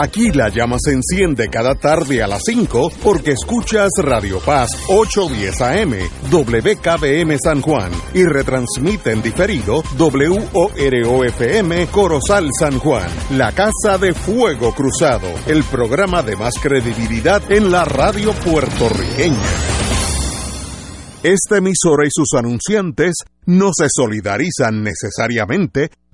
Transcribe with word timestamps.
Aquí 0.00 0.30
la 0.30 0.48
llama 0.48 0.76
se 0.78 0.92
enciende 0.92 1.48
cada 1.48 1.74
tarde 1.74 2.22
a 2.22 2.28
las 2.28 2.42
5 2.46 2.92
porque 3.02 3.32
escuchas 3.32 3.88
Radio 4.00 4.38
Paz 4.38 4.70
810 4.86 5.60
AM, 5.60 5.94
WKBM 6.30 7.36
San 7.42 7.60
Juan 7.60 7.90
y 8.14 8.22
retransmite 8.24 9.10
en 9.10 9.22
diferido 9.22 9.82
WOROFM 9.98 11.86
Corozal 11.90 12.48
San 12.56 12.78
Juan, 12.78 13.10
la 13.30 13.50
Casa 13.50 13.98
de 13.98 14.14
Fuego 14.14 14.72
Cruzado, 14.72 15.26
el 15.48 15.64
programa 15.64 16.22
de 16.22 16.36
más 16.36 16.54
credibilidad 16.62 17.42
en 17.50 17.72
la 17.72 17.84
radio 17.84 18.32
puertorriqueña. 18.34 19.34
Esta 21.24 21.56
emisora 21.56 22.06
y 22.06 22.10
sus 22.12 22.38
anunciantes 22.38 23.16
no 23.46 23.70
se 23.76 23.88
solidarizan 23.92 24.84
necesariamente 24.84 25.90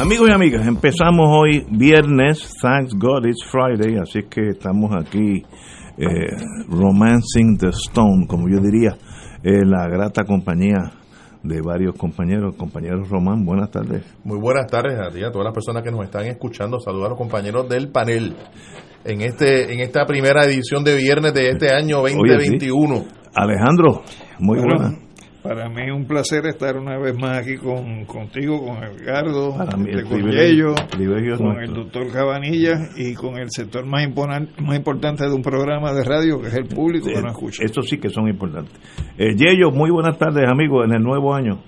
Amigos 0.00 0.30
y 0.30 0.32
amigas, 0.32 0.66
empezamos 0.66 1.28
hoy 1.28 1.66
viernes, 1.70 2.54
thanks 2.62 2.94
God 2.94 3.26
it's 3.26 3.44
Friday, 3.44 3.98
así 3.98 4.20
que 4.30 4.48
estamos 4.48 4.90
aquí 4.96 5.42
eh, 5.98 6.36
romancing 6.70 7.58
the 7.58 7.68
stone, 7.68 8.26
como 8.26 8.48
yo 8.48 8.62
diría, 8.62 8.96
eh, 9.42 9.62
la 9.62 9.86
grata 9.88 10.24
compañía 10.24 10.90
de 11.42 11.60
varios 11.60 11.96
compañeros. 11.96 12.56
Compañeros 12.56 13.10
Román, 13.10 13.44
buenas 13.44 13.70
tardes. 13.70 14.02
Muy 14.24 14.38
buenas 14.40 14.68
tardes 14.70 14.98
a 14.98 15.10
ti, 15.10 15.22
a 15.22 15.30
todas 15.30 15.44
las 15.44 15.52
personas 15.52 15.82
que 15.82 15.90
nos 15.90 16.02
están 16.02 16.24
escuchando. 16.24 16.80
Saludos 16.80 17.04
a 17.04 17.08
los 17.10 17.18
compañeros 17.18 17.68
del 17.68 17.90
panel 17.90 18.34
en 19.04 19.20
este 19.20 19.70
en 19.70 19.80
esta 19.80 20.06
primera 20.06 20.46
edición 20.46 20.82
de 20.82 20.96
viernes 20.96 21.34
de 21.34 21.50
este 21.50 21.74
año 21.74 21.98
2021. 21.98 23.04
Alejandro, 23.34 24.00
muy 24.38 24.60
buenas. 24.60 25.09
Para 25.42 25.70
mí 25.70 25.82
es 25.86 25.92
un 25.92 26.06
placer 26.06 26.44
estar 26.44 26.76
una 26.76 26.98
vez 26.98 27.16
más 27.18 27.38
aquí 27.38 27.56
con, 27.56 28.04
contigo, 28.04 28.60
con 28.62 28.76
Edgardo, 28.84 29.56
el 29.86 30.04
con 30.04 30.30
Yello, 30.30 30.74
con 31.38 31.62
el 31.62 31.72
doctor 31.72 32.12
Cabanilla 32.12 32.90
y 32.94 33.14
con 33.14 33.38
el 33.38 33.48
sector 33.50 33.86
más, 33.86 34.04
imponan- 34.06 34.50
más 34.60 34.76
importante 34.76 35.24
de 35.26 35.32
un 35.34 35.40
programa 35.42 35.94
de 35.94 36.04
radio, 36.04 36.42
que 36.42 36.48
es 36.48 36.54
el 36.56 36.66
público 36.66 37.06
que 37.06 37.22
nos 37.22 37.32
escucha. 37.32 37.64
Estos 37.64 37.88
sí 37.88 37.98
que 37.98 38.10
son 38.10 38.28
importantes. 38.28 38.74
Eh, 39.16 39.34
Yello, 39.34 39.70
muy 39.70 39.90
buenas 39.90 40.18
tardes, 40.18 40.46
amigos, 40.46 40.84
en 40.86 40.96
el 40.96 41.02
nuevo 41.02 41.34
año. 41.34 41.58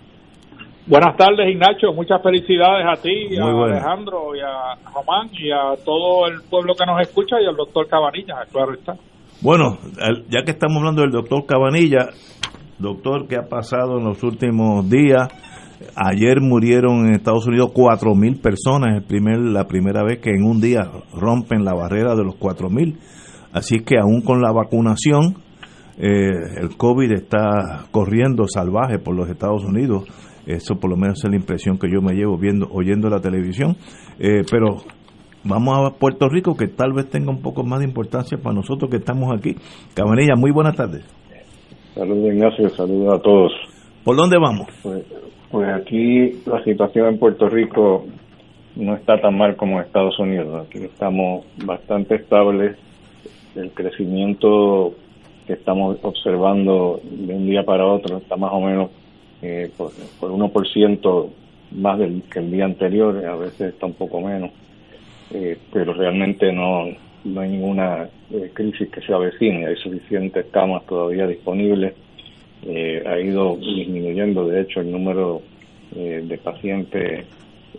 Buenas 0.87 1.17
tardes, 1.17 1.49
Ignacio. 1.49 1.95
Muchas 1.95 2.21
felicidades 2.23 2.85
a 2.87 3.01
ti, 3.01 3.39
a 3.39 3.45
Muy 3.45 3.55
bueno. 3.55 3.75
Alejandro 3.77 4.37
y 4.37 4.41
a 4.41 4.75
Román 4.93 5.31
y 5.33 5.51
a 5.51 5.83
todo 5.83 6.27
el 6.27 6.43
pueblo 6.51 6.75
que 6.75 6.85
nos 6.85 7.01
escucha 7.01 7.41
y 7.41 7.47
al 7.47 7.57
doctor 7.57 7.87
Cabanilla, 7.89 8.35
claro 8.53 8.75
está. 8.75 8.97
Bueno, 9.41 9.79
ya 10.29 10.43
que 10.45 10.51
estamos 10.51 10.77
hablando 10.79 11.03
del 11.03 11.11
doctor 11.13 11.47
Cabanilla, 11.47 12.11
doctor, 12.83 13.27
¿qué 13.29 13.37
ha 13.37 13.49
pasado 13.49 13.99
en 13.99 14.05
los 14.05 14.23
últimos 14.23 14.91
días? 14.91 15.29
Ayer 15.97 16.41
murieron 16.41 17.07
en 17.07 17.15
Estados 17.15 17.47
Unidos 17.47 17.71
cuatro 17.73 18.15
mil 18.15 18.39
personas, 18.41 18.97
el 18.97 19.03
primer, 19.05 19.39
la 19.39 19.67
primera 19.67 20.03
vez 20.03 20.19
que 20.19 20.31
en 20.31 20.45
un 20.45 20.61
día 20.61 20.91
rompen 21.15 21.65
la 21.65 21.75
barrera 21.75 22.15
de 22.15 22.25
los 22.25 22.37
cuatro 22.37 22.69
mil. 22.69 22.99
Así 23.53 23.81
que 23.81 23.99
aún 23.99 24.23
con 24.23 24.41
la 24.41 24.53
vacunación, 24.53 25.37
eh, 25.99 26.31
el 26.61 26.77
COVID 26.77 27.13
está 27.13 27.87
corriendo 27.91 28.47
salvaje 28.47 28.99
por 28.99 29.17
los 29.17 29.29
Estados 29.29 29.65
Unidos. 29.65 30.05
Eso 30.47 30.77
por 30.77 30.91
lo 30.91 30.97
menos 30.97 31.23
es 31.23 31.31
la 31.31 31.37
impresión 31.37 31.79
que 31.79 31.89
yo 31.91 32.01
me 32.03 32.15
llevo 32.15 32.37
viendo, 32.37 32.69
oyendo 32.71 33.09
la 33.09 33.21
televisión. 33.21 33.77
Eh, 34.19 34.43
pero 34.51 34.79
vamos 35.45 35.79
a 35.79 35.99
Puerto 35.99 36.29
Rico, 36.29 36.57
que 36.57 36.69
tal 36.69 36.93
vez 36.93 37.09
tenga 37.11 37.31
un 37.31 37.43
poco 37.43 37.65
más 37.65 37.81
de 37.81 37.87
importancia 37.87 38.39
para 38.39 38.55
nosotros 38.55 38.91
que 38.91 38.99
estamos 38.99 39.33
aquí. 39.37 39.57
Cabanilla, 39.95 40.35
muy 40.37 40.51
buenas 40.51 40.77
tardes. 40.77 41.22
Saludos 41.95 42.33
Ignacio, 42.33 42.71
saludos 42.71 43.15
a 43.15 43.23
todos. 43.23 43.53
¿Por 44.05 44.17
dónde 44.17 44.39
vamos? 44.39 44.67
Pues, 44.83 45.05
pues 45.51 45.69
aquí 45.69 46.41
la 46.47 46.63
situación 46.65 47.09
en 47.09 47.19
Puerto 47.19 47.49
Rico 47.49 48.07
no 48.77 48.97
está 48.97 49.21
tan 49.21 49.37
mal 49.37 49.57
como 49.57 49.79
en 49.79 49.87
Estados 49.87 50.19
Unidos. 50.19 50.67
Aquí 50.67 50.79
estamos 50.79 51.45
bastante 51.65 52.15
estables. 52.15 52.77
El 53.55 53.71
crecimiento 53.73 54.95
que 55.47 55.53
estamos 55.53 55.99
observando 56.03 57.01
de 57.05 57.35
un 57.35 57.47
día 57.47 57.65
para 57.65 57.87
otro 57.87 58.19
está 58.19 58.37
más 58.37 58.53
o 58.53 58.61
menos 58.61 58.91
eh, 59.43 59.71
por, 59.77 59.93
por 60.19 60.31
1% 60.31 61.29
más 61.73 61.99
del 61.99 62.23
que 62.23 62.39
el 62.39 62.51
día 62.51 62.65
anterior, 62.65 63.25
a 63.27 63.37
veces 63.37 63.75
está 63.75 63.87
un 63.87 63.95
poco 63.95 64.21
menos. 64.21 64.51
Eh, 65.35 65.59
pero 65.73 65.93
realmente 65.95 66.53
no, 66.53 66.87
no 67.25 67.41
hay 67.41 67.51
ninguna 67.51 68.09
eh, 68.31 68.51
crisis 68.53 68.89
que 68.91 69.01
se 69.01 69.13
avecine, 69.13 69.67
hay 69.67 69.77
suficientes 69.77 70.47
camas 70.51 70.85
todavía 70.87 71.27
disponibles, 71.27 71.95
Eh, 72.65 73.03
ha 73.05 73.19
ido 73.19 73.57
disminuyendo 73.57 74.47
de 74.47 74.61
hecho 74.61 74.83
el 74.83 74.93
número 74.93 75.43
eh, 75.97 76.23
de 76.23 76.39
pacientes 76.39 77.27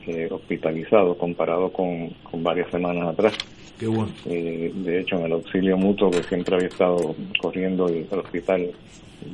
eh, 0.06 0.28
hospitalizados 0.30 1.16
comparado 1.16 1.72
con, 1.72 2.10
con 2.30 2.44
varias 2.44 2.70
semanas 2.70 3.08
atrás. 3.08 3.34
Qué 3.80 3.88
bueno. 3.88 4.12
Eh, 4.26 4.74
de 4.76 5.00
hecho, 5.00 5.16
en 5.16 5.24
el 5.28 5.32
auxilio 5.32 5.78
mutuo, 5.78 6.12
que 6.12 6.22
siempre 6.24 6.56
había 6.56 6.68
estado 6.68 7.16
corriendo 7.42 7.88
el, 7.88 8.06
el 8.12 8.20
hospital 8.20 8.72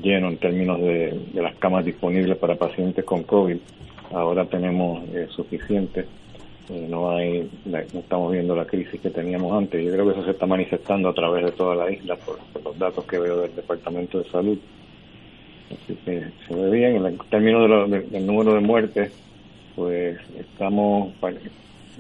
lleno 0.04 0.28
en 0.30 0.38
términos 0.38 0.80
de, 0.82 1.18
de 1.34 1.42
las 1.42 1.56
camas 1.56 1.84
disponibles 1.84 2.38
para 2.38 2.54
pacientes 2.56 3.04
con 3.04 3.24
COVID, 3.24 3.58
ahora 4.14 4.46
tenemos 4.46 5.02
eh, 5.16 5.26
suficiente. 5.36 6.06
Eh, 6.72 6.86
no 6.90 7.12
hay, 7.12 7.50
no 7.66 7.80
estamos 8.00 8.32
viendo 8.32 8.56
la 8.56 8.66
crisis 8.66 9.00
que 9.02 9.10
teníamos 9.10 9.52
antes. 9.58 9.84
Yo 9.84 9.92
creo 9.92 10.06
que 10.06 10.12
eso 10.12 10.24
se 10.26 10.32
está 10.32 10.46
manifestando 10.46 11.10
a 11.10 11.14
través 11.14 11.46
de 11.46 11.52
toda 11.54 11.76
la 11.76 11.92
isla 11.92 12.16
por, 12.18 12.38
los 12.64 12.78
datos 12.78 13.06
que 13.06 13.18
veo 13.18 13.42
del 13.42 13.56
Departamento 13.56 14.20
de 14.20 14.30
Salud. 14.30 14.58
Así 15.72 15.96
que 16.06 16.24
se 16.48 16.56
ve 16.56 16.70
bien. 16.70 17.04
En 17.06 17.18
términos 17.30 17.62
de 17.64 17.68
lo- 17.68 17.88
de- 17.88 18.02
del 18.02 18.26
número 18.26 18.54
de 18.54 18.60
muertes, 18.60 19.12
pues 19.76 20.20
estamos, 20.38 21.12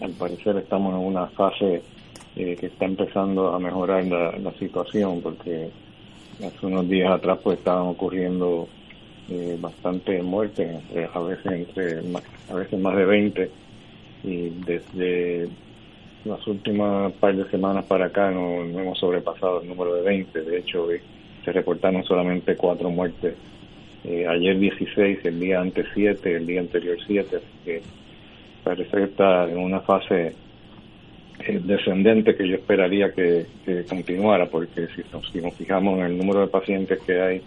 al 0.01 0.11
parecer 0.19 0.57
estamos 0.57 0.93
en 0.93 0.99
una 1.07 1.27
fase 1.27 1.81
eh, 2.35 2.55
que 2.59 2.67
está 2.67 2.85
empezando 2.85 3.53
a 3.53 3.59
mejorar 3.59 4.05
la, 4.05 4.31
la 4.37 4.51
situación 4.53 5.21
porque 5.21 5.69
hace 6.45 6.65
unos 6.65 6.87
días 6.87 7.11
atrás 7.11 7.39
pues 7.43 7.57
estaban 7.57 7.87
ocurriendo 7.87 8.67
eh, 9.29 9.57
bastante 9.59 10.21
muertes, 10.21 10.77
a 11.13 11.19
veces 11.19 11.45
entre 11.51 11.99
a 12.49 12.53
veces 12.55 12.79
más 12.79 12.95
de 12.95 13.05
20 13.05 13.51
y 14.23 14.49
desde 14.65 15.47
las 16.25 16.45
últimas 16.47 17.13
par 17.13 17.35
de 17.35 17.49
semanas 17.49 17.85
para 17.85 18.07
acá 18.07 18.31
no, 18.31 18.63
hemos 18.63 18.99
sobrepasado 18.99 19.61
el 19.61 19.67
número 19.69 19.95
de 19.95 20.01
20, 20.03 20.41
de 20.41 20.57
hecho 20.59 20.85
hoy 20.85 20.99
se 21.45 21.51
reportaron 21.51 22.03
solamente 22.03 22.55
cuatro 22.55 22.89
muertes 22.89 23.35
eh, 24.03 24.25
ayer 24.27 24.57
16, 24.57 25.19
el 25.25 25.39
día 25.39 25.59
antes 25.59 25.85
7, 25.93 26.35
el 26.35 26.47
día 26.47 26.61
anterior 26.61 26.97
7, 27.05 27.35
así 27.35 27.45
que 27.65 27.81
parece 28.63 28.89
que 28.89 29.03
está 29.03 29.49
en 29.49 29.57
una 29.57 29.81
fase 29.81 30.33
eh, 31.39 31.61
descendente 31.63 32.35
que 32.35 32.47
yo 32.47 32.55
esperaría 32.55 33.11
que, 33.13 33.45
que 33.65 33.83
continuara, 33.85 34.45
porque 34.45 34.87
si 34.95 35.03
nos, 35.11 35.29
si 35.31 35.41
nos 35.41 35.53
fijamos 35.53 35.99
en 35.99 36.05
el 36.05 36.17
número 36.17 36.41
de 36.41 36.47
pacientes 36.47 36.99
que 36.99 37.21
hay 37.21 37.41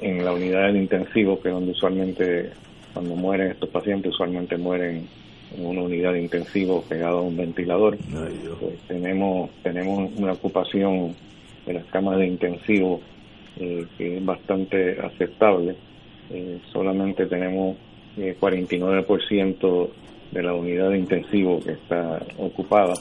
en 0.00 0.24
la 0.24 0.32
unidad 0.32 0.72
de 0.72 0.78
intensivo, 0.78 1.40
que 1.40 1.48
es 1.48 1.54
donde 1.54 1.72
usualmente 1.72 2.50
cuando 2.92 3.14
mueren 3.14 3.50
estos 3.50 3.68
pacientes, 3.70 4.12
usualmente 4.12 4.56
mueren 4.56 4.96
en 4.96 5.08
una 5.58 5.82
unidad 5.82 6.12
de 6.12 6.22
intensivo 6.22 6.82
pegado 6.88 7.18
a 7.18 7.22
un 7.22 7.36
ventilador, 7.36 7.96
pues 8.60 8.78
tenemos, 8.86 9.50
tenemos 9.62 10.10
una 10.16 10.32
ocupación 10.32 11.14
de 11.66 11.74
las 11.74 11.84
camas 11.86 12.18
de 12.18 12.26
intensivo 12.26 13.00
eh, 13.58 13.84
que 13.98 14.16
es 14.16 14.24
bastante 14.24 14.98
aceptable. 15.00 15.74
Eh, 16.30 16.58
solamente 16.72 17.26
tenemos 17.26 17.76
eh, 18.16 18.36
49% 18.40 19.88
de 20.30 20.42
la 20.42 20.54
unidad 20.54 20.90
de 20.90 20.98
intensivo 20.98 21.60
que 21.60 21.72
está 21.72 22.20
ocupada 22.38 22.94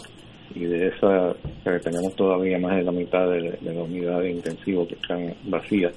y 0.56 0.62
de 0.62 0.88
esa 0.88 1.36
tenemos 1.84 2.16
todavía 2.16 2.58
más 2.58 2.76
de 2.76 2.84
la 2.84 2.92
mitad 2.92 3.30
de, 3.30 3.52
de 3.62 3.74
la 3.74 3.84
unidad 3.84 4.22
de 4.22 4.32
intensivo 4.32 4.88
que 4.88 4.96
están 4.96 5.34
vacías 5.44 5.94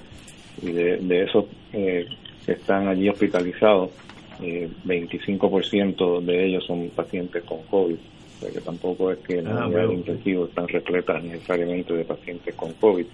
y 0.61 0.71
de, 0.71 0.97
de 0.97 1.23
esos 1.23 1.45
eh, 1.71 2.05
que 2.45 2.53
están 2.53 2.87
allí 2.87 3.09
hospitalizados 3.09 3.91
eh, 4.43 4.69
25% 4.85 6.21
de 6.21 6.45
ellos 6.45 6.65
son 6.65 6.89
pacientes 6.89 7.43
con 7.43 7.63
COVID. 7.63 7.95
O 7.95 8.39
sea 8.45 8.51
que 8.51 8.61
tampoco 8.61 9.11
es 9.11 9.19
que 9.19 9.41
las 9.41 9.53
Ah, 9.53 9.65
unidades 9.67 9.73
de 9.73 9.87
veo. 9.87 9.91
intensivo 9.93 10.45
están 10.45 10.67
repletas 10.67 11.23
necesariamente 11.23 11.93
de 11.93 12.03
pacientes 12.05 12.53
con 12.55 12.73
COVID. 12.73 13.05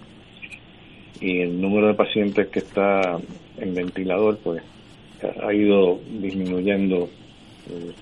Y 1.22 1.40
el 1.42 1.60
número 1.62 1.88
de 1.88 1.94
pacientes 1.96 2.48
que 2.48 2.60
está 2.60 3.20
en 3.58 3.76
ventilador 3.76 4.38
pues 4.44 4.64
ha 5.44 5.54
ido 5.54 6.00
disminuyendo. 6.22 7.10
Eh, 7.70 7.94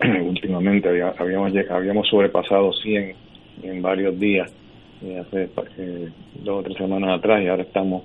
últimamente 0.22 0.88
había- 0.88 1.14
habíamos 1.16 1.52
habíamos 1.70 2.08
sobrepasado 2.08 2.72
100 2.72 3.14
en 3.62 3.80
varios 3.80 4.18
días, 4.18 4.50
hace 5.20 5.48
dos 6.42 6.60
o 6.60 6.62
tres 6.62 6.76
semanas 6.76 7.18
atrás, 7.18 7.42
y 7.42 7.46
ahora 7.46 7.62
estamos 7.62 8.02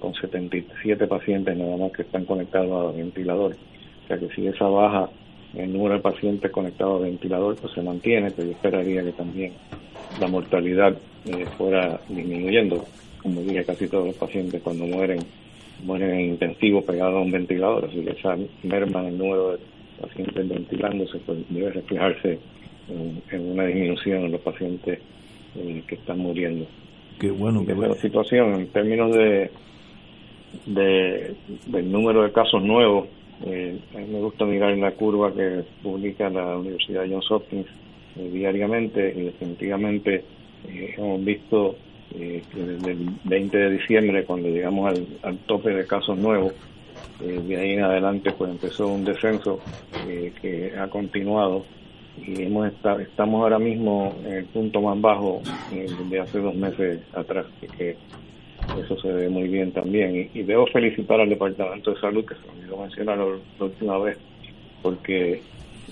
con 0.00 0.14
77 0.14 1.06
pacientes 1.06 1.56
nada 1.56 1.76
más 1.76 1.92
que 1.92 2.02
están 2.02 2.24
conectados 2.24 2.94
a 2.94 2.96
ventiladores. 2.96 3.58
O 4.04 4.08
sea 4.08 4.18
que 4.18 4.28
si 4.34 4.46
esa 4.46 4.66
baja 4.66 5.08
el 5.54 5.72
número 5.72 5.94
de 5.94 6.00
pacientes 6.00 6.50
conectados 6.50 7.00
a 7.00 7.04
ventilador 7.04 7.56
pues 7.56 7.72
se 7.74 7.82
mantiene, 7.82 8.30
pero 8.30 8.48
yo 8.48 8.52
esperaría 8.52 9.02
que 9.02 9.12
también 9.12 9.52
la 10.20 10.28
mortalidad 10.28 10.96
fuera 11.56 12.00
disminuyendo. 12.08 12.84
Como 13.22 13.40
dije, 13.42 13.64
casi 13.64 13.86
todos 13.88 14.06
los 14.06 14.16
pacientes 14.16 14.60
cuando 14.62 14.84
mueren 14.86 15.20
mueren 15.84 16.10
en 16.10 16.20
intensivo 16.20 16.82
pegados 16.82 17.16
a 17.16 17.20
un 17.20 17.30
ventilador, 17.30 17.84
así 17.84 18.00
que 18.04 18.10
esa 18.10 18.36
merma 18.62 19.00
en 19.00 19.06
el 19.06 19.18
número 19.18 19.52
de 19.52 19.58
pacientes 20.00 20.48
ventilándose 20.48 21.18
pues 21.18 21.38
debe 21.48 21.70
reflejarse 21.70 22.38
en, 22.88 23.50
una 23.50 23.66
disminución 23.66 24.24
en 24.24 24.32
los 24.32 24.40
pacientes 24.40 24.98
eh, 25.56 25.82
que 25.86 25.94
están 25.94 26.18
muriendo. 26.18 26.66
Qué 27.18 27.30
bueno, 27.30 27.64
qué 27.64 27.74
La 27.74 27.94
situación 27.94 28.54
en 28.54 28.66
términos 28.68 29.14
de, 29.14 29.50
de 30.66 31.34
del 31.66 31.92
número 31.92 32.22
de 32.22 32.32
casos 32.32 32.62
nuevos, 32.62 33.06
eh, 33.44 33.78
a 33.94 33.98
mí 33.98 34.06
me 34.08 34.20
gusta 34.20 34.44
mirar 34.44 34.76
la 34.76 34.92
curva 34.92 35.32
que 35.32 35.64
publica 35.82 36.28
la 36.30 36.56
Universidad 36.56 37.04
Johns 37.08 37.30
Hopkins 37.30 37.66
eh, 38.16 38.30
diariamente 38.32 39.12
y 39.16 39.22
definitivamente 39.22 40.24
hemos 40.96 41.24
visto 41.24 41.76
eh, 42.14 42.42
desde 42.52 42.90
el 42.92 43.10
20 43.24 43.56
de 43.56 43.70
diciembre, 43.70 44.24
cuando 44.24 44.48
llegamos 44.48 44.94
al, 45.22 45.38
tope 45.46 45.70
de 45.70 45.86
casos 45.86 46.18
nuevos, 46.18 46.52
eh, 47.22 47.40
de 47.46 47.56
ahí 47.56 47.70
en 47.72 47.84
adelante 47.84 48.32
pues 48.32 48.50
empezó 48.50 48.88
un 48.88 49.04
descenso 49.04 49.60
eh, 50.06 50.32
que 50.40 50.74
ha 50.78 50.88
continuado 50.88 51.64
y 52.18 52.42
hemos 52.42 52.70
estamos 52.72 53.42
ahora 53.42 53.58
mismo 53.58 54.14
en 54.24 54.32
el 54.32 54.44
punto 54.46 54.80
más 54.80 55.00
bajo 55.00 55.42
eh, 55.72 55.86
de 56.10 56.20
hace 56.20 56.38
dos 56.38 56.54
meses 56.54 57.00
atrás, 57.14 57.46
y 57.60 57.66
que 57.66 57.96
eso 58.78 58.96
se 59.00 59.12
ve 59.12 59.28
muy 59.28 59.48
bien 59.48 59.72
también. 59.72 60.30
Y, 60.32 60.42
debo 60.42 60.66
felicitar 60.66 61.20
al 61.20 61.28
Departamento 61.28 61.92
de 61.92 62.00
Salud, 62.00 62.24
que 62.24 62.34
se 62.34 62.40
me 62.42 62.60
olvidó 62.60 62.76
mencionar 62.78 63.18
la 63.18 63.64
última 63.64 63.98
vez, 63.98 64.18
porque 64.82 65.42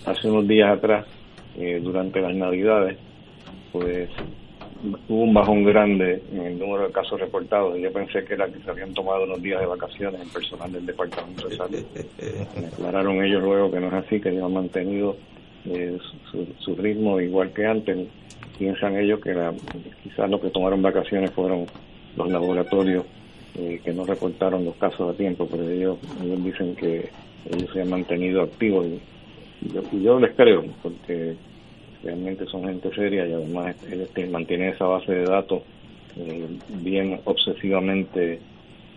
hace 0.06 0.28
unos 0.28 0.46
días 0.46 0.76
atrás, 0.76 1.06
durante 1.82 2.20
las 2.20 2.34
Navidades, 2.34 2.96
pues 3.72 4.08
hubo 5.08 5.22
un 5.22 5.34
bajón 5.34 5.64
grande 5.64 6.22
en 6.32 6.40
el 6.40 6.58
número 6.58 6.87
de 6.87 6.93
casos 6.93 7.20
reportados. 7.20 7.78
Yo 7.78 7.93
pensé 7.93 8.25
que 8.25 8.34
era 8.34 8.46
que 8.46 8.61
se 8.61 8.70
habían 8.70 8.94
tomado 8.94 9.25
unos 9.25 9.43
días 9.43 9.61
de 9.61 9.67
vacaciones 9.67 10.20
en 10.20 10.28
personal 10.28 10.72
del 10.72 10.87
Departamento 10.87 11.49
de 11.49 11.56
Salud. 11.56 11.84
Me 12.58 12.67
aclararon 12.67 13.22
ellos 13.22 13.43
luego 13.43 13.70
que 13.70 13.81
no 13.81 13.88
es 13.88 13.94
así, 13.94 14.20
que 14.20 14.31
ellos 14.31 14.44
han 14.44 14.55
mantenido 14.55 15.17
eh, 15.67 15.99
su, 16.59 16.75
ritmo 16.77 17.21
igual 17.21 17.53
que 17.53 17.67
antes. 17.67 18.09
Piensan 18.59 18.99
ellos 18.99 19.21
que 19.21 19.35
quizás 20.03 20.29
los 20.29 20.41
que 20.41 20.51
tomaron 20.51 20.83
vacaciones 20.83 21.31
fueron 21.31 21.65
los 22.17 22.31
laboratorios 22.31 23.07
eh, 23.59 23.81
que 23.83 23.93
no 23.93 24.05
reportaron 24.05 24.67
los 24.67 24.75
casos 24.77 25.15
a 25.15 25.17
tiempo, 25.17 25.49
pero 25.51 25.69
ellos, 25.69 25.99
ellos 26.23 26.45
dicen 26.45 26.77
que 26.77 27.09
ellos 27.51 27.71
se 27.73 27.81
han 27.81 27.89
mantenido 27.89 28.43
activos 28.43 28.87
y 28.87 30.03
yo 30.03 30.21
les 30.21 30.35
creo, 30.35 30.65
porque 30.83 31.37
realmente 32.03 32.47
son 32.47 32.65
gente 32.65 32.91
seria 32.95 33.27
y 33.27 33.33
además 33.33 33.77
este, 33.91 34.27
mantiene 34.29 34.71
esa 34.71 34.87
base 34.87 35.13
de 35.13 35.25
datos 35.25 35.63
eh, 36.17 36.47
bien 36.83 37.21
obsesivamente 37.25 38.41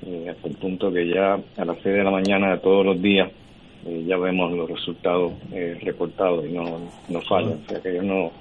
eh, 0.06 0.30
hasta 0.30 0.48
el 0.48 0.56
punto 0.56 0.92
que 0.92 1.08
ya 1.08 1.34
a 1.58 1.66
las 1.66 1.78
6 1.84 1.96
de 1.96 2.04
la 2.04 2.12
mañana 2.12 2.52
de 2.52 2.58
todos 2.60 2.86
los 2.86 3.02
días 3.02 3.30
eh, 3.86 4.04
ya 4.06 4.18
vemos 4.18 4.52
los 4.54 4.70
resultados 4.70 5.34
reportados 5.82 6.46
y 6.46 6.52
no, 6.54 6.64
no 7.10 7.22
fallan, 7.22 7.60
o 7.64 7.70
sea 7.70 7.82
que 7.82 7.90
ellos 7.90 8.06
no, 8.06 8.32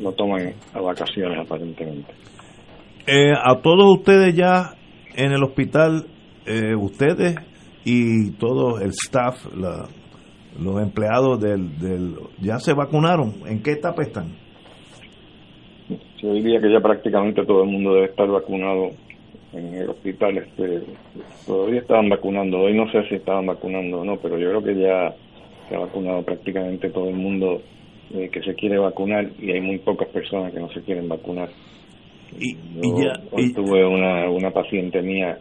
no 0.00 0.12
toman 0.12 0.52
a 0.74 0.80
vacaciones 0.80 1.38
aparentemente. 1.38 2.12
a 3.42 3.60
todos 3.60 3.98
ustedes 3.98 4.34
ya 4.34 4.74
en 5.14 5.32
el 5.32 5.42
hospital, 5.42 6.06
ustedes 6.78 7.36
y 7.84 8.32
todo 8.32 8.80
el 8.80 8.90
staff, 8.90 9.46
la, 9.54 9.88
los 10.60 10.82
empleados 10.82 11.40
del, 11.40 11.78
del 11.78 12.14
ya 12.40 12.58
se 12.58 12.74
vacunaron. 12.74 13.34
¿En 13.46 13.62
qué 13.62 13.72
etapa 13.72 14.02
están? 14.02 14.36
Yo 16.22 16.32
diría 16.34 16.60
que 16.60 16.70
ya 16.70 16.80
prácticamente 16.80 17.44
todo 17.44 17.64
el 17.64 17.70
mundo 17.70 17.94
debe 17.94 18.06
estar 18.06 18.28
vacunado 18.28 18.90
en 19.52 19.74
el 19.74 19.90
hospital. 19.90 20.38
Este, 20.38 20.82
todavía 21.46 21.80
estaban 21.80 22.08
vacunando. 22.08 22.60
Hoy 22.60 22.74
no 22.74 22.90
sé 22.90 23.06
si 23.08 23.16
estaban 23.16 23.46
vacunando 23.46 24.00
o 24.00 24.04
no, 24.04 24.16
pero 24.16 24.38
yo 24.38 24.48
creo 24.48 24.62
que 24.62 24.80
ya 24.80 25.14
se 25.68 25.76
ha 25.76 25.80
vacunado 25.80 26.22
prácticamente 26.22 26.90
todo 26.90 27.08
el 27.08 27.16
mundo 27.16 27.62
eh, 28.14 28.28
que 28.30 28.42
se 28.42 28.54
quiere 28.54 28.78
vacunar 28.78 29.28
y 29.40 29.50
hay 29.52 29.60
muy 29.60 29.78
pocas 29.78 30.08
personas 30.08 30.52
que 30.52 30.60
no 30.60 30.70
se 30.70 30.82
quieren 30.82 31.08
vacunar. 31.08 31.48
Y, 32.38 32.56
ya, 32.98 33.12
hoy 33.30 33.52
tuve 33.52 33.84
una, 33.84 34.28
una 34.30 34.50
paciente 34.50 35.02
mía 35.02 35.38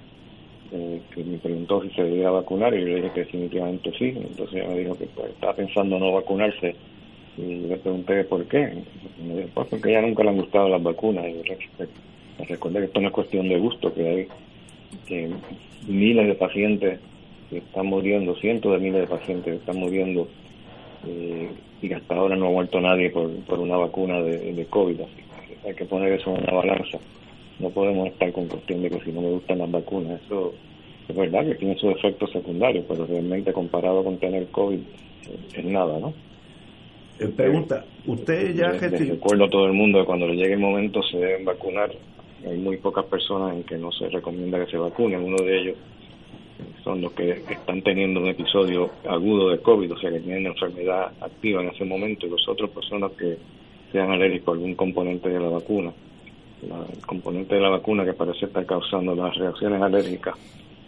eh, 0.73 1.01
que 1.13 1.23
me 1.23 1.37
preguntó 1.37 1.81
si 1.83 1.89
se 1.91 2.03
debía 2.03 2.29
vacunar 2.31 2.73
y 2.73 2.81
yo 2.81 2.87
le 2.87 2.95
dije 2.95 3.11
que 3.13 3.19
definitivamente 3.21 3.91
sí. 3.97 4.13
Entonces 4.15 4.55
ella 4.55 4.67
me 4.67 4.79
dijo 4.79 4.97
que 4.97 5.05
pues, 5.07 5.31
estaba 5.31 5.53
pensando 5.53 5.97
no 5.99 6.11
vacunarse 6.11 6.75
y 7.37 7.55
le 7.67 7.77
pregunté 7.77 8.23
por 8.25 8.45
qué. 8.45 8.73
me 9.21 9.35
dijo, 9.35 9.49
pues 9.53 9.67
porque 9.69 9.91
ya 9.93 10.01
nunca 10.01 10.23
le 10.23 10.29
han 10.29 10.37
gustado 10.37 10.69
las 10.69 10.83
vacunas. 10.83 11.25
Y 11.25 11.47
le 11.47 11.87
recordé 12.45 12.79
que 12.79 12.85
esto 12.85 13.01
no 13.01 13.07
es 13.07 13.13
cuestión 13.13 13.49
de 13.49 13.57
gusto, 13.57 13.93
que 13.93 14.07
hay 14.07 14.27
que 15.07 15.29
miles 15.87 16.27
de 16.27 16.35
pacientes 16.35 16.99
que 17.49 17.57
están 17.57 17.87
muriendo, 17.87 18.35
cientos 18.35 18.73
de 18.73 18.79
miles 18.79 19.01
de 19.01 19.07
pacientes 19.07 19.53
que 19.53 19.59
están 19.59 19.77
muriendo 19.77 20.27
eh, 21.07 21.49
y 21.81 21.87
que 21.87 21.95
hasta 21.95 22.15
ahora 22.15 22.35
no 22.35 22.47
ha 22.47 22.51
muerto 22.51 22.79
nadie 22.79 23.09
por, 23.09 23.29
por 23.45 23.59
una 23.59 23.77
vacuna 23.77 24.21
de, 24.21 24.53
de 24.53 24.65
COVID. 24.65 24.99
hay 25.65 25.73
que 25.73 25.85
poner 25.85 26.13
eso 26.13 26.35
en 26.35 26.43
una 26.43 26.53
balanza 26.53 26.99
no 27.61 27.69
podemos 27.69 28.07
estar 28.07 28.31
con 28.31 28.47
cuestión 28.47 28.81
de 28.81 28.89
que 28.89 28.99
si 29.01 29.11
no 29.11 29.21
me 29.21 29.29
gustan 29.29 29.59
las 29.59 29.71
vacunas. 29.71 30.19
Eso 30.25 30.53
es 31.07 31.15
verdad 31.15 31.45
que 31.45 31.55
tiene 31.55 31.77
sus 31.77 31.91
efectos 31.95 32.31
secundarios, 32.31 32.85
pero 32.87 33.05
realmente 33.05 33.53
comparado 33.53 34.03
con 34.03 34.17
tener 34.17 34.47
COVID 34.47 34.79
es 35.55 35.65
nada, 35.65 35.99
¿no? 35.99 36.13
Eh, 37.19 37.27
pregunta, 37.27 37.85
usted 38.07 38.55
ya 38.55 38.71
recuerdo 38.71 39.45
a 39.45 39.49
todo 39.49 39.67
el 39.67 39.73
mundo 39.73 39.99
que 39.99 40.05
cuando 40.05 40.27
le 40.27 40.35
llegue 40.35 40.53
el 40.53 40.59
momento 40.59 41.01
se 41.03 41.17
deben 41.17 41.45
vacunar. 41.45 41.91
Hay 42.45 42.57
muy 42.57 42.77
pocas 42.77 43.05
personas 43.05 43.55
en 43.55 43.63
que 43.63 43.77
no 43.77 43.91
se 43.91 44.09
recomienda 44.09 44.63
que 44.63 44.71
se 44.71 44.77
vacunen. 44.77 45.23
Uno 45.23 45.37
de 45.43 45.59
ellos 45.59 45.77
son 46.83 47.01
los 47.01 47.11
que 47.13 47.31
están 47.49 47.81
teniendo 47.81 48.19
un 48.19 48.27
episodio 48.27 48.89
agudo 49.07 49.49
de 49.49 49.59
COVID, 49.59 49.93
o 49.93 49.97
sea, 49.97 50.11
que 50.11 50.19
tienen 50.19 50.47
enfermedad 50.47 51.11
activa 51.21 51.61
en 51.61 51.69
ese 51.69 51.85
momento, 51.85 52.25
y 52.25 52.29
los 52.29 52.47
otros 52.47 52.69
personas 52.71 53.11
que 53.13 53.37
sean 53.91 54.11
alérgicos 54.11 54.49
a 54.49 54.51
algún 54.53 54.75
componente 54.75 55.29
de 55.29 55.39
la 55.39 55.49
vacuna 55.49 55.91
el 56.63 57.05
componente 57.05 57.55
de 57.55 57.61
la 57.61 57.69
vacuna 57.69 58.05
que 58.05 58.13
parece 58.13 58.45
estar 58.45 58.65
causando 58.65 59.15
las 59.15 59.35
reacciones 59.35 59.81
alérgicas 59.81 60.35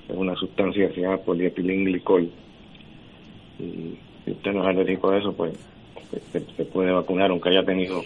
es 0.07 0.15
una 0.15 0.35
sustancia 0.35 0.87
que 0.87 0.95
se 0.95 1.01
llama 1.01 1.17
polietilenglicol. 1.17 2.29
Y 3.59 3.97
si 4.25 4.31
usted 4.31 4.53
no 4.53 4.61
es 4.61 4.67
alérgico 4.67 5.09
a 5.09 5.17
eso, 5.17 5.33
pues 5.33 5.53
se, 6.31 6.65
puede 6.65 6.91
vacunar 6.91 7.31
aunque 7.31 7.49
haya 7.49 7.63
tenido 7.63 8.01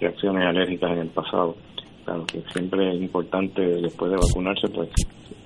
reacciones 0.00 0.44
alérgicas 0.44 0.92
en 0.92 0.98
el 0.98 1.08
pasado. 1.08 1.56
Claro 2.08 2.24
que 2.24 2.40
siempre 2.54 2.96
es 2.96 3.02
importante 3.02 3.60
después 3.60 4.10
de 4.10 4.16
vacunarse, 4.16 4.66
pues 4.74 4.88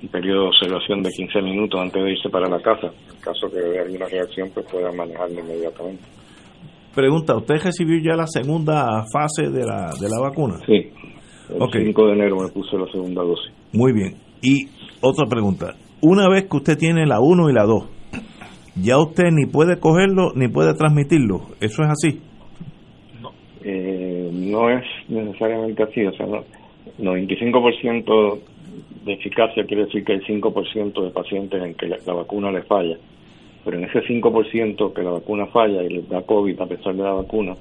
un 0.00 0.08
periodo 0.08 0.42
de 0.42 0.48
observación 0.50 1.02
de 1.02 1.10
15 1.10 1.42
minutos 1.42 1.80
antes 1.80 2.04
de 2.04 2.12
irse 2.12 2.28
para 2.28 2.48
la 2.48 2.62
casa. 2.62 2.86
En 2.86 3.20
caso 3.20 3.50
que 3.50 3.58
vea 3.68 3.82
alguna 3.82 4.06
reacción, 4.06 4.48
pues 4.54 4.64
pueda 4.70 4.92
manejarla 4.92 5.40
inmediatamente. 5.40 6.04
Pregunta, 6.94 7.36
¿usted 7.36 7.56
recibió 7.64 7.98
ya 8.00 8.16
la 8.16 8.28
segunda 8.28 9.02
fase 9.12 9.50
de 9.50 9.66
la, 9.66 9.90
de 10.00 10.08
la 10.08 10.20
vacuna? 10.20 10.60
Sí, 10.64 10.92
el 11.50 11.84
5 11.86 12.06
de 12.06 12.12
enero 12.12 12.36
me 12.36 12.48
puse 12.52 12.78
la 12.78 12.86
segunda 12.92 13.22
dosis. 13.24 13.52
Muy 13.72 13.92
bien. 13.92 14.14
Y 14.40 14.68
otra 15.00 15.26
pregunta. 15.26 15.74
Una 16.00 16.28
vez 16.28 16.44
que 16.48 16.58
usted 16.58 16.78
tiene 16.78 17.06
la 17.06 17.18
1 17.18 17.50
y 17.50 17.52
la 17.52 17.64
2, 17.64 17.84
ya 18.76 18.98
usted 18.98 19.30
ni 19.32 19.46
puede 19.46 19.80
cogerlo 19.80 20.30
ni 20.36 20.46
puede 20.46 20.74
transmitirlo. 20.74 21.40
¿Eso 21.60 21.82
es 21.82 21.88
así? 21.88 22.20
No, 24.52 24.68
es 24.68 24.84
necesariamente 25.08 25.82
así. 25.82 26.04
O 26.04 26.12
sea, 26.12 26.26
no, 26.26 26.44
95% 26.98 28.38
de 29.04 29.12
eficacia 29.14 29.64
quiere 29.64 29.86
decir 29.86 30.04
que 30.04 30.12
hay 30.12 30.20
5% 30.20 31.04
de 31.04 31.10
pacientes 31.10 31.62
en 31.62 31.74
que 31.74 31.86
la, 31.86 31.96
la, 32.06 32.12
vacuna 32.12 32.52
le 32.52 32.62
falla. 32.62 32.98
Pero 33.64 33.78
en 33.78 33.84
ese 33.84 34.02
5% 34.02 34.92
que 34.92 35.02
la 35.02 35.10
vacuna 35.10 35.46
falla 35.46 35.82
y 35.82 35.88
le 35.88 36.02
da 36.02 36.20
COVID 36.22 36.60
a 36.60 36.66
pesar 36.66 36.94
de 36.94 37.02
la 37.02 37.12
vacuna, 37.12 37.56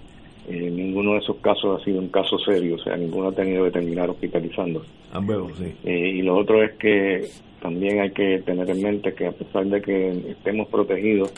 eh, 0.49 0.69
ninguno 0.69 1.13
de 1.13 1.19
esos 1.19 1.37
casos 1.37 1.79
ha 1.79 1.85
sido 1.85 1.99
un 1.99 2.09
caso 2.09 2.37
serio, 2.39 2.75
o 2.75 2.79
sea, 2.79 2.97
ninguno 2.97 3.29
ha 3.29 3.31
tenido 3.31 3.63
que 3.63 3.71
terminar 3.71 4.09
hospitalizándose. 4.09 4.89
Ah, 5.13 5.21
sí. 5.57 5.73
Eh, 5.85 6.13
y 6.15 6.21
lo 6.23 6.35
otro 6.35 6.61
es 6.63 6.73
que 6.73 7.25
también 7.61 8.01
hay 8.01 8.11
que 8.11 8.39
tener 8.39 8.69
en 8.69 8.81
mente 8.81 9.13
que 9.13 9.27
a 9.27 9.31
pesar 9.31 9.65
de 9.67 9.81
que 9.81 10.09
estemos 10.31 10.67
protegidos 10.67 11.31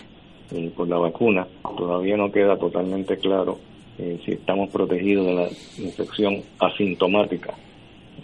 eh, 0.51 0.72
por 0.75 0.88
la 0.88 0.98
vacuna, 0.98 1.45
todavía 1.77 2.15
no 2.15 2.31
queda 2.31 2.57
totalmente 2.57 3.17
claro 3.17 3.60
si 3.97 4.31
estamos 4.31 4.69
protegidos 4.69 5.25
de 5.27 5.33
la 5.35 5.47
infección 5.85 6.41
asintomática. 6.59 7.53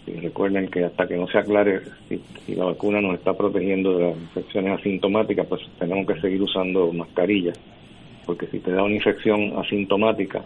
Y 0.08 0.12
recuerden 0.14 0.68
que 0.70 0.84
hasta 0.86 1.08
que 1.08 1.16
no 1.18 1.28
se 1.28 1.38
aclare 1.38 1.82
si, 2.08 2.20
si, 2.46 2.56
la 2.56 2.66
vacuna 2.66 3.00
nos 3.02 3.16
está 3.16 3.34
protegiendo 3.34 3.98
de 3.98 4.08
las 4.10 4.18
infecciones 4.18 4.80
asintomáticas, 4.80 5.46
pues 5.48 5.62
tenemos 5.78 6.08
que 6.08 6.20
seguir 6.20 6.42
usando 6.42 6.92
mascarillas 6.94 7.60
porque 8.26 8.46
si 8.46 8.60
te 8.60 8.72
da 8.72 8.84
una 8.84 8.94
infección 8.94 9.58
asintomática, 9.58 10.44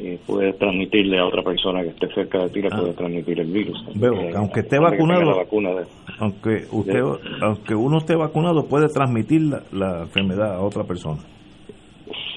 eh, 0.00 0.18
puedes 0.26 0.58
transmitirle 0.58 1.16
a 1.20 1.26
otra 1.26 1.44
persona 1.44 1.80
que 1.82 1.90
esté 1.90 2.08
cerca 2.12 2.40
de 2.40 2.48
ti, 2.50 2.60
le 2.60 2.68
Ah. 2.72 2.76
puede 2.76 2.92
transmitir 2.94 3.38
el 3.38 3.52
virus. 3.52 3.84
Veo, 3.94 4.14
Eh, 4.14 4.32
aunque 4.34 4.60
esté 4.60 4.80
vacunado, 4.80 5.22
la 5.30 5.36
vacuna 5.36 5.70
de- 5.74 5.86
aunque 6.18 6.64
usted, 6.72 7.00
aunque 7.40 7.76
uno 7.76 7.98
esté 7.98 8.16
vacunado, 8.16 8.66
puede 8.66 8.88
transmitir 8.88 9.42
la, 9.42 9.62
la 9.70 10.00
enfermedad 10.02 10.56
a 10.56 10.60
otra 10.60 10.82
persona. 10.82 11.20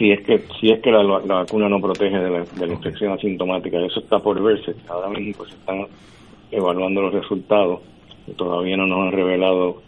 Si 0.01 0.11
es 0.11 0.21
que 0.21 0.39
si 0.59 0.71
es 0.71 0.81
que 0.81 0.91
la, 0.91 1.03
la 1.03 1.35
vacuna 1.35 1.69
no 1.69 1.79
protege 1.79 2.17
de 2.17 2.29
la, 2.31 2.43
de 2.43 2.67
la 2.67 2.73
infección 2.73 3.13
asintomática. 3.13 3.77
Eso 3.85 3.99
está 3.99 4.17
por 4.17 4.41
verse. 4.41 4.73
Ahora 4.89 5.09
mismo 5.09 5.33
pues 5.37 5.53
están 5.53 5.85
evaluando 6.49 7.03
los 7.03 7.13
resultados. 7.13 7.81
Todavía 8.35 8.77
no 8.77 8.87
nos 8.87 8.99
han 9.01 9.11
revelado 9.11 9.83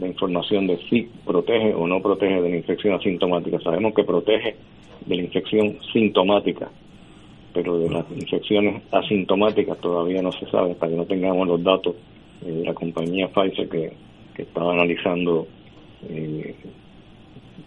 la 0.00 0.06
información 0.06 0.66
de 0.66 0.78
si 0.88 1.10
protege 1.26 1.74
o 1.74 1.86
no 1.86 2.00
protege 2.00 2.40
de 2.40 2.48
la 2.48 2.56
infección 2.56 2.94
asintomática. 2.94 3.60
Sabemos 3.60 3.92
que 3.92 4.02
protege 4.02 4.56
de 5.04 5.16
la 5.16 5.22
infección 5.22 5.76
sintomática 5.92 6.70
pero 7.52 7.78
de 7.78 7.90
las 7.90 8.04
infecciones 8.12 8.80
asintomáticas 8.92 9.76
todavía 9.78 10.22
no 10.22 10.30
se 10.30 10.46
sabe 10.46 10.70
hasta 10.70 10.86
que 10.86 10.94
no 10.94 11.04
tengamos 11.04 11.48
los 11.48 11.60
datos 11.60 11.96
de 12.42 12.64
la 12.64 12.72
compañía 12.72 13.26
Pfizer 13.26 13.68
que, 13.68 13.92
que 14.36 14.42
estaba 14.42 14.72
analizando 14.72 15.48
eh, 16.08 16.54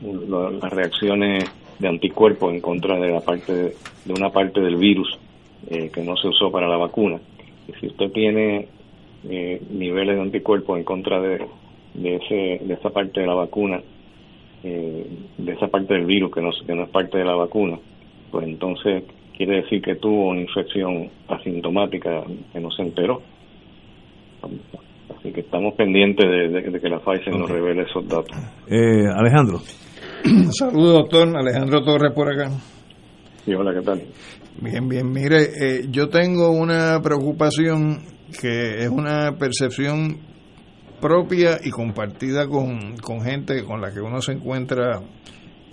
las 0.01 0.71
reacciones 0.71 1.43
de 1.80 1.88
anticuerpos 1.88 2.53
en 2.53 2.62
contra 2.62 3.00
de 3.00 3.10
la 3.12 3.22
parte 3.22 3.53
de, 3.53 3.74
una 4.18 4.30
parte 4.30 4.62
del 4.62 4.75
virus 4.77 5.18
eh, 5.70 5.89
que 5.94 6.01
no 6.03 6.15
se 6.18 6.27
usó 6.27 6.51
para 6.51 6.68
la 6.68 6.77
vacuna. 6.77 7.20
Y 7.68 7.74
si 7.80 7.88
usted 7.88 8.12
tiene 8.12 8.68
eh, 9.30 9.62
niveles 9.72 10.15
de 10.15 10.22
anticuerpos 10.22 10.77
en 10.77 10.84
contra 10.84 11.20
de, 11.22 11.46
de, 11.94 12.15
ese, 12.15 12.65
de 12.65 12.74
esa 12.74 12.89
parte 12.89 13.22
de 13.22 13.27
la 13.27 13.36
vacuna, 13.36 13.82
eh, 14.63 15.06
de 15.38 15.51
esa 15.53 15.68
parte 15.68 15.94
del 15.94 16.06
virus 16.06 16.32
que 16.34 16.42
no, 16.42 16.50
que 16.65 16.74
no 16.75 16.84
es 16.84 16.89
parte 16.89 17.18
de 17.18 17.25
la 17.25 17.36
vacuna, 17.36 17.77
pues 18.32 18.46
entonces 18.48 19.03
quiere 19.36 19.62
decir 19.62 19.82
que 19.82 19.96
tuvo 19.96 20.30
una 20.30 20.42
infección 20.42 21.10
asintomática 21.27 22.24
que 22.51 22.60
no 22.60 22.70
se 22.72 22.84
enteró. 22.84 23.22
Así 25.18 25.32
que 25.32 25.42
estamos 25.42 25.74
pendientes 25.75 26.30
de, 26.30 26.50
de- 26.50 26.70
de 26.70 26.80
que 26.82 26.89
la 26.89 27.00
Pfizer 27.00 27.34
nos 27.36 27.50
revele 27.50 27.84
esos 27.84 28.08
datos. 28.08 28.36
Eh, 28.70 29.06
Alejandro. 29.15 29.60
Saludos, 30.51 30.94
doctor 31.10 31.36
Alejandro 31.38 31.84
Torres 31.84 32.12
por 32.13 32.32
acá. 32.34 32.51
Y 33.46 33.53
hola, 33.53 33.74
¿qué 33.74 33.82
tal? 33.86 34.01
Bien, 34.62 34.88
bien. 34.88 35.12
Mire, 35.12 35.44
eh, 35.60 35.86
yo 35.89 36.08
tengo 36.10 36.51
una 36.51 37.01
preocupación 37.01 38.03
que 38.39 38.80
es 38.84 38.89
una 38.89 39.36
percepción 39.38 40.20
propia 41.01 41.60
y 41.63 41.70
compartida 41.70 42.48
con, 42.48 42.96
con 42.98 43.22
gente 43.22 43.63
con 43.63 43.82
la 43.82 43.92
que 43.92 44.00
uno 44.00 44.22
se 44.22 44.34
encuentra 44.34 45.01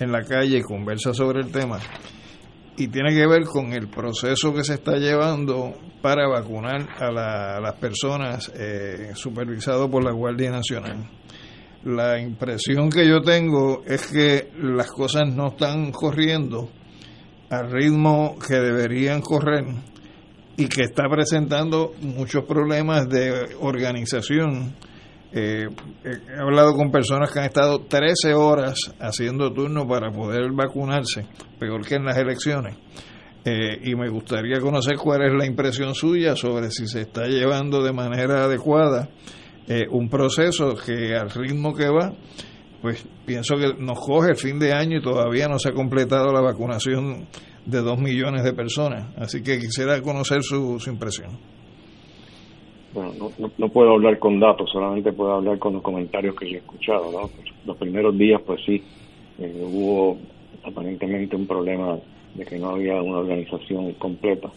en 0.00 0.11
la 0.12 0.23
calle 0.25 0.59
y 0.59 0.62
conversa 0.62 1.14
sobre 1.14 1.40
el 1.40 1.52
tema. 1.52 1.78
Y 2.76 2.88
tiene 2.88 3.11
que 3.14 3.26
ver 3.26 3.45
con 3.45 3.73
el 3.73 3.88
proceso 3.88 4.52
que 4.54 4.64
se 4.64 4.75
está 4.75 4.97
llevando 4.97 5.75
para 6.02 6.26
vacunar 6.28 6.88
a, 6.99 7.12
la- 7.12 7.57
a 7.57 7.61
las 7.61 7.75
personas 7.75 8.50
eh, 8.57 9.11
supervisado 9.14 9.88
por 9.90 10.02
la 10.02 10.12
Guardia 10.12 10.50
Nacional. 10.50 11.04
La 11.84 12.20
impresión 12.20 12.90
que 12.90 13.08
yo 13.08 13.22
tengo 13.22 13.82
es 13.87 14.06
que 14.06 14.50
las 14.60 14.90
cosas 14.90 15.32
no 15.34 15.49
están 15.49 15.90
corriendo 15.92 16.68
al 17.49 17.70
ritmo 17.70 18.37
que 18.38 18.56
deberían 18.56 19.22
correr 19.22 19.64
y 20.58 20.68
que 20.68 20.82
está 20.82 21.04
presentando 21.08 21.94
muchos 22.02 22.44
problemas 22.44 23.08
de 23.08 23.56
organización. 23.60 24.76
Eh, 25.32 25.68
he 26.04 26.40
hablado 26.40 26.75
con 26.75 26.90
personas 26.90 27.32
que 27.32 27.38
han 27.38 27.46
estado 27.46 27.80
13 27.80 28.34
horas 28.34 28.78
haciendo 29.00 29.50
turno 29.50 29.88
para 29.88 30.10
poder 30.12 30.52
vacunarse, 30.52 31.26
peor 31.58 31.87
que 31.87 31.94
en 31.94 32.04
las 32.04 32.18
elecciones. 32.18 32.76
Eh, 33.42 33.80
y 33.84 33.94
me 33.94 34.10
gustaría 34.10 34.60
conocer 34.60 34.96
cuál 34.99 35.22
es 35.22 35.32
la 35.32 35.46
impresión 35.46 35.94
suya 35.94 36.37
sobre 36.37 36.70
si 36.70 36.87
se 36.87 37.00
está 37.00 37.26
llevando 37.26 37.82
de 37.82 37.92
manera 37.94 38.44
adecuada 38.44 39.08
eh, 39.70 39.86
un 39.88 40.08
proceso 40.08 40.74
que 40.74 41.14
al 41.14 41.30
ritmo 41.30 41.72
que 41.72 41.88
va, 41.88 42.12
pues 42.82 43.06
pienso 43.24 43.54
que 43.56 43.72
nos 43.78 44.00
coge 44.00 44.30
el 44.30 44.36
fin 44.36 44.58
de 44.58 44.72
año 44.72 44.98
y 44.98 45.00
todavía 45.00 45.46
no 45.46 45.60
se 45.60 45.68
ha 45.68 45.72
completado 45.72 46.32
la 46.32 46.40
vacunación 46.40 47.28
de 47.64 47.80
dos 47.80 47.96
millones 47.96 48.42
de 48.42 48.52
personas. 48.52 49.16
Así 49.16 49.44
que 49.44 49.60
quisiera 49.60 50.02
conocer 50.02 50.42
su, 50.42 50.80
su 50.80 50.90
impresión. 50.90 51.38
Bueno, 52.92 53.12
no, 53.58 53.68
puedo 53.68 53.92
hablar 53.92 54.18
con 54.18 54.40
datos, 54.40 54.68
solamente 54.72 55.12
puedo 55.12 55.34
hablar 55.34 55.60
con 55.60 55.74
los 55.74 55.82
comentarios 55.82 56.34
que 56.34 56.50
yo 56.50 56.56
he 56.56 56.58
escuchado. 56.58 57.12
¿no? 57.12 57.30
Los 57.64 57.76
primeros 57.76 58.18
días, 58.18 58.42
pues 58.44 58.60
sí, 58.66 58.82
eh, 59.38 59.62
hubo 59.64 60.18
aparentemente 60.64 61.36
un 61.36 61.46
problema 61.46 61.96
de 62.34 62.44
que 62.44 62.58
no 62.58 62.70
había 62.70 63.00
una 63.00 63.18
organización 63.18 63.92
completa. 63.92 64.48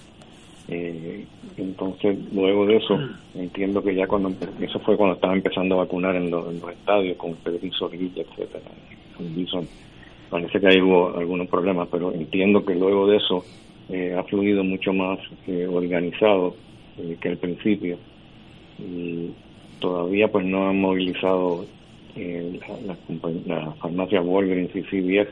Eh, 0.67 1.27
entonces, 1.57 2.17
luego 2.31 2.65
de 2.65 2.77
eso, 2.77 2.97
entiendo 3.33 3.83
que 3.83 3.95
ya 3.95 4.07
cuando 4.07 4.33
eso 4.59 4.79
fue 4.81 4.95
cuando 4.97 5.15
estaba 5.15 5.33
empezando 5.33 5.75
a 5.75 5.79
vacunar 5.79 6.15
en, 6.15 6.31
los- 6.31 6.53
estadios 6.71 7.17
con 7.17 7.35
Pedrizo 7.37 7.89
Villa, 7.89 8.23
etcétera. 8.23 8.71
Bison. 9.19 9.69
Parece 10.29 10.59
que 10.59 10.67
ahí 10.67 10.81
hubo 10.81 11.15
algunos 11.17 11.47
problemas, 11.47 11.87
pero 11.91 12.11
entiendo 12.13 12.65
que 12.65 12.75
luego 12.75 13.07
de 13.07 13.17
eso 13.17 13.45
eh, 13.89 14.13
ha 14.17 14.23
fluido 14.23 14.63
mucho 14.63 14.91
más 14.93 15.19
eh, 15.47 15.67
organizado 15.67 16.55
eh, 16.97 17.17
que 17.21 17.29
al 17.29 17.37
principio 17.37 17.99
y 18.77 19.35
todavía 19.79 20.31
pues 20.31 20.45
no 20.45 20.67
han 20.69 20.79
movilizado 20.79 21.67
eh, 22.15 22.59
las 22.85 22.99
compañ- 23.07 23.43
las 23.45 23.77
farmacias 23.79 24.23
Walgreens 24.25 24.75
y 24.75 24.83
CVS 24.83 25.29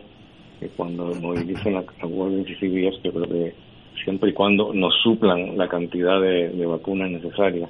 que 0.59 0.69
cuando 0.69 1.15
movilicen 1.15 1.73
las 1.73 1.85
las 2.01 2.11
Walgreens 2.11 2.49
y 2.49 2.55
CVS 2.55 2.99
yo 3.03 3.13
creo 3.13 3.29
que 3.29 3.55
siempre 4.03 4.29
y 4.31 4.33
cuando 4.33 4.73
nos 4.73 4.93
suplan 5.01 5.57
la 5.57 5.67
cantidad 5.67 6.21
de, 6.21 6.49
de 6.49 6.65
vacunas 6.65 7.09
necesarias 7.11 7.69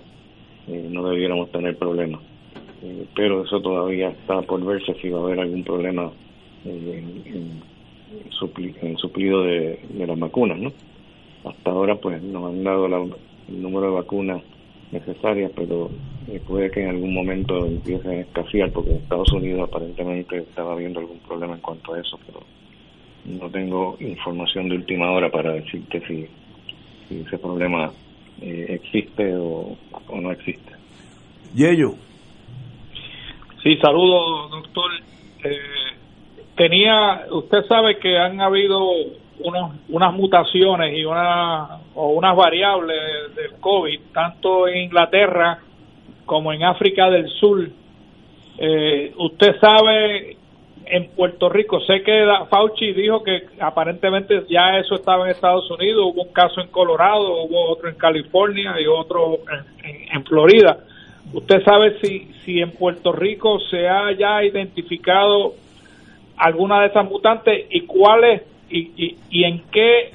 eh, 0.68 0.88
no 0.90 1.08
debiéramos 1.10 1.52
tener 1.52 1.78
problemas. 1.78 2.22
Eh, 2.82 3.08
pero 3.16 3.44
eso 3.46 3.62
todavía 3.62 4.10
está 4.10 4.42
por 4.44 4.64
verse 4.66 4.94
si 5.02 5.10
va 5.10 5.20
a 5.20 5.24
haber 5.24 5.40
algún 5.40 5.64
problema 5.64 6.12
eh, 6.66 6.70
en, 7.26 7.64
en 8.10 8.30
supli- 8.32 8.76
en 8.82 8.98
suplido 8.98 9.44
de, 9.44 9.80
de 9.90 10.08
las 10.08 10.20
vacunas 10.20 10.60
no 10.60 10.74
hasta 11.44 11.72
ahora 11.72 11.96
pues 11.96 12.22
nos 12.24 12.46
han 12.52 12.64
dado 12.64 12.88
la- 12.88 13.18
el 13.48 13.62
número 13.62 13.88
de 13.88 13.94
vacunas 13.94 14.44
necesarias, 14.92 15.52
pero 15.56 15.92
puede 16.46 16.70
que 16.72 16.82
en 16.84 16.90
algún 16.90 17.14
momento 17.14 17.66
empiece 17.66 18.08
a 18.08 18.22
escasear, 18.22 18.72
porque 18.72 18.92
en 18.92 18.98
Estados 18.98 19.32
Unidos 19.34 19.68
aparentemente 19.68 20.38
estaba 20.38 20.74
habiendo 20.74 21.00
algún 21.00 21.20
problema 21.22 21.56
en 21.56 21.62
cuanto 21.62 21.94
a 21.94 22.00
eso, 22.00 22.20
pero 22.26 22.42
no 23.26 23.50
tengo 23.50 23.98
información 24.00 24.70
de 24.70 24.76
última 24.76 25.12
hora 25.12 25.30
para 25.30 25.54
decirte 25.54 26.02
si, 26.08 26.28
si 27.08 27.22
ese 27.22 27.38
problema 27.38 27.92
eh, 28.42 28.80
existe 28.82 29.36
o, 29.36 29.78
o 30.08 30.22
no 30.22 30.32
existe. 30.32 30.72
Yello. 31.54 31.96
Sí, 33.64 33.78
saludo, 33.78 34.50
doctor. 34.50 34.92
Eh, 35.44 35.58
tenía, 36.56 37.26
usted 37.32 37.64
sabe 37.68 37.98
que 38.00 38.18
han 38.18 38.42
habido 38.42 38.80
unos, 39.40 39.72
unas 39.90 40.14
mutaciones 40.14 40.98
y 40.98 41.06
una, 41.06 41.80
o 41.94 42.10
unas 42.14 42.36
variables 42.36 43.36
del 43.36 43.60
COVID, 43.60 44.00
tanto 44.14 44.68
en 44.68 44.84
Inglaterra 44.84 45.60
como 46.26 46.54
en 46.54 46.64
África 46.64 47.10
del 47.10 47.28
Sur. 47.30 47.70
Eh, 48.58 49.14
usted 49.18 49.60
sabe, 49.60 50.38
en 50.92 51.08
Puerto 51.08 51.48
Rico, 51.48 51.80
sé 51.82 52.04
que 52.04 52.26
Fauci 52.50 52.92
dijo 52.92 53.24
que 53.24 53.44
aparentemente 53.60 54.44
ya 54.50 54.78
eso 54.78 54.96
estaba 54.96 55.24
en 55.26 55.32
Estados 55.32 55.72
Unidos, 55.72 56.12
hubo 56.14 56.24
un 56.24 56.34
caso 56.34 56.60
en 56.60 56.68
Colorado, 56.68 57.44
hubo 57.46 57.70
otro 57.70 57.88
en 57.88 57.96
California 57.96 58.76
y 58.80 58.88
otro 58.88 59.40
en 60.14 60.24
Florida. 60.26 60.80
¿Usted 61.34 61.64
sabe 61.64 61.98
si, 62.02 62.28
si 62.44 62.60
en 62.60 62.72
Puerto 62.72 63.14
Rico 63.14 63.60
se 63.70 63.88
ha 63.88 64.12
ya 64.12 64.44
identificado 64.44 65.54
alguna 66.36 66.82
de 66.82 66.88
esas 66.88 67.10
mutantes 67.10 67.68
y 67.70 67.82
cuáles 67.82 68.42
y, 68.70 68.92
y, 68.98 69.18
y 69.30 69.44
en 69.46 69.62
qué 69.72 70.12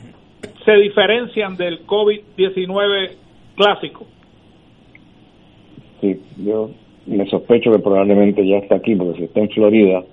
se 0.66 0.72
diferencian 0.72 1.56
del 1.56 1.86
COVID-19 1.86 3.12
clásico? 3.56 4.06
Sí, 6.02 6.20
yo 6.44 6.70
me 7.06 7.26
sospecho 7.30 7.72
que 7.72 7.78
probablemente 7.78 8.46
ya 8.46 8.58
está 8.58 8.74
aquí, 8.74 8.94
porque 8.94 9.18
si 9.18 9.24
está 9.24 9.40
en 9.40 9.48
Florida, 9.48 10.04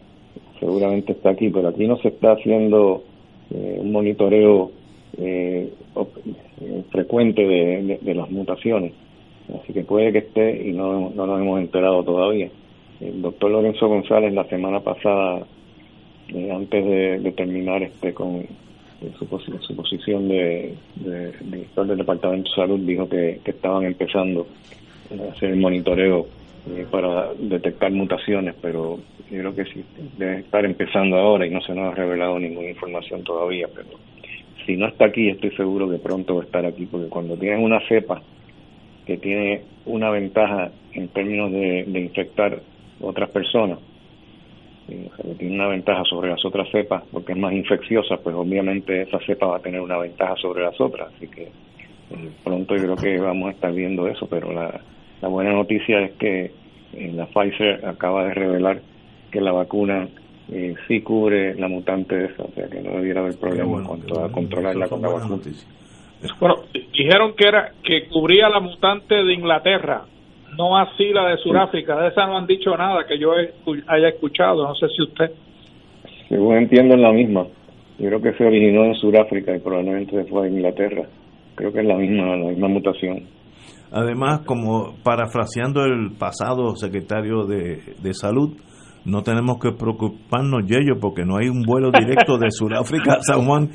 seguramente 0.59 1.13
está 1.13 1.31
aquí, 1.31 1.49
pero 1.49 1.69
aquí 1.69 1.87
no 1.87 1.97
se 1.97 2.09
está 2.09 2.33
haciendo 2.33 3.03
eh, 3.51 3.77
un 3.79 3.91
monitoreo 3.91 4.71
eh, 5.17 5.71
eh, 5.95 6.83
frecuente 6.91 7.45
de, 7.45 8.13
las 8.15 8.29
mutaciones. 8.31 8.93
Así 9.61 9.73
que 9.73 9.83
puede 9.83 10.11
que 10.11 10.19
esté 10.19 10.69
y 10.69 10.71
no, 10.71 11.11
no 11.11 11.27
nos 11.27 11.41
hemos 11.41 11.59
enterado 11.59 12.03
todavía. 12.03 12.49
El 12.99 13.21
doctor 13.21 13.51
Lorenzo 13.51 13.87
González 13.87 14.33
la 14.33 14.45
semana 14.45 14.79
pasada, 14.79 15.45
eh, 16.29 16.51
antes 16.51 16.85
de, 16.85 17.31
terminar 17.33 17.83
este 17.83 18.13
con 18.13 18.45
su, 19.19 19.25
su 19.59 19.75
posición 19.75 20.29
de, 20.29 20.73
de 20.95 21.31
director 21.41 21.85
del 21.85 21.97
Departamento 21.97 22.49
de 22.49 22.55
Salud, 22.55 22.79
dijo 22.79 23.07
que, 23.07 23.39
que 23.43 23.51
estaban 23.51 23.83
empezando 23.83 24.47
a 25.11 25.31
hacer 25.31 25.51
el 25.51 25.59
monitoreo 25.59 26.25
eh, 26.65 26.85
para 26.89 27.33
detectar 27.33 27.91
mutaciones, 27.91 28.55
pero 28.61 28.97
yo 29.29 29.39
creo 29.39 29.55
que 29.55 29.65
sí, 29.65 29.83
debe 30.17 30.39
estar 30.39 30.63
empezando 30.63 31.17
ahora 31.17 31.45
y 31.45 31.49
no 31.49 31.59
se 31.61 31.73
nos 31.75 31.91
ha 31.91 31.95
revelado 31.95 32.39
ninguna 32.39 32.69
información 32.69 33.21
todavía, 33.23 33.67
pero 33.73 33.89
si 34.65 34.77
no 34.77 34.87
está 34.87 35.05
aquí, 35.05 35.29
estoy 35.29 35.51
seguro 35.51 35.89
que 35.89 35.97
pronto 35.97 36.35
va 36.35 36.41
a 36.41 36.45
estar 36.45 36.65
aquí, 36.65 36.85
porque 36.85 37.09
cuando 37.09 37.35
tienes 37.35 37.59
una 37.59 37.79
cepa 37.87 38.21
que 39.05 39.17
tiene 39.17 39.63
una 39.85 40.09
ventaja 40.09 40.71
en 40.93 41.09
términos 41.09 41.51
de, 41.51 41.81
infectar 41.99 42.61
otras 43.01 43.29
personas, 43.31 43.79
que 44.87 45.35
tiene 45.37 45.55
una 45.55 45.67
ventaja 45.67 46.03
sobre 46.05 46.29
las 46.29 46.45
otras 46.45 46.69
cepas 46.69 47.03
porque 47.11 47.33
es 47.33 47.37
más 47.37 47.53
infecciosa, 47.53 48.17
pues 48.17 48.35
obviamente 48.35 49.01
esa 49.01 49.19
cepa 49.19 49.47
va 49.47 49.57
a 49.57 49.61
tener 49.61 49.81
una 49.81 49.97
ventaja 49.97 50.35
sobre 50.37 50.63
las 50.63 50.79
otras. 50.79 51.11
Así 51.15 51.27
que 51.27 51.43
eh, 51.43 52.29
pronto 52.43 52.75
yo 52.75 52.83
creo 52.83 52.95
que 52.95 53.17
vamos 53.19 53.49
a 53.49 53.51
estar 53.51 53.73
viendo 53.73 54.07
eso, 54.07 54.27
pero 54.27 54.51
la, 54.53 54.79
la 55.23 55.29
buena 55.29 55.53
noticia 55.53 56.01
es 56.01 56.11
que 56.15 56.51
eh, 56.91 57.11
la 57.13 57.27
Pfizer 57.27 57.85
acaba 57.85 58.25
de 58.25 58.33
revelar 58.33 58.81
que 59.31 59.39
la 59.39 59.53
vacuna 59.53 60.09
eh, 60.51 60.75
sí 60.85 60.99
cubre 60.99 61.55
la 61.55 61.69
mutante 61.69 62.25
esa, 62.25 62.43
o 62.43 62.51
sea 62.53 62.67
que 62.67 62.81
no 62.81 62.91
debiera 62.97 63.21
haber 63.21 63.39
problema 63.39 63.77
en 63.77 63.85
cuanto 63.85 64.21
a 64.21 64.29
controlarla 64.29 64.89
con 64.89 65.01
la 65.01 65.07
vacuna. 65.07 65.37
Bueno, 66.41 66.55
dijeron 66.91 67.35
que 67.37 67.47
era 67.47 67.71
que 67.81 68.09
cubría 68.09 68.49
la 68.49 68.59
mutante 68.59 69.15
de 69.15 69.33
Inglaterra, 69.33 70.01
no 70.57 70.77
así 70.77 71.13
la 71.13 71.29
de 71.29 71.37
Sudáfrica. 71.37 71.97
De 72.01 72.09
esa 72.09 72.27
no 72.27 72.37
han 72.37 72.45
dicho 72.45 72.75
nada 72.75 73.05
que 73.07 73.17
yo 73.17 73.31
haya 73.31 74.09
escuchado. 74.09 74.67
No 74.67 74.75
sé 74.75 74.89
si 74.89 75.03
usted. 75.03 75.31
Según 76.27 76.57
entiendo, 76.57 76.95
es 76.95 76.99
la 76.99 77.13
misma. 77.13 77.47
Yo 77.97 78.07
creo 78.07 78.21
que 78.21 78.33
se 78.33 78.45
originó 78.45 78.83
en 78.83 78.95
Sudáfrica 78.95 79.55
y 79.55 79.59
probablemente 79.59 80.21
se 80.21 80.29
fue 80.29 80.47
a 80.47 80.49
Inglaterra. 80.49 81.03
Creo 81.55 81.71
que 81.71 81.79
es 81.79 81.85
la 81.85 81.95
misma, 81.95 82.35
la 82.35 82.49
misma 82.49 82.67
mutación. 82.67 83.23
Además, 83.93 84.41
como 84.45 84.95
parafraseando 85.03 85.83
el 85.85 86.11
pasado 86.17 86.75
secretario 86.75 87.45
de, 87.45 87.95
de 88.01 88.13
Salud, 88.13 88.57
no 89.05 89.21
tenemos 89.21 89.57
que 89.61 89.71
preocuparnos, 89.73 90.65
Yello, 90.65 90.97
porque 90.99 91.25
no 91.25 91.37
hay 91.37 91.49
un 91.49 91.61
vuelo 91.63 91.91
directo 91.91 92.37
de 92.37 92.49
Sudáfrica 92.49 93.15
a 93.15 93.21
San 93.21 93.45
Juan. 93.45 93.69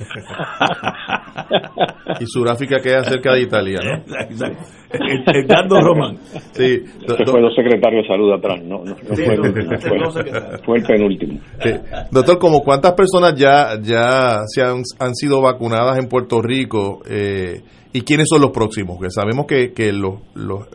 y 2.21 2.27
Sudáfrica 2.27 2.81
queda 2.83 3.05
cerca 3.05 3.35
de 3.35 3.43
Italia, 3.43 3.79
¿no? 3.85 4.15
Exacto. 4.23 4.63
Edgardo 4.91 5.81
Román. 5.83 6.17
Sí, 6.53 6.83
fue 7.27 7.41
los 7.43 7.55
secretarios 7.55 8.05
de 8.05 8.09
salud 8.09 8.33
atrás, 8.33 8.59
no, 8.65 8.79
no, 8.79 8.95
no 8.95 9.15
Sí, 9.15 9.23
fue, 9.23 9.37
no, 9.37 9.45
el- 9.45 9.53
fue- 9.81 9.99
no 9.99 10.11
secretario. 10.11 10.59
fue 10.65 10.79
el 10.79 10.85
penúltimo. 10.85 11.41
Sí. 11.63 11.71
Doctor, 12.11 12.39
como 12.39 12.61
cuántas 12.61 12.93
personas 12.95 13.35
ya 13.35 13.79
ya 13.83 14.41
se 14.47 14.63
han, 14.63 14.83
han 14.99 15.15
sido 15.15 15.43
vacunadas 15.43 15.99
en 15.99 16.09
Puerto 16.09 16.41
Rico 16.41 17.03
eh, 17.09 17.61
y 17.93 18.03
quiénes 18.03 18.29
son 18.29 18.41
los 18.43 18.51
próximos, 18.51 18.99
que 19.01 19.11
sabemos 19.11 19.47
que, 19.47 19.73
que 19.73 19.93
los, 19.93 20.21
los 20.35 20.67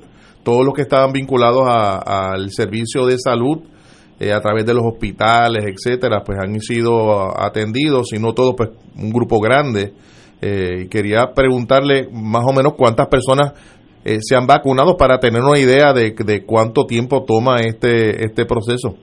todos 0.43 0.65
los 0.65 0.73
que 0.73 0.81
estaban 0.81 1.13
vinculados 1.13 1.63
al 1.65 2.49
servicio 2.51 3.05
de 3.05 3.17
salud 3.17 3.63
eh, 4.19 4.31
a 4.31 4.41
través 4.41 4.65
de 4.65 4.73
los 4.73 4.83
hospitales, 4.85 5.65
etcétera, 5.65 6.21
pues 6.23 6.37
han 6.39 6.59
sido 6.59 7.39
atendidos, 7.39 8.13
y 8.13 8.19
no 8.19 8.33
todos, 8.33 8.53
pues 8.55 8.69
un 8.95 9.09
grupo 9.09 9.39
grande. 9.39 9.93
Eh, 10.41 10.87
quería 10.89 11.31
preguntarle 11.33 12.09
más 12.11 12.43
o 12.45 12.53
menos 12.53 12.73
cuántas 12.73 13.07
personas 13.07 13.53
eh, 14.03 14.17
se 14.21 14.35
han 14.35 14.45
vacunado 14.45 14.97
para 14.97 15.17
tener 15.19 15.41
una 15.41 15.57
idea 15.57 15.93
de, 15.93 16.11
de 16.11 16.45
cuánto 16.45 16.85
tiempo 16.85 17.23
toma 17.23 17.61
este 17.61 18.25
este 18.25 18.45
proceso. 18.45 18.97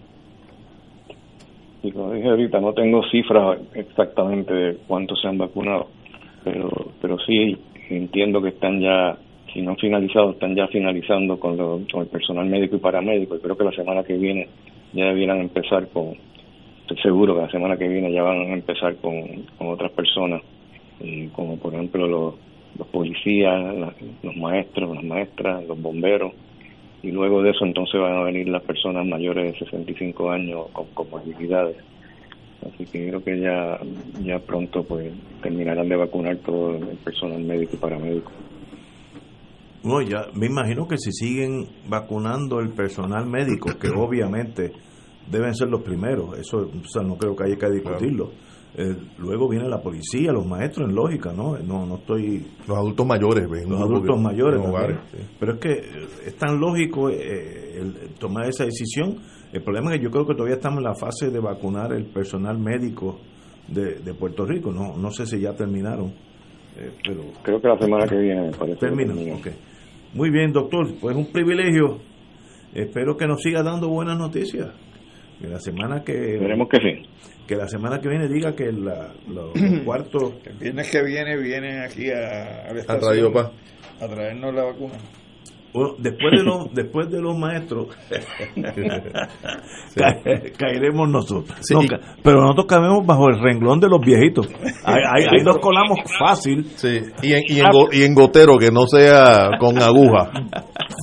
Y 1.83 1.91
como 1.93 2.13
dije 2.13 2.29
ahorita, 2.29 2.61
no 2.61 2.75
tengo 2.75 3.01
cifras 3.11 3.59
exactamente 3.75 4.53
de 4.53 4.77
cuántos 4.87 5.19
se 5.23 5.29
han 5.29 5.39
vacunado, 5.39 5.87
pero, 6.45 6.69
pero 7.01 7.17
sí 7.27 7.57
entiendo 7.97 8.43
que 8.43 8.51
están 8.51 8.81
ya, 8.81 9.17
si 9.53 9.63
no 9.63 9.73
han 9.73 9.77
finalizado, 9.77 10.31
están 10.33 10.55
ya 10.55 10.67
finalizando 10.69 11.39
con, 11.39 11.57
lo- 11.57 11.77
el 12.01 12.07
personal 12.09 12.47
médico 12.47 12.77
y 12.77 12.81
paramédico. 12.81 13.37
Y 13.37 13.41
creo 13.41 13.57
que 13.57 13.65
la 13.65 13.73
semana 13.73 14.05
que 14.05 14.17
viene 14.17 14.49
ya 14.93 15.07
debieran 15.07 15.41
empezar 15.41 15.89
con, 15.89 16.15
estoy 16.83 16.97
seguro 17.03 17.35
que 17.35 17.43
la 17.43 17.51
semana 17.51 17.77
que 17.77 17.89
viene 17.89 18.13
ya 18.13 18.23
van 18.23 18.39
a 18.41 18.53
empezar 18.53 18.97
con, 18.97 19.47
otras 19.59 19.93
personas, 19.93 20.43
como 21.33 21.57
por 21.59 21.75
ejemplo 21.75 22.07
los, 22.07 22.35
policías, 22.89 23.95
los 24.23 24.37
maestros, 24.37 24.95
las 24.95 25.05
maestras, 25.05 25.65
los 25.67 25.81
bomberos 25.81 26.33
y 27.03 27.11
luego 27.11 27.43
de 27.43 27.51
eso 27.51 27.65
entonces 27.65 28.01
van 28.01 28.17
a 28.17 28.23
venir 28.25 28.49
las 28.49 28.63
personas 28.63 29.07
mayores 29.07 29.53
de 29.53 29.59
65 29.59 30.31
años 30.31 30.67
con 30.73 30.87
comorbilidades. 30.89 31.77
Así 32.67 32.85
que 32.85 33.09
creo 33.09 33.25
que 33.25 33.41
ya 33.41 33.79
ya 34.23 34.39
pronto 34.39 34.83
pues 34.85 35.13
terminarán 35.43 35.89
de 35.89 35.97
vacunar 35.97 36.37
todo 36.39 36.77
el 36.77 36.97
personal 36.99 37.43
médico 37.43 37.73
y 37.75 37.79
paramédico. 37.79 38.31
No, 39.83 40.03
ya 40.03 40.27
me 40.35 40.47
imagino 40.47 40.87
que 40.87 40.99
si 40.99 41.11
siguen 41.11 41.67
vacunando 41.89 42.61
el 42.61 42.71
personal 42.71 43.27
médico, 43.27 43.71
que 43.81 43.89
obviamente 43.97 44.73
deben 45.31 45.55
ser 45.55 45.69
los 45.69 45.83
primeros, 45.83 46.39
eso 46.39 46.59
o 46.59 46.89
sea, 46.89 47.03
no 47.03 47.17
creo 47.17 47.35
que 47.35 47.45
haya 47.45 47.57
que 47.57 47.71
discutirlo. 47.71 48.31
Eh, 48.77 48.95
luego 49.19 49.49
viene 49.49 49.69
la 49.69 49.83
policía, 49.83 50.31
los 50.33 50.47
maestros, 50.47 50.89
en 50.89 50.95
lógica, 50.95 51.33
¿no? 51.33 51.59
No, 51.59 51.87
no 51.87 51.97
estoy 51.97 52.47
Los 52.69 52.79
adultos 52.79 53.05
mayores, 53.05 53.49
ven, 53.51 53.69
los 53.69 53.81
adultos 53.81 54.21
mayores 54.21 54.59
en 54.59 54.63
también. 54.63 54.85
hogares, 54.85 54.99
sí. 55.11 55.19
pero 55.41 55.55
es 55.55 55.61
que 55.61 55.73
eh, 55.73 56.09
es 56.27 56.37
tan 56.37 56.61
lógico 56.61 57.11
eh, 57.11 57.79
el, 57.81 57.97
el 57.97 58.15
tomar 58.19 58.49
esa 58.49 58.65
decisión 58.65 59.17
el 59.53 59.63
problema 59.63 59.91
es 59.93 59.99
que 59.99 60.05
yo 60.05 60.11
creo 60.11 60.27
que 60.27 60.35
todavía 60.35 60.57
estamos 60.57 60.79
en 60.79 60.85
la 60.85 60.95
fase 60.95 61.31
de 61.31 61.39
vacunar 61.41 61.93
el 61.93 62.07
personal 62.07 62.59
médico 62.59 63.21
de, 63.69 63.97
de 63.97 64.15
Puerto 64.15 64.45
Rico 64.45 64.71
no 64.73 64.97
no 64.97 65.11
sé 65.11 65.27
si 65.27 65.41
ya 65.41 65.53
terminaron 65.55 66.09
eh, 66.79 66.91
pero 67.05 67.23
Creo 67.43 67.61
que 67.61 67.69
la 67.69 67.79
semana 67.79 68.07
que 68.07 68.17
viene 68.17 68.43
me 68.43 68.51
parece. 68.53 68.79
que 68.79 68.87
terminan 68.87 69.17
terminan. 69.17 69.39
ok. 69.39 69.47
muy 70.15 70.31
bien 70.31 70.53
doctor 70.53 70.89
pues 71.01 71.17
un 71.17 71.27
privilegio 71.33 71.99
espero 72.75 73.17
que 73.17 73.27
nos 73.27 73.43
siga 73.43 73.63
dando 73.63 73.89
buenas 73.89 74.17
noticias 74.19 74.69
que 75.41 75.49
la 75.49 75.59
semana 75.59 76.03
que 76.05 76.35
Esperemos 76.35 76.69
que 76.69 76.77
sí. 76.79 77.09
que 77.49 77.57
la 77.57 77.67
semana 77.67 78.01
que 78.01 78.09
viene 78.09 78.29
diga 78.29 78.55
que 78.55 78.71
la, 78.73 79.13
lo- 79.29 79.53
los 79.55 79.81
cuartos 79.85 80.35
El 80.45 80.57
viernes 80.59 80.91
que 80.91 81.03
viene 81.03 81.37
vienen 81.37 81.81
aquí 81.81 82.11
a, 82.11 82.69
a 82.69 82.73
la 82.73 82.77
A 82.77 82.79
estación 82.79 83.11
Radio 83.11 83.33
Paz. 83.33 83.51
a 84.01 84.07
traernos 84.09 84.55
la 84.55 84.65
vacuna. 84.65 84.95
Bueno, 85.73 85.95
después 85.99 86.33
de 86.33 86.43
los 86.45 86.75
después 86.75 87.11
de 87.11 87.21
los 87.23 87.37
maestros 87.39 87.89
ca- 89.95 90.17
caeremos 90.59 91.09
nosotros. 91.09 91.57
Sí, 91.61 91.75
No, 91.75 91.83
y- 91.83 91.89
ca- 91.89 92.01
pero 92.23 92.41
nosotros 92.41 92.67
caemos 92.67 93.07
bajo 93.07 93.29
el 93.29 93.41
renglón 93.41 93.81
de 93.81 93.89
los 93.89 94.01
viejitos. 94.01 94.49
Ahí, 94.85 95.43
nos 95.45 95.59
colamos 95.59 95.99
fácil. 96.19 96.65
Sí, 96.77 97.01
y 97.23 97.33
en, 97.35 97.43
y, 97.49 97.61
en 97.61 97.67
go- 97.71 97.89
y 97.93 98.03
en 98.03 98.15
gotero, 98.15 98.59
que 98.59 98.71
no 98.73 98.87
sea 98.87 99.51
con 99.59 99.81
aguja. 99.81 100.31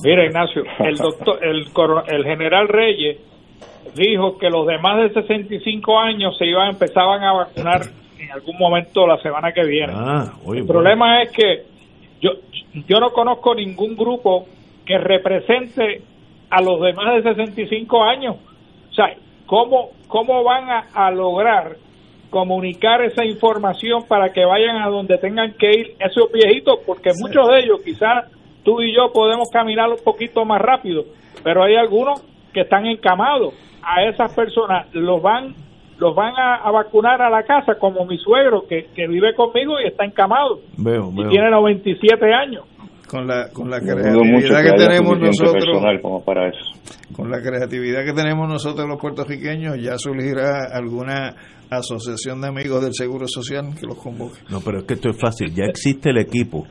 Mira, 0.04 0.26
Ignacio, 0.26 0.62
el 0.80 0.96
doctor, 0.96 1.38
el, 1.42 1.66
el 2.14 2.24
general 2.24 2.68
Reyes 2.68 3.18
dijo 3.94 4.38
que 4.38 4.50
los 4.50 4.66
demás 4.66 4.98
de 5.02 5.22
65 5.22 5.98
años 5.98 6.36
se 6.38 6.46
iban, 6.46 6.70
empezaban 6.70 7.22
a 7.22 7.32
vacunar 7.32 7.80
en 8.18 8.30
algún 8.32 8.56
momento 8.58 9.06
la 9.06 9.16
semana 9.22 9.52
que 9.52 9.64
viene. 9.64 9.92
ah, 9.96 10.32
El 10.54 10.66
problema 10.66 11.22
es 11.22 11.30
que 11.32 11.62
yo, 12.20 12.30
yo 12.86 13.00
no 13.00 13.10
conozco 13.10 13.54
ningún 13.54 13.96
grupo 13.96 14.46
que 14.88 14.96
represente 14.96 16.00
a 16.48 16.62
los 16.62 16.80
demás 16.80 17.22
de 17.22 17.34
65 17.34 18.02
años. 18.02 18.36
O 18.90 18.94
sea, 18.94 19.14
¿cómo, 19.44 19.90
cómo 20.08 20.42
van 20.42 20.70
a, 20.70 20.86
a 20.94 21.10
lograr 21.10 21.76
comunicar 22.30 23.02
esa 23.02 23.24
información 23.24 24.04
para 24.08 24.32
que 24.32 24.44
vayan 24.46 24.78
a 24.78 24.88
donde 24.88 25.18
tengan 25.18 25.52
que 25.58 25.70
ir 25.70 25.96
esos 26.00 26.32
viejitos? 26.32 26.78
Porque 26.86 27.10
muchos 27.20 27.46
de 27.48 27.58
ellos, 27.58 27.82
quizás 27.84 28.32
tú 28.64 28.80
y 28.80 28.96
yo 28.96 29.12
podemos 29.12 29.50
caminar 29.52 29.90
un 29.90 30.02
poquito 30.02 30.46
más 30.46 30.60
rápido, 30.60 31.04
pero 31.44 31.62
hay 31.62 31.76
algunos 31.76 32.24
que 32.54 32.62
están 32.62 32.86
encamados. 32.86 33.52
A 33.82 34.04
esas 34.04 34.34
personas 34.34 34.86
los 34.94 35.20
van 35.20 35.54
los 35.98 36.14
van 36.14 36.32
a, 36.36 36.54
a 36.54 36.70
vacunar 36.70 37.20
a 37.20 37.28
la 37.28 37.42
casa, 37.42 37.74
como 37.74 38.06
mi 38.06 38.16
suegro 38.18 38.62
que, 38.68 38.86
que 38.94 39.08
vive 39.08 39.34
conmigo 39.34 39.80
y 39.80 39.88
está 39.88 40.04
encamado 40.04 40.60
veo, 40.76 41.10
y 41.12 41.22
veo. 41.22 41.28
tiene 41.28 41.50
97 41.50 42.32
años. 42.32 42.64
Con 43.08 43.26
la, 43.26 43.48
con 43.50 43.70
la 43.70 43.80
creatividad 43.80 44.62
que 44.62 44.72
tenemos 44.84 45.18
nosotros, 45.18 45.64
personal 45.64 46.00
como 46.02 46.22
para 46.24 46.48
eso. 46.48 47.14
con 47.16 47.30
la 47.30 47.40
creatividad 47.40 48.04
que 48.04 48.12
tenemos 48.12 48.48
nosotros 48.48 48.86
los 48.86 49.00
puertorriqueños, 49.00 49.76
ya 49.80 49.96
surgirá 49.96 50.66
alguna 50.72 51.34
asociación 51.70 52.40
de 52.40 52.48
amigos 52.48 52.82
del 52.82 52.92
Seguro 52.94 53.26
Social 53.26 53.74
que 53.78 53.86
los 53.86 53.96
convoque. 53.98 54.38
no 54.50 54.60
pero 54.60 54.78
es 54.78 54.84
que 54.84 54.94
esto 54.94 55.10
es 55.10 55.18
fácil 55.18 55.54
ya 55.54 55.64
existe 55.64 56.10
el 56.10 56.18
equipo 56.18 56.66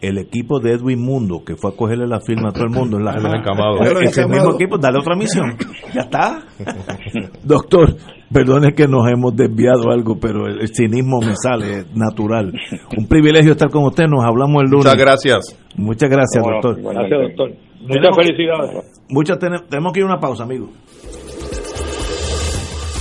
el 0.00 0.18
equipo 0.18 0.60
de 0.60 0.72
Edwin 0.72 1.00
Mundo 1.00 1.42
que 1.44 1.56
fue 1.56 1.70
a 1.70 1.76
cogerle 1.76 2.06
la 2.06 2.20
firma 2.20 2.50
a 2.50 2.52
todo 2.52 2.64
el 2.64 2.70
mundo 2.70 2.98
en 2.98 3.04
la, 3.04 3.12
A 3.12 3.18
los 3.18 3.34
encamados. 3.34 3.78
Bueno, 3.78 3.98
A 3.98 4.02
los 4.02 4.10
ese 4.10 4.26
mismo 4.26 4.54
equipo 4.54 4.78
dale 4.78 4.98
otra 4.98 5.16
misión 5.16 5.56
ya 5.94 6.02
está 6.02 6.44
doctor 7.42 7.96
perdone 8.32 8.72
que 8.74 8.88
nos 8.88 9.08
hemos 9.08 9.34
desviado 9.36 9.90
algo 9.90 10.18
pero 10.20 10.46
el, 10.46 10.60
el 10.60 10.68
cinismo 10.74 11.20
me 11.20 11.34
sale 11.36 11.84
natural 11.94 12.52
un 12.96 13.06
privilegio 13.06 13.52
estar 13.52 13.70
con 13.70 13.84
usted 13.84 14.04
nos 14.06 14.24
hablamos 14.24 14.62
el 14.64 14.70
lunes 14.70 14.86
Muchas 14.86 14.96
gracias. 14.98 15.58
muchas 15.76 16.10
gracias 16.10 16.42
Bueno, 16.42 16.60
doctor. 16.62 16.82
Gracias, 16.94 17.20
doctor. 17.20 17.50
Muchas 17.80 17.94
Tenemos- 17.96 18.16
felicidades. 18.16 18.84
Muchas 19.08 19.38
ten- 19.38 19.68
tenemos 19.68 19.92
que 19.92 20.00
ir 20.00 20.04
a 20.04 20.08
una 20.08 20.18
pausa 20.20 20.42
amigo 20.44 20.68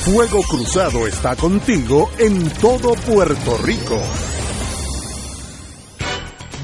Fuego 0.05 0.41
Cruzado 0.47 1.07
está 1.07 1.35
contigo 1.35 2.09
en 2.19 2.47
todo 2.61 2.93
Puerto 3.11 3.57
Rico. 3.65 3.97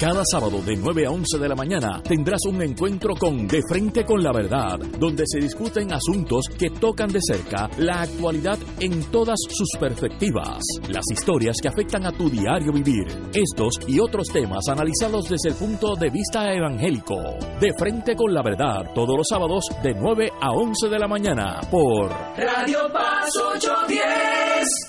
Cada 0.00 0.22
sábado 0.28 0.60
de 0.60 0.74
9 0.74 1.06
a 1.06 1.10
11 1.10 1.38
de 1.38 1.48
la 1.48 1.54
mañana 1.54 2.02
tendrás 2.02 2.40
un 2.48 2.60
encuentro 2.60 3.14
con 3.14 3.46
De 3.46 3.60
Frente 3.68 4.04
con 4.04 4.24
la 4.24 4.32
Verdad, 4.32 4.76
donde 4.98 5.22
se 5.24 5.38
discuten 5.38 5.92
asuntos 5.92 6.46
que 6.58 6.68
tocan 6.68 7.12
de 7.12 7.20
cerca 7.22 7.70
la 7.78 8.02
actualidad 8.02 8.58
en 8.80 9.04
todas 9.12 9.38
sus 9.48 9.68
perspectivas, 9.78 10.58
las 10.88 11.04
historias 11.12 11.56
que 11.62 11.68
afectan 11.68 12.06
a 12.06 12.12
tu 12.12 12.28
diario 12.28 12.72
vivir, 12.72 13.06
estos 13.32 13.74
y 13.86 14.00
otros 14.00 14.26
temas 14.32 14.66
analizados 14.68 15.28
desde 15.28 15.50
el 15.50 15.54
punto 15.54 15.94
de 15.94 16.10
vista 16.10 16.52
evangélico. 16.52 17.14
De 17.60 17.72
Frente 17.78 18.16
con 18.16 18.34
la 18.34 18.42
Verdad, 18.42 18.92
todos 18.96 19.16
los 19.16 19.28
sábados 19.28 19.64
de 19.80 19.94
9 19.94 20.32
a 20.40 20.50
11 20.50 20.88
de 20.88 20.98
la 20.98 21.06
mañana 21.06 21.60
por 21.70 22.10
Radio 22.10 22.92
Paz 22.92 23.30
810. 23.54 24.04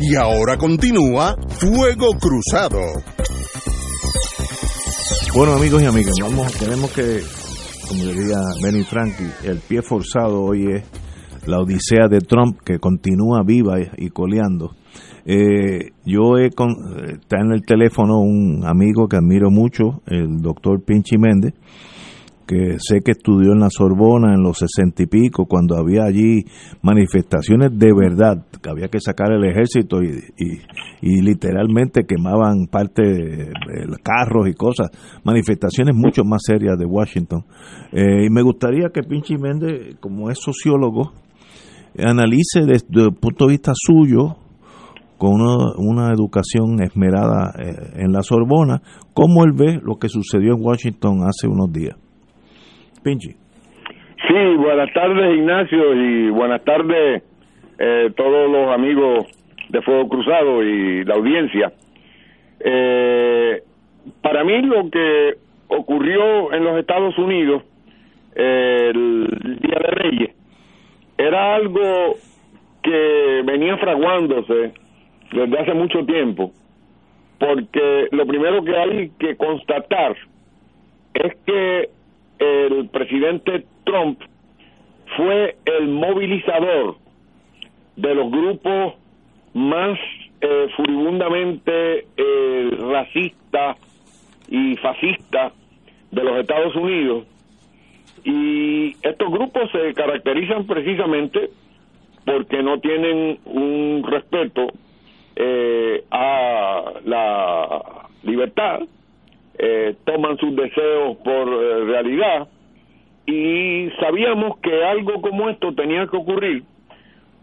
Y 0.00 0.14
ahora 0.16 0.58
continúa 0.58 1.34
Fuego 1.48 2.10
Cruzado. 2.20 2.78
Bueno, 5.32 5.54
amigos 5.54 5.82
y 5.82 5.86
amigas, 5.86 6.12
vamos, 6.20 6.52
tenemos 6.52 6.90
que, 6.90 7.22
como 7.88 8.04
diría 8.04 8.36
Benny 8.62 8.84
Frankie, 8.84 9.32
el 9.44 9.60
pie 9.60 9.80
forzado 9.82 10.42
hoy 10.42 10.66
es 10.74 10.82
la 11.48 11.60
odisea 11.60 12.08
de 12.08 12.20
Trump 12.20 12.58
que 12.64 12.78
continúa 12.78 13.42
viva 13.42 13.76
y 13.96 14.10
coleando. 14.10 14.72
Eh, 15.30 15.90
yo 16.06 16.38
he 16.38 16.50
con, 16.50 16.70
está 17.06 17.40
en 17.40 17.52
el 17.52 17.62
teléfono 17.62 18.18
un 18.20 18.64
amigo 18.64 19.08
que 19.08 19.16
admiro 19.16 19.50
mucho, 19.50 20.00
el 20.06 20.40
doctor 20.40 20.82
Pinchi 20.82 21.18
Méndez, 21.18 21.52
que 22.46 22.78
sé 22.78 23.02
que 23.04 23.10
estudió 23.10 23.52
en 23.52 23.60
la 23.60 23.68
Sorbona 23.68 24.32
en 24.32 24.42
los 24.42 24.56
sesenta 24.56 25.02
y 25.02 25.06
pico, 25.06 25.44
cuando 25.44 25.76
había 25.76 26.04
allí 26.04 26.46
manifestaciones 26.80 27.78
de 27.78 27.92
verdad, 27.92 28.46
que 28.62 28.70
había 28.70 28.88
que 28.88 29.00
sacar 29.00 29.30
el 29.32 29.44
ejército 29.44 30.02
y, 30.02 31.20
literalmente 31.20 32.06
quemaban 32.06 32.66
parte 32.66 33.02
de, 33.02 33.52
carros 34.02 34.48
y 34.48 34.54
cosas, 34.54 34.90
manifestaciones 35.24 35.94
mucho 35.94 36.24
más 36.24 36.40
serias 36.42 36.78
de 36.78 36.86
Washington. 36.86 37.44
Eh, 37.92 38.24
y 38.24 38.30
me 38.30 38.40
gustaría 38.40 38.88
que 38.94 39.02
Pinchi 39.02 39.36
Méndez, 39.36 39.96
como 40.00 40.30
es 40.30 40.38
sociólogo, 40.38 41.12
analice 42.04 42.60
desde 42.66 43.04
el 43.06 43.14
punto 43.20 43.46
de 43.46 43.52
vista 43.52 43.72
suyo, 43.74 44.36
con 45.18 45.40
una, 45.40 46.12
educación 46.12 46.80
esmerada 46.80 47.52
eh, 47.58 48.04
en 48.04 48.12
la 48.12 48.22
Sorbona, 48.22 48.80
cómo 49.14 49.44
él 49.44 49.52
ve 49.52 49.80
lo 49.82 49.96
que 49.96 50.08
sucedió 50.08 50.54
en 50.54 50.64
Washington 50.64 51.22
hace 51.26 51.48
unos 51.48 51.72
días. 51.72 51.96
Pinchi. 53.02 53.30
Sí, 53.30 54.56
buenas 54.56 54.92
tardes 54.94 55.36
Ignacio 55.36 55.94
y 55.94 56.30
buenas 56.30 56.62
tardes 56.64 57.22
eh, 57.78 58.10
todos 58.16 58.50
los 58.50 58.72
amigos 58.72 59.26
de 59.70 59.82
Fuego 59.82 60.08
Cruzado 60.08 60.62
y 60.62 61.04
la 61.04 61.14
audiencia. 61.14 61.72
Eh, 62.60 63.62
para 64.22 64.44
mí 64.44 64.62
lo 64.62 64.88
que 64.90 65.34
ocurrió 65.68 66.52
en 66.52 66.64
los 66.64 66.78
Estados 66.78 67.16
Unidos 67.18 67.62
el 68.34 69.26
Día 69.60 69.78
de 69.80 69.90
Reyes 69.90 70.37
era 71.18 71.56
algo 71.56 72.16
que 72.82 73.42
venía 73.44 73.76
fraguándose 73.76 74.72
desde 75.32 75.58
hace 75.58 75.74
mucho 75.74 76.06
tiempo, 76.06 76.52
porque 77.38 78.08
lo 78.12 78.26
primero 78.26 78.64
que 78.64 78.76
hay 78.76 79.10
que 79.18 79.36
constatar 79.36 80.16
es 81.14 81.36
que 81.44 81.90
el 82.38 82.88
presidente 82.88 83.66
Trump 83.84 84.20
fue 85.16 85.56
el 85.64 85.88
movilizador 85.88 86.96
de 87.96 88.14
los 88.14 88.30
grupos 88.30 88.94
más 89.54 89.98
eh, 90.40 90.68
furibundamente 90.76 92.06
eh, 92.16 92.70
racistas 92.78 93.76
y 94.48 94.76
fascistas 94.76 95.52
de 96.12 96.22
los 96.22 96.38
Estados 96.38 96.76
Unidos 96.76 97.24
y 98.24 98.96
estos 99.02 99.30
grupos 99.30 99.70
se 99.72 99.94
caracterizan 99.94 100.66
precisamente 100.66 101.50
porque 102.24 102.62
no 102.62 102.78
tienen 102.80 103.38
un 103.46 104.04
respeto 104.06 104.66
eh, 105.36 106.04
a 106.10 106.92
la 107.04 108.08
libertad, 108.22 108.80
eh, 109.58 109.94
toman 110.04 110.36
sus 110.38 110.54
deseos 110.54 111.16
por 111.18 111.48
eh, 111.48 111.84
realidad. 111.84 112.48
Y 113.26 113.90
sabíamos 114.00 114.58
que 114.58 114.84
algo 114.84 115.20
como 115.20 115.48
esto 115.48 115.74
tenía 115.74 116.06
que 116.06 116.16
ocurrir 116.16 116.62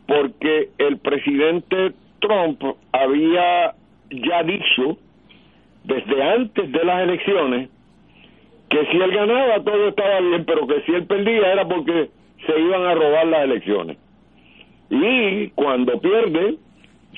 porque 0.07 0.69
el 0.77 0.97
presidente 0.97 1.93
Trump 2.19 2.61
había 2.91 3.73
ya 4.09 4.43
dicho 4.43 4.97
desde 5.83 6.23
antes 6.23 6.71
de 6.71 6.83
las 6.83 7.03
elecciones 7.03 7.69
que 8.75 8.91
si 8.91 8.97
él 8.97 9.11
ganaba 9.11 9.63
todo 9.63 9.87
estaba 9.87 10.19
bien, 10.19 10.43
pero 10.43 10.67
que 10.67 10.81
si 10.81 10.93
él 10.93 11.05
perdía 11.05 11.53
era 11.53 11.65
porque 11.65 12.09
se 12.45 12.59
iban 12.59 12.81
a 12.81 12.93
robar 12.93 13.25
las 13.27 13.43
elecciones. 13.45 13.97
Y 14.89 15.47
cuando 15.51 15.97
pierde, 16.01 16.55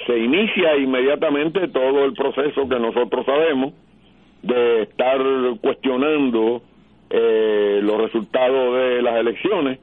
se 0.05 0.19
inicia 0.19 0.77
inmediatamente 0.77 1.67
todo 1.69 2.05
el 2.05 2.13
proceso 2.13 2.69
que 2.69 2.79
nosotros 2.79 3.25
sabemos 3.25 3.73
de 4.43 4.83
estar 4.83 5.19
cuestionando 5.59 6.61
eh, 7.09 7.79
los 7.81 8.01
resultados 8.01 8.75
de 8.75 9.01
las 9.01 9.15
elecciones 9.15 9.79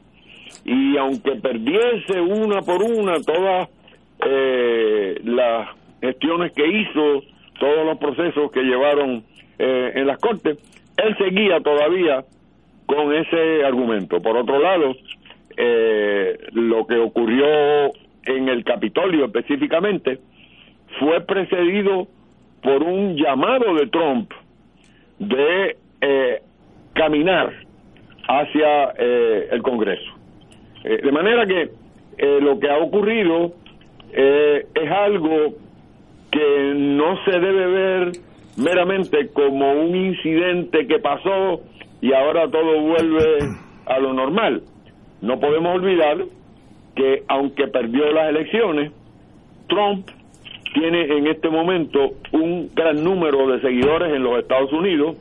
y 0.65 0.97
aunque 0.97 1.33
perdiese 1.33 2.21
una 2.21 2.63
por 2.63 2.85
una 2.85 3.21
todas 3.21 3.69
eh, 4.25 5.19
las 5.25 5.71
gestiones 6.01 6.53
que 6.53 6.67
hizo, 6.67 7.23
todos 7.59 7.85
los 7.85 7.99
procesos 7.99 8.53
que 8.53 8.63
llevaron 8.63 9.25
eh, 9.59 9.93
en 9.97 10.07
las 10.07 10.19
cortes, 10.19 10.59
él 10.97 11.17
seguía 11.19 11.61
todavía 11.61 12.25
con 12.87 13.15
ese 13.15 13.65
argumento. 13.65 14.21
Por 14.21 14.37
otro 14.37 14.59
lado, 14.59 14.95
eh, 15.57 16.39
lo 16.53 16.87
que 16.87 16.97
ocurrió 16.99 17.47
en 18.25 18.49
el 18.49 18.65
Capitolio 18.65 19.27
específicamente 19.27 20.19
fue 20.99 21.21
precedido 21.23 22.07
por 22.63 22.83
un 22.83 23.17
llamado 23.17 23.75
de 23.75 23.87
Trump 23.89 24.31
de 25.19 25.77
eh, 26.01 26.43
caminar 26.95 27.53
hacia 28.27 28.95
eh, 28.99 29.49
el 29.51 29.63
Congreso. 29.63 30.13
Eh, 30.85 31.01
de 31.03 31.13
manera 31.13 31.47
que 31.47 31.71
eh, 32.19 32.39
lo 32.41 32.59
que 32.59 32.71
ha 32.71 32.79
ocurrido 32.79 33.53
eh, 34.13 34.67
es 34.75 34.91
algo 34.91 35.55
que 36.31 36.73
no 36.75 37.23
se 37.25 37.33
debe 37.33 37.67
ver 37.67 38.13
meramente 38.57 39.29
como 39.33 39.73
un 39.73 39.97
incidente 39.97 40.87
que 40.87 40.99
pasó 40.99 41.61
y 42.01 42.13
ahora 42.13 42.49
todo 42.49 42.81
vuelve 42.81 43.39
a 43.87 43.99
lo 43.99 44.13
normal. 44.13 44.63
No 45.21 45.41
podemos 45.41 45.77
olvidar 45.77 46.19
que 46.95 47.23
aunque 47.29 47.67
perdió 47.69 48.13
las 48.13 48.29
elecciones, 48.31 48.93
Trump 49.69 50.09
tiene 50.75 51.05
en 51.05 51.27
este 51.27 51.49
momento 51.49 52.15
un 52.33 52.71
gran 52.75 53.03
número 53.03 53.47
de 53.49 53.61
seguidores 53.61 54.15
en 54.15 54.23
los 54.23 54.39
Estados 54.39 54.73
Unidos 54.73 55.17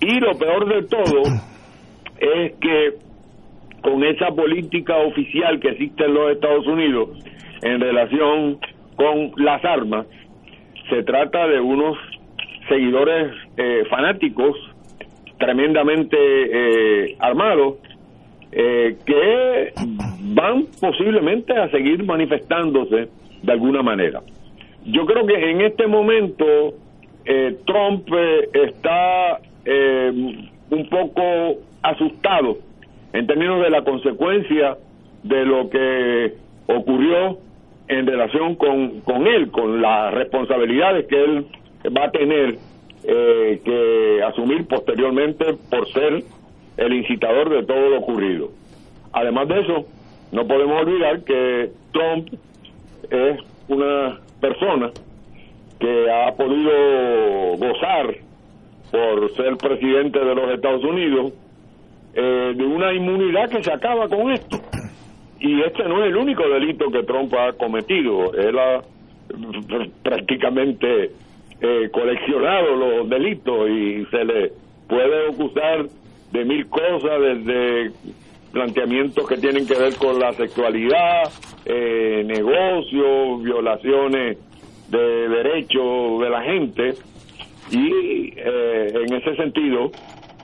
y 0.00 0.18
lo 0.20 0.36
peor 0.38 0.66
de 0.66 0.82
todo 0.88 1.22
es 2.18 2.52
que 2.60 2.94
con 3.82 4.02
esa 4.02 4.28
política 4.28 4.96
oficial 4.96 5.60
que 5.60 5.68
existe 5.68 6.04
en 6.04 6.14
los 6.14 6.32
Estados 6.32 6.66
Unidos 6.66 7.10
en 7.62 7.80
relación 7.80 8.58
con 8.96 9.32
las 9.36 9.64
armas, 9.64 10.06
se 10.88 11.02
trata 11.02 11.46
de 11.46 11.60
unos 11.60 11.96
seguidores 12.68 13.32
eh, 13.56 13.84
fanáticos 13.90 14.56
tremendamente 15.38 16.16
eh, 16.18 17.16
armados 17.18 17.76
eh, 18.52 18.96
que 19.04 19.72
van 20.20 20.66
posiblemente 20.80 21.52
a 21.52 21.68
seguir 21.70 22.04
manifestándose 22.04 23.08
de 23.42 23.52
alguna 23.52 23.82
manera. 23.82 24.22
Yo 24.84 25.04
creo 25.06 25.26
que 25.26 25.50
en 25.50 25.60
este 25.60 25.86
momento 25.86 26.74
eh, 27.24 27.56
Trump 27.66 28.08
eh, 28.12 28.48
está 28.52 29.40
un 29.66 30.88
poco 30.90 31.22
asustado 31.82 32.58
en 33.14 33.26
términos 33.26 33.62
de 33.62 33.70
la 33.70 33.82
consecuencia 33.82 34.76
de 35.22 35.44
lo 35.46 35.70
que 35.70 36.34
ocurrió 36.66 37.38
en 37.88 38.06
relación 38.06 38.56
con, 38.56 39.00
con 39.00 39.26
él, 39.26 39.50
con 39.50 39.80
las 39.80 40.12
responsabilidades 40.12 41.06
que 41.06 41.24
él 41.24 41.46
va 41.88 42.04
a 42.06 42.10
tener 42.10 42.56
eh, 43.04 43.60
que 43.64 44.22
asumir 44.22 44.66
posteriormente 44.66 45.54
por 45.70 45.86
ser 45.92 46.22
el 46.76 46.92
incitador 46.92 47.50
de 47.50 47.62
todo 47.64 47.90
lo 47.90 47.98
ocurrido. 47.98 48.50
Además 49.12 49.48
de 49.48 49.60
eso, 49.60 49.86
no 50.32 50.46
podemos 50.46 50.80
olvidar 50.82 51.22
que 51.22 51.70
Trump 51.92 52.28
es 53.10 53.38
una 53.68 54.18
persona 54.40 54.90
que 55.78 56.10
ha 56.10 56.32
podido 56.34 57.56
gozar 57.58 58.14
por 58.90 59.34
ser 59.36 59.56
presidente 59.56 60.18
de 60.18 60.34
los 60.34 60.50
Estados 60.52 60.84
Unidos 60.84 61.32
eh, 62.14 62.52
de 62.56 62.64
una 62.64 62.92
inmunidad 62.92 63.50
que 63.50 63.62
se 63.62 63.72
acaba 63.72 64.08
con 64.08 64.30
esto. 64.32 64.58
Y 65.40 65.60
este 65.62 65.82
no 65.84 66.02
es 66.02 66.08
el 66.10 66.16
único 66.16 66.48
delito 66.48 66.90
que 66.90 67.02
Trump 67.02 67.34
ha 67.34 67.52
cometido. 67.52 68.32
Él 68.34 68.58
ha 68.58 68.80
pr- 69.28 69.90
prácticamente 70.02 71.10
eh, 71.60 71.88
coleccionado 71.92 72.76
los 72.76 73.08
delitos 73.08 73.68
y 73.70 74.04
se 74.06 74.24
le 74.24 74.52
puede 74.88 75.28
acusar 75.28 75.86
de 76.32 76.44
mil 76.44 76.66
cosas, 76.68 77.20
desde 77.20 77.90
planteamientos 78.52 79.28
que 79.28 79.36
tienen 79.36 79.66
que 79.66 79.74
ver 79.74 79.94
con 79.96 80.18
la 80.18 80.32
sexualidad, 80.32 81.30
eh, 81.64 82.22
negocios, 82.24 83.42
violaciones 83.42 84.38
de 84.90 85.28
derechos 85.28 86.20
de 86.20 86.30
la 86.30 86.42
gente. 86.42 86.94
Y 87.70 88.32
eh, 88.36 88.92
en 88.94 89.14
ese 89.14 89.34
sentido, 89.36 89.90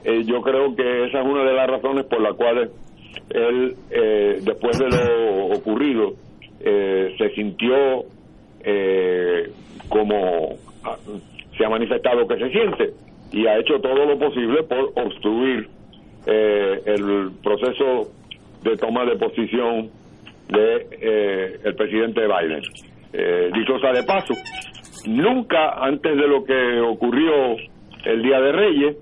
eh, 0.04 0.22
yo 0.24 0.40
creo 0.40 0.74
que 0.74 1.06
esa 1.06 1.20
es 1.20 1.26
una 1.26 1.44
de 1.44 1.52
las 1.52 1.68
razones 1.68 2.04
por 2.06 2.20
las 2.22 2.34
cuales 2.34 2.70
él, 3.30 3.74
eh, 3.90 4.38
después 4.42 4.78
de 4.78 4.88
lo 4.88 5.46
ocurrido, 5.56 6.14
eh, 6.60 7.14
se 7.18 7.30
sintió 7.30 8.04
como 9.88 10.56
se 11.56 11.64
ha 11.64 11.68
manifestado 11.68 12.26
que 12.26 12.36
se 12.38 12.50
siente 12.50 12.90
y 13.32 13.46
ha 13.46 13.58
hecho 13.58 13.80
todo 13.80 14.06
lo 14.06 14.18
posible 14.18 14.62
por 14.64 14.92
obstruir 14.96 15.68
eh, 16.26 16.82
el 16.86 17.30
proceso 17.42 18.10
de 18.62 18.76
toma 18.76 19.04
de 19.04 19.16
posición 19.16 19.90
de 20.48 20.86
eh, 20.90 21.60
el 21.64 21.74
presidente 21.74 22.22
Biden. 22.26 22.62
Eh, 23.12 23.50
dicho 23.54 23.78
sea 23.78 23.92
de 23.92 24.02
paso, 24.02 24.34
nunca 25.06 25.84
antes 25.84 26.16
de 26.16 26.28
lo 26.28 26.44
que 26.44 26.80
ocurrió 26.80 27.56
el 28.04 28.22
Día 28.22 28.40
de 28.40 28.52
Reyes 28.52 28.96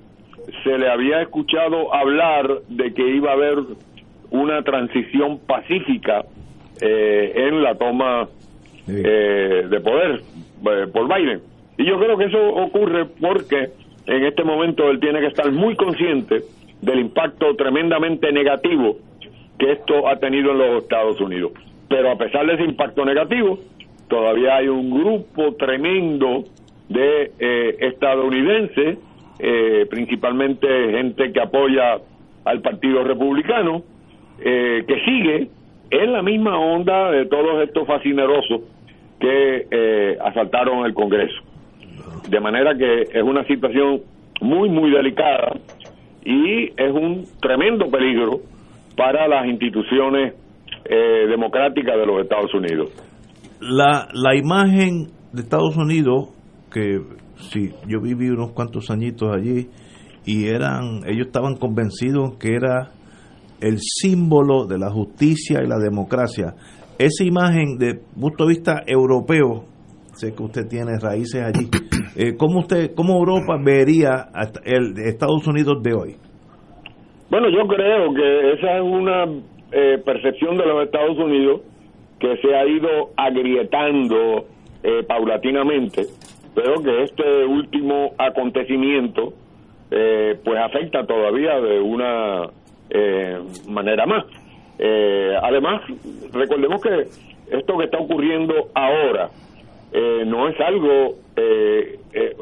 se 0.65 0.79
le 0.79 0.89
había 0.89 1.23
escuchado 1.23 1.95
hablar 1.95 2.63
de 2.69 2.93
que 2.95 3.07
iba 3.09 3.31
a 3.31 3.35
haber 3.35 3.59
una 4.31 4.63
transición 4.63 5.39
pacífica 5.47 6.25
eh, 6.81 7.33
en 7.35 7.63
la 7.63 7.75
toma 7.77 8.29
eh, 8.87 9.67
de 9.69 9.81
poder 9.81 10.21
eh, 10.21 10.87
por 10.93 11.09
Biden. 11.15 11.41
Y 11.79 11.85
yo 11.85 11.99
creo 11.99 12.19
que 12.19 12.25
eso 12.25 12.39
ocurre 12.55 13.07
porque 13.07 13.71
en 14.07 14.25
este 14.25 14.45
momento 14.45 14.91
él 14.91 15.01
tiene 15.01 15.21
que 15.21 15.29
estar 15.29 15.51
muy 15.53 15.77
consciente 15.77 16.43
del 16.83 16.99
impacto 16.99 17.55
tremendamente 17.57 18.33
negativo 18.33 18.99
que 19.59 19.73
esto 19.73 20.09
ha 20.09 20.17
tenido 20.17 20.53
en 20.53 20.59
los 20.59 20.83
Estados 20.83 21.21
Unidos. 21.21 21.53
Pero 21.89 22.11
a 22.11 22.19
pesar 22.19 22.47
de 22.47 22.55
ese 22.55 22.65
impacto 22.65 23.05
negativo, 23.05 23.59
todavía 24.09 24.57
hay 24.57 24.69
un 24.69 24.91
grupo 24.91 25.55
tremendo 25.55 26.45
de 26.89 27.33
eh, 27.39 27.77
estadounidenses, 27.81 28.99
eh, 29.39 29.87
principalmente 29.89 30.67
gente 30.93 31.33
que 31.33 31.41
apoya 31.41 31.99
al 32.45 32.61
Partido 32.61 33.05
Republicano, 33.05 33.83
eh, 34.41 34.85
que 34.87 35.01
sigue 35.05 35.49
en 35.91 36.13
la 36.13 36.23
misma 36.23 36.59
onda 36.59 37.11
de 37.11 37.27
todos 37.27 37.63
estos 37.63 37.87
fascinerosos 37.87 38.63
que 39.21 39.67
eh, 39.71 40.19
asaltaron 40.25 40.85
el 40.85 40.95
Congreso. 40.95 41.43
De 42.29 42.41
manera 42.41 42.77
que 42.77 43.03
es 43.03 43.23
una 43.23 43.45
situación 43.45 44.03
muy, 44.41 44.69
muy 44.69 44.91
delicada 44.91 45.53
y 46.25 46.67
es 46.77 46.93
un 46.93 47.25
tremendo 47.41 47.91
peligro 47.91 48.41
para 48.97 49.27
las 49.29 49.47
instituciones 49.47 50.35
eh, 50.85 51.27
democráticas 51.29 51.97
de 51.97 52.07
los 52.07 52.23
Estados 52.23 52.53
Unidos. 52.55 52.91
La, 53.61 54.09
la 54.13 54.37
imagen 54.37 55.09
de 55.33 55.43
Estados 55.43 55.77
Unidos, 55.77 56.31
que 56.73 57.01
sí, 57.37 57.71
yo 57.87 58.01
viví 58.01 58.29
unos 58.29 58.53
cuantos 58.53 58.91
añitos 58.91 59.31
allí, 59.35 59.69
y 60.25 60.49
eran, 60.49 61.01
ellos 61.07 61.29
estaban 61.29 61.57
convencidos 61.57 62.37
que 62.39 62.55
era 62.55 62.91
el 63.61 63.79
símbolo 63.79 64.67
de 64.67 64.79
la 64.79 64.91
justicia 64.91 65.61
y 65.65 65.67
la 65.67 65.79
democracia. 65.79 66.55
Esa 66.99 67.25
imagen 67.25 67.79
de 67.79 67.95
punto 67.95 68.45
de 68.45 68.51
vista 68.51 68.83
europeo, 68.87 69.65
sé 70.19 70.35
que 70.35 70.43
usted 70.43 70.67
tiene 70.69 70.99
raíces 71.01 71.43
allí, 71.43 71.71
eh, 72.17 72.37
¿cómo 72.37 72.61
usted, 72.61 72.91
cómo 72.95 73.19
Europa 73.19 73.57
vería 73.65 74.27
el 74.65 74.99
Estados 75.07 75.47
Unidos 75.47 75.81
de 75.83 75.95
hoy? 75.95 76.17
Bueno, 77.31 77.49
yo 77.51 77.69
creo 77.69 78.13
que 78.15 78.53
esa 78.55 78.79
es 78.79 78.83
una 78.83 79.25
eh, 79.71 79.99
percepción 80.05 80.57
de 80.57 80.67
los 80.67 80.85
Estados 80.85 81.17
Unidos 81.19 81.61
que 82.19 82.37
se 82.39 82.55
ha 82.55 82.67
ido 82.67 83.11
agrietando 83.17 84.47
eh, 84.83 85.05
paulatinamente, 85.07 86.03
pero 86.55 86.83
que 86.83 87.03
este 87.03 87.45
último 87.45 88.11
acontecimiento 88.19 89.35
eh, 89.91 90.35
pues 90.45 90.59
afecta 90.59 91.07
todavía 91.07 91.61
de 91.61 91.81
una 91.81 92.43
eh, 92.91 93.39
manera 93.69 94.07
más. 94.07 94.25
Además, 95.43 95.83
recordemos 96.33 96.81
que 96.81 97.57
esto 97.57 97.79
que 97.79 97.85
está 97.85 97.99
ocurriendo 97.99 98.55
ahora 98.75 99.29
eh, 99.93 100.25
no 100.27 100.49
es 100.49 100.61
algo 100.61 101.17
eh, 101.37 101.99
eh, 102.13 102.37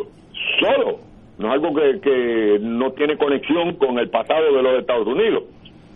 solo, 0.60 1.00
no 1.38 1.48
es 1.48 1.52
algo 1.54 1.74
que, 1.74 2.00
que 2.00 2.58
no 2.60 2.92
tiene 2.92 3.16
conexión 3.16 3.74
con 3.76 3.98
el 3.98 4.08
pasado 4.08 4.54
de 4.54 4.62
los 4.62 4.80
Estados 4.80 5.06
Unidos. 5.06 5.44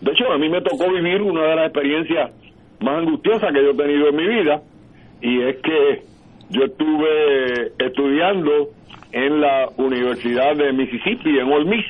De 0.01 0.13
hecho, 0.13 0.31
a 0.33 0.39
mí 0.39 0.49
me 0.49 0.63
tocó 0.63 0.91
vivir 0.91 1.21
una 1.23 1.43
de 1.45 1.57
las 1.57 1.65
experiencias 1.67 2.31
más 2.81 2.99
angustiosas 2.99 3.53
que 3.53 3.63
yo 3.63 3.71
he 3.71 3.75
tenido 3.75 4.09
en 4.09 4.17
mi 4.17 4.27
vida, 4.27 4.63
y 5.21 5.43
es 5.43 5.57
que 5.57 6.03
yo 6.51 6.65
estuve 6.65 7.73
estudiando 7.79 8.71
en 9.13 9.41
la 9.41 9.69
Universidad 9.77 10.57
de 10.57 10.73
Mississippi, 10.73 11.39
en 11.39 11.53
Ole 11.53 11.65
Miss, 11.65 11.87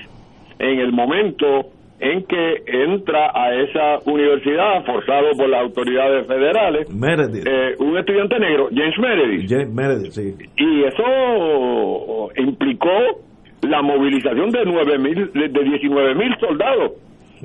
en 0.58 0.80
el 0.80 0.92
momento 0.92 1.70
en 2.00 2.24
que 2.24 2.62
entra 2.66 3.30
a 3.34 3.54
esa 3.54 3.98
universidad, 4.10 4.84
forzado 4.84 5.30
por 5.36 5.48
las 5.48 5.60
autoridades 5.60 6.26
federales, 6.26 6.88
eh, 6.88 7.74
un 7.78 7.98
estudiante 7.98 8.38
negro, 8.38 8.68
James 8.74 8.98
Meredith. 8.98 9.50
James 9.50 9.70
Meredith, 9.70 10.12
sí. 10.12 10.34
Y 10.56 10.84
eso 10.84 12.30
implicó 12.36 13.20
la 13.62 13.82
movilización 13.82 14.50
de 14.50 14.64
nueve 14.64 14.98
mil, 14.98 15.30
de 15.32 15.48
19 15.48 16.14
mil 16.14 16.36
soldados 16.38 16.92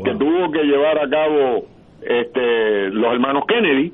que 0.03 0.13
tuvo 0.15 0.51
que 0.51 0.63
llevar 0.63 0.99
a 0.99 1.09
cabo 1.09 1.65
este, 2.01 2.89
los 2.89 3.13
hermanos 3.13 3.45
Kennedy 3.47 3.93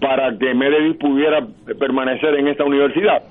para 0.00 0.36
que 0.36 0.54
Meredith 0.54 0.98
pudiera 0.98 1.46
permanecer 1.78 2.34
en 2.34 2.48
esta 2.48 2.64
universidad. 2.64 3.22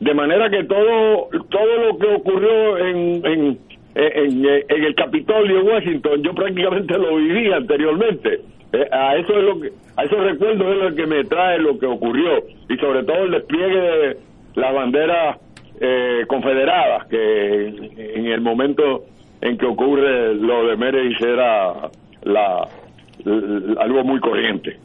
De 0.00 0.14
manera 0.14 0.50
que 0.50 0.64
todo, 0.64 1.28
todo 1.48 1.76
lo 1.86 1.98
que 1.98 2.06
ocurrió 2.06 2.78
en, 2.78 3.26
en, 3.26 3.58
en, 3.98 4.44
en 4.44 4.84
el 4.84 4.94
Capitolio 4.94 5.64
Washington, 5.64 6.22
yo 6.22 6.32
prácticamente 6.34 6.96
lo 6.98 7.16
viví 7.16 7.52
anteriormente. 7.52 8.40
Eh, 8.72 8.86
a 8.92 9.16
eso 9.16 9.32
es 9.32 9.44
lo 9.44 9.60
que, 9.60 9.68
a 9.96 10.04
esos 10.04 10.18
recuerdos 10.20 10.66
es 10.76 10.82
lo 10.90 10.94
que 10.94 11.06
me 11.06 11.24
trae 11.24 11.58
lo 11.58 11.78
que 11.78 11.86
ocurrió 11.86 12.38
y 12.68 12.76
sobre 12.76 13.02
todo 13.04 13.24
el 13.24 13.30
despliegue 13.32 13.80
de 13.80 14.16
las 14.56 14.74
banderas 14.74 15.38
eh, 15.80 16.24
confederadas 16.28 17.06
que 17.08 17.66
en 17.66 18.26
el 18.26 18.40
momento 18.40 19.04
en 19.40 19.56
que 19.56 19.66
ocurre 19.66 20.34
lo 20.34 20.66
de 20.68 20.76
Meredith 20.76 21.22
era 21.22 21.88
la, 22.24 22.68
la- 23.24 23.80
algo 23.82 24.04
muy 24.04 24.20
corriente. 24.20 24.76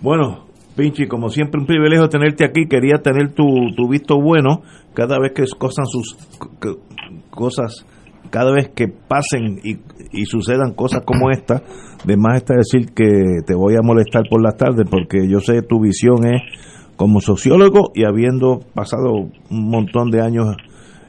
Bueno, 0.00 0.44
Pinchi, 0.76 1.06
como 1.06 1.28
siempre 1.30 1.60
un 1.60 1.66
privilegio 1.66 2.08
tenerte 2.08 2.44
aquí. 2.44 2.66
Quería 2.68 2.96
tener 3.02 3.32
tu, 3.34 3.44
tu 3.76 3.88
visto 3.88 4.20
bueno 4.20 4.62
cada 4.94 5.18
vez 5.18 5.32
que 5.32 5.44
cosas 5.58 5.86
sus 5.90 6.14
cosas 7.34 7.86
cada 8.30 8.52
vez 8.52 8.68
que 8.74 8.86
pasen 8.88 9.58
y, 9.62 9.76
y 10.12 10.24
sucedan 10.24 10.72
cosas 10.74 11.02
como 11.04 11.30
esta, 11.30 11.62
de 12.04 12.16
más 12.16 12.36
está 12.36 12.54
decir 12.54 12.94
que 12.94 13.42
te 13.46 13.54
voy 13.54 13.74
a 13.74 13.82
molestar 13.82 14.22
por 14.30 14.42
las 14.42 14.56
tardes 14.56 14.88
porque 14.90 15.28
yo 15.28 15.40
sé 15.40 15.60
tu 15.62 15.80
visión 15.80 16.24
es 16.26 16.40
como 16.96 17.20
sociólogo 17.20 17.90
y 17.94 18.04
habiendo 18.04 18.60
pasado 18.74 19.10
un 19.50 19.68
montón 19.68 20.10
de 20.10 20.22
años 20.22 20.46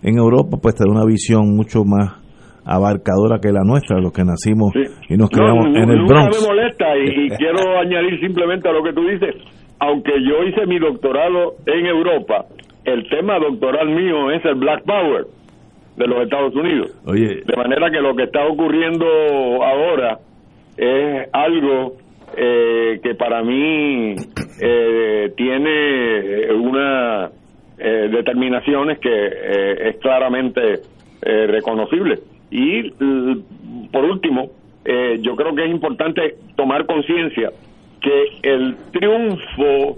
en 0.03 0.17
Europa, 0.17 0.57
pues 0.61 0.75
te 0.75 0.83
da 0.85 0.91
una 0.91 1.05
visión 1.05 1.55
mucho 1.55 1.83
más 1.85 2.19
abarcadora 2.65 3.39
que 3.39 3.51
la 3.51 3.61
nuestra, 3.63 3.99
los 3.99 4.11
que 4.11 4.23
nacimos 4.23 4.71
y 5.09 5.15
nos 5.17 5.29
No, 5.31 5.37
criamos 5.37 5.65
nu- 5.69 5.77
en 5.77 5.89
el 5.89 6.03
Bronx. 6.05 6.41
me 6.41 6.47
molesta 6.47 6.85
y, 6.97 7.25
y 7.25 7.29
quiero 7.37 7.77
añadir 7.79 8.19
simplemente 8.19 8.67
a 8.67 8.71
lo 8.73 8.83
que 8.83 8.93
tú 8.93 9.01
dices, 9.07 9.35
aunque 9.79 10.11
yo 10.21 10.43
hice 10.47 10.65
mi 10.67 10.79
doctorado 10.79 11.53
en 11.65 11.85
Europa, 11.85 12.45
el 12.85 13.07
tema 13.09 13.37
doctoral 13.39 13.87
mío 13.95 14.31
es 14.31 14.43
el 14.45 14.55
Black 14.55 14.83
Power 14.85 15.25
de 15.97 16.07
los 16.07 16.23
Estados 16.23 16.53
Unidos. 16.55 16.91
Oye, 17.05 17.41
De 17.45 17.55
manera 17.55 17.89
que 17.89 18.01
lo 18.01 18.15
que 18.15 18.23
está 18.23 18.45
ocurriendo 18.45 19.05
ahora 19.63 20.19
es 20.77 21.27
algo 21.31 21.95
eh, 22.37 22.99
que 23.01 23.15
para 23.15 23.41
mí 23.43 24.15
eh, 24.61 25.31
tiene 25.37 26.51
una 26.53 27.29
eh, 27.77 28.09
determinaciones 28.11 28.99
que 28.99 29.09
eh, 29.11 29.89
es 29.89 29.97
claramente 29.97 30.79
eh, 31.21 31.47
reconocible. 31.47 32.19
Y 32.51 32.79
l- 32.79 33.37
por 33.91 34.03
último, 34.05 34.49
eh, 34.83 35.17
yo 35.21 35.35
creo 35.35 35.55
que 35.55 35.63
es 35.65 35.71
importante 35.71 36.35
tomar 36.55 36.85
conciencia 36.85 37.51
que 38.01 38.25
el 38.43 38.75
triunfo 38.91 39.97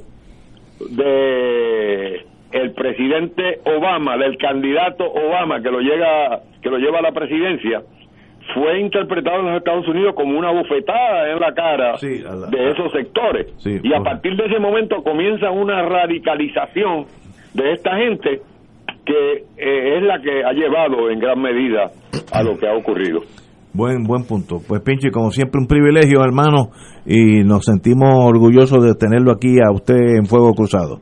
de 0.91 2.25
el 2.51 2.73
presidente 2.73 3.59
Obama, 3.65 4.17
del 4.17 4.37
candidato 4.37 5.05
Obama 5.05 5.61
que 5.61 5.69
lo 5.69 5.79
llega 5.79 6.39
que 6.61 6.69
lo 6.69 6.77
lleva 6.77 6.99
a 6.99 7.01
la 7.01 7.11
presidencia, 7.11 7.81
fue 8.53 8.79
interpretado 8.79 9.39
en 9.39 9.45
los 9.47 9.57
Estados 9.57 9.87
Unidos 9.87 10.15
como 10.15 10.37
una 10.37 10.51
bofetada 10.51 11.31
en 11.31 11.39
la 11.39 11.53
cara 11.53 11.95
de 11.99 12.71
esos 12.71 12.91
sectores. 12.91 13.53
Sí, 13.57 13.79
y 13.83 13.93
a 13.93 14.01
partir 14.01 14.35
de 14.35 14.45
ese 14.45 14.59
momento 14.59 15.03
comienza 15.03 15.51
una 15.51 15.83
radicalización 15.83 17.05
de 17.53 17.73
esta 17.73 17.97
gente 17.97 18.41
que 19.05 19.43
eh, 19.57 19.97
es 19.97 20.03
la 20.03 20.21
que 20.21 20.43
ha 20.43 20.51
llevado 20.53 21.09
en 21.09 21.19
gran 21.19 21.41
medida 21.41 21.91
a 22.31 22.43
lo 22.43 22.57
que 22.57 22.67
ha 22.67 22.75
ocurrido. 22.75 23.21
Buen, 23.73 24.03
buen 24.03 24.23
punto. 24.25 24.57
Pues 24.67 24.81
Pinchi, 24.81 25.11
como 25.11 25.31
siempre, 25.31 25.61
un 25.61 25.67
privilegio, 25.67 26.23
hermano, 26.23 26.71
y 27.05 27.43
nos 27.43 27.63
sentimos 27.65 28.09
orgullosos 28.25 28.83
de 28.83 28.95
tenerlo 28.95 29.31
aquí 29.31 29.57
a 29.61 29.71
usted 29.71 30.17
en 30.17 30.25
Fuego 30.25 30.53
Cruzado. 30.53 30.99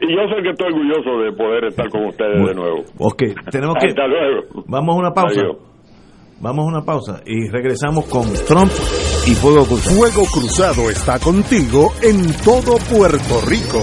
Y 0.00 0.14
yo 0.14 0.22
sé 0.28 0.42
que 0.42 0.50
estoy 0.50 0.68
orgulloso 0.68 1.18
de 1.24 1.32
poder 1.32 1.64
estar 1.66 1.88
con 1.90 2.06
ustedes 2.06 2.46
de 2.46 2.54
nuevo. 2.54 2.84
Ok, 2.98 3.22
tenemos 3.50 3.76
que... 3.80 3.88
Hasta 3.88 4.06
luego. 4.06 4.64
Vamos 4.66 4.96
a 4.96 4.98
una 4.98 5.10
pausa. 5.12 5.40
Adiós. 5.40 5.56
Vamos 6.40 6.66
a 6.66 6.68
una 6.68 6.82
pausa 6.84 7.20
y 7.26 7.48
regresamos 7.50 8.04
con 8.06 8.22
Trump 8.46 8.70
y 9.26 9.34
Fuego 9.34 9.64
Cruzado. 9.66 9.96
Fuego 9.96 10.22
Cruzado 10.32 10.90
está 10.90 11.18
contigo 11.18 11.90
en 12.00 12.32
todo 12.44 12.78
Puerto 12.94 13.40
Rico. 13.48 13.82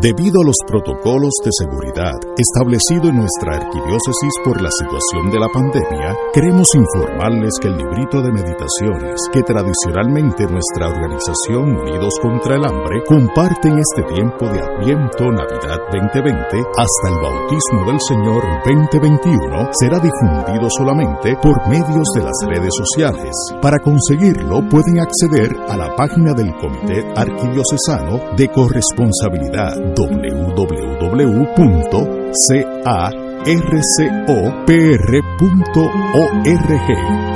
Debido 0.00 0.42
a 0.42 0.44
los 0.44 0.56
protocolos 0.66 1.32
de 1.42 1.50
seguridad 1.50 2.12
establecidos 2.36 3.08
en 3.08 3.24
nuestra 3.24 3.56
arquidiócesis 3.56 4.34
por 4.44 4.60
la 4.60 4.68
situación 4.70 5.30
de 5.30 5.40
la 5.40 5.48
pandemia, 5.48 6.14
queremos 6.32 6.68
informarles 6.74 7.54
que 7.60 7.68
el 7.68 7.78
librito 7.78 8.20
de 8.20 8.30
meditaciones 8.30 9.16
que 9.32 9.42
tradicionalmente 9.42 10.46
nuestra 10.46 10.88
organización 10.92 11.74
Unidos 11.80 12.14
contra 12.20 12.56
el 12.56 12.66
Hambre 12.66 13.02
comparte 13.06 13.68
en 13.68 13.78
este 13.78 14.02
tiempo 14.14 14.46
de 14.46 14.60
Adviento 14.60 15.32
Navidad 15.32 15.80
2020 15.90 16.58
hasta 16.76 17.08
el 17.08 17.18
bautismo 17.22 17.86
del 17.86 18.00
Señor 18.06 18.42
2021 18.66 19.70
será 19.72 19.98
difundido 19.98 20.68
solamente 20.76 21.34
por 21.40 21.66
medios 21.68 22.06
de 22.14 22.22
las 22.22 22.38
redes 22.46 22.74
sociales. 22.76 23.32
Para 23.62 23.78
conseguirlo 23.78 24.68
pueden 24.68 25.00
acceder 25.00 25.56
a 25.68 25.76
la 25.76 25.96
página 25.96 26.34
del 26.34 26.54
Comité 26.56 27.06
Arquidiocesano 27.16 28.36
de 28.36 28.48
Corresponsabilidad 28.48 29.63
www.carcopr.org. 29.70 30.44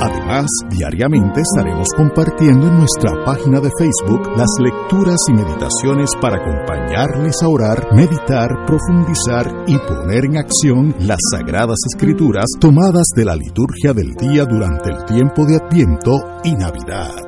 Además, 0.01 0.47
diariamente 0.71 1.41
estaremos 1.41 1.89
compartiendo 1.97 2.69
en 2.69 2.79
nuestra 2.79 3.25
página 3.25 3.61
de 3.61 3.71
Facebook 3.79 4.29
las 4.37 4.49
lecturas 4.61 5.17
y 5.29 5.33
meditaciones 5.33 6.11
para 6.21 6.37
acompañarles 6.37 7.37
a 7.43 7.49
orar, 7.49 7.95
meditar, 7.95 8.49
profundizar 8.67 9.65
y 9.67 9.77
poner 9.79 10.25
en 10.25 10.37
acción 10.39 10.95
las 11.01 11.19
sagradas 11.33 11.79
escrituras 11.95 12.47
tomadas 12.61 13.09
de 13.15 13.25
la 13.25 13.37
liturgia 13.37 13.93
del 13.93 14.15
día 14.15 14.45
durante 14.45 14.91
el 14.91 15.05
tiempo 15.05 15.45
de 15.47 15.57
Adviento 15.57 16.41
y 16.45 16.53
Navidad. 16.53 17.28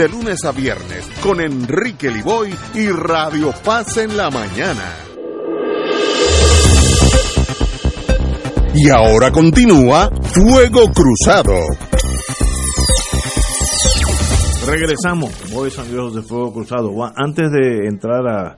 lunes 0.07 0.43
a 0.45 0.51
viernes 0.51 1.07
con 1.21 1.41
Enrique 1.41 2.09
Liboy 2.09 2.53
y 2.73 2.87
Radio 2.89 3.53
Paz 3.63 3.97
en 3.97 4.15
la 4.15 4.29
mañana. 4.29 4.83
Y 8.73 8.89
ahora 8.89 9.31
continúa 9.31 10.09
Fuego 10.33 10.91
Cruzado. 10.91 11.53
Regresamos, 14.65 15.31
and 15.79 15.89
Girls 15.89 16.15
de 16.15 16.21
Fuego 16.21 16.53
Cruzado. 16.53 16.91
Antes 17.15 17.51
de 17.51 17.87
entrar 17.87 18.27
a 18.27 18.57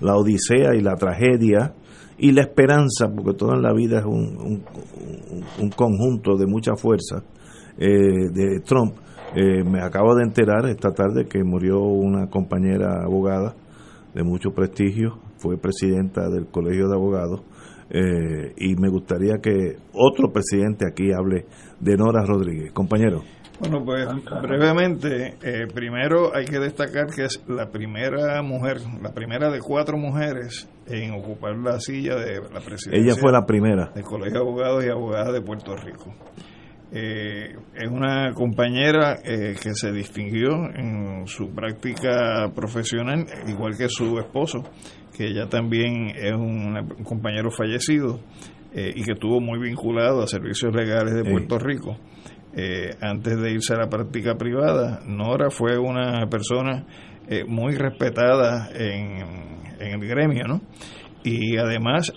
la 0.00 0.16
odisea 0.16 0.74
y 0.74 0.80
la 0.80 0.96
tragedia 0.96 1.74
y 2.18 2.32
la 2.32 2.42
esperanza, 2.42 3.08
porque 3.14 3.36
todo 3.36 3.54
en 3.54 3.62
la 3.62 3.72
vida 3.72 4.00
es 4.00 4.04
un 4.04 5.70
conjunto 5.74 6.36
de 6.36 6.46
mucha 6.46 6.76
fuerza 6.76 7.22
eh, 7.76 8.30
de 8.30 8.60
Trump, 8.60 8.94
eh, 9.34 9.64
me 9.64 9.80
acabo 9.82 10.14
de 10.14 10.24
enterar 10.24 10.66
esta 10.66 10.90
tarde 10.92 11.26
que 11.26 11.42
murió 11.42 11.80
una 11.80 12.28
compañera 12.28 13.02
abogada 13.04 13.54
de 14.14 14.22
mucho 14.22 14.50
prestigio, 14.50 15.18
fue 15.38 15.58
presidenta 15.58 16.28
del 16.28 16.46
Colegio 16.46 16.88
de 16.88 16.94
Abogados, 16.94 17.42
eh, 17.90 18.54
y 18.56 18.76
me 18.76 18.88
gustaría 18.88 19.38
que 19.42 19.76
otro 19.92 20.32
presidente 20.32 20.86
aquí 20.88 21.12
hable 21.12 21.46
de 21.80 21.96
Nora 21.96 22.24
Rodríguez. 22.24 22.72
Compañero. 22.72 23.22
Bueno, 23.60 23.84
pues 23.84 24.06
brevemente, 24.42 25.36
eh, 25.42 25.66
primero 25.72 26.34
hay 26.34 26.44
que 26.44 26.58
destacar 26.58 27.06
que 27.06 27.24
es 27.24 27.42
la 27.48 27.70
primera 27.70 28.42
mujer, 28.42 28.78
la 29.00 29.12
primera 29.12 29.48
de 29.48 29.60
cuatro 29.60 29.96
mujeres 29.96 30.68
en 30.86 31.12
ocupar 31.12 31.56
la 31.56 31.78
silla 31.78 32.16
de 32.16 32.40
la 32.40 32.60
presidencia. 32.60 33.00
Ella 33.00 33.14
fue 33.14 33.30
la 33.30 33.46
primera. 33.46 33.92
Del 33.94 34.02
Colegio 34.02 34.40
de 34.40 34.40
Abogados 34.40 34.84
y 34.84 34.88
Abogadas 34.88 35.32
de 35.32 35.40
Puerto 35.40 35.76
Rico. 35.76 36.12
Eh, 36.96 37.56
es 37.74 37.90
una 37.90 38.32
compañera 38.34 39.18
eh, 39.24 39.56
que 39.60 39.74
se 39.74 39.90
distinguió 39.90 40.52
en 40.76 41.26
su 41.26 41.52
práctica 41.52 42.52
profesional, 42.54 43.26
igual 43.48 43.76
que 43.76 43.88
su 43.88 44.16
esposo, 44.20 44.62
que 45.12 45.26
ella 45.26 45.48
también 45.48 46.10
es 46.14 46.32
un, 46.32 46.94
compañero 47.02 47.50
fallecido 47.50 48.20
eh, 48.72 48.92
y 48.94 49.02
que 49.02 49.14
estuvo 49.14 49.40
muy 49.40 49.58
vinculado 49.58 50.22
a 50.22 50.28
servicios 50.28 50.72
legales 50.72 51.14
de 51.14 51.28
Puerto 51.28 51.58
Rico. 51.58 51.96
antes 53.00 53.40
de 53.40 53.50
irse 53.50 53.74
a 53.74 53.78
la 53.78 53.88
práctica 53.88 54.36
privada, 54.36 55.00
Nora 55.04 55.50
fue 55.50 55.76
una 55.76 56.28
persona 56.28 56.86
muy 57.48 57.74
respetada 57.74 58.68
en, 58.72 59.74
en, 59.80 60.00
el 60.00 60.08
gremio, 60.08 60.44
¿no? 60.46 60.60
Y 61.24 61.56
además, 61.56 62.12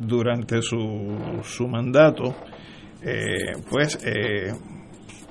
durante 0.00 0.60
su, 0.60 1.40
su 1.42 1.66
mandato, 1.66 2.34
eh, 3.04 3.52
pues 3.68 3.98
eh, 4.04 4.52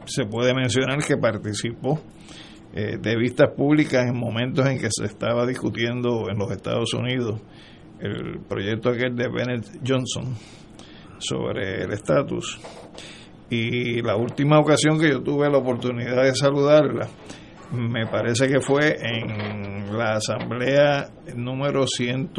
se 0.06 0.26
puede 0.26 0.54
mencionar 0.54 1.00
que 1.04 1.18
participó 1.18 2.00
eh, 2.76 2.98
de 3.00 3.16
vistas 3.16 3.50
públicas 3.56 4.06
en 4.08 4.16
momentos 4.16 4.68
en 4.68 4.80
que 4.80 4.90
se 4.92 5.06
estaba 5.06 5.46
discutiendo 5.48 6.30
en 6.30 6.38
los 6.38 6.52
Estados 6.52 6.94
Unidos 6.94 7.42
el 8.00 8.42
proyecto 8.48 8.90
aquel 8.90 9.16
de 9.16 9.28
Bennett 9.28 9.80
Johnson 9.86 10.36
sobre 11.18 11.84
el 11.84 11.94
estatus. 11.94 12.60
Y 13.50 14.02
la 14.02 14.16
última 14.18 14.60
ocasión 14.60 15.00
que 15.00 15.10
yo 15.10 15.22
tuve 15.22 15.50
la 15.50 15.58
oportunidad 15.58 16.24
de 16.24 16.36
saludarla, 16.36 17.08
me 17.72 18.06
parece 18.08 18.48
que 18.48 18.60
fue 18.60 18.98
en 19.02 19.98
la 19.98 20.16
asamblea 20.16 21.10
número 21.36 21.86
100, 21.88 22.34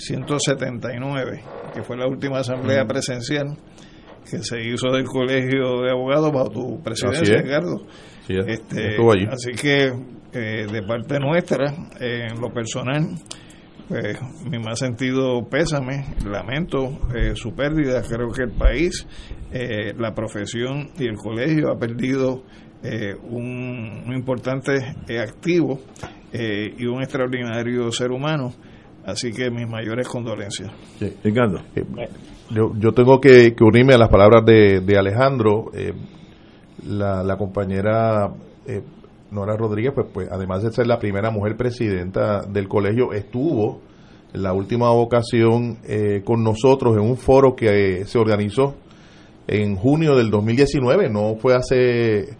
179, 0.00 1.42
que 1.74 1.82
fue 1.82 1.96
la 1.96 2.06
última 2.06 2.38
asamblea 2.38 2.84
presencial 2.86 3.56
que 4.28 4.42
se 4.42 4.60
hizo 4.62 4.90
del 4.90 5.04
Colegio 5.04 5.82
de 5.82 5.90
Abogados 5.90 6.32
bajo 6.32 6.50
tu 6.50 6.82
presidencia, 6.82 7.42
Ricardo. 7.42 7.86
este, 8.28 8.96
así 9.28 9.52
que 9.52 9.92
eh, 10.32 10.66
de 10.70 10.82
parte 10.82 11.18
nuestra, 11.18 11.74
en 11.98 12.40
lo 12.40 12.52
personal, 12.52 13.08
pues 13.88 14.18
mi 14.48 14.58
más 14.58 14.78
sentido 14.78 15.48
pésame, 15.50 16.04
lamento 16.24 17.00
eh, 17.14 17.32
su 17.34 17.52
pérdida. 17.54 18.02
Creo 18.02 18.28
que 18.28 18.44
el 18.44 18.52
país, 18.52 19.06
eh, 19.52 19.92
la 19.98 20.14
profesión 20.14 20.90
y 20.98 21.06
el 21.06 21.16
colegio 21.16 21.70
ha 21.70 21.78
perdido 21.78 22.44
un, 23.28 24.04
un, 24.06 24.14
importante 24.14 24.72
activo 25.20 25.80
y 26.32 26.86
un 26.86 27.02
extraordinario 27.02 27.92
ser 27.92 28.10
humano. 28.10 28.54
Así 29.04 29.32
que 29.32 29.50
mis 29.50 29.68
mayores 29.68 30.06
condolencias. 30.08 30.70
Ricardo 31.24 31.60
yo, 32.50 32.72
yo 32.76 32.92
tengo 32.92 33.20
que, 33.20 33.54
unirme 33.60 33.94
a 33.94 33.98
las 33.98 34.08
palabras 34.08 34.44
de, 34.44 34.80
de 34.80 34.98
Alejandro. 34.98 35.70
Eh, 35.72 35.92
la, 36.86 37.22
la, 37.22 37.36
compañera 37.36 38.32
eh, 38.66 38.82
Nora 39.30 39.56
Rodríguez, 39.56 39.92
pues, 39.94 40.06
pues 40.12 40.28
además 40.30 40.62
de 40.62 40.72
ser 40.72 40.86
la 40.86 40.98
primera 40.98 41.30
mujer 41.30 41.56
presidenta 41.56 42.42
del 42.42 42.68
colegio, 42.68 43.12
estuvo 43.12 43.80
en 44.32 44.42
la 44.42 44.52
última 44.52 44.90
ocasión 44.90 45.78
eh, 45.84 46.22
con 46.24 46.42
nosotros 46.42 46.96
en 46.96 47.02
un 47.02 47.16
foro 47.16 47.54
que 47.54 48.04
se 48.06 48.18
organizó 48.18 48.74
en 49.46 49.76
junio 49.76 50.16
del 50.16 50.30
2019, 50.30 51.10
no 51.10 51.34
fue 51.36 51.54
hace, 51.54 52.36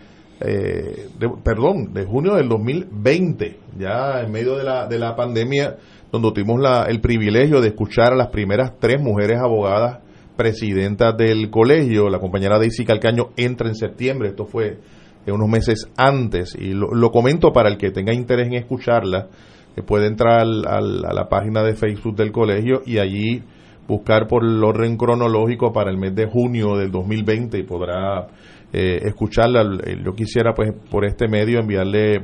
perdón, 1.42 1.92
de 1.92 2.04
junio 2.04 2.34
del 2.36 2.48
2020, 2.48 3.58
ya 3.78 4.20
en 4.20 4.30
medio 4.30 4.56
de 4.56 4.62
la, 4.62 4.86
de 4.86 4.98
la 4.98 5.16
pandemia 5.16 5.76
donde 6.12 6.32
tuvimos 6.32 6.60
la, 6.60 6.84
el 6.84 7.00
privilegio 7.00 7.60
de 7.60 7.68
escuchar 7.68 8.12
a 8.12 8.16
las 8.16 8.28
primeras 8.28 8.78
tres 8.78 9.00
mujeres 9.00 9.38
abogadas 9.38 10.00
presidentas 10.36 11.16
del 11.16 11.50
colegio. 11.50 12.08
La 12.08 12.18
compañera 12.18 12.58
Daisy 12.58 12.84
Calcaño 12.84 13.30
entra 13.36 13.68
en 13.68 13.74
septiembre, 13.74 14.30
esto 14.30 14.46
fue 14.46 14.78
unos 15.26 15.48
meses 15.48 15.88
antes, 15.96 16.56
y 16.58 16.72
lo, 16.72 17.10
comento 17.10 17.52
para 17.52 17.68
el 17.68 17.76
que 17.76 17.90
tenga 17.90 18.12
interés 18.12 18.48
en 18.48 18.54
escucharla, 18.54 19.28
que 19.74 19.82
puede 19.82 20.06
entrar 20.06 20.42
a 20.42 20.80
la 20.80 21.28
página 21.28 21.62
de 21.62 21.74
Facebook 21.74 22.16
del 22.16 22.32
colegio 22.32 22.82
y 22.84 22.98
allí 22.98 23.42
buscar 23.86 24.26
por 24.26 24.44
el 24.44 24.62
orden 24.62 24.96
cronológico 24.96 25.72
para 25.72 25.90
el 25.90 25.98
mes 25.98 26.14
de 26.14 26.26
junio 26.26 26.76
del 26.76 26.90
2020 26.90 27.58
y 27.58 27.62
podrá 27.62 28.28
eh, 28.72 29.00
escucharla. 29.02 29.62
Yo 30.04 30.12
quisiera 30.14 30.54
pues 30.54 30.72
por 30.90 31.04
este 31.04 31.28
medio 31.28 31.60
enviarle 31.60 32.22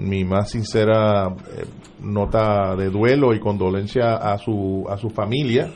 mi 0.00 0.24
más 0.24 0.50
sincera 0.50 1.28
eh, 1.28 1.64
nota 2.02 2.74
de 2.76 2.90
duelo 2.90 3.34
y 3.34 3.40
condolencia 3.40 4.16
a 4.16 4.38
su, 4.38 4.86
a 4.88 4.96
su 4.96 5.10
familia. 5.10 5.70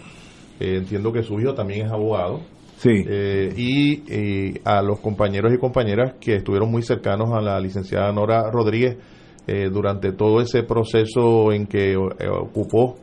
Eh, 0.58 0.76
entiendo 0.78 1.12
que 1.12 1.22
su 1.22 1.38
hijo 1.40 1.54
también 1.54 1.86
es 1.86 1.92
abogado. 1.92 2.40
Sí. 2.76 2.90
Eh, 3.06 3.52
y 3.56 4.60
a 4.64 4.82
los 4.82 5.00
compañeros 5.00 5.52
y 5.54 5.58
compañeras 5.58 6.14
que 6.20 6.36
estuvieron 6.36 6.70
muy 6.70 6.82
cercanos 6.82 7.32
a 7.32 7.40
la 7.40 7.58
licenciada 7.60 8.12
Nora 8.12 8.50
Rodríguez 8.50 8.98
durante 9.70 10.12
todo 10.12 10.40
ese 10.40 10.62
proceso 10.62 11.52
en 11.52 11.66
que 11.66 11.94
ocupó 11.98 12.96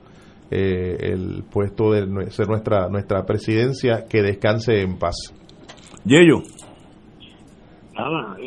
el 0.50 1.44
puesto 1.52 1.92
de 1.92 2.32
ser 2.32 2.48
nuestra, 2.48 2.90
nuestra 2.90 3.24
presidencia, 3.28 4.06
que 4.10 4.24
descanse 4.24 4.82
en 4.82 4.98
paz. 4.98 5.16
Yello. 6.04 6.42
Nada, 7.94 8.38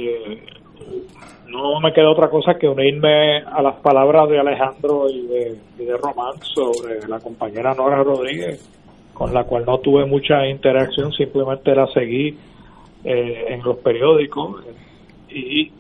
no 1.55 1.81
me 1.81 1.93
queda 1.93 2.11
otra 2.11 2.29
cosa 2.29 2.55
que 2.55 2.69
unirme 2.69 3.39
a 3.39 3.63
las 3.63 3.77
palabras 3.77 4.29
de 4.29 4.41
Alejandro 4.41 5.09
y 5.09 5.27
de, 5.27 5.97
Román 5.97 6.41
sobre 6.43 7.07
la 7.09 7.21
compañera 7.21 7.75
Nora 7.75 8.03
Rodríguez, 8.03 8.69
con 9.13 9.33
la 9.33 9.45
cual 9.45 9.65
no 9.65 9.79
tuve 9.79 10.05
mucha 10.05 10.47
interacción, 10.47 11.13
simplemente 11.13 11.75
la 11.75 11.87
seguí 11.89 12.37
eh, 13.05 13.45
en 13.49 13.63
los 13.63 13.79
periódicos 13.79 14.65
y 15.31 15.71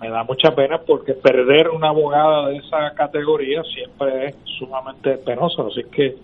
me 0.00 0.08
da 0.08 0.22
mucha 0.22 0.54
pena 0.54 0.78
porque 0.78 1.14
perder 1.14 1.70
una 1.70 1.88
abogada 1.88 2.48
de 2.48 2.58
esa 2.58 2.92
categoría 2.94 3.62
siempre 3.64 4.26
es 4.26 4.36
sumamente 4.58 5.18
penoso, 5.18 5.66
así 5.66 5.82
que 5.90 6.14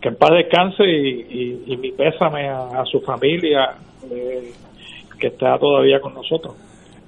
que 0.00 0.08
en 0.08 0.16
paz 0.16 0.30
descanse 0.30 0.84
y, 0.84 1.76
mi 1.76 1.92
pésame 1.92 2.48
a, 2.48 2.84
su 2.86 3.00
familia 3.00 3.74
eh, 4.10 4.50
que 5.18 5.26
está 5.26 5.58
todavía 5.58 6.00
con 6.00 6.14
nosotros. 6.14 6.54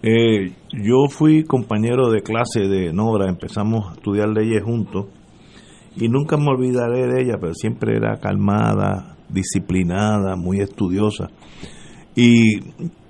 Eh, 0.02 0.52
yo 0.72 1.06
fui 1.08 1.44
compañero 1.44 2.10
de 2.10 2.22
clase 2.22 2.66
de 2.66 2.92
Nora, 2.92 3.28
empezamos 3.28 3.88
a 3.88 3.94
estudiar 3.94 4.28
leyes 4.30 4.62
juntos 4.64 5.06
y 5.96 6.08
nunca 6.08 6.36
me 6.36 6.48
olvidaré 6.48 7.06
de 7.06 7.22
ella, 7.22 7.36
pero 7.40 7.54
siempre 7.54 7.96
era 7.96 8.18
calmada, 8.18 9.16
disciplinada, 9.28 10.34
muy 10.34 10.60
estudiosa. 10.60 11.28
Y 12.16 12.58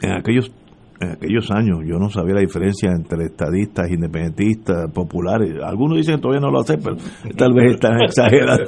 en 0.03 0.12
aquellos, 0.12 0.53
en 1.01 1.12
aquellos 1.12 1.51
años 1.51 1.78
yo 1.86 1.99
no 1.99 2.11
sabía 2.11 2.34
la 2.34 2.40
diferencia 2.40 2.90
entre 2.90 3.24
estadistas, 3.24 3.90
independentistas, 3.90 4.90
populares. 4.93 5.55
Algunos 5.64 5.97
dicen 5.97 6.16
que 6.16 6.22
todavía 6.22 6.40
no 6.40 6.51
lo 6.51 6.61
hace, 6.61 6.76
pero 6.76 6.97
tal 7.36 7.55
vez 7.55 7.74
están 7.74 8.03
exagerando. 8.03 8.64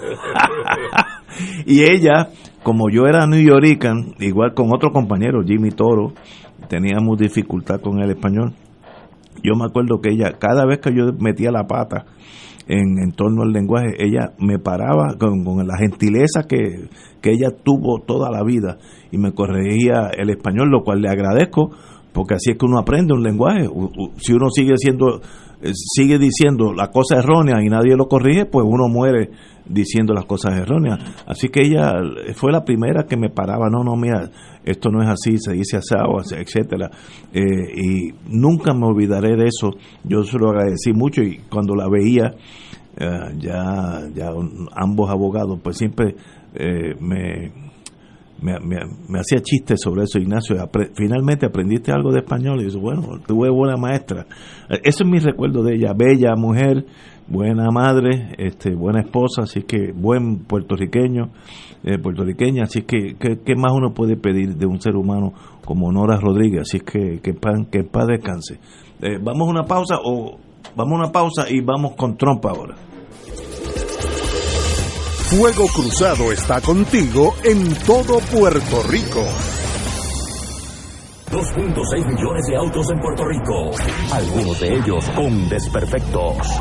y 1.66 1.82
ella, 1.82 2.30
como 2.62 2.88
yo 2.90 3.06
era 3.06 3.26
New 3.26 3.40
Yorican, 3.40 4.14
igual 4.20 4.54
con 4.54 4.72
otro 4.74 4.92
compañero, 4.92 5.42
Jimmy 5.44 5.70
Toro, 5.70 6.14
teníamos 6.68 7.18
dificultad 7.18 7.80
con 7.80 8.00
el 8.02 8.10
español. 8.10 8.52
Yo 9.42 9.54
me 9.56 9.64
acuerdo 9.66 10.00
que 10.00 10.10
ella, 10.10 10.38
cada 10.38 10.64
vez 10.66 10.78
que 10.78 10.94
yo 10.94 11.12
metía 11.18 11.50
la 11.50 11.66
pata 11.66 12.06
en, 12.66 13.12
torno 13.12 13.42
al 13.42 13.52
lenguaje, 13.52 13.94
ella 13.98 14.32
me 14.38 14.58
paraba 14.58 15.16
con, 15.18 15.44
la 15.66 15.76
gentileza 15.76 16.44
que, 16.48 16.88
que 17.20 17.30
ella 17.30 17.50
tuvo 17.50 18.00
toda 18.06 18.30
la 18.30 18.42
vida 18.42 18.78
y 19.10 19.18
me 19.18 19.32
corregía 19.32 20.10
el 20.16 20.30
español, 20.30 20.70
lo 20.70 20.82
cual 20.82 21.00
le 21.02 21.08
agradezco, 21.08 21.70
porque 22.12 22.34
así 22.34 22.52
es 22.52 22.58
que 22.58 22.64
uno 22.64 22.78
aprende 22.78 23.12
un 23.12 23.22
lenguaje. 23.22 23.68
Si 24.16 24.32
uno 24.32 24.48
sigue 24.50 24.76
siendo 24.76 25.20
eh, 25.64 25.72
sigue 25.74 26.18
diciendo 26.18 26.74
la 26.74 26.88
cosa 26.88 27.18
errónea 27.18 27.62
y 27.62 27.68
nadie 27.68 27.96
lo 27.96 28.06
corrige, 28.06 28.44
pues 28.44 28.66
uno 28.68 28.88
muere 28.88 29.30
diciendo 29.66 30.12
las 30.14 30.26
cosas 30.26 30.58
erróneas. 30.58 30.98
Así 31.26 31.48
que 31.48 31.62
ella 31.62 31.92
fue 32.34 32.52
la 32.52 32.64
primera 32.64 33.04
que 33.04 33.16
me 33.16 33.30
paraba, 33.30 33.68
no, 33.70 33.82
no, 33.82 33.96
mira, 33.96 34.30
esto 34.64 34.90
no 34.90 35.02
es 35.02 35.08
así, 35.08 35.38
se 35.38 35.52
dice 35.52 35.76
asado, 35.76 36.20
etcétera. 36.20 36.90
Eh, 37.32 37.42
y 37.42 38.14
nunca 38.28 38.74
me 38.74 38.86
olvidaré 38.86 39.36
de 39.36 39.46
eso. 39.46 39.70
Yo 40.04 40.22
se 40.22 40.38
lo 40.38 40.50
agradecí 40.50 40.92
mucho 40.92 41.22
y 41.22 41.38
cuando 41.50 41.74
la 41.74 41.88
veía, 41.88 42.34
eh, 42.96 43.34
ya, 43.38 44.02
ya 44.14 44.30
ambos 44.74 45.10
abogados, 45.10 45.58
pues 45.62 45.76
siempre 45.76 46.14
me, 47.00 47.52
me, 48.44 48.58
me, 49.08 49.18
hacía 49.18 49.40
chistes 49.40 49.80
sobre 49.80 50.04
eso, 50.04 50.18
Ignacio. 50.18 50.56
finalmente 50.94 51.46
aprendiste 51.46 51.92
algo 51.92 52.12
de 52.12 52.20
español. 52.20 52.60
Y 52.60 52.64
dice, 52.64 52.78
bueno, 52.78 53.20
tuve 53.26 53.48
buena 53.50 53.76
maestra. 53.76 54.26
Eh, 54.68 54.80
eso 54.84 55.04
es 55.04 55.10
mi 55.10 55.18
recuerdo 55.18 55.62
de 55.62 55.76
ella. 55.76 55.92
Bella 55.96 56.34
mujer, 56.36 56.84
buena 57.26 57.70
madre, 57.70 58.34
este, 58.38 58.74
buena 58.74 59.00
esposa, 59.00 59.42
así 59.42 59.62
que 59.62 59.92
buen 59.92 60.44
puertorriqueño, 60.44 61.30
eh, 61.84 61.98
puertorriqueña. 61.98 62.64
Así 62.64 62.82
que, 62.82 63.16
¿qué, 63.18 63.56
más 63.56 63.72
uno 63.72 63.92
puede 63.94 64.16
pedir 64.16 64.56
de 64.56 64.66
un 64.66 64.80
ser 64.80 64.96
humano 64.96 65.32
como 65.64 65.90
Nora 65.92 66.18
Rodríguez? 66.18 66.62
Así 66.62 66.80
que 66.80 67.20
que, 67.20 67.34
pan, 67.34 67.66
que 67.66 67.84
paz 67.84 68.06
descanse. 68.06 68.58
Eh, 69.00 69.18
vamos 69.20 69.48
a 69.48 69.50
una 69.50 69.64
pausa 69.64 69.96
o 70.04 70.38
vamos 70.76 70.92
a 70.92 71.02
una 71.02 71.12
pausa 71.12 71.46
y 71.48 71.60
vamos 71.60 71.94
con 71.96 72.16
Trump 72.16 72.44
ahora. 72.46 72.74
Fuego 75.24 75.66
Cruzado 75.74 76.30
está 76.30 76.60
contigo 76.60 77.34
en 77.44 77.74
todo 77.86 78.18
Puerto 78.30 78.82
Rico. 78.88 79.24
2.6 81.30 82.06
millones 82.06 82.46
de 82.46 82.56
autos 82.56 82.88
en 82.92 83.00
Puerto 83.00 83.24
Rico, 83.24 83.70
algunos 84.12 84.60
de 84.60 84.76
ellos 84.76 85.10
con 85.16 85.48
desperfectos. 85.48 86.60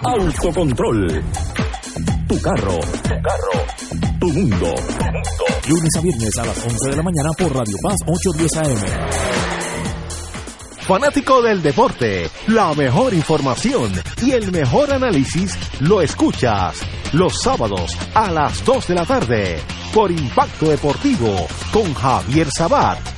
Autocontrol. 0.00 1.22
Tu 2.28 2.40
carro. 2.40 2.78
Tu 3.02 3.22
carro. 3.22 3.66
Tu 4.20 4.28
mundo. 4.28 4.74
Lunes 5.68 5.96
a 5.96 6.00
viernes 6.00 6.38
a 6.38 6.46
las 6.46 6.64
11 6.64 6.90
de 6.90 6.96
la 6.96 7.02
mañana 7.02 7.30
por 7.36 7.52
Radio 7.52 7.76
Paz 7.82 7.96
810 8.06 8.56
AM 8.58 9.58
fanático 10.88 11.42
del 11.42 11.60
deporte, 11.60 12.30
la 12.46 12.72
mejor 12.72 13.12
información 13.12 13.92
y 14.22 14.30
el 14.30 14.50
mejor 14.50 14.90
análisis 14.90 15.54
lo 15.80 16.00
escuchas 16.00 16.80
los 17.12 17.42
sábados 17.42 17.94
a 18.14 18.30
las 18.30 18.64
2 18.64 18.88
de 18.88 18.94
la 18.94 19.04
tarde 19.04 19.60
por 19.92 20.10
Impacto 20.10 20.70
Deportivo 20.70 21.46
con 21.74 21.92
Javier 21.92 22.48
Sabat 22.50 23.17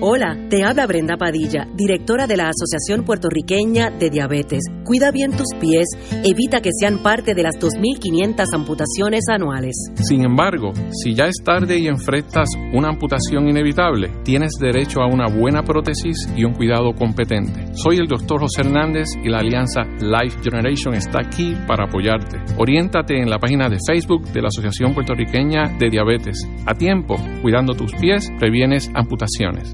Hola, 0.00 0.38
te 0.48 0.64
habla 0.64 0.86
Brenda 0.86 1.18
Padilla, 1.18 1.68
directora 1.74 2.26
de 2.26 2.38
la 2.38 2.48
Asociación 2.48 3.04
Puertorriqueña 3.04 3.90
de 3.90 4.08
Diabetes. 4.08 4.60
Cuida 4.82 5.10
bien 5.10 5.32
tus 5.32 5.48
pies, 5.60 5.86
evita 6.24 6.62
que 6.62 6.70
sean 6.78 7.02
parte 7.02 7.34
de 7.34 7.42
las 7.42 7.56
2.500 7.56 8.44
amputaciones 8.54 9.24
anuales. 9.28 9.74
Sin 9.96 10.24
embargo, 10.24 10.72
si 10.90 11.14
ya 11.14 11.26
es 11.26 11.36
tarde 11.44 11.78
y 11.78 11.86
enfrentas 11.86 12.48
una 12.72 12.88
amputación 12.88 13.46
inevitable, 13.46 14.10
tienes 14.24 14.52
derecho 14.58 15.00
a 15.00 15.06
una 15.06 15.28
buena 15.28 15.62
prótesis 15.62 16.28
y 16.34 16.44
un 16.44 16.54
cuidado 16.54 16.94
competente. 16.94 17.74
Soy 17.74 17.96
el 17.96 18.06
doctor 18.06 18.40
José 18.40 18.62
Hernández 18.62 19.08
y 19.22 19.28
la 19.28 19.40
alianza 19.40 19.82
Life 20.00 20.38
Generation 20.42 20.94
está 20.94 21.20
aquí 21.20 21.54
para 21.66 21.84
apoyarte. 21.84 22.38
Oriéntate 22.56 23.20
en 23.20 23.28
la 23.28 23.38
página 23.38 23.68
de 23.68 23.78
Facebook 23.86 24.24
de 24.32 24.40
la 24.40 24.48
Asociación 24.48 24.94
Puertorriqueña 24.94 25.76
de 25.78 25.90
Diabetes. 25.90 26.48
A 26.66 26.74
tiempo, 26.74 27.16
cuidando 27.42 27.74
tus 27.74 27.92
pies, 27.94 28.30
previenes 28.38 28.90
amputaciones. 28.94 29.73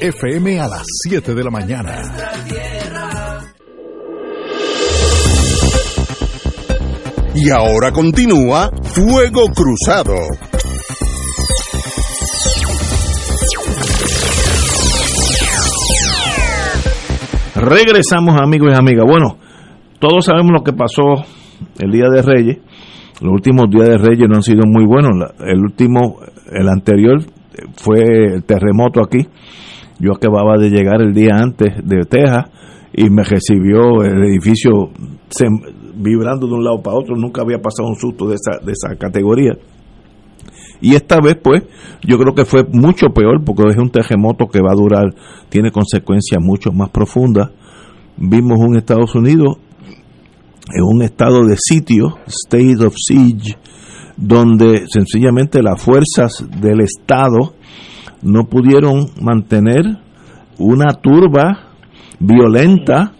FM 0.00 0.60
a 0.60 0.68
las 0.68 0.82
7 1.08 1.34
de 1.34 1.44
la 1.44 1.50
mañana. 1.50 2.02
Y 7.34 7.50
ahora 7.50 7.92
continúa 7.92 8.70
Fuego 8.82 9.44
Cruzado. 9.54 10.14
Regresamos 17.54 18.36
amigos 18.40 18.72
y 18.72 18.78
amigas. 18.78 19.04
Bueno, 19.06 19.38
todos 19.98 20.24
sabemos 20.24 20.52
lo 20.52 20.62
que 20.62 20.72
pasó 20.72 21.24
el 21.78 21.90
día 21.90 22.08
de 22.10 22.22
Reyes. 22.22 22.58
Los 23.20 23.32
últimos 23.32 23.70
días 23.70 23.88
de 23.88 23.98
Reyes 23.98 24.28
no 24.28 24.36
han 24.36 24.42
sido 24.42 24.62
muy 24.66 24.84
buenos. 24.84 25.12
El 25.40 25.60
último, 25.60 26.20
el 26.52 26.68
anterior, 26.68 27.22
fue 27.76 28.02
el 28.34 28.44
terremoto 28.44 29.00
aquí 29.02 29.26
yo 29.98 30.12
acababa 30.12 30.56
de 30.58 30.70
llegar 30.70 31.00
el 31.00 31.14
día 31.14 31.36
antes 31.36 31.74
de 31.84 32.04
Texas 32.04 32.50
y 32.92 33.10
me 33.10 33.24
recibió 33.24 34.02
el 34.02 34.24
edificio 34.24 34.90
vibrando 35.94 36.46
de 36.46 36.54
un 36.54 36.64
lado 36.64 36.82
para 36.82 36.96
otro. 36.96 37.16
Nunca 37.16 37.42
había 37.42 37.58
pasado 37.58 37.88
un 37.88 37.96
susto 37.96 38.26
de 38.26 38.34
esa, 38.34 38.64
de 38.64 38.72
esa 38.72 38.96
categoría. 38.96 39.52
Y 40.80 40.94
esta 40.94 41.20
vez, 41.20 41.36
pues, 41.42 41.62
yo 42.06 42.18
creo 42.18 42.34
que 42.34 42.44
fue 42.44 42.64
mucho 42.70 43.08
peor 43.08 43.42
porque 43.44 43.62
es 43.70 43.76
un 43.76 43.90
terremoto 43.90 44.46
que 44.46 44.60
va 44.60 44.72
a 44.72 44.76
durar, 44.76 45.14
tiene 45.48 45.70
consecuencias 45.70 46.40
mucho 46.42 46.70
más 46.72 46.90
profundas. 46.90 47.50
Vimos 48.18 48.58
un 48.58 48.76
Estados 48.76 49.14
Unidos 49.14 49.56
en 50.72 50.82
un 50.82 51.02
estado 51.02 51.46
de 51.46 51.56
sitio, 51.56 52.18
state 52.26 52.84
of 52.84 52.94
siege, 52.96 53.56
donde 54.16 54.86
sencillamente 54.88 55.62
las 55.62 55.82
fuerzas 55.82 56.44
del 56.60 56.80
Estado 56.80 57.54
no 58.22 58.44
pudieron 58.44 59.06
mantener 59.20 59.84
una 60.58 60.94
turba 60.94 61.66
violenta. 62.18 63.12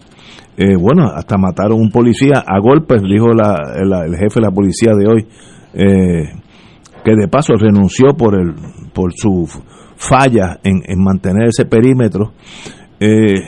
Eh, 0.57 0.77
bueno, 0.79 1.11
hasta 1.15 1.37
mataron 1.37 1.81
un 1.81 1.91
policía 1.91 2.43
a 2.47 2.59
golpes, 2.61 3.03
dijo 3.03 3.31
el 3.31 4.17
jefe 4.17 4.37
de 4.37 4.41
la 4.41 4.51
policía 4.51 4.93
de 4.97 5.07
hoy, 5.07 5.27
eh, 5.75 6.33
que 7.05 7.15
de 7.15 7.29
paso 7.29 7.55
renunció 7.55 8.15
por, 8.17 8.35
el, 8.35 8.55
por 8.95 9.13
su 9.15 9.47
falla 9.97 10.59
en, 10.63 10.81
mantener 11.03 11.49
ese 11.49 11.67
perímetro. 11.67 12.33
Eh, 12.99 13.43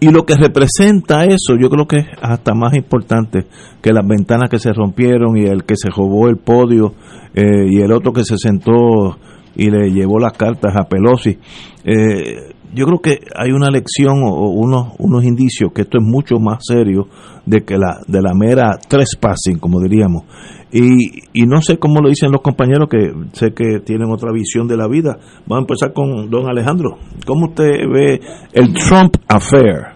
y 0.00 0.10
lo 0.10 0.24
que 0.24 0.34
representa 0.34 1.24
eso, 1.24 1.54
yo 1.56 1.70
creo 1.70 1.86
que 1.86 1.98
es 1.98 2.06
hasta 2.20 2.54
más 2.54 2.74
importante 2.74 3.46
que 3.80 3.92
las 3.92 4.04
ventanas 4.04 4.50
que 4.50 4.58
se 4.58 4.72
rompieron 4.72 5.36
y 5.36 5.44
el 5.44 5.62
que 5.62 5.76
se 5.76 5.90
robó 5.90 6.28
el 6.28 6.38
podio 6.38 6.94
y 7.34 7.80
el 7.80 7.92
otro 7.92 8.12
que 8.12 8.24
se 8.24 8.36
sentó 8.36 9.16
y 9.54 9.70
le 9.70 9.90
llevó 9.90 10.18
las 10.18 10.32
cartas 10.32 10.74
a 10.76 10.88
Pelosi. 10.88 11.38
Eh, 11.84 12.52
yo 12.74 12.86
creo 12.86 13.00
que 13.00 13.18
hay 13.36 13.52
una 13.52 13.68
lección 13.70 14.22
o 14.24 14.48
unos, 14.50 14.94
unos 14.98 15.24
indicios 15.24 15.72
que 15.74 15.82
esto 15.82 15.98
es 15.98 16.04
mucho 16.04 16.36
más 16.38 16.60
serio 16.62 17.06
de 17.44 17.64
que 17.64 17.76
la 17.76 18.00
de 18.06 18.22
la 18.22 18.32
mera 18.34 18.78
trespassing, 18.88 19.58
como 19.58 19.80
diríamos. 19.80 20.24
Y, 20.72 21.20
y 21.34 21.46
no 21.46 21.60
sé 21.60 21.78
cómo 21.78 22.00
lo 22.00 22.08
dicen 22.08 22.32
los 22.32 22.40
compañeros 22.40 22.88
que 22.88 23.12
sé 23.32 23.52
que 23.52 23.80
tienen 23.84 24.10
otra 24.10 24.32
visión 24.32 24.66
de 24.66 24.78
la 24.78 24.88
vida. 24.88 25.18
Vamos 25.46 25.58
a 25.58 25.72
empezar 25.72 25.92
con 25.92 26.30
don 26.30 26.48
Alejandro. 26.48 26.96
¿Cómo 27.26 27.48
usted 27.48 27.72
ve 27.92 28.20
el 28.54 28.72
Trump 28.72 29.16
Affair? 29.28 29.92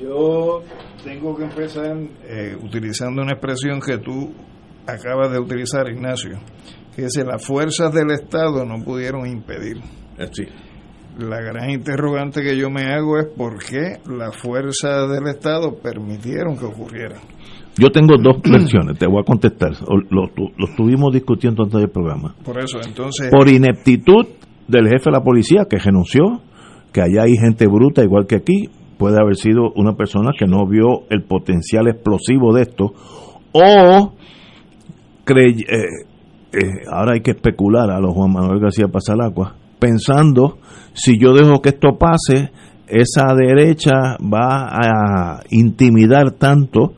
Yo 0.00 0.62
tengo 1.04 1.36
que 1.36 1.44
empezar 1.44 1.98
eh, 2.24 2.56
utilizando 2.62 3.20
una 3.20 3.32
expresión 3.32 3.78
que 3.78 3.98
tú 3.98 4.32
acabas 4.86 5.32
de 5.32 5.38
utilizar, 5.38 5.86
Ignacio 5.90 6.38
que 6.96 7.10
si 7.10 7.22
las 7.22 7.44
fuerzas 7.44 7.92
del 7.92 8.10
Estado 8.10 8.64
no 8.64 8.82
pudieron 8.82 9.26
impedir. 9.26 9.76
Eh, 10.18 10.48
La 11.18 11.40
gran 11.42 11.70
interrogante 11.70 12.42
que 12.42 12.58
yo 12.58 12.70
me 12.70 12.84
hago 12.84 13.18
es 13.18 13.26
por 13.36 13.58
qué 13.58 14.00
las 14.06 14.34
fuerzas 14.34 15.08
del 15.10 15.28
Estado 15.28 15.76
permitieron 15.76 16.56
que 16.56 16.64
ocurriera. 16.64 17.16
Yo 17.78 17.90
tengo 17.90 18.14
dos 18.18 18.40
versiones, 18.42 18.98
te 18.98 19.06
voy 19.06 19.20
a 19.20 19.24
contestar. 19.24 19.72
Lo, 20.08 20.22
lo, 20.22 20.66
estuvimos 20.66 21.12
discutiendo 21.12 21.64
antes 21.64 21.80
del 21.80 21.90
programa. 21.90 22.34
Por 22.42 22.58
eso, 22.58 22.78
entonces. 22.82 23.30
Por 23.30 23.48
ineptitud 23.48 24.26
del 24.66 24.88
jefe 24.88 25.04
de 25.04 25.12
la 25.12 25.22
policía 25.22 25.66
que 25.68 25.76
renunció, 25.78 26.40
que 26.92 27.02
allá 27.02 27.24
hay 27.24 27.36
gente 27.36 27.66
bruta 27.66 28.02
igual 28.02 28.26
que 28.26 28.36
aquí, 28.36 28.70
puede 28.96 29.20
haber 29.20 29.36
sido 29.36 29.70
una 29.74 29.94
persona 29.94 30.30
que 30.38 30.46
no 30.46 30.66
vio 30.66 31.06
el 31.10 31.24
potencial 31.24 31.88
explosivo 31.88 32.54
de 32.54 32.62
esto, 32.62 32.94
o 33.52 34.14
crey, 35.24 35.56
eh, 35.68 36.05
eh, 36.56 36.84
ahora 36.90 37.12
hay 37.14 37.20
que 37.20 37.32
especular 37.32 37.90
a 37.90 38.00
los 38.00 38.14
Juan 38.14 38.32
Manuel 38.32 38.60
García 38.60 38.88
Pasalacua, 38.88 39.54
pensando 39.78 40.58
si 40.94 41.18
yo 41.18 41.34
dejo 41.34 41.60
que 41.60 41.70
esto 41.70 41.98
pase, 41.98 42.50
esa 42.86 43.34
derecha 43.34 44.16
va 44.22 44.68
a 44.70 45.40
intimidar 45.50 46.30
tanto 46.32 46.94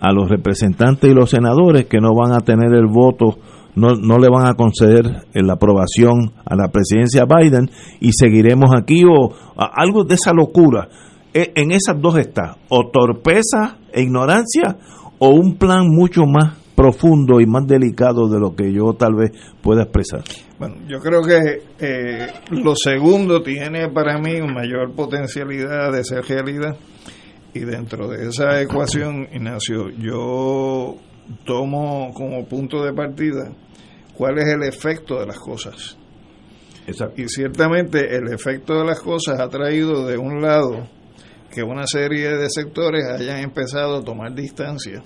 a 0.00 0.12
los 0.12 0.28
representantes 0.28 1.08
y 1.08 1.14
los 1.14 1.30
senadores 1.30 1.86
que 1.86 2.00
no 2.00 2.14
van 2.14 2.32
a 2.32 2.40
tener 2.40 2.74
el 2.74 2.86
voto, 2.86 3.38
no, 3.76 3.94
no 3.94 4.18
le 4.18 4.28
van 4.28 4.48
a 4.48 4.54
conceder 4.54 5.26
la 5.34 5.52
aprobación 5.52 6.32
a 6.44 6.56
la 6.56 6.68
presidencia 6.68 7.26
Biden 7.26 7.70
y 8.00 8.10
seguiremos 8.12 8.70
aquí 8.76 9.04
o 9.04 9.32
algo 9.56 10.04
de 10.04 10.14
esa 10.14 10.32
locura. 10.32 10.88
E, 11.32 11.52
en 11.54 11.70
esas 11.70 12.00
dos 12.00 12.18
está, 12.18 12.56
o 12.68 12.90
torpeza 12.90 13.76
e 13.92 14.02
ignorancia 14.02 14.78
o 15.18 15.28
un 15.28 15.56
plan 15.56 15.86
mucho 15.86 16.22
más 16.26 16.65
profundo 16.76 17.40
y 17.40 17.46
más 17.46 17.66
delicado 17.66 18.28
de 18.28 18.38
lo 18.38 18.54
que 18.54 18.72
yo 18.72 18.92
tal 18.92 19.14
vez 19.14 19.30
pueda 19.62 19.82
expresar. 19.84 20.22
Bueno, 20.58 20.76
yo 20.86 21.00
creo 21.00 21.22
que 21.22 21.62
eh, 21.80 22.26
lo 22.50 22.74
segundo 22.76 23.42
tiene 23.42 23.88
para 23.88 24.18
mí 24.18 24.40
mayor 24.42 24.94
potencialidad 24.94 25.90
de 25.92 26.04
ser 26.04 26.22
realidad 26.24 26.76
y 27.54 27.60
dentro 27.60 28.08
de 28.08 28.28
esa 28.28 28.60
ecuación, 28.60 29.28
Ignacio, 29.32 29.88
yo 29.98 30.96
tomo 31.44 32.12
como 32.12 32.44
punto 32.46 32.84
de 32.84 32.92
partida 32.92 33.50
cuál 34.14 34.38
es 34.38 34.46
el 34.46 34.62
efecto 34.62 35.18
de 35.18 35.26
las 35.26 35.38
cosas. 35.38 35.96
Exacto. 36.86 37.20
Y 37.20 37.28
ciertamente 37.28 38.14
el 38.14 38.32
efecto 38.32 38.74
de 38.74 38.84
las 38.84 39.00
cosas 39.00 39.40
ha 39.40 39.48
traído 39.48 40.06
de 40.06 40.18
un 40.18 40.42
lado 40.42 40.86
que 41.50 41.62
una 41.62 41.86
serie 41.86 42.36
de 42.36 42.48
sectores 42.50 43.04
hayan 43.06 43.38
empezado 43.38 43.96
a 43.96 44.04
tomar 44.04 44.34
distancia 44.34 45.02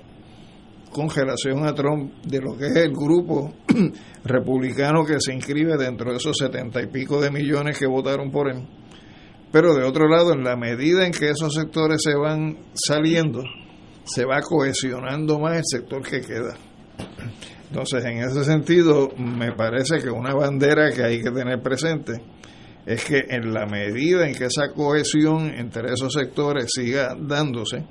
con 0.92 1.08
relación 1.08 1.66
a 1.66 1.74
Trump 1.74 2.12
de 2.24 2.40
lo 2.40 2.56
que 2.56 2.66
es 2.66 2.76
el 2.76 2.92
grupo 2.92 3.52
republicano 4.24 5.04
que 5.04 5.20
se 5.20 5.32
inscribe 5.32 5.76
dentro 5.76 6.10
de 6.10 6.16
esos 6.16 6.36
setenta 6.36 6.82
y 6.82 6.86
pico 6.86 7.20
de 7.20 7.30
millones 7.30 7.78
que 7.78 7.86
votaron 7.86 8.30
por 8.30 8.50
él. 8.50 8.66
Pero 9.52 9.74
de 9.74 9.84
otro 9.84 10.08
lado, 10.08 10.32
en 10.32 10.44
la 10.44 10.56
medida 10.56 11.06
en 11.06 11.12
que 11.12 11.30
esos 11.30 11.54
sectores 11.54 12.00
se 12.02 12.14
van 12.14 12.58
saliendo, 12.74 13.42
se 14.04 14.24
va 14.24 14.40
cohesionando 14.40 15.38
más 15.38 15.56
el 15.56 15.64
sector 15.64 16.02
que 16.02 16.20
queda. 16.20 16.56
Entonces, 17.68 18.04
en 18.04 18.18
ese 18.18 18.44
sentido, 18.44 19.08
me 19.16 19.52
parece 19.52 19.98
que 19.98 20.10
una 20.10 20.34
bandera 20.34 20.92
que 20.92 21.04
hay 21.04 21.20
que 21.20 21.30
tener 21.30 21.60
presente 21.62 22.14
es 22.86 23.04
que 23.04 23.24
en 23.28 23.52
la 23.52 23.66
medida 23.66 24.26
en 24.26 24.34
que 24.34 24.46
esa 24.46 24.72
cohesión 24.72 25.50
entre 25.50 25.92
esos 25.92 26.12
sectores 26.12 26.70
siga 26.74 27.14
dándose 27.18 27.84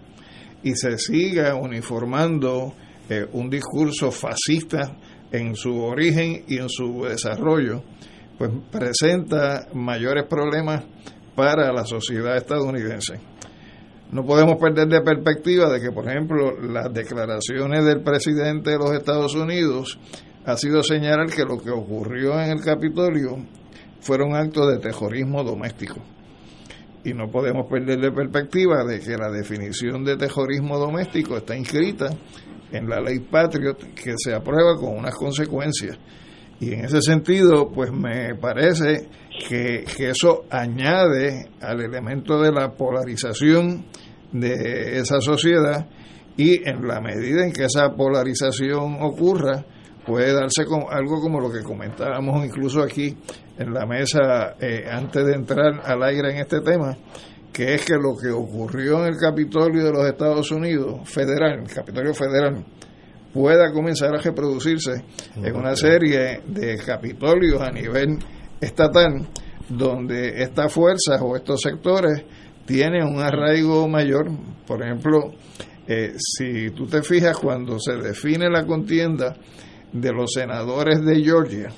y 0.63 0.75
se 0.75 0.97
siga 0.97 1.55
uniformando 1.55 2.73
eh, 3.09 3.27
un 3.33 3.49
discurso 3.49 4.11
fascista 4.11 4.97
en 5.31 5.55
su 5.55 5.75
origen 5.81 6.43
y 6.47 6.57
en 6.57 6.69
su 6.69 7.03
desarrollo, 7.03 7.83
pues 8.37 8.51
presenta 8.71 9.67
mayores 9.73 10.25
problemas 10.25 10.83
para 11.35 11.71
la 11.73 11.85
sociedad 11.85 12.37
estadounidense. 12.37 13.19
No 14.11 14.25
podemos 14.25 14.55
perder 14.59 14.87
de 14.87 15.01
perspectiva 15.01 15.69
de 15.69 15.79
que, 15.79 15.91
por 15.91 16.07
ejemplo, 16.09 16.59
las 16.59 16.91
declaraciones 16.93 17.85
del 17.85 18.01
presidente 18.01 18.71
de 18.71 18.77
los 18.77 18.91
Estados 18.91 19.35
Unidos 19.35 19.99
ha 20.45 20.57
sido 20.57 20.81
señalar 20.81 21.27
que 21.27 21.43
lo 21.43 21.59
que 21.59 21.69
ocurrió 21.69 22.39
en 22.39 22.51
el 22.51 22.61
Capitolio 22.61 23.37
fueron 24.01 24.35
actos 24.35 24.71
de 24.71 24.79
terrorismo 24.79 25.43
doméstico. 25.43 25.97
Y 27.03 27.13
no 27.13 27.29
podemos 27.29 27.67
perder 27.69 27.99
de 27.99 28.11
perspectiva 28.11 28.83
de 28.83 28.99
que 28.99 29.15
la 29.15 29.29
definición 29.29 30.03
de 30.03 30.17
terrorismo 30.17 30.77
doméstico 30.77 31.37
está 31.37 31.55
inscrita 31.55 32.09
en 32.71 32.87
la 32.87 32.99
ley 33.01 33.19
Patriot 33.19 33.93
que 33.93 34.13
se 34.17 34.33
aprueba 34.33 34.75
con 34.75 34.97
unas 34.97 35.15
consecuencias. 35.15 35.97
Y 36.59 36.73
en 36.73 36.85
ese 36.85 37.01
sentido, 37.01 37.69
pues 37.71 37.91
me 37.91 38.35
parece 38.35 39.07
que, 39.47 39.85
eso 39.97 40.45
añade 40.49 41.49
al 41.61 41.79
elemento 41.81 42.41
de 42.41 42.51
la 42.51 42.71
polarización 42.71 43.85
de 44.33 44.99
esa 44.99 45.21
sociedad 45.21 45.87
y 46.35 46.67
en 46.67 46.85
la 46.85 46.99
medida 46.99 47.45
en 47.45 47.53
que 47.53 47.65
esa 47.65 47.95
polarización 47.95 48.97
ocurra, 49.01 49.65
puede 50.05 50.33
darse 50.33 50.63
algo 50.89 51.21
como 51.21 51.39
lo 51.39 51.51
que 51.51 51.61
comentábamos 51.61 52.45
incluso 52.45 52.81
aquí 52.81 53.15
en 53.57 53.73
la 53.73 53.85
mesa 53.85 54.55
eh, 54.59 54.85
antes 54.89 55.25
de 55.25 55.33
entrar 55.33 55.81
al 55.83 56.01
aire 56.03 56.31
en 56.31 56.37
este 56.39 56.61
tema, 56.61 56.97
que 57.51 57.73
es 57.73 57.85
que 57.85 57.95
lo 57.95 58.15
que 58.15 58.29
ocurrió 58.29 59.03
en 59.03 59.13
el 59.13 59.17
Capitolio 59.17 59.83
de 59.83 59.91
los 59.91 60.05
Estados 60.05 60.51
Unidos, 60.51 61.07
federal, 61.09 61.59
el 61.63 61.73
Capitolio 61.73 62.13
federal, 62.13 62.63
pueda 63.33 63.71
comenzar 63.71 64.15
a 64.15 64.21
reproducirse 64.21 65.03
en 65.35 65.55
una 65.55 65.75
serie 65.75 66.41
de 66.47 66.77
capitolios 66.77 67.61
a 67.61 67.71
nivel 67.71 68.17
estatal, 68.59 69.27
donde 69.67 70.41
estas 70.41 70.73
fuerzas 70.73 71.21
o 71.21 71.35
estos 71.35 71.61
sectores 71.61 72.23
tienen 72.65 73.03
un 73.03 73.21
arraigo 73.21 73.87
mayor. 73.87 74.29
Por 74.65 74.83
ejemplo, 74.83 75.31
eh, 75.87 76.13
si 76.17 76.71
tú 76.71 76.85
te 76.85 77.01
fijas 77.01 77.37
cuando 77.37 77.79
se 77.79 77.95
define 77.97 78.49
la 78.49 78.65
contienda 78.65 79.35
de 79.91 80.11
los 80.11 80.31
senadores 80.33 81.03
de 81.03 81.23
Georgia, 81.23 81.69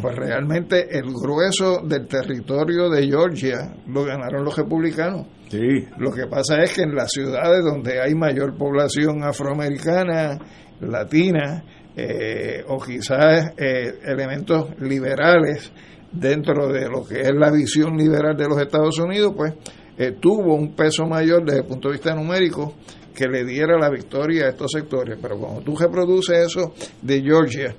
pues 0.00 0.16
realmente 0.16 0.98
el 0.98 1.12
grueso 1.12 1.80
del 1.82 2.06
territorio 2.06 2.90
de 2.90 3.06
Georgia 3.06 3.74
lo 3.86 4.04
ganaron 4.04 4.44
los 4.44 4.56
republicanos. 4.56 5.26
Sí. 5.48 5.86
Lo 5.98 6.10
que 6.10 6.26
pasa 6.26 6.62
es 6.62 6.74
que 6.74 6.82
en 6.82 6.94
las 6.94 7.10
ciudades 7.10 7.64
donde 7.64 8.00
hay 8.00 8.14
mayor 8.14 8.56
población 8.56 9.22
afroamericana, 9.22 10.38
latina, 10.80 11.62
eh, 11.94 12.64
o 12.68 12.78
quizás 12.78 13.52
eh, 13.56 13.98
elementos 14.04 14.70
liberales 14.80 15.70
dentro 16.10 16.68
de 16.68 16.88
lo 16.88 17.04
que 17.04 17.20
es 17.20 17.32
la 17.34 17.50
visión 17.50 17.96
liberal 17.96 18.36
de 18.36 18.48
los 18.48 18.60
Estados 18.60 18.98
Unidos, 18.98 19.32
pues 19.36 19.54
eh, 19.98 20.16
tuvo 20.18 20.54
un 20.54 20.74
peso 20.74 21.04
mayor 21.04 21.44
desde 21.44 21.60
el 21.60 21.66
punto 21.66 21.88
de 21.88 21.94
vista 21.94 22.14
numérico 22.14 22.74
que 23.14 23.26
le 23.28 23.44
diera 23.44 23.78
la 23.78 23.90
victoria 23.90 24.46
a 24.46 24.48
estos 24.48 24.72
sectores. 24.72 25.18
Pero 25.20 25.38
cuando 25.38 25.60
tú 25.60 25.76
reproduces 25.76 26.46
eso 26.46 26.72
de 27.02 27.20
Georgia, 27.20 27.74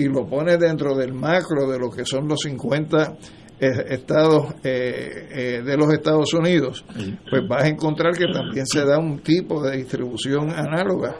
y 0.00 0.08
lo 0.08 0.26
pone 0.26 0.56
dentro 0.56 0.96
del 0.96 1.12
macro 1.12 1.70
de 1.70 1.78
lo 1.78 1.90
que 1.90 2.06
son 2.06 2.26
los 2.26 2.40
50 2.40 3.16
eh, 3.60 3.68
estados 3.90 4.54
eh, 4.64 5.28
eh, 5.30 5.62
de 5.62 5.76
los 5.76 5.92
Estados 5.92 6.32
Unidos, 6.32 6.82
pues 7.28 7.42
vas 7.46 7.64
a 7.64 7.68
encontrar 7.68 8.14
que 8.16 8.24
también 8.32 8.64
se 8.64 8.82
da 8.82 8.98
un 8.98 9.18
tipo 9.18 9.62
de 9.62 9.76
distribución 9.76 10.48
análoga, 10.48 11.16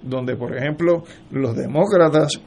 donde 0.00 0.36
por 0.36 0.56
ejemplo 0.56 1.02
los 1.32 1.56
demócratas 1.56 2.40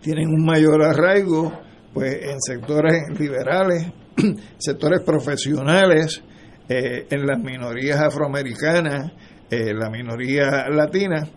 tienen 0.00 0.28
un 0.28 0.44
mayor 0.44 0.84
arraigo 0.84 1.52
pues 1.92 2.22
en 2.22 2.40
sectores 2.40 3.02
liberales, 3.18 3.92
sectores 4.58 5.00
profesionales, 5.04 6.22
en 6.68 7.26
las 7.26 7.38
minorías 7.38 8.00
afroamericanas, 8.00 9.12
la 9.50 9.90
minoría 9.90 10.70
latina, 10.70 11.28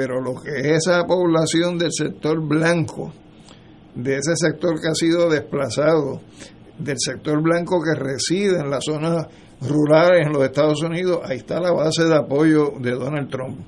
pero 0.00 0.18
lo 0.18 0.40
que 0.40 0.48
es 0.60 0.86
esa 0.86 1.04
población 1.04 1.76
del 1.76 1.90
sector 1.92 2.40
blanco, 2.40 3.12
de 3.94 4.16
ese 4.16 4.34
sector 4.34 4.80
que 4.80 4.88
ha 4.88 4.94
sido 4.94 5.28
desplazado, 5.28 6.22
del 6.78 6.96
sector 6.98 7.42
blanco 7.42 7.82
que 7.82 8.00
reside 8.00 8.60
en 8.60 8.70
las 8.70 8.82
zonas 8.82 9.26
rurales 9.60 10.26
en 10.26 10.32
los 10.32 10.42
Estados 10.42 10.82
Unidos, 10.82 11.20
ahí 11.22 11.36
está 11.36 11.60
la 11.60 11.72
base 11.72 12.04
de 12.04 12.16
apoyo 12.16 12.72
de 12.80 12.92
Donald 12.92 13.28
Trump. 13.28 13.60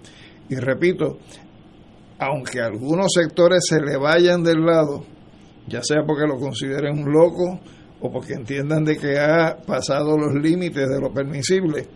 Y 0.48 0.54
repito, 0.54 1.18
aunque 2.18 2.62
algunos 2.62 3.12
sectores 3.12 3.66
se 3.68 3.78
le 3.82 3.98
vayan 3.98 4.42
del 4.42 4.64
lado, 4.64 5.04
ya 5.68 5.82
sea 5.82 6.02
porque 6.06 6.26
lo 6.26 6.38
consideren 6.38 6.98
un 6.98 7.12
loco 7.12 7.60
o 8.00 8.10
porque 8.10 8.32
entiendan 8.32 8.86
de 8.86 8.96
que 8.96 9.18
ha 9.18 9.58
pasado 9.66 10.16
los 10.16 10.32
límites 10.32 10.88
de 10.88 10.98
lo 10.98 11.12
permisible, 11.12 11.88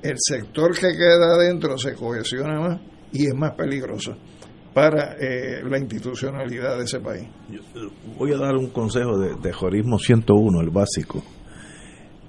el 0.00 0.18
sector 0.18 0.72
que 0.72 0.92
queda 0.92 1.34
adentro 1.34 1.76
se 1.76 1.94
cohesiona 1.94 2.60
más 2.60 2.91
y 3.12 3.26
es 3.26 3.34
más 3.34 3.54
peligroso 3.54 4.16
para 4.74 5.16
eh, 5.18 5.62
la 5.68 5.78
institucionalidad 5.78 6.78
de 6.78 6.84
ese 6.84 7.00
país. 7.00 7.28
Voy 8.18 8.32
a 8.32 8.38
dar 8.38 8.56
un 8.56 8.70
consejo 8.70 9.18
de, 9.18 9.34
de 9.36 9.52
Jorismo 9.52 9.98
101, 9.98 10.60
el 10.60 10.70
básico. 10.70 11.22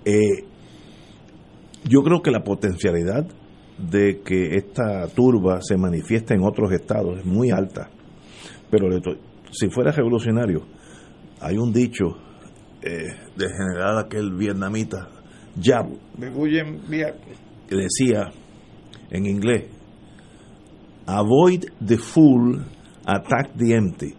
Eh, 0.03 0.43
yo 1.85 2.01
creo 2.03 2.21
que 2.21 2.31
la 2.31 2.43
potencialidad 2.43 3.25
de 3.77 4.21
que 4.21 4.55
esta 4.55 5.07
turba 5.07 5.59
se 5.61 5.77
manifieste 5.77 6.33
en 6.33 6.43
otros 6.43 6.71
estados 6.71 7.19
es 7.19 7.25
muy 7.25 7.51
alta. 7.51 7.89
Pero 8.69 8.87
si 9.51 9.69
fuera 9.69 9.91
revolucionario, 9.91 10.65
hay 11.39 11.57
un 11.57 11.71
dicho 11.71 12.17
eh, 12.81 13.07
del 13.35 13.49
general 13.49 13.99
aquel 13.99 14.33
vietnamita, 14.33 15.09
Yap, 15.55 15.87
que 17.67 17.75
decía 17.75 18.31
en 19.09 19.25
inglés, 19.25 19.65
avoid 21.05 21.65
the 21.85 21.97
full, 21.97 22.59
attack 23.05 23.53
the 23.55 23.73
empty. 23.73 24.15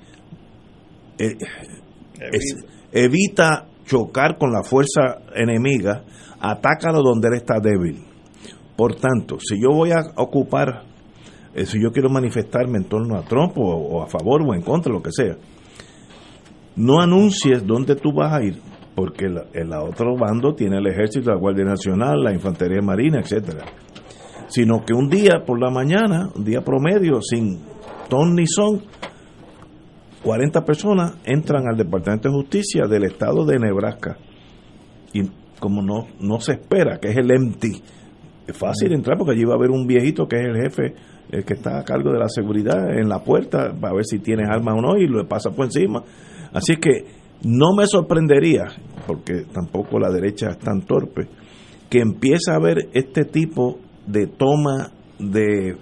Eh, 1.19 1.37
evita 2.93 3.67
chocar 3.85 4.39
con 4.39 4.53
la 4.53 4.63
fuerza 4.63 5.19
enemiga, 5.35 6.05
atácalo 6.41 7.03
donde 7.03 7.29
él 7.29 7.35
está 7.35 7.61
débil. 7.61 8.03
Por 8.77 8.97
tanto, 8.97 9.39
si 9.39 9.61
yo 9.61 9.71
voy 9.71 9.93
a 9.93 10.03
ocupar, 10.17 10.83
eh, 11.55 11.65
si 11.67 11.81
yo 11.81 11.93
quiero 11.93 12.11
manifestarme 12.11 12.79
en 12.79 12.85
torno 12.85 13.17
a 13.17 13.23
Trump 13.23 13.57
o, 13.57 13.63
o 13.63 14.03
a 14.03 14.07
favor 14.07 14.43
o 14.43 14.55
en 14.55 14.63
contra, 14.63 14.93
lo 14.93 15.03
que 15.03 15.13
sea, 15.13 15.37
no 16.77 17.01
anuncies 17.01 17.65
dónde 17.65 17.95
tú 17.95 18.13
vas 18.13 18.33
a 18.33 18.43
ir, 18.43 18.61
porque 18.97 19.27
el, 19.27 19.43
el 19.53 19.73
otro 19.73 20.17
bando 20.17 20.55
tiene 20.55 20.79
el 20.79 20.87
ejército, 20.89 21.31
la 21.31 21.39
Guardia 21.39 21.65
Nacional, 21.65 22.23
la 22.23 22.33
Infantería 22.33 22.83
Marina, 22.83 23.21
etcétera. 23.21 23.65
Sino 24.55 24.85
que 24.85 24.95
un 24.95 25.09
día 25.09 25.43
por 25.45 25.61
la 25.61 25.69
mañana, 25.69 26.31
un 26.33 26.45
día 26.45 26.61
promedio, 26.61 27.21
sin 27.21 27.59
ton 28.09 28.37
ni 28.37 28.47
son, 28.47 28.83
40 30.23 30.65
personas 30.65 31.17
entran 31.25 31.67
al 31.67 31.77
Departamento 31.77 32.29
de 32.29 32.37
Justicia 32.37 32.87
del 32.89 33.03
estado 33.03 33.45
de 33.45 33.59
Nebraska. 33.59 34.17
Y 35.13 35.23
como 35.59 35.83
no, 35.83 36.07
no 36.21 36.39
se 36.39 36.53
espera, 36.53 37.01
que 37.01 37.09
es 37.09 37.17
el 37.17 37.33
empty, 37.33 37.83
es 38.47 38.57
fácil 38.57 38.93
entrar 38.93 39.19
porque 39.19 39.33
allí 39.33 39.43
va 39.43 39.55
a 39.55 39.57
haber 39.57 39.73
un 39.73 39.89
viejito 39.89 40.29
que 40.29 40.37
es 40.37 40.45
el 40.45 40.63
jefe, 40.63 40.95
el 41.33 41.45
que 41.45 41.55
está 41.55 41.81
a 41.81 41.83
cargo 41.83 42.13
de 42.13 42.21
la 42.21 42.29
seguridad 42.29 42.97
en 42.97 43.09
la 43.09 43.25
puerta, 43.25 43.73
va 43.73 43.89
a 43.89 43.95
ver 43.95 44.05
si 44.05 44.21
tienes 44.21 44.49
arma 44.49 44.73
o 44.75 44.81
no 44.81 44.97
y 44.97 45.09
lo 45.09 45.27
pasa 45.27 45.51
por 45.51 45.65
encima. 45.65 46.01
Así 46.53 46.77
que 46.77 47.07
no 47.43 47.75
me 47.77 47.89
sorprendería, 47.89 48.67
porque 49.05 49.47
tampoco 49.53 49.99
la 49.99 50.13
derecha 50.13 50.51
es 50.51 50.59
tan 50.61 50.83
torpe, 50.83 51.27
que 51.91 51.99
empiece 51.99 52.53
a 52.53 52.55
haber 52.55 52.89
este 52.93 53.25
tipo 53.25 53.81
de 54.07 54.27
toma 54.27 54.91
de 55.19 55.77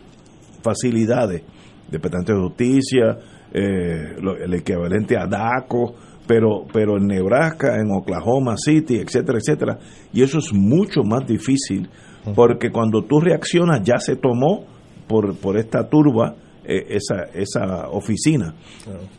facilidades, 0.62 1.42
Departamento 1.90 2.32
de 2.34 2.40
Justicia, 2.40 3.18
eh, 3.52 4.16
lo- 4.20 4.36
el 4.36 4.54
equivalente 4.54 5.16
a 5.16 5.26
DACO, 5.26 5.94
pero, 6.26 6.64
pero 6.72 6.96
en 6.96 7.06
Nebraska, 7.06 7.76
en 7.76 7.90
Oklahoma 7.90 8.54
City, 8.56 8.96
etcétera, 8.96 9.38
etcétera. 9.38 9.78
Y 10.12 10.22
eso 10.22 10.38
es 10.38 10.52
mucho 10.52 11.02
más 11.02 11.26
difícil, 11.26 11.88
porque 12.34 12.70
cuando 12.70 13.02
tú 13.02 13.20
reaccionas 13.20 13.82
ya 13.82 13.98
se 13.98 14.16
tomó 14.16 14.64
por, 15.08 15.36
por 15.36 15.56
esta 15.58 15.88
turba 15.88 16.36
eh, 16.64 16.86
esa, 16.90 17.24
esa 17.34 17.88
oficina. 17.90 18.54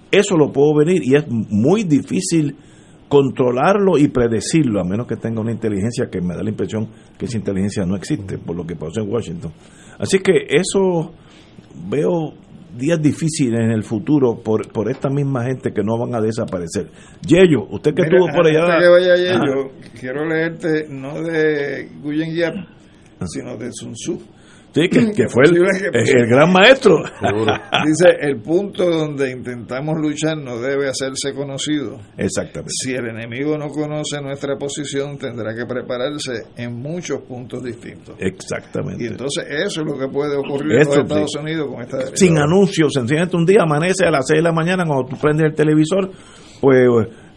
Eso 0.09 0.37
lo 0.37 0.51
puedo 0.53 0.73
venir 0.77 1.01
y 1.03 1.15
es 1.15 1.25
muy 1.29 1.83
difícil 1.83 2.55
controlarlo 3.13 3.99
y 3.99 4.07
predecirlo, 4.07 4.81
a 4.81 4.83
menos 4.83 5.05
que 5.05 5.17
tenga 5.17 5.39
una 5.39 5.51
inteligencia 5.51 6.07
que 6.09 6.19
me 6.19 6.35
da 6.35 6.41
la 6.41 6.49
impresión 6.49 6.89
que 7.15 7.25
esa 7.25 7.37
inteligencia 7.37 7.85
no 7.85 7.95
existe, 7.95 8.39
por 8.39 8.55
lo 8.55 8.65
que 8.65 8.75
pasó 8.75 9.01
en 9.01 9.11
Washington. 9.11 9.51
Así 9.99 10.17
que 10.17 10.47
eso 10.49 11.13
veo 11.87 12.33
días 12.75 12.99
difíciles 12.99 13.59
en 13.59 13.69
el 13.69 13.83
futuro 13.83 14.41
por, 14.43 14.67
por 14.71 14.89
esta 14.89 15.09
misma 15.09 15.43
gente 15.43 15.71
que 15.71 15.83
no 15.83 15.95
van 15.99 16.15
a 16.15 16.21
desaparecer. 16.21 16.89
Yello, 17.21 17.67
usted 17.69 17.93
que 17.93 18.01
Mira, 18.01 18.17
estuvo 18.17 18.35
por 18.35 18.47
allá. 18.47 18.63
antes 18.65 18.83
que 18.83 18.89
vaya 18.89 19.15
Yello, 19.15 19.71
quiero 19.99 20.25
leerte 20.25 20.87
no 20.89 21.21
de 21.21 21.87
Guyen 22.03 22.35
Yap, 22.35 22.55
sino 23.25 23.57
de 23.57 23.69
Sun 23.71 23.93
Tzu. 23.93 24.19
Sí, 24.73 24.89
que, 24.89 25.11
que 25.15 25.27
fue 25.29 25.43
el, 25.45 25.55
el- 25.57 26.09
el 26.21 26.27
gran 26.27 26.51
maestro. 26.51 26.97
Dice, 27.85 28.09
el 28.21 28.41
punto 28.41 28.89
donde 28.89 29.31
intentamos 29.31 29.95
luchar 29.99 30.37
no 30.37 30.59
debe 30.59 30.89
hacerse 30.89 31.33
conocido. 31.33 31.99
Exactamente. 32.17 32.71
Si 32.73 32.93
el 32.93 33.07
enemigo 33.07 33.57
no 33.57 33.67
conoce 33.69 34.21
nuestra 34.21 34.57
posición, 34.57 35.17
tendrá 35.17 35.55
que 35.55 35.65
prepararse 35.65 36.43
en 36.57 36.75
muchos 36.75 37.21
puntos 37.21 37.63
distintos. 37.63 38.15
Exactamente. 38.19 39.03
Y 39.03 39.07
entonces 39.07 39.45
eso 39.49 39.81
es 39.81 39.87
lo 39.87 39.97
que 39.97 40.07
puede 40.07 40.35
ocurrir 40.37 40.79
en 40.79 40.85
sí. 40.85 40.99
Estados 40.99 41.35
Unidos 41.39 41.67
con 41.71 41.81
esta 41.81 41.97
derecha. 41.97 42.17
sin 42.17 42.37
anuncios, 42.37 42.93
sencillamente 42.93 43.35
un 43.37 43.45
día 43.45 43.63
amanece 43.63 44.05
a 44.05 44.11
las 44.11 44.25
6 44.27 44.39
de 44.39 44.43
la 44.43 44.51
mañana 44.53 44.83
cuando 44.85 45.05
tú 45.09 45.17
prendes 45.21 45.47
el 45.47 45.55
televisor, 45.55 46.09
pues 46.61 46.87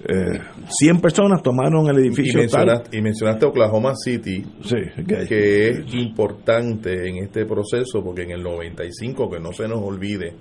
eh, 0.09 0.39
100 0.69 1.01
personas 1.01 1.43
tomaron 1.43 1.89
el 1.89 1.97
Y 1.99 2.09
edificio 2.09 2.41
tal. 2.49 2.83
y 2.93 3.01
mencionaste 3.03 3.47
Oklahoma 3.47 3.93
City, 3.97 4.45
que- 5.07 5.27
que 5.27 5.69
es 5.71 5.95
importante 5.95 7.09
en 7.09 7.25
este 7.25 7.45
proceso, 7.45 8.03
porque 8.05 8.23
en 8.23 8.31
el 8.33 8.43
95, 8.43 9.29
que 9.31 9.41
no 9.41 9.53
se 9.53 9.67
nos 9.67 9.81
olvide, 9.83 10.33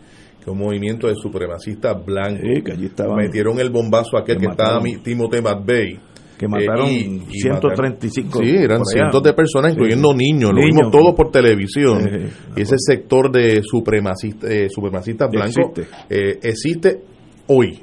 que 0.44 0.52
un 0.52 0.60
movimiento 0.60 1.08
de 1.08 1.16
supremacistas 1.16 2.06
blancos 2.06 2.42
Sí, 2.56 2.62
que 2.62 2.72
allí 2.74 2.86
estaban- 2.86 3.18
metieron 3.18 3.60
el 3.60 3.70
bombazo 3.72 4.18
aquel 4.18 4.38
que 4.38 4.46
que, 4.46 4.52
estaba 4.52 4.80
mataron- 4.80 5.04
Timothy 5.04 5.42
McVeigh. 5.42 6.00
que 6.38 6.48
mataron 6.50 6.88
Eh, 6.90 7.22
135 7.32 8.40
Sí, 8.44 8.50
eran 8.50 8.80
por 8.80 8.88
allá. 8.94 9.04
cientos 9.04 9.24
de 9.24 9.34
personas, 9.34 9.72
incluyendo 9.74 10.10
Sí. 10.12 10.18
niños, 10.18 10.52
lo 10.54 10.62
vimos 10.62 10.92
todo 10.92 11.16
por 11.16 11.32
televisión. 11.32 12.02
Sí, 12.04 12.34
y 12.58 12.62
ese 12.62 12.76
sector 12.78 13.32
de 13.32 13.62
supremacistas, 13.64 14.50
eh, 14.52 14.68
supremacistas 14.70 15.32
blancos 15.32 15.58
Existe. 15.78 15.96
eh, 16.10 16.40
existe 16.44 17.00
hoy. 17.48 17.80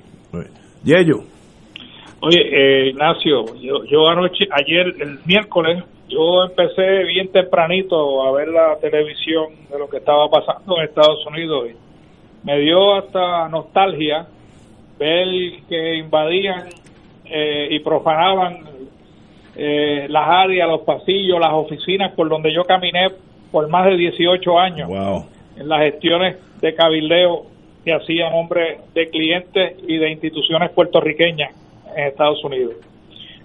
Yello. 0.84 1.22
Oye, 2.24 2.38
eh, 2.40 2.88
Ignacio, 2.90 3.56
yo, 3.60 3.84
yo 3.84 4.06
anoche, 4.08 4.46
ayer, 4.52 4.94
el 5.00 5.18
miércoles, 5.24 5.82
yo 6.08 6.44
empecé 6.44 7.02
bien 7.02 7.32
tempranito 7.32 8.22
a 8.22 8.30
ver 8.30 8.46
la 8.46 8.76
televisión 8.80 9.46
de 9.68 9.76
lo 9.76 9.90
que 9.90 9.96
estaba 9.96 10.30
pasando 10.30 10.78
en 10.78 10.84
Estados 10.84 11.26
Unidos. 11.26 11.70
Y 11.70 12.46
me 12.46 12.60
dio 12.60 12.94
hasta 12.94 13.48
nostalgia 13.48 14.28
ver 15.00 15.26
que 15.68 15.96
invadían 15.96 16.68
eh, 17.24 17.66
y 17.72 17.80
profanaban 17.80 18.66
eh, 19.56 20.06
las 20.08 20.28
áreas, 20.28 20.68
los 20.68 20.82
pasillos, 20.82 21.40
las 21.40 21.52
oficinas 21.52 22.12
por 22.12 22.28
donde 22.28 22.54
yo 22.54 22.62
caminé 22.62 23.08
por 23.50 23.68
más 23.68 23.86
de 23.86 23.96
18 23.96 24.58
años 24.60 24.88
Wow. 24.88 25.26
en 25.56 25.68
las 25.68 25.80
gestiones 25.80 26.36
de 26.60 26.72
cabildeo 26.72 27.46
que 27.84 27.92
hacía 27.92 28.28
en 28.28 28.32
nombre 28.32 28.78
de 28.94 29.10
clientes 29.10 29.76
y 29.88 29.96
de 29.96 30.08
instituciones 30.12 30.70
puertorriqueñas 30.70 31.50
en 31.96 32.06
Estados 32.08 32.42
Unidos. 32.44 32.74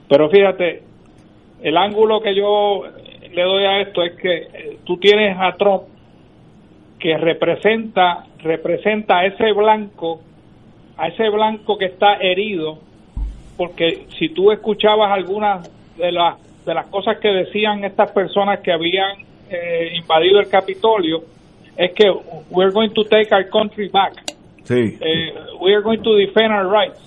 Pero 0.09 0.29
fíjate, 0.29 0.83
el 1.61 1.77
ángulo 1.77 2.21
que 2.21 2.35
yo 2.35 2.83
le 3.31 3.43
doy 3.43 3.63
a 3.65 3.81
esto 3.81 4.03
es 4.03 4.13
que 4.15 4.35
eh, 4.37 4.77
tú 4.85 4.97
tienes 4.97 5.37
a 5.39 5.53
Trump 5.57 5.83
que 6.99 7.17
representa 7.17 8.25
representa 8.39 9.19
a 9.19 9.25
ese 9.25 9.51
blanco 9.51 10.21
a 10.97 11.07
ese 11.09 11.29
blanco 11.29 11.77
que 11.77 11.85
está 11.85 12.15
herido 12.15 12.79
porque 13.57 14.07
si 14.17 14.29
tú 14.29 14.51
escuchabas 14.51 15.11
algunas 15.11 15.69
de 15.97 16.11
las 16.11 16.35
de 16.65 16.73
las 16.73 16.87
cosas 16.87 17.17
que 17.19 17.27
decían 17.29 17.83
estas 17.83 18.11
personas 18.11 18.61
que 18.61 18.71
habían 18.71 19.17
eh, 19.49 19.93
invadido 19.95 20.39
el 20.39 20.49
Capitolio 20.49 21.23
es 21.75 21.91
que 21.93 22.09
we're 22.49 22.71
going 22.71 22.89
to 22.89 23.03
take 23.03 23.33
our 23.33 23.47
country 23.49 23.89
back 23.89 24.13
Sí. 24.63 24.97
eh, 24.99 25.33
we 25.61 25.73
are 25.73 25.81
going 25.81 26.01
to 26.01 26.15
defend 26.15 26.51
our 26.51 26.67
rights. 26.67 26.99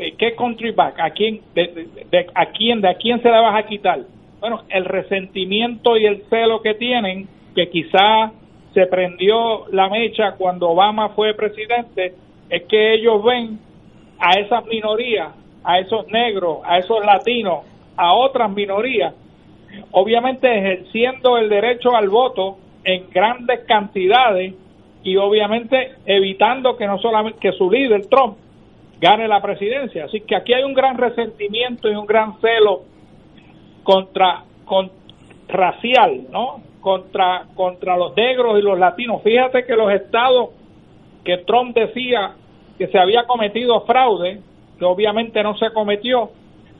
Eh, 0.00 0.14
¿Qué 0.16 0.34
country 0.34 0.70
back? 0.70 0.98
¿A 0.98 1.10
quién, 1.10 1.42
de, 1.54 2.26
a 2.34 2.46
quién, 2.46 2.80
¿De 2.80 2.88
a 2.88 2.94
quién 2.94 3.20
se 3.20 3.28
la 3.28 3.42
vas 3.42 3.62
a 3.62 3.66
quitar? 3.66 4.00
Bueno, 4.40 4.62
el 4.70 4.86
resentimiento 4.86 5.98
y 5.98 6.06
el 6.06 6.22
celo 6.30 6.62
que 6.62 6.72
tienen, 6.72 7.28
que 7.54 7.68
quizá 7.68 8.32
se 8.72 8.86
prendió 8.86 9.66
la 9.70 9.90
mecha 9.90 10.36
cuando 10.38 10.70
Obama 10.70 11.10
fue 11.10 11.34
presidente, 11.34 12.14
es 12.48 12.62
que 12.62 12.94
ellos 12.94 13.22
ven 13.22 13.58
a 14.18 14.40
esas 14.40 14.64
minorías, 14.64 15.34
a 15.64 15.78
esos 15.80 16.06
negros, 16.08 16.60
a 16.64 16.78
esos 16.78 17.04
latinos, 17.04 17.58
a 17.94 18.14
otras 18.14 18.50
minorías, 18.50 19.12
obviamente 19.90 20.48
ejerciendo 20.50 21.36
el 21.36 21.50
derecho 21.50 21.94
al 21.94 22.08
voto 22.08 22.56
en 22.84 23.10
grandes 23.10 23.66
cantidades 23.66 24.54
y 25.02 25.16
obviamente 25.16 25.96
evitando 26.06 26.78
que 26.78 26.86
no 26.86 26.98
solamente 26.98 27.38
que 27.38 27.52
su 27.52 27.70
líder 27.70 28.06
Trump 28.06 28.38
gane 29.00 29.26
la 29.26 29.40
presidencia. 29.40 30.04
Así 30.04 30.20
que 30.20 30.36
aquí 30.36 30.52
hay 30.52 30.62
un 30.62 30.74
gran 30.74 30.98
resentimiento 30.98 31.90
y 31.90 31.94
un 31.94 32.06
gran 32.06 32.38
celo 32.40 32.82
contra, 33.82 34.44
con, 34.64 34.90
racial, 35.48 36.26
¿no? 36.30 36.62
Contra 36.80 37.46
contra 37.54 37.96
los 37.96 38.16
negros 38.16 38.58
y 38.58 38.62
los 38.62 38.78
latinos. 38.78 39.22
Fíjate 39.22 39.64
que 39.64 39.76
los 39.76 39.92
estados 39.92 40.50
que 41.24 41.38
Trump 41.38 41.76
decía 41.76 42.34
que 42.78 42.86
se 42.88 42.98
había 42.98 43.24
cometido 43.24 43.82
fraude, 43.82 44.40
que 44.78 44.84
obviamente 44.84 45.42
no 45.42 45.56
se 45.58 45.70
cometió, 45.72 46.30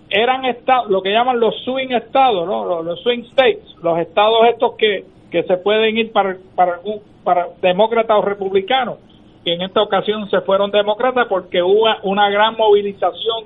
eran 0.08 0.44
estados, 0.46 0.90
lo 0.90 1.02
que 1.02 1.12
llaman 1.12 1.38
los 1.38 1.54
swing 1.64 1.90
estados, 1.90 2.46
¿no? 2.46 2.82
Los, 2.82 3.00
swing 3.02 3.24
states, 3.32 3.76
los 3.82 3.98
estados 3.98 4.48
estos 4.48 4.74
que, 4.76 5.04
que 5.30 5.42
se 5.42 5.58
pueden 5.58 5.98
ir 5.98 6.10
para, 6.10 6.36
para, 6.54 6.80
para 7.22 7.48
demócratas 7.60 8.16
o 8.16 8.22
republicanos, 8.22 8.98
que 9.44 9.54
en 9.54 9.62
esta 9.62 9.82
ocasión 9.82 10.28
se 10.30 10.40
fueron 10.42 10.70
demócratas 10.70 11.26
porque 11.28 11.62
hubo 11.62 11.86
una 12.02 12.28
gran 12.30 12.56
movilización 12.56 13.44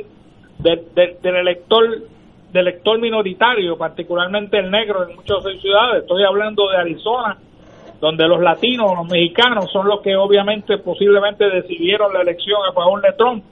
del, 0.58 0.84
del 0.94 1.36
elector 1.36 1.84
del 2.52 2.68
elector 2.68 3.00
minoritario, 3.00 3.76
particularmente 3.76 4.56
el 4.58 4.70
negro 4.70 5.08
en 5.08 5.16
muchas 5.16 5.42
ciudades. 5.60 6.02
Estoy 6.02 6.22
hablando 6.22 6.68
de 6.68 6.76
Arizona, 6.76 7.36
donde 8.00 8.28
los 8.28 8.40
latinos, 8.40 8.92
los 8.96 9.08
mexicanos 9.08 9.72
son 9.72 9.88
los 9.88 10.00
que 10.02 10.14
obviamente 10.14 10.78
posiblemente 10.78 11.50
decidieron 11.50 12.12
la 12.12 12.20
elección 12.20 12.60
a 12.68 12.72
favor 12.72 13.02
de 13.02 13.12
Trump. 13.14 13.44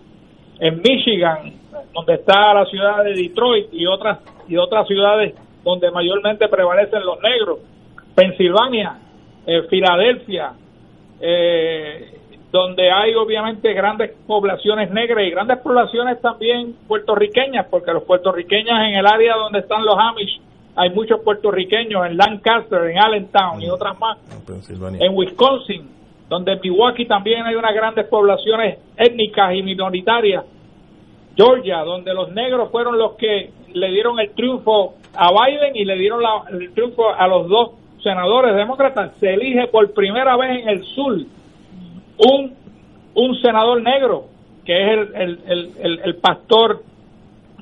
En 0.61 0.80
Michigan, 0.80 1.53
donde 1.93 2.14
está 2.14 2.55
la 2.55 2.64
ciudad 2.66 3.03
de 3.03 3.14
Detroit 3.14 3.66
y 3.72 3.86
otras 3.86 4.20
y 4.47 4.57
otras 4.57 4.86
ciudades 4.86 5.34
donde 5.64 5.90
mayormente 5.90 6.49
prevalecen 6.49 7.05
los 7.05 7.20
negros, 7.20 7.59
Pensilvania, 8.14 8.99
eh, 9.47 9.62
Filadelfia, 9.68 10.53
eh, 11.20 12.20
donde 12.53 12.92
hay 12.92 13.14
obviamente 13.14 13.72
grandes 13.72 14.12
poblaciones 14.26 14.90
negras 14.90 15.26
y 15.26 15.30
grandes 15.30 15.59
poblaciones 15.59 16.20
también 16.20 16.76
puertorriqueñas, 16.86 17.66
porque 17.70 17.92
los 17.92 18.03
puertorriqueños 18.03 18.78
en 18.78 18.94
el 18.94 19.07
área 19.07 19.36
donde 19.36 19.61
están 19.61 19.82
los 19.86 19.96
Amish, 19.98 20.38
hay 20.76 20.90
muchos 20.90 21.20
puertorriqueños 21.20 22.05
en 22.07 22.18
Lancaster, 22.18 22.90
en 22.90 22.98
Allentown 22.98 23.62
y 23.62 23.70
otras 23.70 23.98
más, 23.98 24.18
en 25.00 25.16
Wisconsin, 25.16 25.88
donde 26.28 26.53
en 26.53 26.61
Milwaukee 26.62 27.07
también 27.07 27.46
hay 27.46 27.55
unas 27.55 27.74
grandes 27.74 28.07
poblaciones 28.07 28.78
étnicas 28.98 29.55
y 29.55 29.62
minoritarias, 29.62 30.44
Georgia, 31.34 31.78
donde 31.84 32.12
los 32.12 32.32
negros 32.32 32.70
fueron 32.70 32.98
los 32.98 33.12
que 33.12 33.50
le 33.72 33.90
dieron 33.90 34.20
el 34.20 34.30
triunfo 34.32 34.94
a 35.14 35.30
Biden 35.30 35.74
y 35.74 35.86
le 35.86 35.96
dieron 35.96 36.20
el 36.50 36.70
triunfo 36.74 37.14
a 37.14 37.26
los 37.28 37.48
dos 37.48 37.70
senadores 38.03 38.55
demócratas, 38.55 39.12
se 39.20 39.32
elige 39.32 39.68
por 39.68 39.90
primera 39.94 40.36
vez 40.36 40.61
en 40.61 40.68
el 40.68 40.84
sur 40.84 41.16
un, 42.26 42.54
un 43.14 43.40
senador 43.40 43.82
negro, 43.82 44.26
que 44.64 44.82
es 44.82 44.88
el, 44.90 45.14
el, 45.14 45.70
el, 45.80 46.00
el, 46.04 46.16
pastor 46.16 46.82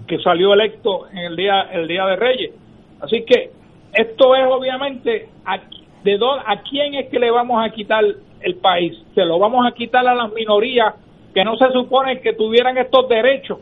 que 0.07 0.19
salió 0.19 0.53
electo 0.53 1.09
en 1.11 1.19
el 1.19 1.37
día, 1.37 1.63
el 1.73 1.89
día 1.89 2.07
de 2.07 2.17
Reyes. 2.17 2.51
Así 3.01 3.25
que 3.25 3.51
esto 3.93 4.37
es 4.37 4.45
obviamente 4.47 5.29
a, 5.45 5.59
de 6.05 6.19
a 6.47 6.63
quién 6.63 6.95
es 6.95 7.09
que 7.09 7.19
le 7.19 7.31
vamos 7.31 7.65
a 7.65 7.71
quitar 7.71 8.05
el 8.41 8.55
país. 8.57 8.97
Se 9.15 9.25
lo 9.25 9.39
vamos 9.39 9.67
a 9.67 9.73
quitar 9.73 10.07
a 10.07 10.15
las 10.15 10.33
minorías 10.33 10.95
que 11.35 11.45
no 11.45 11.57
se 11.57 11.71
supone 11.73 12.21
que 12.21 12.33
tuvieran 12.33 12.77
estos 12.79 13.09
derechos, 13.09 13.59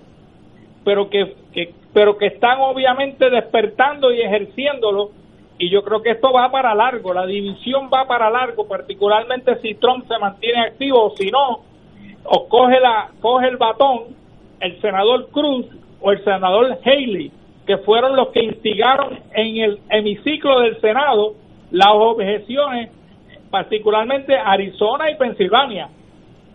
pero 0.85 1.11
que, 1.11 1.35
que 1.53 1.75
pero 1.93 2.17
que 2.17 2.27
están 2.27 2.61
obviamente 2.61 3.29
despertando 3.31 4.13
y 4.13 4.21
ejerciéndolo 4.21 5.11
y 5.59 5.71
yo 5.71 5.83
creo 5.83 6.03
que 6.03 6.11
esto 6.11 6.33
va 6.33 6.51
para 6.51 6.75
largo, 6.75 7.13
la 7.13 7.27
división 7.27 7.91
va 7.93 8.07
para 8.07 8.31
largo, 8.31 8.67
particularmente 8.69 9.59
si 9.61 9.75
Trump 9.75 10.07
se 10.07 10.19
mantiene 10.19 10.61
activo 10.61 11.07
o 11.07 11.17
si 11.17 11.31
no, 11.31 11.61
o 12.25 12.49
coge, 12.49 12.79
la, 12.81 13.11
coge 13.21 13.49
el 13.49 13.57
batón 13.57 14.19
el 14.61 14.81
senador 14.81 15.29
Cruz 15.31 15.67
o 16.01 16.13
el 16.13 16.23
senador 16.25 16.79
Haley, 16.85 17.31
que 17.67 17.79
fueron 17.79 18.17
los 18.17 18.29
que 18.29 18.43
instigaron 18.43 19.19
en 19.33 19.57
el 19.59 19.81
hemiciclo 19.91 20.61
del 20.61 20.81
Senado 20.81 21.35
las 21.71 21.89
objeciones, 21.93 22.91
particularmente 23.51 24.37
Arizona 24.37 25.11
y 25.11 25.17
Pensilvania, 25.17 25.89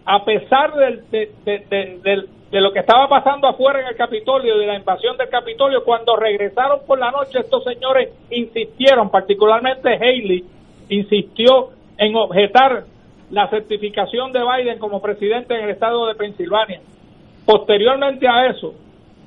a 0.06 0.26
pesar 0.26 0.74
del, 0.74 1.04
del, 1.12 2.30
de 2.54 2.62
lo 2.62 2.72
que 2.72 2.82
estaba 2.82 3.10
pasando 3.10 3.48
afuera 3.48 3.82
en 3.82 3.88
el 3.88 3.96
Capitolio, 3.96 4.60
de 4.60 4.68
la 4.68 4.76
invasión 4.76 5.18
del 5.18 5.28
Capitolio, 5.28 5.84
cuando 5.84 6.16
regresaron 6.16 6.82
por 6.86 7.00
la 7.00 7.10
noche, 7.10 7.40
estos 7.40 7.64
señores 7.64 8.12
insistieron, 8.30 9.10
particularmente 9.10 9.90
Haley, 9.96 10.46
insistió 10.90 11.70
en 11.98 12.16
objetar 12.16 12.84
la 13.32 13.50
certificación 13.50 14.32
de 14.32 14.42
Biden 14.44 14.78
como 14.78 15.02
presidente 15.02 15.56
en 15.56 15.64
el 15.64 15.72
estado 15.72 16.06
de 16.06 16.14
Pensilvania. 16.14 16.80
Posteriormente 17.44 18.28
a 18.28 18.46
eso, 18.46 18.76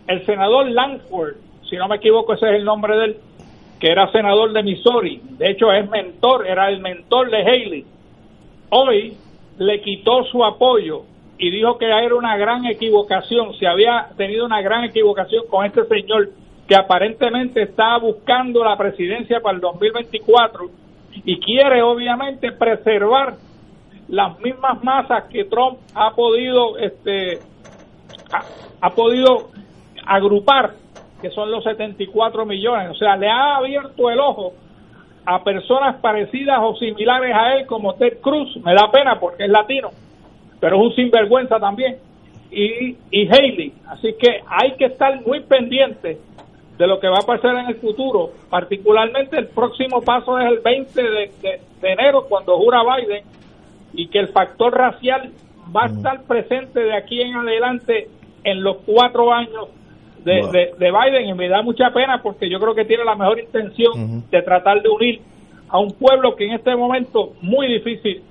el 0.07 0.25
senador 0.25 0.71
Langford, 0.71 1.35
si 1.69 1.75
no 1.75 1.89
me 1.89 1.97
equivoco 1.97 2.35
ese 2.35 2.47
es 2.47 2.55
el 2.55 2.65
nombre 2.65 2.97
de 2.97 3.05
él, 3.07 3.17
que 3.81 3.91
era 3.91 4.09
senador 4.13 4.53
de 4.53 4.63
Missouri, 4.63 5.21
de 5.31 5.51
hecho 5.51 5.73
es 5.73 5.91
mentor, 5.91 6.47
era 6.47 6.69
el 6.69 6.79
mentor 6.79 7.29
de 7.29 7.39
Haley, 7.39 7.85
hoy 8.71 9.17
le 9.59 9.81
quitó 9.81 10.23
su 10.27 10.45
apoyo 10.45 11.03
y 11.39 11.51
dijo 11.51 11.77
que 11.79 11.87
era 11.87 12.15
una 12.15 12.37
gran 12.37 12.65
equivocación, 12.67 13.55
se 13.59 13.67
había 13.67 14.09
tenido 14.17 14.47
una 14.47 14.63
gran 14.63 14.85
equivocación 14.85 15.45
con 15.49 15.67
este 15.67 15.85
señor 15.87 16.31
que 16.67 16.75
aparentemente 16.75 17.63
está 17.63 17.97
buscando 17.99 18.65
la 18.65 18.77
presidencia 18.77 19.41
para 19.41 19.55
el 19.55 19.61
2024 19.61 20.67
y 21.25 21.39
quiere 21.41 21.83
obviamente 21.83 22.53
preservar 22.53 23.35
las 24.09 24.39
mismas 24.41 24.83
masas 24.83 25.25
que 25.25 25.45
Trump 25.45 25.79
ha 25.95 26.11
podido 26.15 26.79
este 26.79 27.41
ha, 28.81 28.91
podido 28.91 29.51
agrupar 30.05 30.73
que 31.21 31.31
son 31.31 31.51
los 31.51 31.65
74 31.65 32.45
millones, 32.45 32.91
o 32.91 32.95
sea, 32.95 33.17
le 33.17 33.29
ha 33.29 33.57
abierto 33.57 34.11
el 34.11 34.21
ojo 34.21 34.53
a 35.25 35.43
personas 35.43 35.97
parecidas 35.97 36.59
o 36.61 36.77
similares 36.77 37.35
a 37.35 37.55
él 37.55 37.67
como 37.67 37.95
Ted 37.95 38.21
Cruz, 38.21 38.57
me 38.59 38.75
da 38.75 38.91
pena 38.93 39.19
porque 39.19 39.45
es 39.45 39.51
latino, 39.51 39.91
pero 40.61 40.77
es 40.77 40.83
un 40.83 40.95
sinvergüenza 40.95 41.59
también, 41.59 41.97
y, 42.51 42.97
y 43.11 43.29
Haley. 43.29 43.73
Así 43.89 44.15
que 44.19 44.41
hay 44.47 44.73
que 44.77 44.87
estar 44.87 45.21
muy 45.27 45.41
pendiente 45.41 46.19
de 46.79 46.87
lo 46.87 47.01
que 47.01 47.09
va 47.09 47.19
a 47.23 47.27
pasar 47.27 47.57
en 47.57 47.67
el 47.67 47.77
futuro, 47.77 48.31
particularmente 48.51 49.39
el 49.39 49.49
próximo 49.49 50.03
paso 50.03 50.39
es 50.39 50.47
el 50.47 50.61
20 50.61 51.03
de, 51.03 51.61
enero 51.83 52.27
cuando 52.29 52.57
jura 52.59 52.83
Biden 52.83 53.25
y 53.95 54.09
que 54.09 54.19
el 54.19 54.29
factor 54.29 54.75
racial 54.75 55.33
va 55.75 55.85
a 55.85 55.87
estar 55.87 56.23
presente 56.25 56.81
de 56.81 56.95
aquí 56.95 57.21
en 57.21 57.35
adelante 57.35 58.09
en 58.45 58.63
los 58.63 58.79
cuatro 58.85 59.33
años 59.33 59.69
de, 60.23 60.73
de, 60.79 60.93
Biden. 60.93 61.29
Y 61.29 61.35
me 61.35 61.49
da 61.49 61.63
mucha 61.63 61.91
pena 61.91 62.21
porque 62.23 62.51
yo 62.51 62.61
creo 62.61 62.75
que 62.75 62.85
tiene 62.85 63.05
la 63.05 63.15
mejor 63.15 63.41
intención 63.41 64.25
de 64.31 64.43
tratar 64.43 64.83
de 64.83 64.89
unir 64.89 65.21
a 65.69 65.79
un 65.79 65.93
pueblo 65.93 66.37
que 66.37 66.45
en 66.47 66.53
este 66.53 66.77
momento 66.77 67.33
muy 67.41 67.69
difícil 67.69 68.23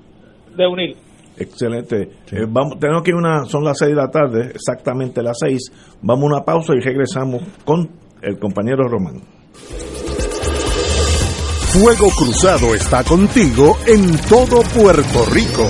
de 0.56 0.68
unir. 0.68 0.96
Excelente. 1.38 2.10
Eh, 2.32 2.46
vamos, 2.48 2.80
tenemos 2.80 3.04
que 3.04 3.14
una, 3.14 3.46
son 3.46 3.64
las 3.64 3.78
seis 3.78 3.92
de 3.92 3.98
la 3.98 4.10
tarde, 4.10 4.52
exactamente 4.54 5.22
las 5.22 5.38
seis. 5.40 5.72
Vamos 6.02 6.24
a 6.24 6.36
una 6.36 6.46
pausa 6.46 6.74
y 6.76 6.80
regresamos 6.80 7.42
con 7.66 7.90
el 8.22 8.40
compañero 8.40 8.88
Román. 8.88 9.22
Fuego 11.74 12.08
Cruzado 12.18 12.74
está 12.74 13.04
contigo 13.04 13.78
en 13.86 14.18
todo 14.30 14.62
Puerto 14.62 15.26
Rico. 15.34 15.70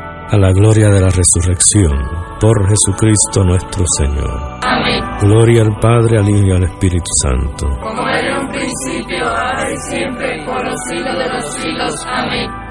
a 0.31 0.37
la 0.37 0.51
gloria 0.53 0.87
de 0.87 1.01
la 1.01 1.09
resurrección, 1.09 1.91
por 2.39 2.65
Jesucristo 2.69 3.43
nuestro 3.43 3.83
Señor. 3.97 4.59
Amén. 4.63 5.03
Gloria 5.19 5.63
al 5.63 5.77
Padre, 5.77 6.19
al 6.19 6.29
Hijo 6.29 6.47
y 6.47 6.51
al 6.51 6.63
Espíritu 6.63 7.11
Santo. 7.21 7.67
Como 7.81 8.07
era 8.07 8.29
en 8.29 8.45
un 8.45 8.47
principio, 8.47 9.27
ahora 9.27 9.69
y 9.69 9.77
siempre, 9.89 10.45
por 10.45 10.63
los 10.63 10.79
siglos 10.89 11.17
de 11.17 11.27
los 11.33 11.53
siglos. 11.55 12.05
Amén. 12.07 12.70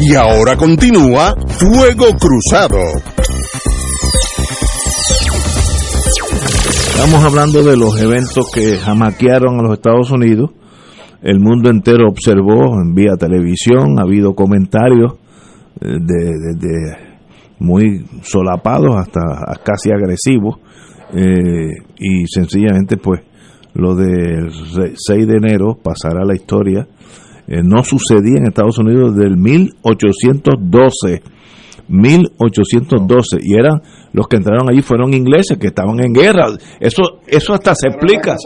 Y 0.00 0.14
ahora 0.14 0.56
continúa 0.56 1.34
Fuego 1.46 2.06
Cruzado. 2.18 2.78
Estamos 6.94 7.24
hablando 7.24 7.62
de 7.62 7.76
los 7.76 8.00
eventos 8.00 8.50
que 8.52 8.76
jamaquearon 8.76 9.58
a 9.58 9.62
los 9.62 9.72
Estados 9.74 10.10
Unidos. 10.10 10.50
El 11.22 11.38
mundo 11.40 11.68
entero 11.70 12.08
observó 12.08 12.80
en 12.80 12.94
vía 12.94 13.12
televisión, 13.18 13.98
ha 13.98 14.02
habido 14.02 14.34
comentarios 14.34 15.14
eh, 15.80 15.86
de, 16.00 16.96
muy 17.58 18.06
solapados 18.22 18.96
hasta 18.96 19.20
casi 19.62 19.90
agresivos 19.90 20.56
eh, 21.14 21.68
y 21.98 22.26
sencillamente 22.26 22.96
pues 22.96 23.20
lo 23.74 23.94
del 23.94 24.50
re- 24.74 24.94
6 24.96 25.26
de 25.26 25.36
enero 25.36 25.76
pasará 25.82 26.22
a 26.22 26.26
la 26.26 26.34
historia. 26.34 26.86
Eh, 27.50 27.62
no 27.64 27.82
sucedía 27.82 28.38
en 28.38 28.46
Estados 28.46 28.78
Unidos 28.78 29.16
desde 29.16 29.28
el 29.28 29.36
1812. 29.36 31.22
1812 31.88 33.38
y 33.42 33.54
eran 33.58 33.82
los 34.12 34.28
que 34.28 34.36
entraron 34.36 34.70
allí 34.70 34.80
fueron 34.80 35.12
ingleses 35.12 35.58
que 35.58 35.66
estaban 35.66 35.98
en 35.98 36.12
guerra. 36.12 36.46
Eso 36.78 37.02
eso 37.26 37.52
hasta 37.52 37.74
se 37.74 37.88
explica. 37.88 38.36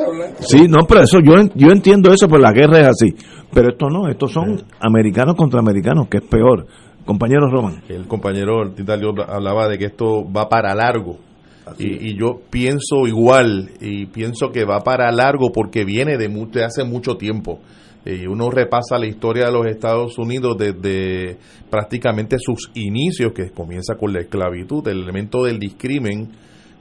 sí 0.40 0.66
no 0.66 0.86
pero 0.88 1.02
eso 1.02 1.18
yo 1.20 1.34
yo 1.55 1.68
entiendo 1.70 2.11
eso 2.11 2.26
pues 2.26 2.40
la 2.40 2.52
guerra 2.52 2.80
es 2.80 2.88
así. 2.88 3.14
Pero 3.52 3.68
esto 3.68 3.90
no 3.90 4.09
estos 4.09 4.32
son 4.32 4.62
americanos 4.80 5.34
contra 5.36 5.61
americanos 5.61 6.09
que 6.09 6.18
es 6.18 6.24
peor. 6.24 6.66
Compañero 7.05 7.50
Roman 7.50 7.82
El 7.90 8.07
compañero 8.07 8.70
Titalio 8.74 9.12
hablaba 9.28 9.68
de 9.68 9.76
que 9.76 9.84
esto 9.84 10.24
va 10.32 10.48
para 10.48 10.74
largo. 10.74 11.18
Y, 11.78 12.11
y 12.11 12.18
yo 12.18 12.40
pienso 12.50 13.07
igual, 13.07 13.70
y 13.80 14.05
pienso 14.05 14.52
que 14.52 14.66
va 14.66 14.80
para 14.80 15.11
largo 15.11 15.50
porque 15.50 15.84
viene 15.84 16.18
de, 16.18 16.28
de 16.28 16.64
hace 16.64 16.84
mucho 16.84 17.16
tiempo. 17.16 17.61
Uno 18.28 18.50
repasa 18.50 18.98
la 18.98 19.07
historia 19.07 19.46
de 19.46 19.52
los 19.52 19.66
Estados 19.66 20.18
Unidos 20.18 20.57
desde 20.59 21.38
prácticamente 21.70 22.36
sus 22.38 22.70
inicios, 22.74 23.32
que 23.32 23.50
comienza 23.50 23.94
con 23.94 24.12
la 24.12 24.20
esclavitud, 24.20 24.86
el 24.88 25.02
elemento 25.02 25.44
del 25.44 25.59
discrimen, 25.59 26.30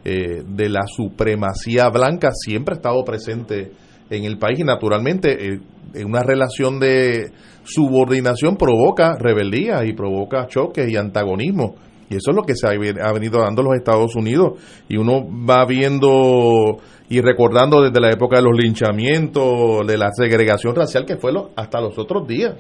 eh, 0.06 0.44
de 0.46 0.68
la 0.68 0.82
supremacía 0.86 1.88
blanca, 1.90 2.32
siempre 2.34 2.74
ha 2.74 2.78
estado 2.78 3.06
presente 3.06 3.72
en 4.10 4.26
el 4.26 4.38
país 4.38 4.60
y 4.60 4.64
naturalmente 4.66 5.32
eh, 5.32 5.60
en 5.94 6.06
una 6.06 6.24
relación 6.24 6.78
de 6.78 7.32
subordinación 7.64 8.58
provoca 8.58 9.16
rebeldía 9.18 9.86
y 9.86 9.94
provoca 9.94 10.48
choques 10.48 10.90
y 10.90 10.98
antagonismo. 10.98 11.76
Y 12.14 12.18
eso 12.18 12.30
es 12.32 12.36
lo 12.36 12.44
que 12.44 12.54
se 12.56 12.68
ha 12.68 13.12
venido 13.12 13.40
dando 13.42 13.64
los 13.64 13.74
Estados 13.76 14.16
Unidos. 14.16 14.60
Y 14.88 14.98
uno 14.98 15.26
va 15.28 15.66
viendo 15.66 16.78
y 17.10 17.22
recordando 17.22 17.82
desde 17.82 18.00
la 18.00 18.12
época 18.12 18.38
de 18.38 18.44
los 18.44 18.54
linchamientos, 18.58 19.86
de 19.88 19.98
la 19.98 20.10
segregación 20.14 20.76
racial 20.76 21.06
que 21.06 21.18
fue 21.18 21.32
lo- 21.34 21.50
hasta 21.56 21.82
los 21.82 21.98
otros 21.98 22.28
días. 22.28 22.56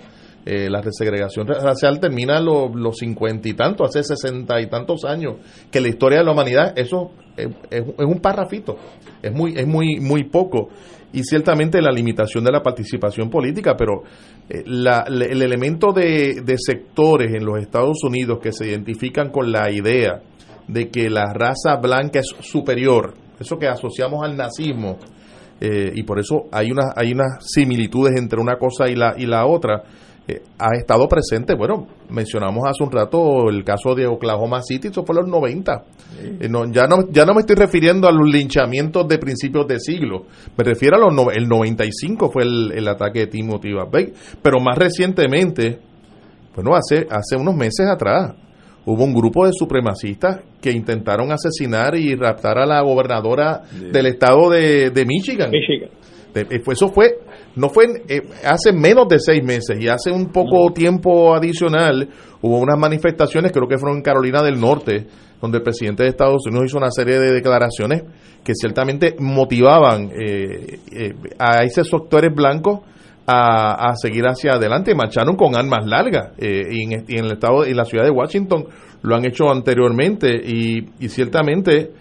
Eh, 0.45 0.69
la 0.69 0.81
segregación 0.91 1.47
ra- 1.47 1.59
racial 1.59 1.99
termina 2.01 2.39
los, 2.41 2.97
cincuenta 2.97 3.47
y 3.47 3.53
tantos, 3.53 3.89
hace 3.95 4.03
sesenta 4.03 4.59
y 4.59 4.67
tantos 4.67 5.05
años, 5.05 5.35
que 5.71 5.79
la 5.79 5.87
historia 5.87 6.19
de 6.19 6.25
la 6.25 6.31
humanidad, 6.31 6.73
eso 6.77 7.11
es, 7.37 7.47
es- 7.69 7.83
es 7.97 8.05
un 8.05 8.19
parrafito, 8.19 8.75
es 9.21 9.31
muy, 9.31 9.53
es 9.55 9.65
muy, 9.65 9.99
muy 10.01 10.25
poco. 10.25 10.67
Y 11.13 11.23
ciertamente 11.23 11.81
la 11.81 11.91
limitación 11.91 12.43
de 12.43 12.51
la 12.51 12.61
participación 12.61 13.29
política, 13.29 13.75
pero 13.77 14.03
eh, 14.49 14.63
la- 14.65 15.05
el 15.07 15.41
elemento 15.41 15.91
de, 15.93 16.41
de 16.43 16.55
sectores 16.57 17.33
en 17.33 17.45
los 17.45 17.59
Estados 17.59 18.03
Unidos 18.03 18.39
que 18.41 18.51
se 18.51 18.67
identifican 18.67 19.29
con 19.29 19.51
la 19.51 19.71
idea 19.71 20.21
de 20.67 20.89
que 20.89 21.09
la 21.09 21.31
raza 21.33 21.75
blanca 21.81 22.19
es 22.19 22.27
superior, 22.41 23.13
eso 23.39 23.57
que 23.57 23.67
asociamos 23.67 24.23
al 24.23 24.35
nazismo, 24.35 24.97
eh, 25.61 25.91
y 25.93 26.03
por 26.03 26.19
eso 26.19 26.45
hay 26.51 26.71
unas 26.71 26.87
hay 26.95 27.11
unas 27.13 27.45
similitudes 27.45 28.19
entre 28.19 28.39
una 28.41 28.57
cosa 28.57 28.89
y 28.89 28.95
la 28.95 29.13
y 29.17 29.25
la 29.27 29.45
otra 29.45 29.83
eh, 30.27 30.41
ha 30.57 30.75
estado 30.77 31.07
presente. 31.07 31.53
Bueno 31.55 31.87
mencionamos 32.09 32.63
hace 32.67 32.83
un 32.83 32.91
rato 32.91 33.49
el 33.49 33.63
caso 33.63 33.93
de 33.95 34.07
Oklahoma 34.07 34.61
City 34.61 34.87
eso 34.89 35.03
fue 35.03 35.15
en 35.15 35.21
los 35.23 35.29
90 35.31 35.83
Eh, 36.39 36.47
no, 36.49 36.71
ya 36.71 36.85
no 36.87 37.09
ya 37.11 37.25
no 37.25 37.33
me 37.33 37.41
estoy 37.41 37.55
refiriendo 37.55 38.07
a 38.07 38.11
los 38.11 38.29
linchamientos 38.29 39.07
de 39.07 39.17
principios 39.17 39.67
de 39.67 39.79
siglo. 39.79 40.25
Me 40.57 40.63
refiero 40.63 40.95
a 40.95 40.99
los 40.99 41.13
no- 41.13 41.31
el 41.31 41.47
95 41.47 42.29
fue 42.31 42.43
el, 42.43 42.71
el 42.73 42.87
ataque 42.87 43.19
de 43.21 43.27
Timothy 43.27 43.73
McVeigh 43.73 44.13
pero 44.41 44.59
más 44.59 44.77
recientemente 44.77 45.79
bueno 46.55 46.75
hace 46.75 47.07
hace 47.09 47.35
unos 47.35 47.55
meses 47.55 47.87
atrás 47.87 48.33
hubo 48.85 49.03
un 49.03 49.13
grupo 49.13 49.45
de 49.45 49.51
supremacistas 49.53 50.41
que 50.61 50.71
intentaron 50.71 51.31
asesinar 51.31 51.95
y 51.95 52.15
raptar 52.15 52.57
a 52.59 52.65
la 52.65 52.81
gobernadora 52.81 53.61
del 53.91 54.05
estado 54.07 54.49
de, 54.49 54.89
de 54.91 55.05
Michigan. 55.05 55.49
De- 56.33 56.41
eh, 56.57 56.61
eso 56.69 56.89
fue, 56.89 57.19
no 57.55 57.69
fue 57.69 57.85
eh, 58.07 58.21
hace 58.43 58.73
menos 58.73 59.07
de 59.07 59.19
seis 59.19 59.43
meses 59.43 59.77
y 59.79 59.87
hace 59.87 60.11
un 60.11 60.31
poco 60.31 60.71
tiempo 60.73 61.35
adicional 61.35 62.09
hubo 62.41 62.59
unas 62.59 62.77
manifestaciones, 62.77 63.51
creo 63.51 63.67
que 63.67 63.77
fueron 63.77 63.97
en 63.97 64.03
Carolina 64.03 64.41
del 64.41 64.59
Norte, 64.59 65.07
donde 65.41 65.57
el 65.57 65.63
presidente 65.63 66.03
de 66.03 66.09
Estados 66.09 66.45
Unidos 66.47 66.65
hizo 66.67 66.77
una 66.77 66.89
serie 66.89 67.19
de 67.19 67.31
declaraciones 67.31 68.03
que 68.43 68.53
ciertamente 68.55 69.15
motivaban 69.19 70.09
eh, 70.11 70.79
eh, 70.91 71.13
a 71.37 71.63
esos 71.63 71.87
sectores 71.89 72.33
blancos 72.33 72.79
a, 73.25 73.89
a 73.89 73.95
seguir 73.95 74.25
hacia 74.25 74.53
adelante. 74.53 74.95
Marcharon 74.95 75.35
con 75.35 75.55
armas 75.55 75.85
largas 75.85 76.31
eh, 76.37 76.63
y, 76.71 76.83
en, 76.93 77.05
y 77.07 77.17
en 77.17 77.25
el 77.25 77.33
estado 77.33 77.65
y 77.65 77.73
la 77.73 77.85
ciudad 77.85 78.05
de 78.05 78.11
Washington 78.11 78.65
lo 79.01 79.15
han 79.15 79.25
hecho 79.25 79.49
anteriormente 79.49 80.29
y, 80.33 80.89
y 80.99 81.09
ciertamente 81.09 81.91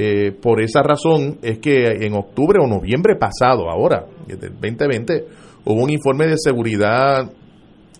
eh, 0.00 0.30
por 0.30 0.62
esa 0.62 0.80
razón 0.82 1.38
es 1.42 1.58
que 1.58 1.86
en 2.06 2.14
octubre 2.14 2.60
o 2.62 2.68
noviembre 2.68 3.16
pasado, 3.16 3.68
ahora, 3.68 4.06
del 4.28 4.38
2020, 4.52 5.24
hubo 5.64 5.82
un 5.82 5.90
informe 5.90 6.28
de 6.28 6.36
seguridad 6.38 7.28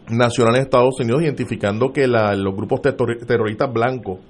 nacional 0.09 0.55
en 0.57 0.63
Estados 0.63 1.01
Unidos 1.01 1.23
identificando 1.23 1.93
que 1.93 2.07
la- 2.07 2.37
los 2.37 2.55
grupos 2.55 2.83
terror- 2.83 3.19
terroristas 3.27 3.73
blancos, 3.73 4.21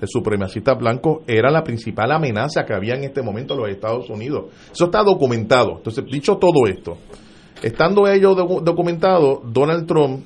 de 0.00 0.06
supremacistas 0.06 0.78
blancos, 0.78 1.18
era 1.26 1.50
la 1.50 1.62
principal 1.62 2.12
amenaza 2.12 2.64
que 2.64 2.72
había 2.72 2.94
en 2.94 3.04
este 3.04 3.20
momento 3.20 3.54
en 3.54 3.60
los 3.60 3.68
Estados 3.68 4.08
Unidos. 4.08 4.46
Eso 4.72 4.86
está 4.86 5.02
documentado. 5.02 5.76
Entonces, 5.76 6.04
dicho 6.10 6.36
todo 6.38 6.66
esto, 6.66 6.96
estando 7.62 8.08
ello 8.08 8.34
docu- 8.34 8.62
documentado, 8.62 9.42
Donald 9.44 9.86
Trump 9.86 10.20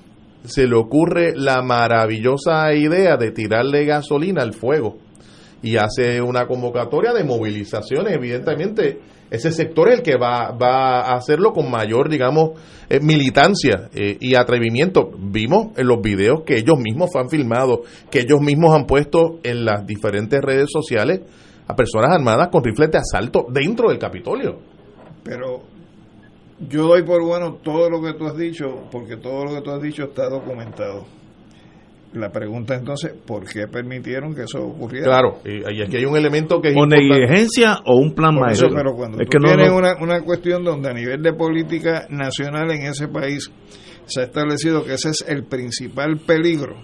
se 0.45 0.67
le 0.69 0.77
ocurre 0.77 1.33
la 1.35 1.63
maravillosa 1.63 2.73
idea 2.75 3.17
de 3.17 3.31
tirarle 3.33 3.87
gasolina 3.87 4.43
al 4.43 4.53
fuego 4.53 4.99
y 5.63 5.77
hace 5.77 6.21
una 6.21 6.47
convocatoria 6.47 7.13
de 7.13 7.25
movilizaciones. 7.25 8.15
Evidentemente, 8.15 9.01
ese 9.31 9.51
sector 9.51 9.89
es 9.89 10.01
el 10.01 10.03
que 10.03 10.17
va, 10.17 10.51
va 10.51 11.01
a 11.01 11.15
hacerlo 11.15 11.53
con 11.53 11.71
mayor, 11.71 12.11
digamos, 12.11 12.61
eh, 12.91 13.01
militancia 13.01 13.89
eh, 13.95 14.19
y 14.21 14.35
atrevimiento. 14.35 15.11
Vimos 15.19 15.69
en 15.79 15.87
los 15.87 16.03
videos 16.03 16.43
que 16.45 16.57
ellos 16.57 16.79
mismos 16.79 17.15
han 17.17 17.31
filmado, 17.31 17.83
que 18.11 18.21
ellos 18.21 18.41
mismos 18.41 18.75
han 18.75 18.87
puesto 18.87 19.39
en 19.43 19.65
las 19.65 19.87
diferentes 19.87 20.41
redes 20.43 20.69
sociales 20.71 21.21
a 21.67 21.75
personas 21.75 22.11
armadas 22.13 22.49
con 22.51 22.63
rifles 22.63 22.91
de 22.91 22.99
asalto 22.99 23.47
dentro 23.51 23.89
del 23.89 23.99
Capitolio. 23.99 24.59
Pero 25.23 25.63
yo 26.69 26.89
doy 26.89 27.03
por 27.05 27.25
bueno 27.25 27.55
todo 27.63 27.89
lo 27.89 28.03
que 28.03 28.13
tú 28.15 28.27
has 28.27 28.37
dicho, 28.37 28.89
porque 28.91 29.17
todo 29.17 29.45
lo 29.45 29.55
que 29.55 29.63
tú 29.63 29.71
has 29.71 29.81
dicho 29.81 30.05
está 30.05 30.29
documentado. 30.29 31.22
La 32.15 32.31
pregunta 32.31 32.75
entonces, 32.75 33.13
¿por 33.27 33.45
qué 33.51 33.67
permitieron 33.69 34.35
que 34.35 34.43
eso 34.43 34.63
ocurriera? 34.63 35.07
Claro, 35.07 35.39
y, 35.47 35.65
aquí 35.83 35.97
hay 35.97 36.05
un 36.05 36.15
elemento 36.17 36.61
que 36.61 36.69
es 36.69 36.75
o 36.77 36.81
importante. 36.85 37.09
negligencia 37.09 37.79
o 37.87 37.97
un 37.97 38.15
plan 38.15 38.35
maestro 38.35 38.69
pero 38.75 38.93
cuando 38.95 39.19
es 39.19 39.27
tú 39.27 39.31
que 39.31 39.39
no, 39.39 39.49
tienes 39.49 39.71
no- 39.71 39.77
Una, 39.79 39.95
una 39.99 40.21
cuestión 40.23 40.63
donde 40.63 40.91
a 40.91 40.93
nivel 40.93 41.23
de 41.23 41.33
política 41.33 42.07
nacional 42.11 42.71
en 42.71 42.83
ese 42.83 43.09
país 43.09 43.51
se 44.05 44.21
ha 44.21 44.25
establecido 44.25 44.85
que 44.85 44.93
ese 44.95 45.09
es 45.11 45.25
el 45.27 45.45
principal 45.45 46.19
peligro. 46.27 46.77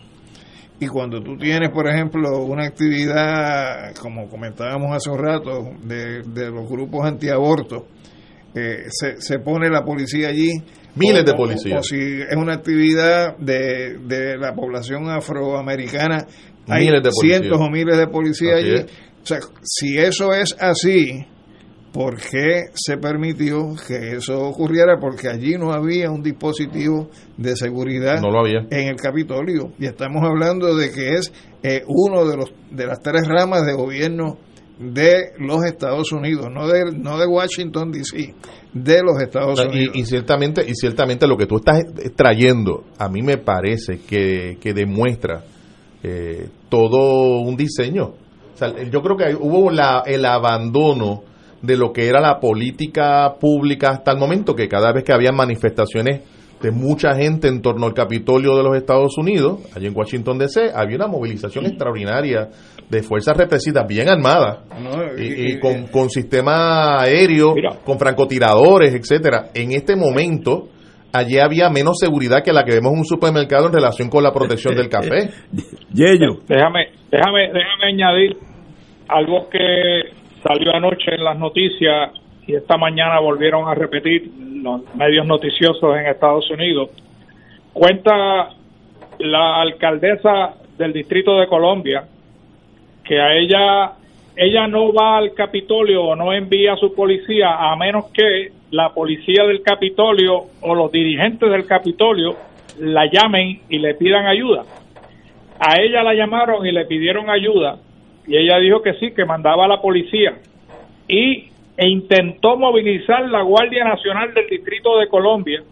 Y 0.81 0.87
cuando 0.87 1.20
tú 1.20 1.37
tienes, 1.37 1.70
por 1.70 1.89
ejemplo, 1.89 2.45
una 2.45 2.64
actividad, 2.66 3.95
como 4.01 4.29
comentábamos 4.29 4.95
hace 4.97 5.11
un 5.11 5.18
rato, 5.18 5.70
de, 5.83 6.22
de 6.22 6.51
los 6.51 6.68
grupos 6.70 7.05
antiabortos, 7.05 7.83
eh, 8.55 8.85
se, 8.89 9.20
se 9.20 9.41
pone 9.41 9.68
la 9.68 9.85
policía 9.85 10.29
allí 10.29 10.53
Miles 10.99 11.24
de 11.24 11.34
policías. 11.34 11.78
O, 11.78 11.82
si 11.82 11.96
es 12.22 12.36
una 12.36 12.55
actividad 12.55 13.36
de, 13.38 13.99
de 14.05 14.36
la 14.38 14.55
población 14.55 15.09
afroamericana, 15.11 16.26
hay 16.68 16.86
Miles 16.86 17.03
de 17.03 17.11
policías. 17.11 17.40
cientos 17.40 17.61
o 17.61 17.70
miles 17.70 17.96
de 17.96 18.07
policías 18.09 18.55
Así 18.59 18.64
allí. 18.70 18.74
es. 18.80 18.84
O 19.22 19.26
sea, 19.26 19.38
si 19.62 19.96
eso 19.99 20.32
es 20.32 20.57
así, 20.61 21.26
¿por 21.92 22.16
qué 22.20 22.64
se 22.74 22.96
permitió 22.99 23.74
que 23.86 24.16
eso 24.16 24.38
ocurriera? 24.40 24.99
Porque 25.01 25.28
allí 25.28 25.57
no 25.59 25.72
había 25.72 26.11
un 26.11 26.22
dispositivo 26.22 27.11
de 27.36 27.57
seguridad 27.57 28.20
No 28.20 28.30
lo 28.30 28.40
había. 28.40 28.61
en 28.70 28.88
el 28.88 28.96
Capitolio. 28.96 29.72
Y 29.78 29.86
estamos 29.86 30.22
hablando 30.24 30.74
de 30.76 30.90
que 30.92 31.14
es 31.14 31.32
eh, 31.62 31.82
uno 31.86 32.26
de 32.26 32.36
los 32.36 32.53
de 32.70 32.86
las 32.86 33.01
tres 33.03 33.26
ramas 33.26 33.64
de 33.66 33.72
gobierno 33.74 34.38
de 34.79 35.33
los 35.39 35.64
Estados 35.64 36.12
Unidos, 36.12 36.49
no 36.53 36.68
de, 36.68 36.93
no 36.97 37.18
de 37.18 37.26
Washington 37.26 37.91
DC, 37.91 38.35
de 38.72 39.03
los 39.03 39.20
Estados 39.20 39.59
Unidos. 39.61 39.97
Y, 39.97 40.01
y 40.01 40.05
ciertamente 40.05 40.64
y 40.66 40.74
ciertamente 40.74 41.26
lo 41.26 41.37
que 41.37 41.47
tú 41.47 41.57
estás 41.57 41.85
trayendo 42.14 42.85
a 42.99 43.09
mí 43.09 43.22
me 43.22 43.39
parece 43.39 44.01
que, 44.01 44.57
que 44.61 44.72
demuestra 44.72 45.43
eh, 46.03 46.49
todo 46.68 47.41
un 47.41 47.57
diseño 47.57 48.14
o 48.55 48.59
sea, 48.59 48.74
yo 48.91 49.03
creo 49.03 49.16
que 49.16 49.37
hubo 49.37 49.70
la, 49.70 50.03
el 50.05 50.24
abandono 50.24 51.22
de 51.62 51.76
lo 51.76 51.93
que 51.93 52.09
era 52.09 52.20
la 52.20 52.41
política 52.41 53.37
pública 53.39 53.91
hasta 53.91 54.11
el 54.11 54.18
momento 54.18 54.57
que 54.57 54.66
cada 54.66 54.93
vez 54.93 55.05
que 55.05 55.12
había 55.12 55.31
manifestaciones 55.31 56.22
de 56.61 56.72
mucha 56.72 57.14
gente 57.14 57.47
en 57.47 57.62
torno 57.62 57.87
al 57.87 57.95
Capitolio 57.95 58.57
de 58.57 58.64
los 58.64 58.76
Estados 58.76 59.16
Unidos, 59.16 59.61
allí 59.76 59.87
en 59.87 59.97
Washington 59.97 60.39
DC, 60.39 60.72
había 60.74 60.97
una 60.97 61.07
movilización 61.07 61.66
extraordinaria 61.66 62.49
de 62.91 63.03
fuerzas 63.03 63.36
represivas 63.36 63.86
bien 63.86 64.09
armadas 64.09 64.61
No, 64.80 65.03
y, 65.18 65.26
y- 65.26 65.53
y 65.53 65.59
con, 65.61 65.89
con 65.89 66.09
sistema 66.09 67.01
aéreo, 67.03 67.55
con 67.84 67.99
francotiradores, 67.99 68.95
etcétera. 68.95 69.51
En 69.55 69.72
este 69.72 69.95
momento, 69.95 70.68
allí 71.12 71.39
había 71.39 71.68
menos 71.68 71.99
seguridad 71.99 72.43
que 72.43 72.53
la 72.53 72.64
que 72.64 72.72
vemos 72.74 72.93
en 72.93 72.99
un 73.01 73.05
supermercado 73.05 73.66
en 73.66 73.74
relación 73.74 74.09
con 74.09 74.22
la 74.22 74.32
protección 74.32 74.74
del 74.74 74.89
café. 74.89 75.28
Yello. 75.93 76.39
Déjame, 76.49 76.86
déjame, 77.11 77.49
déjame 77.53 77.86
añadir 77.93 78.36
algo 79.09 79.49
que 79.51 80.03
salió 80.43 80.72
anoche 80.74 81.14
en 81.14 81.24
las 81.24 81.39
noticias 81.39 82.12
y 82.47 82.55
esta 82.55 82.76
mañana 82.78 83.20
volvieron 83.20 83.68
a 83.68 83.74
repetir 83.74 84.30
los 84.62 84.82
medios 84.95 85.26
noticiosos 85.26 85.97
en 85.99 86.07
Estados 86.07 86.51
Unidos. 86.51 86.91
Cuenta 87.72 88.51
la 89.18 89.61
alcaldesa 89.62 90.55
del 90.78 90.93
Distrito 90.93 91.39
de 91.39 91.47
Colombia 91.49 92.05
que 93.09 93.18
a 93.18 93.34
ella 93.34 93.92
ella 94.36 94.68
no 94.68 94.92
va 94.92 95.16
al 95.16 95.34
Capitolio 95.34 96.04
o 96.04 96.14
no 96.14 96.32
envía 96.32 96.74
a 96.74 96.76
su 96.76 96.94
policía 96.94 97.56
a 97.56 97.74
menos 97.74 98.04
que 98.12 98.52
la 98.70 98.90
policía 98.94 99.44
del 99.44 99.62
Capitolio 99.62 100.44
o 100.61 100.74
los 100.76 100.92
dirigentes 100.92 101.50
del 101.50 101.66
Capitolio 101.66 102.36
la 102.78 103.06
llamen 103.11 103.62
y 103.68 103.78
le 103.78 103.94
pidan 103.94 104.26
ayuda. 104.26 104.62
A 105.59 105.80
ella 105.80 106.04
la 106.04 106.14
llamaron 106.14 106.64
y 106.64 106.70
le 106.70 106.84
pidieron 106.84 107.28
ayuda 107.28 107.78
y 108.28 108.36
ella 108.36 108.59
dijo 108.59 108.80
que 108.80 108.94
sí, 108.94 109.11
que 109.11 109.24
mandaba 109.24 109.64
a 109.64 109.68
la 109.68 109.80
policía 109.80 110.36
y 111.09 111.48
e 111.76 111.88
intentó 111.88 112.56
movilizar 112.56 113.28
la 113.28 113.42
Guardia 113.42 113.84
Nacional 113.84 114.34
del 114.34 114.48
Distrito 114.48 114.98
de 114.98 115.09
Colombia 115.09 115.62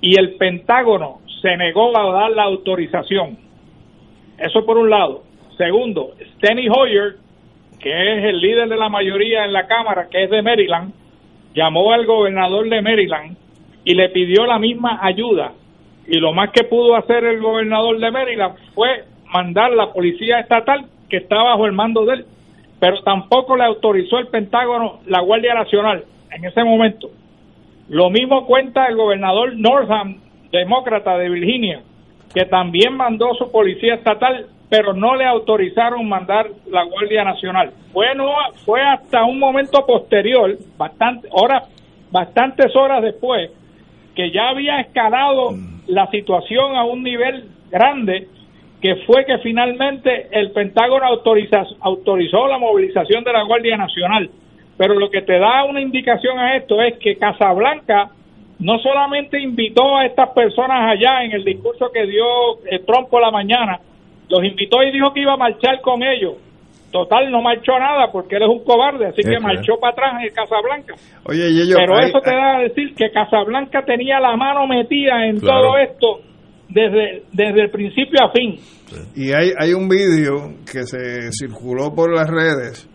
y 0.00 0.18
el 0.18 0.34
Pentágono 0.34 1.20
se 1.40 1.56
negó 1.56 1.96
a 1.96 2.12
dar 2.12 2.30
la 2.30 2.44
autorización. 2.44 3.36
Eso 4.38 4.64
por 4.64 4.78
un 4.78 4.90
lado. 4.90 5.24
Segundo, 5.56 6.12
Steny 6.36 6.68
Hoyer, 6.68 7.16
que 7.78 7.90
es 7.90 8.24
el 8.24 8.40
líder 8.40 8.68
de 8.68 8.76
la 8.76 8.88
mayoría 8.88 9.44
en 9.44 9.52
la 9.52 9.66
Cámara, 9.66 10.08
que 10.10 10.24
es 10.24 10.30
de 10.30 10.42
Maryland, 10.42 10.92
llamó 11.54 11.92
al 11.92 12.06
gobernador 12.06 12.68
de 12.68 12.80
Maryland 12.82 13.36
y 13.84 13.94
le 13.94 14.08
pidió 14.10 14.46
la 14.46 14.58
misma 14.58 14.98
ayuda. 15.02 15.52
Y 16.06 16.18
lo 16.18 16.32
más 16.32 16.50
que 16.50 16.64
pudo 16.64 16.96
hacer 16.96 17.24
el 17.24 17.40
gobernador 17.40 17.98
de 17.98 18.10
Maryland 18.10 18.54
fue 18.74 19.04
mandar 19.32 19.72
la 19.72 19.92
policía 19.92 20.40
estatal 20.40 20.86
que 21.08 21.18
está 21.18 21.42
bajo 21.42 21.66
el 21.66 21.72
mando 21.72 22.04
de 22.04 22.14
él. 22.14 22.26
Pero 22.80 23.02
tampoco 23.02 23.56
le 23.56 23.64
autorizó 23.64 24.18
el 24.18 24.26
Pentágono 24.28 25.00
la 25.06 25.20
Guardia 25.20 25.54
Nacional 25.54 26.04
en 26.30 26.44
ese 26.44 26.64
momento. 26.64 27.10
Lo 27.88 28.10
mismo 28.10 28.46
cuenta 28.46 28.86
el 28.86 28.96
gobernador 28.96 29.54
Northam, 29.56 30.18
demócrata 30.50 31.18
de 31.18 31.28
Virginia, 31.28 31.82
que 32.34 32.44
también 32.46 32.96
mandó 32.96 33.34
su 33.34 33.50
policía 33.52 33.94
estatal, 33.94 34.46
pero 34.72 34.94
no 34.94 35.14
le 35.16 35.26
autorizaron 35.26 36.08
mandar 36.08 36.48
la 36.70 36.84
Guardia 36.84 37.24
Nacional. 37.24 37.74
Bueno, 37.92 38.30
fue 38.64 38.80
hasta 38.80 39.22
un 39.22 39.38
momento 39.38 39.84
posterior, 39.84 40.56
bastante 40.78 41.28
horas, 41.30 41.64
bastantes 42.10 42.74
horas 42.74 43.02
después, 43.02 43.50
que 44.14 44.30
ya 44.30 44.48
había 44.48 44.80
escalado 44.80 45.50
la 45.88 46.06
situación 46.06 46.74
a 46.74 46.84
un 46.84 47.02
nivel 47.02 47.50
grande, 47.70 48.28
que 48.80 48.96
fue 49.04 49.26
que 49.26 49.36
finalmente 49.40 50.28
el 50.30 50.52
Pentágono 50.52 51.04
autoriza, 51.04 51.64
autorizó 51.80 52.46
la 52.46 52.56
movilización 52.56 53.24
de 53.24 53.32
la 53.34 53.42
Guardia 53.42 53.76
Nacional. 53.76 54.30
Pero 54.78 54.94
lo 54.94 55.10
que 55.10 55.20
te 55.20 55.38
da 55.38 55.64
una 55.64 55.82
indicación 55.82 56.38
a 56.38 56.56
esto 56.56 56.80
es 56.80 56.96
que 56.96 57.16
Casablanca 57.16 58.08
no 58.58 58.78
solamente 58.78 59.38
invitó 59.38 59.98
a 59.98 60.06
estas 60.06 60.30
personas 60.30 60.92
allá 60.92 61.24
en 61.24 61.32
el 61.32 61.44
discurso 61.44 61.90
que 61.92 62.06
dio 62.06 62.24
eh, 62.70 62.78
Trump 62.86 63.10
por 63.10 63.20
la 63.20 63.30
mañana, 63.30 63.78
los 64.28 64.44
invitó 64.44 64.82
y 64.82 64.92
dijo 64.92 65.12
que 65.12 65.20
iba 65.22 65.34
a 65.34 65.36
marchar 65.36 65.80
con 65.82 66.02
ellos. 66.02 66.34
Total, 66.90 67.30
no 67.30 67.40
marchó 67.40 67.72
nada 67.78 68.12
porque 68.12 68.36
él 68.36 68.42
es 68.42 68.48
un 68.50 68.64
cobarde, 68.64 69.06
así 69.06 69.22
que 69.22 69.40
marchó 69.40 69.78
para 69.80 69.92
atrás 69.92 70.12
en 70.18 70.26
el 70.26 70.32
Casablanca. 70.32 70.94
Oye, 71.24 71.48
Pero 71.74 71.96
hay- 71.96 72.10
eso 72.10 72.20
te 72.20 72.30
hay- 72.30 72.36
da 72.36 72.56
a 72.56 72.60
decir 72.60 72.94
que 72.94 73.10
Casablanca 73.10 73.82
tenía 73.86 74.20
la 74.20 74.36
mano 74.36 74.66
metida 74.66 75.26
en 75.26 75.40
Claro. 75.40 75.62
todo 75.68 75.78
esto 75.78 76.06
desde, 76.68 77.22
desde 77.32 77.62
el 77.62 77.70
principio 77.70 78.18
a 78.22 78.30
fin. 78.30 78.56
Y 79.16 79.32
hay, 79.32 79.52
hay 79.58 79.72
un 79.72 79.88
vídeo 79.88 80.54
que 80.70 80.82
se 80.82 81.32
circuló 81.32 81.94
por 81.94 82.14
las 82.14 82.28
redes 82.28 82.88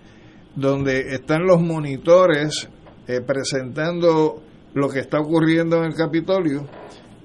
donde 0.55 0.99
están 1.15 1.47
los 1.47 1.59
monitores 1.59 2.69
eh, 3.07 3.21
presentando 3.25 4.41
lo 4.75 4.89
que 4.89 4.99
está 4.99 5.19
ocurriendo 5.19 5.78
en 5.78 5.86
el 5.86 5.95
Capitolio 5.95 6.67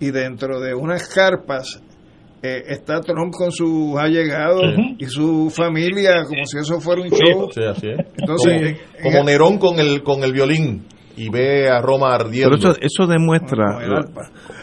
y 0.00 0.10
dentro 0.10 0.58
de 0.60 0.72
unas 0.74 1.06
carpas 1.14 1.82
eh, 2.42 2.62
está 2.68 3.00
Trump 3.00 3.32
con 3.36 3.52
sus 3.52 3.96
allegados 3.96 4.74
Sí. 4.76 4.96
y 4.98 5.06
su 5.06 5.50
familia 5.50 6.24
como 6.24 6.44
si 6.44 6.58
eso 6.58 6.80
fuera 6.80 7.02
un 7.02 7.08
show. 7.08 7.48
Sí, 7.52 7.60
así 7.64 7.88
es. 7.88 7.98
Entonces, 8.18 8.78
como, 9.02 9.12
como 9.14 9.24
Nerón 9.24 9.58
con 9.58 9.78
el 9.78 10.02
con 10.02 10.22
el 10.24 10.32
violín 10.32 10.86
y 11.16 11.28
ve 11.28 11.68
a 11.68 11.80
Roma 11.82 12.14
ardiendo. 12.14 12.56
Pero 12.56 12.70
eso, 12.72 12.80
eso 12.80 13.06
demuestra... 13.06 13.78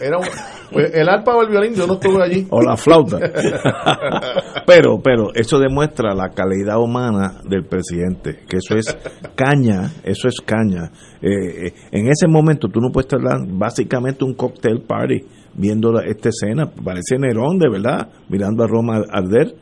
Era 0.02 0.18
un- 0.18 0.26
pues, 0.72 0.92
el 0.96 1.08
arpa 1.08 1.36
o 1.36 1.44
el 1.44 1.50
violín, 1.50 1.74
yo 1.76 1.86
no 1.88 1.94
estuve 1.94 2.24
allí. 2.24 2.48
o 2.50 2.60
la 2.62 2.76
flauta. 2.76 3.20
pero, 4.66 5.00
pero 5.04 5.34
eso 5.34 5.60
demuestra 5.60 6.14
la 6.14 6.30
calidad 6.30 6.80
humana 6.80 7.42
del 7.48 7.66
presidente, 7.66 8.40
que 8.48 8.58
eso 8.58 8.76
es 8.76 8.96
caña, 9.36 9.92
eso 10.04 10.28
es 10.28 10.42
caña. 10.42 10.92
Eh, 11.22 11.68
eh, 11.68 11.74
en 11.92 12.08
ese 12.08 12.28
momento 12.28 12.68
tú 12.68 12.80
no 12.80 12.92
puedes 12.92 13.12
estar 13.12 13.20
básicamente 13.48 14.24
un 14.24 14.34
cocktail 14.34 14.82
party 14.88 15.22
viendo 15.56 15.92
la- 15.92 16.04
esta 16.06 16.30
escena, 16.30 16.70
parece 16.70 17.18
Nerón 17.18 17.58
de 17.58 17.70
verdad, 17.70 18.10
mirando 18.30 18.64
a 18.64 18.68
Roma 18.68 19.02
arder. 19.12 19.54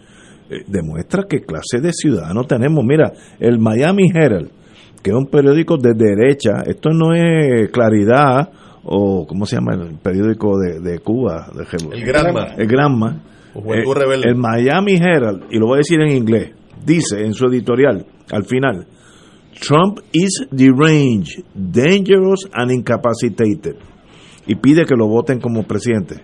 Eh, 0.49 0.63
demuestra 0.67 1.23
qué 1.29 1.41
clase 1.41 1.79
de 1.81 1.91
ciudadano 1.91 2.43
tenemos. 2.45 2.83
Mira, 2.85 3.11
el 3.39 3.59
Miami 3.59 4.09
Herald, 4.13 4.49
que 5.03 5.09
es 5.11 5.15
un 5.15 5.25
periódico 5.27 5.77
de 5.77 5.93
derecha, 5.93 6.63
esto 6.65 6.89
no 6.91 7.13
es 7.13 7.69
Claridad 7.71 8.49
o 8.83 9.25
¿cómo 9.27 9.45
se 9.45 9.57
llama 9.57 9.73
el 9.75 9.97
periódico 9.99 10.57
de, 10.57 10.79
de 10.79 10.99
Cuba? 10.99 11.47
De, 11.53 11.65
El 11.97 12.05
Granma. 12.05 12.45
El 12.57 12.67
Granma. 12.67 13.21
Eh, 13.55 13.83
el 14.23 14.35
Miami 14.35 14.95
Herald, 14.95 15.45
y 15.51 15.57
lo 15.57 15.65
voy 15.67 15.75
a 15.75 15.77
decir 15.79 15.99
en 15.99 16.15
inglés, 16.15 16.51
dice 16.85 17.25
en 17.25 17.33
su 17.33 17.47
editorial, 17.47 18.05
al 18.31 18.45
final, 18.45 18.85
Trump 19.59 19.99
is 20.11 20.45
deranged, 20.51 21.43
dangerous 21.55 22.47
and 22.53 22.71
incapacitated. 22.71 23.75
Y 24.47 24.55
pide 24.55 24.85
que 24.85 24.95
lo 24.95 25.07
voten 25.07 25.39
como 25.39 25.63
presidente. 25.63 26.15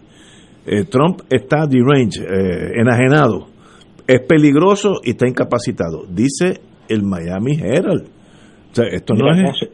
Eh, 0.66 0.86
Trump 0.86 1.22
está 1.30 1.66
deranged, 1.68 2.22
eh, 2.24 2.80
enajenado, 2.80 3.48
es 4.08 4.22
peligroso 4.22 5.02
y 5.04 5.12
está 5.12 5.28
incapacitado. 5.28 6.06
Dice 6.10 6.62
el 6.88 7.04
Miami 7.04 7.58
Herald. 7.62 8.08
O 8.72 8.76
sea, 8.76 8.86
esto 8.88 9.14
no 9.14 9.30
es 9.34 9.70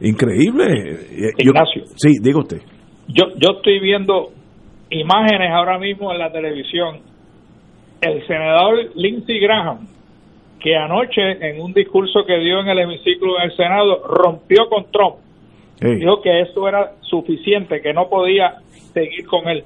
increíble. 0.00 0.64
Eh, 0.66 1.30
yo- 1.38 1.50
Ignacio. 1.50 1.82
sí, 1.96 2.14
diga 2.22 2.38
usted. 2.40 2.58
Yo, 3.08 3.24
yo 3.36 3.56
estoy 3.56 3.80
viendo 3.80 4.30
imágenes 4.90 5.50
ahora 5.52 5.78
mismo 5.78 6.10
en 6.12 6.18
la 6.18 6.32
televisión. 6.32 7.00
El 8.00 8.26
senador 8.26 8.76
Lindsey 8.94 9.40
Graham, 9.40 9.86
que 10.58 10.74
anoche 10.74 11.20
en 11.50 11.60
un 11.60 11.72
discurso 11.74 12.24
que 12.26 12.38
dio 12.38 12.60
en 12.60 12.68
el 12.68 12.78
hemiciclo 12.78 13.34
del 13.40 13.54
Senado, 13.56 14.02
rompió 14.06 14.68
con 14.70 14.84
Trump. 14.90 15.16
Dijo 15.80 16.20
que 16.20 16.40
eso 16.42 16.68
era 16.68 16.92
suficiente, 17.00 17.80
que 17.80 17.94
no 17.94 18.08
podía 18.08 18.56
seguir 18.92 19.26
con 19.26 19.48
él. 19.48 19.64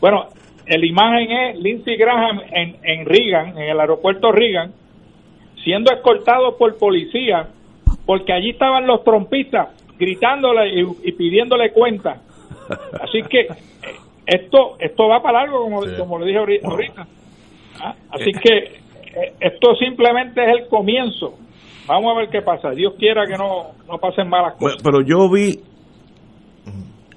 Bueno, 0.00 0.26
la 0.66 0.86
imagen 0.86 1.30
es 1.32 1.58
Lindsey 1.58 1.96
Graham 1.96 2.42
en, 2.52 2.76
en 2.82 3.06
Reagan, 3.06 3.56
en 3.56 3.70
el 3.70 3.80
aeropuerto 3.80 4.30
Reagan, 4.30 4.72
siendo 5.64 5.90
escoltado 5.92 6.56
por 6.58 6.76
policía, 6.76 7.48
porque 8.04 8.32
allí 8.32 8.50
estaban 8.50 8.86
los 8.86 9.02
trompistas 9.04 9.68
gritándole 9.98 10.80
y, 10.80 10.86
y 11.04 11.12
pidiéndole 11.12 11.72
cuenta. 11.72 12.20
Así 13.00 13.22
que 13.22 13.40
eh, 13.40 13.48
esto 14.26 14.76
esto 14.78 15.08
va 15.08 15.22
para 15.22 15.40
largo, 15.40 15.62
como, 15.62 15.80
como 15.96 16.18
le 16.18 16.26
dije 16.26 16.38
ahorita. 16.62 17.06
¿Ah? 17.80 17.94
Así 18.10 18.32
que 18.32 18.56
eh, 18.56 19.32
esto 19.40 19.74
simplemente 19.76 20.44
es 20.44 20.50
el 20.50 20.68
comienzo. 20.68 21.38
Vamos 21.88 22.12
a 22.14 22.20
ver 22.20 22.28
qué 22.30 22.42
pasa. 22.42 22.70
Dios 22.70 22.94
quiera 22.98 23.24
que 23.26 23.36
no, 23.36 23.72
no 23.90 23.98
pasen 23.98 24.28
malas 24.28 24.54
cosas. 24.58 24.82
pero 24.82 25.00
yo 25.00 25.30
vi, 25.30 25.58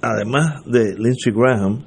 además 0.02 0.64
de 0.66 0.96
Lindsey 0.98 1.34
Graham, 1.34 1.84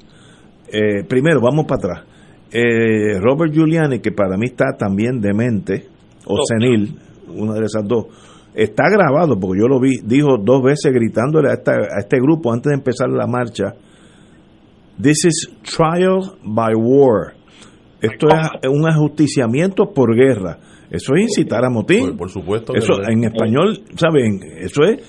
eh, 0.69 1.05
primero, 1.09 1.41
vamos 1.41 1.65
para 1.67 1.79
atrás. 1.79 2.07
Eh, 2.53 3.19
Robert 3.21 3.53
Giuliani, 3.53 4.01
que 4.01 4.13
para 4.13 4.37
mí 4.37 4.47
está 4.47 4.77
también 4.79 5.21
demente 5.21 5.89
o 6.27 6.37
senil, 6.47 6.99
una 7.29 7.55
de 7.55 7.65
esas 7.65 7.83
dos, 7.87 8.07
está 8.55 8.85
grabado 8.89 9.39
porque 9.41 9.61
yo 9.61 9.67
lo 9.67 9.81
vi, 9.81 9.99
dijo 10.05 10.37
dos 10.39 10.63
veces 10.63 10.93
gritándole 10.93 11.51
a, 11.51 11.55
esta, 11.55 11.73
a 11.73 11.99
este 11.99 12.19
grupo 12.19 12.53
antes 12.53 12.71
de 12.71 12.77
empezar 12.77 13.09
la 13.09 13.27
marcha: 13.27 13.75
This 15.01 15.25
is 15.25 15.51
trial 15.63 16.37
by 16.45 16.75
war. 16.77 17.35
Esto 18.01 18.29
es 18.29 18.69
un 18.69 18.87
ajusticiamiento 18.87 19.93
por 19.93 20.15
guerra. 20.15 20.59
Eso 20.95 21.15
es 21.15 21.23
incitar 21.23 21.65
a 21.65 21.71
motín. 21.71 22.17
Por, 22.17 22.31
supuesto. 22.31 22.75
Eso 22.75 22.95
en 23.09 23.25
español, 23.25 23.83
¿saben? 23.97 24.41
Eso 24.61 24.83
es. 24.85 25.03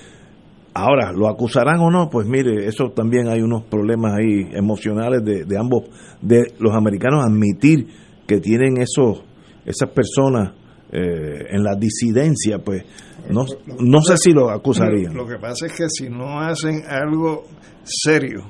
Ahora, 0.74 1.12
¿lo 1.12 1.28
acusarán 1.28 1.80
o 1.80 1.90
no? 1.90 2.10
Pues 2.10 2.26
mire, 2.26 2.66
eso 2.66 2.90
también 2.94 3.28
hay 3.28 3.40
unos 3.40 3.62
problemas 3.64 4.14
ahí 4.14 4.48
emocionales 4.52 5.24
de, 5.24 5.44
de 5.44 5.58
ambos, 5.58 5.84
de 6.20 6.52
los 6.58 6.74
americanos 6.74 7.24
admitir 7.24 7.86
que 8.26 8.40
tienen 8.40 8.76
esos, 8.78 9.22
esas 9.64 9.88
personas 9.90 10.52
eh, 10.92 11.46
en 11.50 11.64
la 11.64 11.74
disidencia, 11.74 12.58
pues 12.58 12.84
no, 13.30 13.44
no 13.80 14.02
sé 14.02 14.16
si 14.16 14.32
lo 14.32 14.50
acusarían. 14.50 15.14
Lo 15.14 15.26
que 15.26 15.36
pasa 15.36 15.66
es 15.66 15.72
que 15.72 15.88
si 15.88 16.08
no 16.08 16.40
hacen 16.40 16.82
algo 16.88 17.44
serio, 17.82 18.44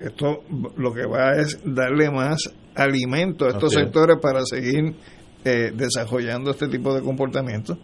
esto 0.00 0.42
lo 0.76 0.92
que 0.92 1.06
va 1.06 1.32
es 1.32 1.60
darle 1.64 2.10
más 2.10 2.52
alimento 2.74 3.44
a 3.44 3.50
estos 3.50 3.72
sectores 3.72 4.16
para 4.20 4.40
seguir 4.44 4.94
eh, 5.44 5.70
desarrollando 5.74 6.50
este 6.50 6.68
tipo 6.68 6.94
de 6.94 7.02
comportamiento. 7.02 7.76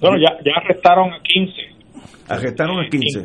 Bueno, 0.00 0.16
ya, 0.18 0.38
ya 0.44 0.52
arrestaron 0.56 1.12
a 1.12 1.20
15. 1.22 1.52
Arrestaron 2.28 2.80
a 2.80 2.88
15. 2.88 3.22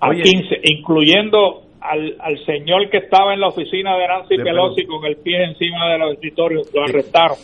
A 0.00 0.08
Oye. 0.10 0.22
15, 0.22 0.56
incluyendo 0.64 1.62
al, 1.80 2.16
al 2.20 2.38
señor 2.44 2.88
que 2.90 2.98
estaba 2.98 3.34
en 3.34 3.40
la 3.40 3.48
oficina 3.48 3.96
de 3.96 4.06
Nancy 4.08 4.36
De 4.36 4.44
Pelosi 4.44 4.84
con 4.86 5.04
el 5.04 5.16
pie 5.16 5.44
encima 5.44 5.92
de 5.92 5.98
los 5.98 6.12
escritorios. 6.14 6.68
Lo 6.74 6.82
arrestaron. 6.82 7.36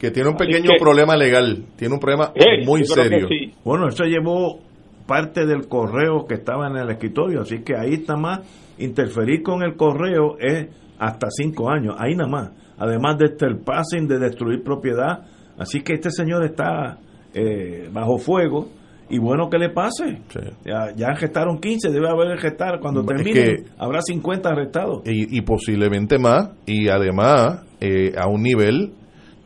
Que 0.00 0.10
tiene 0.10 0.30
un 0.30 0.36
pequeño 0.36 0.70
que- 0.72 0.78
problema 0.80 1.16
legal, 1.16 1.64
tiene 1.76 1.94
un 1.94 2.00
problema 2.00 2.32
Sí, 2.36 2.64
muy 2.66 2.84
serio. 2.84 3.28
sí. 3.28 3.52
Bueno, 3.64 3.88
eso 3.88 4.04
llevó 4.04 4.58
parte 5.06 5.46
del 5.46 5.68
correo 5.68 6.26
que 6.26 6.34
estaba 6.34 6.66
en 6.68 6.76
el 6.76 6.90
escritorio, 6.90 7.42
así 7.42 7.62
que 7.64 7.76
ahí 7.76 7.94
está 7.94 8.16
más. 8.16 8.40
Interferir 8.78 9.42
con 9.42 9.62
el 9.62 9.76
correo 9.76 10.36
es 10.40 10.68
hasta 10.98 11.28
cinco 11.30 11.70
años, 11.70 11.94
ahí 11.98 12.14
nada 12.16 12.30
más. 12.30 12.50
Además 12.82 13.16
de 13.18 13.26
este 13.26 13.46
passing, 13.64 14.08
de 14.08 14.18
destruir 14.18 14.62
propiedad. 14.64 15.20
Así 15.56 15.82
que 15.82 15.92
este 15.94 16.10
señor 16.10 16.44
está 16.44 16.98
eh, 17.34 17.88
bajo 17.92 18.18
fuego 18.18 18.68
y 19.08 19.18
bueno 19.18 19.48
que 19.50 19.58
le 19.58 19.68
pase. 19.70 20.20
Ya, 20.64 20.94
ya 20.96 21.06
arrestaron 21.08 21.58
15, 21.60 21.90
debe 21.90 22.08
haber 22.08 22.32
arrestar. 22.38 22.80
Cuando 22.80 23.00
Es 23.02 23.06
termine, 23.06 23.32
que- 23.32 23.64
habrá 23.78 24.00
50 24.02 24.48
arrestados. 24.48 25.02
y, 25.06 25.38
y 25.38 25.42
posiblemente 25.42 26.18
más, 26.18 26.50
y 26.66 26.88
además 26.88 27.60
eh, 27.80 28.12
a 28.18 28.26
un 28.28 28.42
nivel 28.42 28.92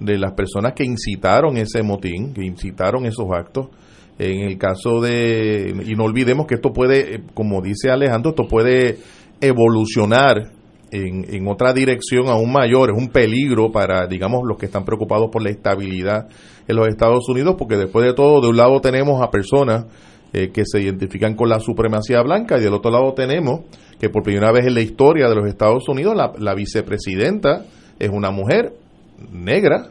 de 0.00 0.18
las 0.18 0.32
personas 0.32 0.72
que 0.74 0.84
incitaron 0.84 1.56
ese 1.56 1.82
motín, 1.82 2.32
que 2.32 2.44
incitaron 2.44 3.04
esos 3.06 3.26
actos. 3.32 3.68
En 4.18 4.40
el 4.48 4.56
caso 4.56 5.00
de, 5.02 5.74
y 5.86 5.94
no 5.94 6.04
olvidemos 6.04 6.46
que 6.46 6.54
esto 6.54 6.72
puede, 6.72 7.16
eh, 7.16 7.20
como 7.34 7.60
dice 7.60 7.90
Alejandro, 7.90 8.30
esto 8.30 8.46
puede 8.48 8.96
evolucionar 9.42 10.52
en, 10.90 11.34
en 11.34 11.48
otra 11.48 11.72
dirección 11.72 12.28
aún 12.28 12.52
mayor, 12.52 12.90
es 12.90 12.96
un 12.96 13.08
peligro 13.08 13.70
para, 13.72 14.06
digamos, 14.06 14.42
los 14.46 14.56
que 14.56 14.66
están 14.66 14.84
preocupados 14.84 15.30
por 15.30 15.42
la 15.42 15.50
estabilidad 15.50 16.28
en 16.68 16.76
los 16.76 16.88
Estados 16.88 17.28
Unidos, 17.28 17.56
porque 17.58 17.76
después 17.76 18.04
de 18.04 18.14
todo, 18.14 18.40
de 18.40 18.48
un 18.48 18.56
lado 18.56 18.80
tenemos 18.80 19.22
a 19.22 19.30
personas 19.30 19.86
eh, 20.32 20.50
que 20.52 20.64
se 20.66 20.82
identifican 20.82 21.34
con 21.34 21.48
la 21.48 21.60
supremacía 21.60 22.20
blanca 22.20 22.58
y 22.58 22.60
del 22.60 22.74
otro 22.74 22.90
lado 22.90 23.14
tenemos 23.14 23.60
que 23.98 24.10
por 24.10 24.22
primera 24.22 24.52
vez 24.52 24.66
en 24.66 24.74
la 24.74 24.80
historia 24.80 25.28
de 25.28 25.34
los 25.36 25.46
Estados 25.46 25.88
Unidos 25.88 26.14
la, 26.38 26.54
vicepresidenta 26.54 27.64
es 27.98 28.10
una 28.10 28.30
mujer 28.30 28.74
negra, 29.32 29.86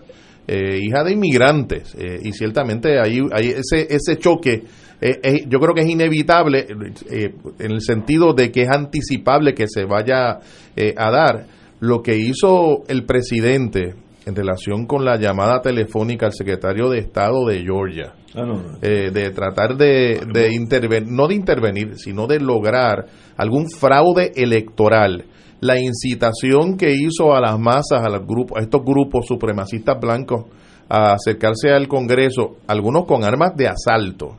eh, 0.45 0.77
hija 0.83 1.03
de 1.03 1.13
inmigrantes 1.13 1.95
eh, 1.95 2.19
y 2.21 2.33
ciertamente 2.33 2.99
ahí 2.99 3.19
hay 3.31 3.55
ese 3.57 3.87
ese 3.89 4.17
choque 4.19 4.65
eh, 5.01 5.19
eh, 5.23 5.45
yo 5.47 5.59
creo 5.59 5.73
que 5.73 5.81
es 5.81 5.89
inevitable 5.89 6.65
eh, 7.09 7.33
en 7.59 7.71
el 7.71 7.81
sentido 7.81 8.33
de 8.33 8.51
que 8.51 8.63
es 8.63 8.69
anticipable 8.69 9.53
que 9.53 9.67
se 9.67 9.85
vaya 9.85 10.39
eh, 10.75 10.93
a 10.97 11.11
dar 11.11 11.45
lo 11.79 12.01
que 12.01 12.17
hizo 12.17 12.83
el 12.87 13.05
presidente 13.05 13.95
en 14.25 14.35
relación 14.35 14.85
con 14.87 15.05
la 15.05 15.17
llamada 15.17 15.61
telefónica 15.61 16.25
al 16.25 16.33
secretario 16.33 16.89
de 16.89 16.99
Estado 16.99 17.45
de 17.45 17.61
Georgia 17.61 18.13
Ah, 18.37 18.41
no, 18.45 18.55
no. 18.55 18.77
eh, 18.81 19.11
de 19.11 19.29
tratar 19.31 19.77
de, 19.77 20.19
de 20.33 20.53
intervenir, 20.53 21.09
no 21.09 21.27
de 21.27 21.35
intervenir, 21.35 21.95
sino 21.97 22.27
de 22.27 22.39
lograr 22.39 23.05
algún 23.37 23.69
fraude 23.69 24.33
electoral. 24.35 25.23
La 25.61 25.79
incitación 25.79 26.75
que 26.75 26.91
hizo 26.91 27.33
a 27.33 27.39
las 27.39 27.57
masas, 27.57 28.01
a, 28.03 28.09
los 28.09 28.25
grupos, 28.27 28.57
a 28.57 28.61
estos 28.61 28.81
grupos 28.83 29.25
supremacistas 29.25 29.97
blancos, 30.01 30.45
a 30.89 31.13
acercarse 31.13 31.69
al 31.71 31.87
Congreso, 31.87 32.57
algunos 32.67 33.05
con 33.05 33.23
armas 33.23 33.55
de 33.55 33.67
asalto. 33.69 34.35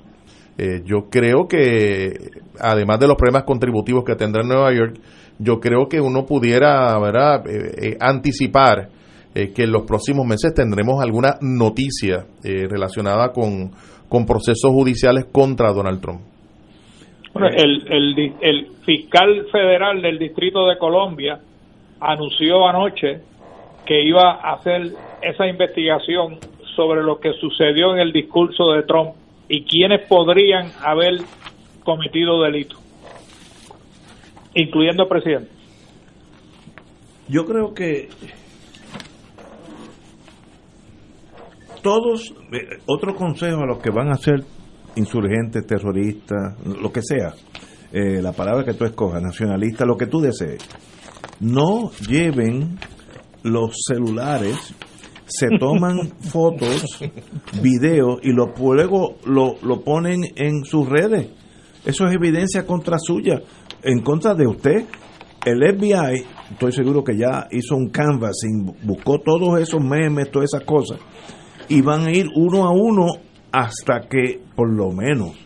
Eh, 0.59 0.83
yo 0.85 1.11
creo 1.11 1.47
que, 1.47 2.15
además 2.59 2.99
de 2.99 3.09
los 3.09 3.17
problemas 3.17 3.45
contributivos 3.45 4.05
que 4.05 4.15
tendrá 4.15 4.43
Nueva 4.43 4.73
York, 4.73 4.97
yo 5.39 5.61
creo 5.61 5.87
que 5.89 6.01
uno 6.01 6.25
pudiera 6.25 6.99
¿verdad? 6.99 7.47
Eh, 7.47 7.91
eh, 7.91 7.97
anticipar 8.01 8.89
eh, 9.35 9.53
que 9.53 9.65
en 9.65 9.73
los 9.73 9.83
próximos 9.83 10.27
meses 10.27 10.55
tendremos 10.55 11.03
alguna 11.03 11.35
noticia 11.43 12.25
eh, 12.43 12.67
relacionada 12.71 13.33
con, 13.33 13.71
con 14.09 14.25
procesos 14.25 14.71
judiciales 14.71 15.27
contra 15.31 15.73
Donald 15.75 16.01
Trump. 16.01 16.21
Bueno, 17.35 17.49
el, 17.55 17.87
el, 17.91 18.35
el 18.41 18.67
fiscal 18.87 19.47
federal 19.53 20.01
del 20.01 20.19
Distrito 20.19 20.67
de 20.67 20.79
Colombia 20.79 21.39
anunció 22.01 22.67
anoche 22.67 23.21
que 23.85 24.03
iba 24.03 24.41
a 24.41 24.55
hacer 24.55 24.93
esa 25.21 25.47
investigación 25.47 26.39
sobre 26.75 27.03
lo 27.03 27.21
que 27.21 27.35
sucedió 27.35 27.93
en 27.93 28.01
el 28.01 28.13
discurso 28.13 28.73
de 28.73 28.85
Trump 28.85 29.11
y 29.49 29.65
quiénes 29.65 30.07
podrían 30.09 30.73
haber 30.83 31.21
cometido 31.85 32.43
delito, 32.43 32.77
incluyendo 34.55 35.05
el 35.05 35.09
presidente. 35.09 35.51
Yo 37.29 37.45
creo 37.45 37.75
que 37.75 38.09
todos, 41.83 42.35
eh, 42.53 42.81
otro 42.87 43.15
consejo 43.15 43.63
a 43.63 43.67
los 43.67 43.79
que 43.79 43.91
van 43.91 44.11
a 44.11 44.17
ser 44.17 44.45
insurgentes, 44.97 45.67
terroristas, 45.67 46.57
lo 46.65 46.91
que 46.91 47.01
sea, 47.03 47.35
eh, 47.93 48.21
la 48.21 48.33
palabra 48.33 48.65
que 48.65 48.75
tú 48.75 48.85
escojas, 48.85 49.23
nacionalista, 49.23 49.85
lo 49.85 49.97
que 49.97 50.07
tú 50.07 50.21
desees, 50.21 50.67
no 51.41 51.91
lleven 52.09 52.79
los 53.43 53.77
celulares, 53.87 54.75
se 55.27 55.49
toman 55.59 56.09
fotos, 56.21 56.99
videos 57.61 58.21
y 58.23 58.33
lo, 58.33 58.55
luego 58.57 59.17
lo, 59.25 59.57
lo 59.63 59.83
ponen 59.83 60.25
en 60.37 60.65
sus 60.65 60.89
redes. 60.89 61.29
Eso 61.85 62.07
es 62.07 62.15
evidencia 62.15 62.67
contra 62.67 62.99
suya, 62.99 63.41
en 63.83 64.01
contra 64.03 64.35
de 64.35 64.47
usted. 64.47 64.87
El 65.45 65.61
FBI, 65.63 66.25
estoy 66.53 66.73
seguro 66.73 67.05
que 67.05 67.17
ya 67.17 67.47
hizo 67.53 67.77
un 67.77 67.91
canvassing, 67.91 68.75
buscó 68.83 69.21
todos 69.21 69.61
esos 69.61 69.81
memes, 69.81 70.31
todas 70.31 70.53
esas 70.53 70.65
cosas, 70.65 70.99
y 71.69 71.81
van 71.83 72.07
a 72.07 72.11
ir 72.11 72.27
uno 72.35 72.67
a 72.67 72.73
uno 72.73 73.07
hasta 73.53 74.01
que, 74.09 74.41
por 74.57 74.69
lo 74.69 74.91
menos, 74.91 75.37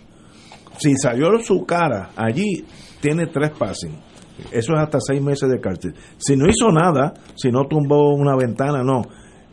si 0.78 0.97
salió 0.97 1.39
su 1.43 1.66
cara 1.66 2.11
allí, 2.16 2.65
tiene 3.01 3.27
tres 3.27 3.51
passing. 3.51 4.11
Eso 4.51 4.73
es 4.73 4.78
hasta 4.78 4.98
seis 5.01 5.20
meses 5.20 5.51
de 5.51 5.61
cárcel. 5.61 5.94
Si 6.16 6.36
no 6.36 6.48
hizo 6.48 6.70
nada, 6.73 7.12
si 7.36 7.51
no 7.51 7.66
tumbó 7.66 8.15
una 8.15 8.36
ventana, 8.36 8.82
no. 8.82 9.02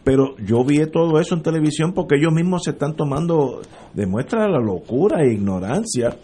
Pero 0.08 0.38
yo 0.38 0.64
vi 0.64 0.78
todo 0.90 1.20
eso 1.20 1.36
en 1.36 1.42
televisión 1.42 1.92
porque 1.94 2.16
ellos 2.16 2.32
mismos 2.32 2.62
se 2.64 2.70
están 2.72 2.96
tomando, 2.96 3.60
demuestra 3.94 4.48
la 4.48 4.58
locura 4.62 5.22
e 5.22 5.34
ignorancia. 5.34 6.16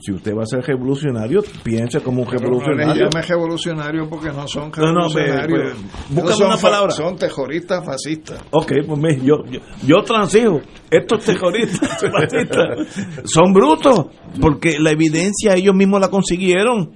Si 0.00 0.12
usted 0.12 0.32
va 0.34 0.44
a 0.44 0.46
ser 0.46 0.60
revolucionario, 0.64 1.42
piense 1.62 2.00
como 2.00 2.22
un 2.22 2.28
no 2.28 2.32
revolucionario. 2.32 2.94
les 3.04 3.12
llame 3.14 3.26
revolucionario 3.26 4.08
porque 4.08 4.28
no 4.28 4.48
son 4.48 4.70
No, 4.78 4.92
no, 4.92 5.08
revolucionarios. 5.08 5.76
pues, 6.14 6.36
son 6.36 6.46
una 6.46 6.56
palabra. 6.56 6.90
Son 6.92 7.16
terroristas 7.16 7.84
fascistas. 7.84 8.40
Ok, 8.50 8.72
pues 8.86 8.98
me- 8.98 9.16
yo, 9.20 9.44
yo, 9.50 9.60
yo 9.86 9.96
transijo. 10.04 10.62
Estos 10.90 11.22
terroristas 11.24 12.00
fascistas 12.12 12.88
son 13.24 13.52
brutos 13.52 14.06
porque 14.40 14.78
la 14.78 14.92
evidencia 14.92 15.54
ellos 15.54 15.74
mismos 15.74 16.00
la 16.00 16.08
consiguieron. 16.08 16.92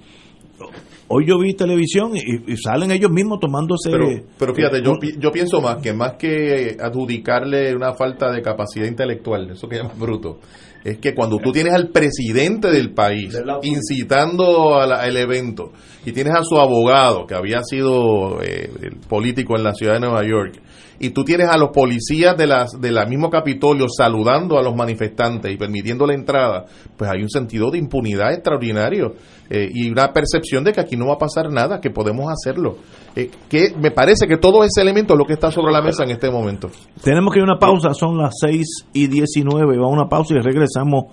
Hoy 1.07 1.25
yo 1.27 1.37
vi 1.37 1.53
televisión 1.53 2.13
y, 2.15 2.55
salen 2.57 2.91
ellos 2.91 3.11
mismos 3.11 3.39
tomándose... 3.39 3.91
Pero, 3.91 4.07
pero 4.37 4.55
fíjate, 4.55 4.81
yo, 4.81 4.93
yo 5.19 5.31
pienso 5.31 5.61
más 5.61 5.77
que 5.77 5.93
más 5.93 6.13
que 6.13 6.77
adjudicarle 6.79 7.75
una 7.75 7.93
falta 7.93 8.31
de 8.31 8.41
capacidad 8.41 8.87
intelectual, 8.87 9.51
eso 9.51 9.67
que 9.67 9.77
llaman 9.77 9.99
bruto, 9.99 10.39
es 10.83 10.97
que 10.97 11.13
cuando 11.13 11.37
tú 11.37 11.51
tienes 11.51 11.73
al 11.73 11.89
presidente 11.89 12.69
del 12.69 12.93
país 12.93 13.37
incitando 13.63 14.79
al 14.79 15.17
evento 15.17 15.71
y 16.05 16.11
tienes 16.11 16.33
a 16.33 16.43
su 16.43 16.57
abogado 16.57 17.25
que 17.25 17.35
había 17.35 17.61
sido 17.63 18.41
eh, 18.41 18.69
político 19.07 19.55
en 19.57 19.63
la 19.63 19.73
ciudad 19.73 19.93
de 19.93 20.01
Nueva 20.01 20.23
York 20.27 20.59
y 20.99 21.09
tú 21.09 21.23
tienes 21.23 21.49
a 21.49 21.57
los 21.57 21.69
policías 21.69 22.35
de 22.37 22.47
las 22.47 22.71
de 22.79 22.91
la 22.91 23.05
mismo 23.05 23.29
Capitolio 23.29 23.87
saludando 23.89 24.57
a 24.57 24.63
los 24.63 24.75
manifestantes 24.75 25.51
y 25.51 25.57
permitiendo 25.57 26.05
la 26.05 26.13
entrada, 26.13 26.65
pues 26.97 27.09
hay 27.09 27.21
un 27.21 27.29
sentido 27.29 27.71
de 27.71 27.77
impunidad 27.77 28.33
extraordinario 28.33 29.15
eh, 29.49 29.69
y 29.71 29.89
una 29.89 30.11
percepción 30.13 30.63
de 30.63 30.71
que 30.71 30.81
aquí 30.81 30.95
no 30.95 31.07
va 31.07 31.13
a 31.13 31.17
pasar 31.17 31.51
nada, 31.51 31.79
que 31.79 31.89
podemos 31.89 32.31
hacerlo. 32.31 32.77
Eh, 33.15 33.29
que 33.49 33.73
me 33.79 33.91
parece 33.91 34.27
que 34.27 34.37
todo 34.37 34.63
ese 34.63 34.81
elemento 34.81 35.13
es 35.13 35.19
lo 35.19 35.25
que 35.25 35.33
está 35.33 35.51
sobre 35.51 35.71
la 35.71 35.81
mesa 35.81 36.03
en 36.03 36.11
este 36.11 36.31
momento. 36.31 36.69
Tenemos 37.03 37.33
que 37.33 37.39
ir 37.39 37.43
a 37.43 37.51
una 37.51 37.59
pausa, 37.59 37.93
son 37.93 38.17
las 38.17 38.33
6 38.39 38.87
y 38.93 39.07
19, 39.07 39.77
vamos 39.77 39.91
a 39.91 40.01
una 40.01 40.09
pausa 40.09 40.35
y 40.35 40.39
regresamos 40.39 41.03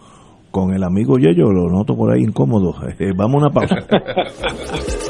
con 0.51 0.75
el 0.75 0.83
amigo 0.83 1.17
Yello, 1.17 1.53
lo 1.53 1.71
noto 1.71 1.95
por 1.95 2.13
ahí 2.13 2.23
incómodo. 2.23 2.75
Eh, 2.99 3.13
vamos 3.17 3.43
a 3.43 3.47
una 3.47 3.51
pausa. 3.51 3.77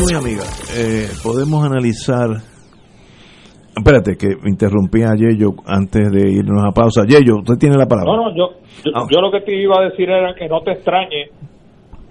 Amigos 0.00 0.12
y 0.12 0.14
amigas, 0.14 0.78
eh, 0.78 1.08
podemos 1.22 1.62
analizar. 1.62 2.28
Espérate, 3.76 4.16
que 4.16 4.28
me 4.42 4.48
interrumpí 4.50 5.02
a 5.02 5.12
Yello 5.14 5.50
antes 5.66 6.10
de 6.10 6.30
irnos 6.32 6.64
a 6.64 6.72
pausa. 6.72 7.02
Yello, 7.06 7.36
usted 7.44 7.56
tiene 7.60 7.76
la 7.76 7.84
palabra. 7.86 8.10
No, 8.16 8.30
no, 8.30 8.34
yo, 8.34 8.48
yo, 8.84 8.92
Ah. 8.94 9.06
lo 9.20 9.30
que 9.30 9.40
te 9.42 9.54
iba 9.60 9.76
a 9.78 9.84
decir 9.90 10.08
era 10.08 10.34
que 10.34 10.48
no 10.48 10.62
te 10.62 10.72
extrañe 10.72 11.28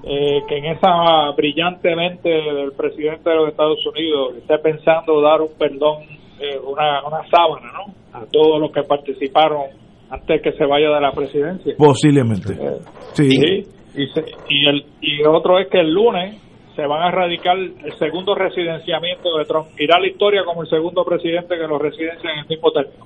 eh, 0.04 0.40
que 0.48 0.58
en 0.58 0.66
esa 0.66 1.32
brillante 1.36 1.94
mente 1.96 2.30
del 2.30 2.72
presidente 2.78 3.28
de 3.30 3.36
los 3.36 3.50
Estados 3.50 3.80
Unidos 3.86 4.36
esté 4.38 4.58
pensando 4.60 5.20
dar 5.22 5.42
un 5.42 5.50
perdón, 5.58 6.04
eh, 6.40 6.58
una, 6.66 7.06
una 7.06 7.22
sábana, 7.30 7.74
¿no? 7.74 7.94
A 8.18 8.24
todos 8.32 8.62
los 8.62 8.72
que 8.72 8.84
participaron 8.84 9.64
antes 10.12 10.42
que 10.42 10.52
se 10.54 10.66
vaya 10.66 10.90
de 10.90 11.02
la 11.02 11.12
presidencia. 11.12 11.74
Posiblemente. 11.78 12.54
Eh, 12.54 12.78
Sí. 13.14 13.30
Sí, 13.30 13.64
y, 13.96 14.08
se- 14.14 14.26
y, 14.48 14.68
el, 14.70 14.86
y 15.02 15.24
otro 15.28 15.60
es 15.60 15.68
que 15.70 15.80
el 15.82 15.92
lunes 15.92 16.40
se 16.80 16.88
van 16.88 17.04
a 17.04 17.10
erradicar 17.10 17.58
el 17.58 17.98
segundo 18.00 18.36
residenciamiento 18.36 19.38
de 19.38 19.44
Trump. 19.44 19.68
Irá 19.78 19.98
a 19.98 20.00
la 20.00 20.08
historia 20.08 20.44
como 20.46 20.64
el 20.64 20.70
segundo 20.70 21.04
presidente 21.04 21.56
que 21.58 21.68
lo 21.68 21.78
residencia 21.78 22.32
en 22.32 22.40
el 22.40 22.48
mismo 22.48 22.72
término. 22.72 23.06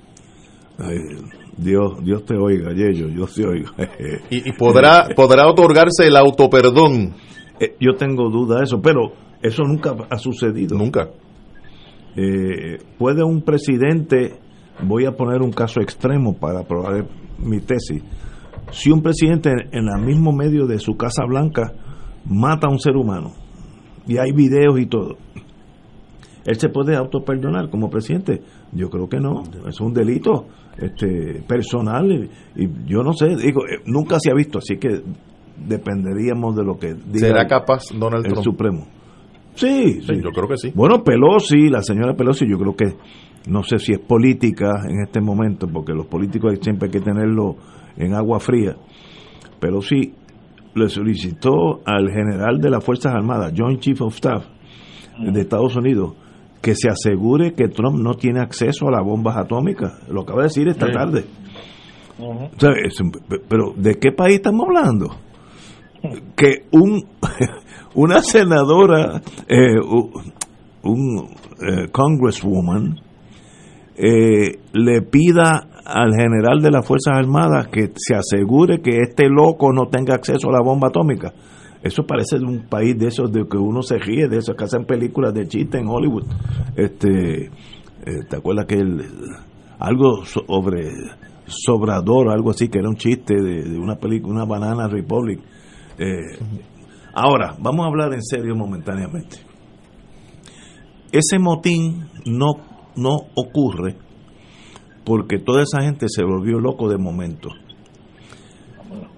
Ay, 0.78 0.98
Dios, 1.56 2.04
Dios 2.04 2.24
te 2.24 2.36
oiga, 2.36 2.72
Yello, 2.72 3.08
Dios 3.08 3.34
te 3.34 3.44
oiga. 3.44 3.70
Y, 4.30 4.48
y 4.48 4.52
podrá, 4.52 5.08
podrá 5.16 5.48
otorgarse 5.48 6.06
el 6.06 6.16
autoperdón. 6.16 7.14
Eh, 7.58 7.74
yo 7.80 7.94
tengo 7.96 8.30
duda 8.30 8.58
de 8.58 8.64
eso, 8.64 8.80
pero 8.80 9.12
eso 9.42 9.64
nunca 9.64 9.92
ha 10.08 10.18
sucedido. 10.18 10.78
Nunca. 10.78 11.08
Eh, 12.16 12.78
¿Puede 12.96 13.24
un 13.24 13.42
presidente, 13.42 14.34
voy 14.84 15.04
a 15.04 15.12
poner 15.12 15.42
un 15.42 15.50
caso 15.50 15.80
extremo 15.80 16.38
para 16.38 16.62
probar 16.62 17.06
mi 17.38 17.58
tesis, 17.58 18.04
si 18.70 18.92
un 18.92 19.02
presidente 19.02 19.50
en 19.72 19.88
el 19.88 20.04
mismo 20.04 20.32
medio 20.32 20.66
de 20.66 20.78
su 20.78 20.96
Casa 20.96 21.24
Blanca 21.26 21.72
mata 22.24 22.68
a 22.68 22.70
un 22.70 22.78
ser 22.78 22.94
humano, 22.94 23.43
y 24.06 24.18
hay 24.18 24.32
videos 24.32 24.78
y 24.80 24.86
todo, 24.86 25.16
¿él 26.44 26.56
se 26.56 26.68
puede 26.68 26.94
autoperdonar 26.96 27.70
como 27.70 27.88
presidente? 27.90 28.42
Yo 28.72 28.90
creo 28.90 29.08
que 29.08 29.18
no, 29.20 29.42
es 29.68 29.80
un 29.80 29.92
delito 29.94 30.46
este 30.78 31.42
personal 31.46 32.10
y, 32.56 32.62
y 32.64 32.68
yo 32.86 33.02
no 33.02 33.12
sé, 33.12 33.28
digo, 33.36 33.62
eh, 33.66 33.80
nunca 33.86 34.16
se 34.20 34.30
ha 34.30 34.34
visto, 34.34 34.58
así 34.58 34.76
que 34.76 35.02
dependeríamos 35.68 36.56
de 36.56 36.64
lo 36.64 36.78
que 36.78 36.94
diga 36.94 37.28
¿Será 37.28 37.42
el- 37.42 37.48
capaz 37.48 37.84
Donald 37.98 38.26
el 38.26 38.32
Trump? 38.32 38.44
Supremo. 38.44 38.86
Sí, 39.54 40.00
sí, 40.02 40.14
yo 40.20 40.30
creo 40.32 40.48
que 40.48 40.56
sí. 40.56 40.72
Bueno, 40.74 41.04
Pelosi, 41.04 41.68
la 41.68 41.80
señora 41.80 42.14
Pelosi, 42.14 42.44
yo 42.48 42.58
creo 42.58 42.74
que 42.74 42.96
no 43.48 43.62
sé 43.62 43.78
si 43.78 43.92
es 43.92 44.00
política 44.00 44.66
en 44.88 45.02
este 45.06 45.20
momento, 45.20 45.68
porque 45.72 45.92
los 45.92 46.06
políticos 46.06 46.58
siempre 46.60 46.86
hay 46.86 46.92
que 46.92 47.00
tenerlo 47.00 47.54
en 47.96 48.14
agua 48.14 48.40
fría. 48.40 48.74
Pero 49.60 49.80
sí, 49.80 50.12
le 50.74 50.88
solicitó 50.88 51.80
al 51.84 52.10
general 52.10 52.58
de 52.60 52.70
las 52.70 52.84
Fuerzas 52.84 53.14
Armadas, 53.14 53.52
Joint 53.56 53.80
Chief 53.80 54.00
of 54.02 54.14
Staff 54.14 54.44
de 55.18 55.40
Estados 55.40 55.76
Unidos, 55.76 56.14
que 56.60 56.74
se 56.74 56.88
asegure 56.88 57.52
que 57.54 57.68
Trump 57.68 57.98
no 57.98 58.14
tiene 58.14 58.40
acceso 58.40 58.88
a 58.88 58.90
las 58.92 59.04
bombas 59.04 59.36
atómicas. 59.36 59.92
Lo 60.08 60.22
acaba 60.22 60.40
de 60.42 60.48
decir 60.48 60.66
esta 60.68 60.86
Sí. 60.86 60.92
tarde. 60.92 61.24
Pero 63.48 63.72
¿de 63.76 63.98
qué 63.98 64.12
país 64.12 64.36
estamos 64.36 64.66
hablando? 64.68 65.16
Que 66.36 66.66
un 66.70 67.02
una 67.94 68.20
senadora, 68.20 69.22
eh, 69.48 69.80
un 70.82 71.28
eh, 71.66 71.88
congresswoman, 71.90 73.00
eh, 73.96 74.58
le 74.72 75.00
pida 75.02 75.68
al 75.84 76.12
general 76.14 76.60
de 76.60 76.70
las 76.70 76.86
Fuerzas 76.86 77.14
Armadas 77.16 77.68
que 77.68 77.92
se 77.96 78.14
asegure 78.14 78.80
que 78.80 79.00
este 79.00 79.28
loco 79.28 79.72
no 79.72 79.88
tenga 79.88 80.14
acceso 80.14 80.48
a 80.48 80.52
la 80.52 80.62
bomba 80.62 80.88
atómica. 80.88 81.32
Eso 81.82 82.06
parece 82.06 82.36
un 82.36 82.66
país 82.66 82.98
de 82.98 83.08
esos 83.08 83.30
de 83.30 83.46
que 83.46 83.58
uno 83.58 83.82
se 83.82 83.98
ríe, 83.98 84.26
de 84.26 84.38
esos 84.38 84.56
que 84.56 84.64
hacen 84.64 84.86
películas 84.86 85.34
de 85.34 85.46
chiste 85.46 85.78
en 85.78 85.86
Hollywood. 85.86 86.24
Este, 86.74 87.44
eh, 87.44 87.50
¿Te 88.28 88.36
acuerdas 88.36 88.64
que 88.64 88.76
el, 88.76 89.04
algo 89.78 90.24
sobre 90.24 90.90
Sobrador, 91.46 92.30
algo 92.30 92.50
así, 92.50 92.68
que 92.68 92.78
era 92.78 92.88
un 92.88 92.96
chiste 92.96 93.34
de, 93.34 93.64
de 93.64 93.78
una 93.78 93.96
película, 93.96 94.32
una 94.32 94.44
Banana 94.46 94.88
Republic? 94.88 95.40
Eh, 95.98 96.38
ahora, 97.12 97.54
vamos 97.58 97.84
a 97.84 97.88
hablar 97.88 98.14
en 98.14 98.22
serio 98.22 98.56
momentáneamente. 98.56 99.36
Ese 101.12 101.38
motín 101.38 102.06
no, 102.24 102.54
no 102.96 103.14
ocurre 103.34 103.96
porque 105.04 105.38
toda 105.38 105.62
esa 105.62 105.82
gente 105.82 106.06
se 106.08 106.24
volvió 106.24 106.58
loco 106.60 106.88
de 106.88 106.98
momento. 106.98 107.50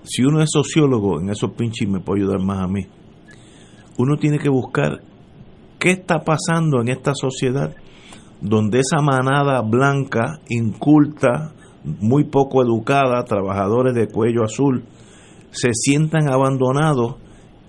Si 0.04 0.22
uno 0.24 0.40
es 0.42 0.50
sociólogo, 0.52 1.20
en 1.20 1.30
esos 1.30 1.52
pinches 1.52 1.88
me 1.88 2.00
puede 2.00 2.22
ayudar 2.22 2.40
más 2.40 2.58
a 2.62 2.68
mí, 2.68 2.86
uno 3.98 4.16
tiene 4.16 4.38
que 4.38 4.48
buscar 4.48 5.02
qué 5.78 5.90
está 5.90 6.20
pasando 6.24 6.80
en 6.80 6.88
esta 6.88 7.12
sociedad 7.14 7.74
donde 8.40 8.80
esa 8.80 9.00
manada 9.02 9.60
blanca, 9.62 10.40
inculta, 10.48 11.54
muy 12.00 12.24
poco 12.24 12.62
educada, 12.62 13.24
trabajadores 13.24 13.94
de 13.94 14.08
cuello 14.08 14.44
azul, 14.44 14.84
se 15.50 15.70
sientan 15.72 16.28
abandonados 16.28 17.16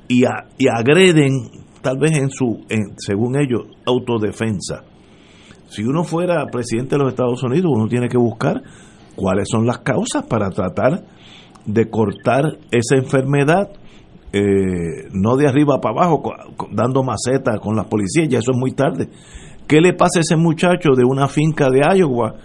y, 0.08 0.24
y 0.58 0.68
agreden, 0.68 1.50
tal 1.82 1.98
vez 2.00 2.18
en 2.18 2.30
su, 2.30 2.66
en- 2.70 2.96
según 2.98 3.40
ellos, 3.40 3.62
autodefensa. 3.86 4.84
Si 5.68 5.84
uno 5.84 6.04
fuera 6.04 6.46
presidente 6.52 6.96
de 6.96 7.00
los 7.04 7.10
Estados 7.10 7.44
Unidos, 7.44 7.72
uno 7.76 7.88
tiene 7.88 8.08
que 8.08 8.18
buscar 8.18 8.62
cuáles 9.16 9.48
son 9.50 9.66
las 9.66 9.80
causas 9.80 10.26
para 10.28 10.50
tratar 10.50 11.04
de 11.66 11.90
cortar 11.90 12.58
esa 12.72 12.96
enfermedad, 12.96 13.70
eh, 14.32 15.10
no 15.12 15.36
de 15.36 15.48
arriba 15.48 15.80
para 15.82 15.96
abajo, 16.06 16.32
dando 16.72 17.04
maceta 17.04 17.58
con 17.60 17.76
las 17.76 17.86
policías, 17.88 18.28
ya 18.30 18.40
eso 18.40 18.52
es 18.52 18.58
muy 18.58 18.72
tarde. 18.72 19.10
¿Qué 19.68 19.82
le 19.82 19.94
pasa 19.94 20.20
a 20.20 20.22
ese 20.22 20.38
muchacho 20.38 20.92
de 20.96 21.04
una 21.04 21.28
finca 21.28 21.70
de 21.70 21.82
Iowa 21.98 22.36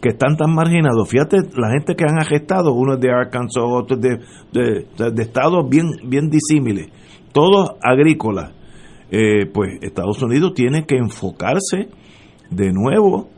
que 0.00 0.10
están 0.10 0.36
tan 0.36 0.54
marginados? 0.54 1.08
Fíjate, 1.08 1.38
la 1.56 1.70
gente 1.72 1.94
que 1.94 2.04
han 2.04 2.18
arrestado, 2.18 2.72
uno 2.72 2.94
es 2.94 3.00
de 3.00 3.10
Arkansas, 3.10 3.62
otro 3.66 3.96
es 3.98 4.02
de- 4.52 4.86
de 5.12 5.22
estados 5.22 5.68
bien, 5.68 5.88
bien 6.06 6.30
disímiles, 6.30 6.88
todos 7.32 7.72
agrícolas. 7.82 8.52
Eh, 9.10 9.44
pues 9.52 9.70
Estados 9.82 10.22
Unidos 10.22 10.54
tiene 10.54 10.86
que 10.86 10.96
enfocarse 10.96 11.88
de 12.50 12.72
nuevo 12.72 13.28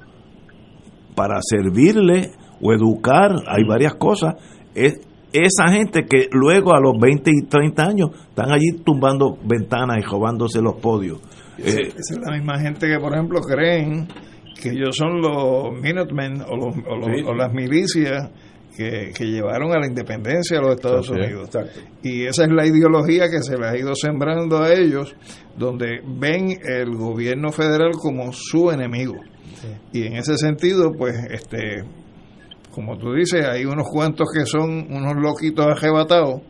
para 1.15 1.39
servirle 1.43 2.31
o 2.61 2.73
educar, 2.73 3.33
hay 3.47 3.65
varias 3.65 3.95
cosas. 3.95 4.35
Es, 4.75 5.01
esa 5.33 5.69
gente 5.73 6.05
que 6.07 6.29
luego 6.31 6.75
a 6.75 6.81
los 6.81 6.95
20 7.01 7.31
y 7.33 7.43
30 7.47 7.83
años 7.85 8.11
están 8.29 8.51
allí 8.53 8.73
tumbando 8.85 9.37
ventanas 9.45 9.99
y 9.99 10.03
robándose 10.03 10.61
los 10.61 10.75
podios. 10.75 11.21
Esa- 11.59 11.79
Eh, 11.79 11.89
esa 11.89 12.15
es 12.15 12.19
la 12.21 12.37
misma 12.37 12.59
gente 12.61 12.87
que, 12.87 12.99
por 12.99 13.13
ejemplo, 13.15 13.41
creen 13.41 14.09
que 14.61 14.71
ellos 14.71 14.95
son 14.97 15.21
los 15.21 15.73
Minutemen 15.81 16.43
o, 16.43 16.57
los- 16.57 16.77
o 16.89 16.97
los- 16.97 17.07
Sí. 17.19 17.25
o 17.27 17.35
las 17.35 17.53
milicias 17.53 18.31
que, 18.77 19.11
que 19.15 19.25
llevaron 19.27 19.73
a 19.73 19.79
la 19.79 19.87
independencia 19.87 20.57
de 20.59 20.63
los 20.63 20.75
Estados. 20.77 21.09
Unidos. 21.11 21.51
Y 22.03 22.25
esa 22.27 22.45
es 22.45 22.51
la 22.51 22.67
ideología 22.67 23.29
que 23.31 23.43
se 23.43 23.57
les 23.57 23.67
ha 23.71 23.77
ido 23.77 23.95
sembrando 23.95 24.59
a 24.63 24.73
ellos, 24.73 25.15
donde 25.57 26.01
ven 26.07 26.59
el 26.69 26.95
gobierno 26.97 27.51
federal 27.53 27.93
como 27.93 28.33
su 28.33 28.71
enemigo. 28.71 29.15
Y 29.93 30.07
en 30.07 30.15
ese 30.17 30.37
sentido, 30.39 30.91
pues, 30.97 31.15
este, 31.31 31.85
como 32.71 32.97
tú 32.99 33.13
dices, 33.13 33.45
hay 33.47 33.65
unos 33.65 33.87
cuantos 33.91 34.29
que 34.35 34.47
son 34.47 34.87
unos 34.91 35.15
loquitos 35.17 35.67
arrebatados, 35.67 36.41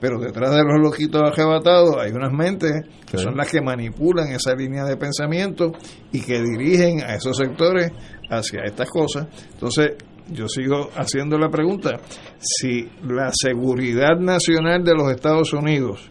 pero 0.00 0.18
detrás 0.20 0.50
de 0.54 0.62
los 0.62 0.78
loquitos 0.80 1.22
arrebatados 1.22 1.96
hay 1.98 2.12
unas 2.12 2.32
mentes 2.32 2.72
que 3.10 3.16
Sí. 3.18 3.24
son 3.24 3.36
las 3.36 3.50
que 3.50 3.60
manipulan 3.62 4.28
esa 4.32 4.54
línea 4.54 4.84
de 4.84 4.96
pensamiento 4.96 5.72
y 6.12 6.20
que 6.20 6.40
dirigen 6.42 7.02
a 7.02 7.14
esos 7.14 7.36
sectores 7.36 7.90
hacia 8.30 8.60
estas 8.64 8.88
cosas. 8.90 9.26
Entonces, 9.54 9.92
yo 10.30 10.48
sigo 10.48 10.90
haciendo 10.96 11.38
la 11.38 11.48
pregunta, 11.48 12.00
si 12.38 12.88
la 13.06 13.30
seguridad 13.32 14.18
nacional 14.18 14.84
de 14.84 14.94
los 14.94 15.10
Estados 15.10 15.52
Unidos 15.52 16.10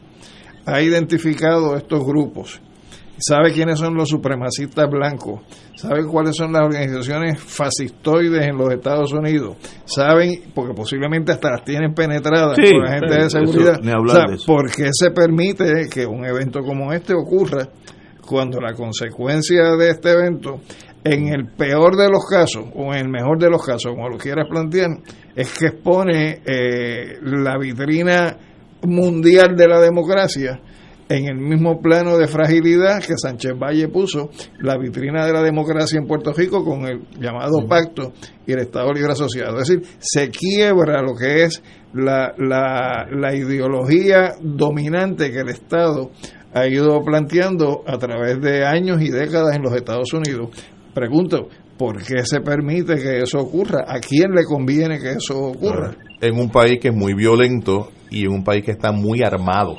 ha 0.66 0.82
identificado 0.82 1.76
estos 1.76 2.04
grupos, 2.04 2.62
sabe 3.20 3.52
quiénes 3.52 3.80
son 3.80 3.96
los 3.96 4.10
supremacistas 4.10 4.90
blancos, 4.90 5.42
sabe 5.76 6.06
cuáles 6.06 6.36
son 6.36 6.52
las 6.52 6.64
organizaciones 6.64 7.40
fascistoides 7.42 8.48
en 8.48 8.58
los 8.58 8.72
Estados 8.72 9.12
Unidos, 9.14 9.58
saben, 9.86 10.52
porque 10.54 10.74
posiblemente 10.74 11.32
hasta 11.32 11.52
las 11.52 11.64
tienen 11.64 11.94
penetradas 11.94 12.56
Sí, 12.56 12.72
por 12.72 12.84
la 12.84 12.94
gente 13.00 13.24
de 13.24 13.30
seguridad, 13.30 13.80
ni 13.82 13.92
hablar 13.92 14.18
O 14.18 14.20
sea, 14.20 14.30
de 14.30 14.36
eso. 14.36 14.46
¿por 14.46 14.72
qué 14.72 14.90
se 14.92 15.12
permite 15.12 15.88
que 15.92 16.06
un 16.06 16.26
evento 16.26 16.62
como 16.62 16.92
este 16.94 17.14
ocurra 17.14 17.70
cuando 18.28 18.60
la 18.60 18.74
consecuencia 18.74 19.76
de 19.78 19.90
este 19.90 20.12
evento, 20.12 20.60
en 21.14 21.28
el 21.28 21.48
peor 21.48 21.96
de 21.96 22.10
los 22.10 22.26
casos, 22.26 22.66
o 22.76 22.94
en 22.94 23.06
el 23.06 23.10
mejor 23.10 23.40
de 23.40 23.50
los 23.50 23.64
casos, 23.64 23.94
como 23.94 24.10
lo 24.10 24.18
quieras 24.18 24.48
plantear, 24.50 24.90
es 25.36 25.54
que 25.54 25.68
expone 25.68 26.42
eh, 26.46 27.18
la 27.22 27.58
vitrina 27.58 28.38
mundial 28.84 29.56
de 29.56 29.68
la 29.68 29.80
democracia 29.80 30.60
en 31.10 31.26
el 31.26 31.38
mismo 31.38 31.80
plano 31.82 32.18
de 32.18 32.28
fragilidad 32.28 33.02
que 33.02 33.18
Sánchez 33.18 33.54
Valle 33.58 33.88
puso 33.88 34.30
la 34.60 34.78
vitrina 34.78 35.26
de 35.26 35.34
la 35.34 35.42
democracia 35.42 36.00
en 36.00 36.06
Puerto 36.06 36.34
Rico 36.34 36.64
con 36.64 36.86
el 36.86 37.02
llamado 37.20 37.66
pacto 37.68 38.14
y 38.46 38.52
el 38.52 38.60
Estado 38.60 38.92
Libre 38.94 39.14
Asociado. 39.14 39.60
Es 39.60 39.70
decir, 39.70 39.88
se 40.00 40.30
quiebra 40.30 41.02
lo 41.02 41.16
que 41.16 41.44
es 41.44 41.64
la, 41.94 42.34
la, 42.38 43.08
la 43.10 43.36
ideología 43.36 44.34
dominante 44.42 45.32
que 45.32 45.40
el 45.40 45.50
Estado 45.50 46.12
ha 46.54 46.68
ido 46.68 47.02
planteando 47.04 47.84
a 47.86 47.98
través 47.98 48.42
de 48.42 48.66
años 48.66 49.02
y 49.02 49.10
décadas 49.10 49.56
en 49.56 49.64
los 49.64 49.74
Estados 49.74 50.12
Unidos. 50.14 50.50
Pregunto, 50.98 51.48
¿por 51.78 52.04
qué 52.04 52.26
se 52.26 52.42
permite 52.42 52.96
que 52.96 53.20
eso 53.20 53.38
ocurra? 53.38 53.86
¿A 53.88 54.00
quién 54.00 54.32
le 54.32 54.44
conviene 54.44 54.98
que 54.98 55.12
eso 55.12 55.40
ocurra? 55.40 55.96
en 56.20 56.40
un 56.40 56.50
país 56.50 56.80
que 56.82 56.88
es 56.88 56.96
muy 56.96 57.14
violento 57.14 57.92
y 58.10 58.26
en 58.26 58.32
un 58.32 58.44
país 58.44 58.64
que 58.64 58.72
está 58.72 58.92
muy 58.92 59.22
armado. 59.22 59.78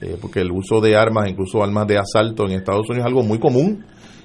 Eh, 0.00 0.16
porque 0.20 0.40
el 0.40 0.50
uso 0.50 0.80
de 0.80 0.96
armas, 0.96 1.30
incluso 1.30 1.62
armas 1.62 1.86
de 1.86 1.98
asalto 1.98 2.44
en 2.44 2.54
Estados 2.54 2.88
Unidos 2.88 3.04
es 3.04 3.06
algo 3.06 3.22
muy 3.22 3.38
común. 3.38 3.84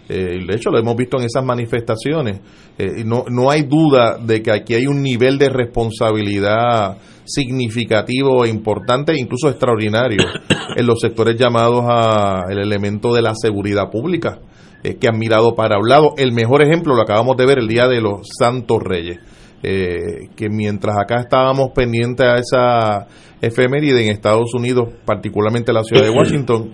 Eh, 0.10 0.40
de 0.48 0.56
hecho, 0.56 0.72
lo 0.72 0.80
hemos 0.80 0.96
visto 0.96 1.20
en 1.20 1.26
esas 1.26 1.46
manifestaciones. 1.46 2.42
Eh, 2.80 3.04
no, 3.06 3.26
no 3.30 3.52
hay 3.52 3.62
duda 3.62 4.18
de 4.18 4.42
que 4.42 4.52
aquí 4.52 4.74
hay 4.74 4.88
un 4.88 5.04
nivel 5.04 5.38
de 5.38 5.50
responsabilidad 5.50 6.98
significativo 7.26 8.44
e 8.44 8.50
importante, 8.50 9.14
incluso 9.16 9.50
extraordinario, 9.50 10.24
en 10.76 10.88
los 10.88 11.00
sectores 11.00 11.38
llamados 11.38 11.86
a 11.88 12.46
el 12.50 12.58
elemento 12.58 13.14
de 13.14 13.22
la 13.22 13.36
seguridad 13.36 13.92
pública, 13.92 14.40
eh, 14.84 14.96
que 14.96 15.08
han 15.08 15.18
mirado 15.18 15.56
para 15.56 15.78
un 15.80 15.88
lado. 15.90 16.14
El 16.18 16.32
mejor 16.34 16.62
ejemplo 16.62 16.96
lo 16.96 17.02
acabamos 17.02 17.36
de 17.38 17.46
ver 17.46 17.60
el 17.60 17.68
día 17.68 17.88
de 17.88 18.02
los 18.02 18.28
Santos 18.38 18.80
Reyes 18.84 19.20
eh, 19.64 20.28
que 20.36 20.50
mientras 20.50 20.96
acá 20.98 21.22
estábamos 21.22 21.70
pendientes 21.74 22.26
a 22.28 22.38
esa 22.38 23.08
efeméride 23.42 24.04
en 24.06 24.12
Estados 24.12 24.54
Unidos, 24.54 24.90
particularmente 25.06 25.72
la 25.74 25.84
ciudad 25.84 26.04
de 26.04 26.10
Washington, 26.10 26.74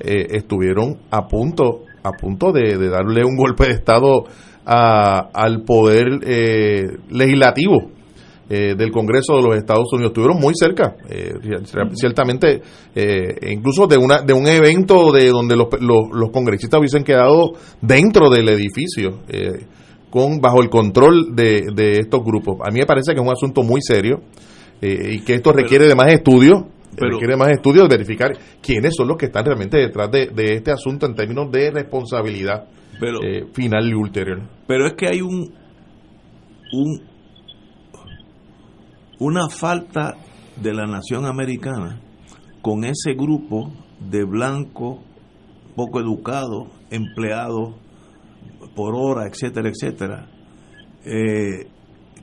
eh, 0.00 0.26
estuvieron 0.30 0.98
a 1.10 1.26
punto 1.28 1.82
a 2.02 2.12
punto 2.12 2.50
de, 2.52 2.78
de 2.78 2.88
darle 2.88 3.24
un 3.24 3.36
golpe 3.36 3.66
de 3.66 3.72
estado 3.72 4.24
a- 4.64 5.28
al 5.34 5.64
poder 5.64 6.06
eh, 6.22 6.86
legislativo 7.10 7.90
eh, 8.50 8.74
del 8.76 8.90
Congreso 8.90 9.36
de 9.36 9.42
los 9.42 9.56
Estados 9.56 9.86
Unidos. 9.92 10.10
Estuvieron 10.10 10.38
muy 10.38 10.52
cerca 10.54 10.96
eh, 11.08 11.32
ciertamente 11.94 12.60
eh, 12.94 13.52
incluso 13.52 13.86
de 13.86 13.96
una 13.96 14.20
de 14.22 14.32
un 14.34 14.46
evento 14.46 15.12
de 15.12 15.28
donde 15.28 15.56
los, 15.56 15.68
los, 15.80 16.08
los 16.12 16.30
congresistas 16.30 16.78
hubiesen 16.80 17.04
quedado 17.04 17.52
dentro 17.80 18.28
del 18.28 18.48
edificio 18.48 19.20
eh, 19.28 19.64
con 20.10 20.40
bajo 20.40 20.60
el 20.60 20.68
control 20.68 21.34
de, 21.36 21.66
de 21.74 21.98
estos 22.00 22.22
grupos. 22.24 22.56
A 22.66 22.70
mí 22.72 22.80
me 22.80 22.86
parece 22.86 23.12
que 23.14 23.20
es 23.20 23.26
un 23.26 23.32
asunto 23.32 23.62
muy 23.62 23.80
serio 23.80 24.20
y 24.82 25.20
que 25.20 25.34
esto 25.34 25.52
requiere 25.52 25.86
de 25.86 25.94
más 25.94 26.12
estudios 26.12 26.64
pero- 26.96 27.12
requiere 27.12 27.36
más 27.36 27.50
estudios 27.50 27.88
de 27.88 27.96
verificar 27.96 28.32
quiénes 28.60 28.94
son 28.96 29.06
los 29.08 29.16
que 29.16 29.26
están 29.26 29.44
realmente 29.44 29.76
detrás 29.76 30.10
de, 30.10 30.26
de 30.34 30.54
este 30.54 30.72
asunto 30.72 31.06
en 31.06 31.14
términos 31.14 31.52
de 31.52 31.70
responsabilidad 31.70 32.64
Pero- 32.98 33.22
eh, 33.22 33.44
final 33.52 33.88
y 33.88 33.94
ulterior. 33.94 34.40
Pero 34.66 34.86
es 34.88 34.94
que 34.94 35.06
hay 35.06 35.20
un, 35.20 35.52
un 36.72 37.02
una 39.20 39.48
falta 39.48 40.16
de 40.60 40.74
la 40.74 40.86
nación 40.86 41.26
americana 41.26 42.00
con 42.62 42.84
ese 42.84 43.12
grupo 43.14 43.70
de 44.00 44.24
blancos 44.24 44.98
poco 45.76 46.00
educados, 46.00 46.68
empleados 46.90 47.74
por 48.74 48.94
hora, 48.96 49.26
etcétera, 49.26 49.68
etcétera, 49.68 50.26
eh, 51.04 51.68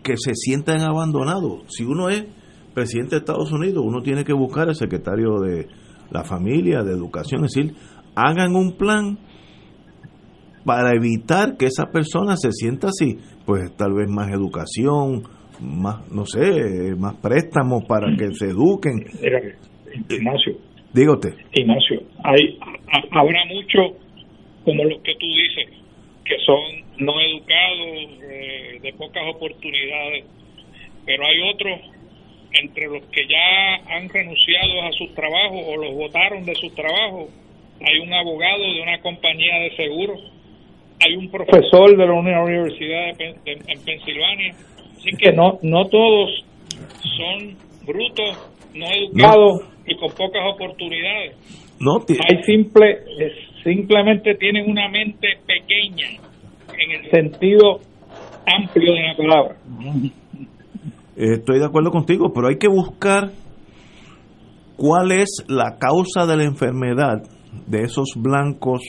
que 0.03 0.15
se 0.17 0.33
sientan 0.35 0.81
abandonados. 0.81 1.63
Si 1.69 1.83
uno 1.83 2.09
es 2.09 2.25
presidente 2.73 3.15
de 3.15 3.19
Estados 3.19 3.51
Unidos, 3.51 3.83
uno 3.85 4.01
tiene 4.01 4.23
que 4.23 4.33
buscar 4.33 4.67
al 4.67 4.75
secretario 4.75 5.39
de 5.39 5.67
la 6.09 6.23
familia, 6.23 6.83
de 6.83 6.93
educación, 6.93 7.45
es 7.45 7.53
decir, 7.53 7.75
hagan 8.15 8.55
un 8.55 8.75
plan 8.75 9.19
para 10.65 10.95
evitar 10.95 11.57
que 11.57 11.67
esa 11.67 11.85
persona 11.85 12.35
se 12.37 12.51
sienta 12.51 12.89
así, 12.89 13.17
pues 13.45 13.75
tal 13.75 13.93
vez 13.93 14.09
más 14.09 14.31
educación, 14.31 15.23
más, 15.61 16.09
no 16.11 16.25
sé, 16.25 16.95
más 16.97 17.15
préstamos 17.21 17.83
para 17.87 18.07
que 18.15 18.31
se 18.33 18.47
eduquen. 18.47 19.05
Ignacio. 20.09 20.53
Diga 20.93 21.13
usted. 21.13 21.33
Ignacio, 21.53 22.01
hay, 22.23 22.57
habrá 23.11 23.45
mucho 23.45 23.97
como 24.63 24.83
los 24.83 25.01
que 25.01 25.13
tú 25.15 25.25
dices, 25.27 25.79
que 26.25 26.35
son 26.45 27.05
no 27.05 27.13
educados, 27.21 28.21
eh, 28.29 28.79
de 28.81 28.93
pocas 28.93 29.23
oportunidades, 29.33 30.25
pero 31.05 31.25
hay 31.25 31.39
otros 31.53 31.79
entre 32.53 32.87
los 32.87 33.03
que 33.11 33.21
ya 33.27 33.95
han 33.95 34.09
renunciado 34.09 34.81
a 34.83 34.91
sus 34.93 35.13
trabajos 35.13 35.61
o 35.67 35.77
los 35.77 35.93
votaron 35.93 36.45
de 36.45 36.55
sus 36.55 36.73
trabajos. 36.73 37.29
Hay 37.81 37.99
un 37.99 38.13
abogado 38.13 38.63
de 38.73 38.81
una 38.81 38.99
compañía 39.01 39.59
de 39.59 39.75
seguros, 39.75 40.19
hay 41.05 41.15
un 41.15 41.29
profesor 41.29 41.95
de 41.95 42.05
la 42.05 42.13
Universidad 42.13 43.15
de, 43.17 43.35
en 43.45 43.83
Pensilvania. 43.85 44.55
Así 44.97 45.11
que 45.17 45.31
no, 45.31 45.59
no 45.61 45.85
todos 45.85 46.43
son 47.17 47.55
brutos, 47.85 48.37
no 48.73 48.85
educados 48.85 49.61
y 49.85 49.95
con 49.95 50.09
pocas 50.09 50.41
oportunidades. 50.53 51.35
No, 51.79 51.97
hay 52.07 52.43
simple, 52.43 52.97
simplemente 53.63 54.35
tienen 54.35 54.69
una 54.69 54.89
mente 54.89 55.27
pequeña 55.45 56.07
en 56.73 56.91
el 56.91 57.11
sentido 57.11 57.79
amplio 58.45 58.93
de 58.93 59.03
la 59.03 59.15
palabra. 59.15 59.55
Estoy 61.15 61.59
de 61.59 61.65
acuerdo 61.65 61.91
contigo, 61.91 62.31
pero 62.33 62.47
hay 62.47 62.57
que 62.57 62.67
buscar 62.67 63.31
cuál 64.75 65.11
es 65.11 65.43
la 65.47 65.77
causa 65.77 66.25
de 66.25 66.37
la 66.37 66.43
enfermedad 66.43 67.23
de 67.65 67.83
esos 67.83 68.13
blancos 68.15 68.81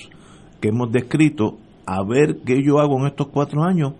que 0.60 0.68
hemos 0.68 0.90
descrito, 0.90 1.58
a 1.86 2.02
ver 2.04 2.36
qué 2.44 2.62
yo 2.62 2.78
hago 2.80 2.98
en 3.00 3.06
estos 3.06 3.28
cuatro 3.28 3.62
años 3.62 3.94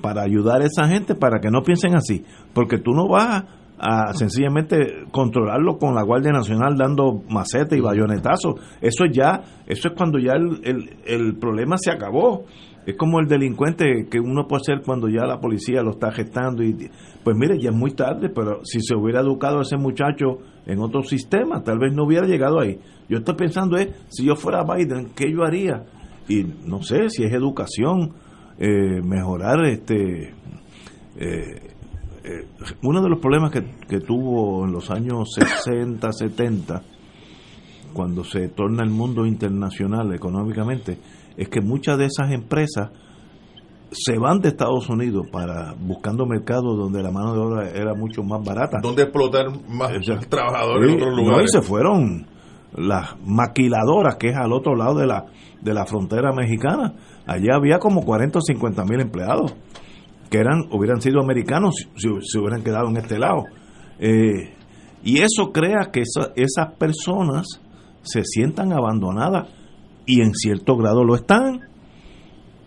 para 0.00 0.22
ayudar 0.22 0.62
a 0.62 0.66
esa 0.66 0.88
gente 0.88 1.14
para 1.14 1.40
que 1.40 1.50
no 1.50 1.62
piensen 1.62 1.94
así, 1.94 2.24
porque 2.52 2.78
tú 2.78 2.92
no 2.92 3.08
vas 3.08 3.44
a 3.80 4.12
sencillamente 4.12 5.06
controlarlo 5.10 5.78
con 5.78 5.94
la 5.94 6.02
Guardia 6.02 6.32
Nacional 6.32 6.76
dando 6.76 7.22
macete 7.30 7.78
y 7.78 7.80
bayonetazos. 7.80 8.60
Eso 8.80 9.06
ya, 9.10 9.42
eso 9.66 9.88
es 9.88 9.94
cuando 9.96 10.18
ya 10.18 10.32
el, 10.34 10.90
el, 11.06 11.36
problema 11.38 11.76
se 11.78 11.90
acabó. 11.90 12.44
Es 12.84 12.96
como 12.96 13.20
el 13.20 13.26
delincuente 13.26 14.06
que 14.10 14.20
uno 14.20 14.46
puede 14.46 14.62
hacer 14.62 14.82
cuando 14.84 15.08
ya 15.08 15.24
la 15.24 15.40
policía 15.40 15.82
lo 15.82 15.92
está 15.92 16.10
gestando 16.12 16.62
y 16.62 16.90
pues 17.22 17.36
mire, 17.36 17.58
ya 17.58 17.70
es 17.70 17.76
muy 17.76 17.92
tarde, 17.92 18.28
pero 18.28 18.64
si 18.64 18.80
se 18.82 18.94
hubiera 18.94 19.20
educado 19.20 19.60
ese 19.60 19.76
muchacho 19.76 20.38
en 20.66 20.80
otro 20.80 21.02
sistema, 21.02 21.62
tal 21.62 21.78
vez 21.78 21.94
no 21.94 22.04
hubiera 22.04 22.26
llegado 22.26 22.60
ahí. 22.60 22.78
Yo 23.08 23.18
estoy 23.18 23.34
pensando 23.34 23.76
es, 23.76 23.88
si 24.08 24.24
yo 24.26 24.34
fuera 24.34 24.64
Biden, 24.64 25.10
¿qué 25.14 25.30
yo 25.32 25.42
haría? 25.44 25.84
Y 26.28 26.44
no 26.66 26.82
sé 26.82 27.08
si 27.08 27.24
es 27.24 27.32
educación, 27.32 28.14
eh, 28.60 29.00
mejorar 29.02 29.64
este 29.64 30.34
eh, 31.16 31.70
eh, 32.22 32.46
uno 32.82 33.02
de 33.02 33.08
los 33.08 33.18
problemas 33.18 33.50
que, 33.50 34.00
tuvo 34.00 34.64
en 34.66 34.72
los 34.72 34.90
años 34.90 35.30
60, 35.34 36.12
70, 36.12 36.82
cuando 37.94 38.24
se 38.24 38.48
torna 38.48 38.82
el 38.82 38.90
mundo 38.90 39.24
internacional 39.24 40.14
económicamente, 40.14 40.98
es 41.36 41.48
que 41.48 41.62
muchas 41.62 41.96
de 41.96 42.06
esas 42.06 42.30
empresas 42.30 42.90
se 43.92 44.18
van 44.18 44.40
de 44.40 44.50
Estados 44.50 44.88
Unidos 44.88 45.26
para 45.32 45.74
buscando 45.80 46.26
mercados 46.26 46.76
donde 46.76 47.02
la 47.02 47.10
mano 47.10 47.32
de 47.32 47.40
obra 47.40 47.70
era 47.70 47.94
mucho 47.94 48.22
más 48.22 48.44
barata. 48.44 48.78
Donde 48.82 49.04
explotar 49.04 49.46
más 49.68 49.92
trabajadores 50.28 50.90
en 50.90 50.96
otros 50.96 51.16
lugares. 51.16 51.50
y 51.52 51.58
se 51.58 51.62
fueron 51.62 52.26
las 52.76 53.16
maquiladoras, 53.24 54.16
que 54.16 54.28
es 54.28 54.36
al 54.36 54.52
otro 54.52 54.76
lado 54.76 54.96
de 54.96 55.06
la, 55.06 55.24
de 55.60 55.74
la 55.74 55.86
frontera 55.86 56.32
mexicana. 56.32 56.94
Allá 57.26 57.56
había 57.56 57.78
como 57.78 58.04
40 58.04 58.38
o 58.38 58.42
50 58.42 58.84
mil 58.84 59.00
empleados 59.00 59.54
que 60.30 60.38
eran 60.38 60.68
hubieran 60.70 61.00
sido 61.00 61.20
americanos 61.20 61.88
si, 61.96 62.08
se 62.22 62.38
hubieran 62.38 62.62
quedado 62.62 62.88
en 62.88 62.96
este 62.96 63.18
lado. 63.18 63.44
Eh, 63.98 64.54
y 65.02 65.18
eso 65.18 65.52
crea 65.52 65.90
que 65.92 66.02
esas 66.02 66.74
personas 66.78 67.60
se 68.02 68.22
sientan 68.24 68.72
abandonadas 68.72 69.48
y 70.06 70.22
en 70.22 70.32
cierto 70.34 70.76
grado 70.76 71.04
lo 71.04 71.16
están. 71.16 71.60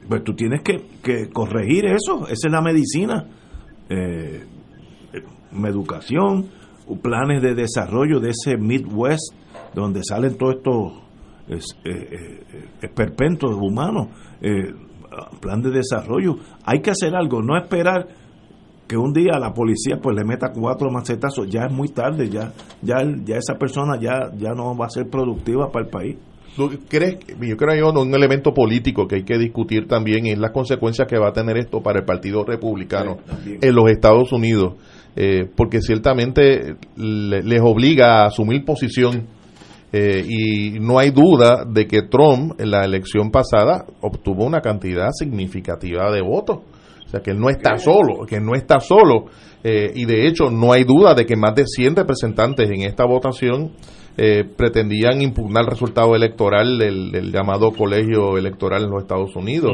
Pues 0.08 0.24
tú 0.24 0.34
tienes 0.34 0.62
que, 0.62 1.30
corregir 1.32 1.86
eso, 1.86 2.28
esa 2.28 2.48
es 2.48 2.52
la 2.52 2.62
medicina. 2.62 3.26
Eh, 3.90 4.46
educación, 5.64 6.50
planes 7.02 7.42
de 7.42 7.56
desarrollo 7.56 8.20
de 8.20 8.32
ese 8.32 8.58
Midwest, 8.58 9.34
donde 9.74 10.02
salen 10.04 10.38
todos 10.38 10.56
estos 10.56 11.03
eh, 11.48 11.60
eh, 11.86 12.44
esperpentos 12.82 13.52
humanos. 13.56 14.07
Eh, 14.41 14.74
plan 15.40 15.61
de 15.61 15.72
desarrollo. 15.72 16.38
Hay 16.65 16.82
que 16.82 16.91
hacer 16.91 17.15
algo, 17.15 17.41
no 17.41 17.57
esperar 17.57 18.07
que 18.88 18.98
un 18.98 19.14
día 19.14 19.40
la 19.40 19.53
policía 19.53 19.99
pues 20.02 20.15
le 20.15 20.24
meta 20.26 20.52
cuatro 20.52 20.90
macetazos, 20.91 21.48
ya 21.49 21.65
es 21.65 21.72
muy 21.72 21.90
tarde, 21.90 22.30
ya 22.30 22.52
ya 22.82 22.98
ya 23.24 23.38
esa 23.38 23.56
persona 23.56 23.99
ya 23.99 24.32
ya 24.38 24.53
no 24.53 24.76
va 24.76 24.88
a 24.88 24.90
ser 24.90 25.10
productiva 25.10 25.72
para 25.72 25.86
el 25.86 25.91
país. 25.91 26.18
¿Tú 26.56 26.70
crees, 26.88 27.18
yo 27.28 27.57
creo 27.57 27.94
que 27.94 27.99
un 27.99 28.14
elemento 28.14 28.53
político 28.53 29.07
que 29.07 29.15
hay 29.15 29.24
que 29.24 29.40
discutir 29.40 29.88
también 29.88 30.28
es 30.28 30.38
las 30.38 30.52
consecuencias 30.52 31.07
que 31.07 31.18
va 31.18 31.30
a 31.30 31.34
tener 31.34 31.57
esto 31.57 31.82
para 31.82 31.99
el 31.99 32.06
Partido 32.06 32.44
Republicano 32.44 33.18
en 33.45 33.76
los 33.76 33.90
Estados 33.90 34.32
Unidos, 34.32 34.76
eh, 35.15 35.49
porque 35.56 35.82
ciertamente 35.82 36.76
les 36.95 37.61
obliga 37.61 38.22
a 38.22 38.28
asumir 38.28 38.64
posición 38.65 39.26
eh, 39.95 40.26
y 40.28 40.80
no 40.80 40.98
hay 40.98 41.11
duda 41.11 41.65
de 41.70 41.86
que 41.86 42.02
Trump 42.02 42.60
en 42.60 42.72
la 42.72 42.84
elección 42.84 43.30
pasada 43.30 43.86
obtuvo 44.02 44.44
una 44.44 44.60
cantidad 44.60 45.11
significativa 45.11 46.11
de 46.11 46.20
votos. 46.24 46.61
O 47.06 47.10
sea, 47.10 47.22
que 47.22 47.30
él 47.30 47.40
no 47.40 47.48
está 47.48 47.78
solo, 47.78 48.26
que 48.26 48.40
no 48.40 48.56
está 48.56 48.80
solo. 48.80 49.26
Eh, 49.64 49.91
y 49.94 50.06
de 50.06 50.28
hecho, 50.28 50.49
no 50.49 50.74
hay 50.74 50.84
duda 50.84 51.14
de 51.14 51.28
que 51.28 51.36
más 51.36 51.53
de 51.53 51.68
100 51.68 51.95
representantes 51.95 52.72
en 52.72 52.82
esta 52.82 53.06
votación 53.06 53.74
eh, 54.18 54.44
pretendían 54.44 55.22
impugnar 55.22 55.64
el 55.65 55.72
resultado 55.72 56.15
electoral 56.15 56.77
del, 56.77 57.31
llamado 57.31 57.72
colegio 57.72 58.38
electoral 58.38 58.84
en 58.84 58.91
los 58.91 59.02
Estados 59.02 59.35
Unidos. 59.35 59.72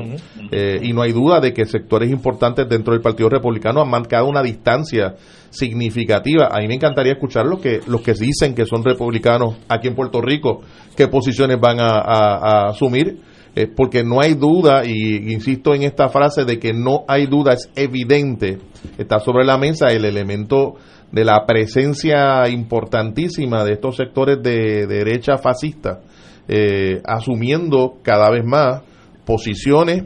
y 0.82 0.94
no 0.94 1.02
hay 1.02 1.12
duda 1.12 1.40
de 1.40 1.54
que 1.54 1.66
sectores 1.66 2.10
importantes 2.10 2.68
dentro 2.70 2.94
del 2.94 3.02
Partido 3.02 3.30
Republicano 3.30 3.82
han 3.82 3.90
marcado 3.90 4.28
una 4.28 4.42
distancia 4.42 5.16
significativa. 5.50 6.50
A 6.52 6.60
mí 6.60 6.68
me 6.68 6.76
encantaría 6.76 7.14
escuchar 7.14 7.46
los 7.46 7.60
que, 7.60 7.82
los 7.88 8.02
que 8.02 8.14
dicen 8.14 8.54
que 8.56 8.66
son 8.66 8.84
republicanos 8.84 9.56
aquí 9.68 9.88
en 9.88 9.96
Puerto 9.96 10.22
Rico, 10.22 10.62
qué 10.96 11.08
posiciones 11.08 11.60
van 11.60 11.78
a, 11.80 12.70
asumir, 12.70 13.20
eh, 13.56 13.68
porque 13.68 14.04
no 14.04 14.22
hay 14.22 14.36
duda, 14.36 14.86
y 14.86 15.32
insisto 15.32 15.74
en 15.74 15.84
esta 15.84 16.10
frase 16.10 16.46
de 16.46 16.60
que 16.60 16.74
no 16.74 17.04
hay 17.08 17.26
duda, 17.26 17.54
es 17.54 17.70
evidente, 17.76 18.60
está 18.98 19.20
sobre 19.20 19.46
la 19.46 19.58
mesa 19.58 19.88
el 19.88 20.06
elemento 20.06 20.76
de 21.12 21.26
la 21.26 21.46
presencia 21.46 22.48
importantísima 22.50 23.64
de 23.64 23.74
estos 23.74 23.96
sectores 23.96 24.42
de, 24.42 24.86
derecha 24.88 25.38
fascista, 25.38 26.02
eh, 26.48 27.02
asumiendo 27.06 27.96
cada 28.04 28.30
vez 28.30 28.46
más 28.46 28.84
posiciones 29.26 30.04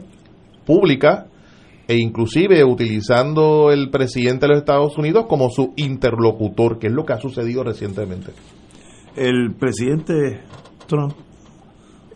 públicas 0.66 1.26
e 1.86 1.96
inclusive 1.96 2.64
utilizando 2.64 3.70
el 3.70 3.90
presidente 3.90 4.46
de 4.46 4.48
los 4.48 4.58
Estados 4.58 4.96
Unidos 4.96 5.26
como 5.28 5.50
su 5.50 5.74
interlocutor, 5.76 6.78
que 6.78 6.86
es 6.86 6.92
lo 6.92 7.04
que 7.04 7.12
ha 7.12 7.18
sucedido 7.18 7.62
recientemente. 7.62 8.32
El 9.16 9.54
presidente 9.54 10.40
Trump 10.86 11.14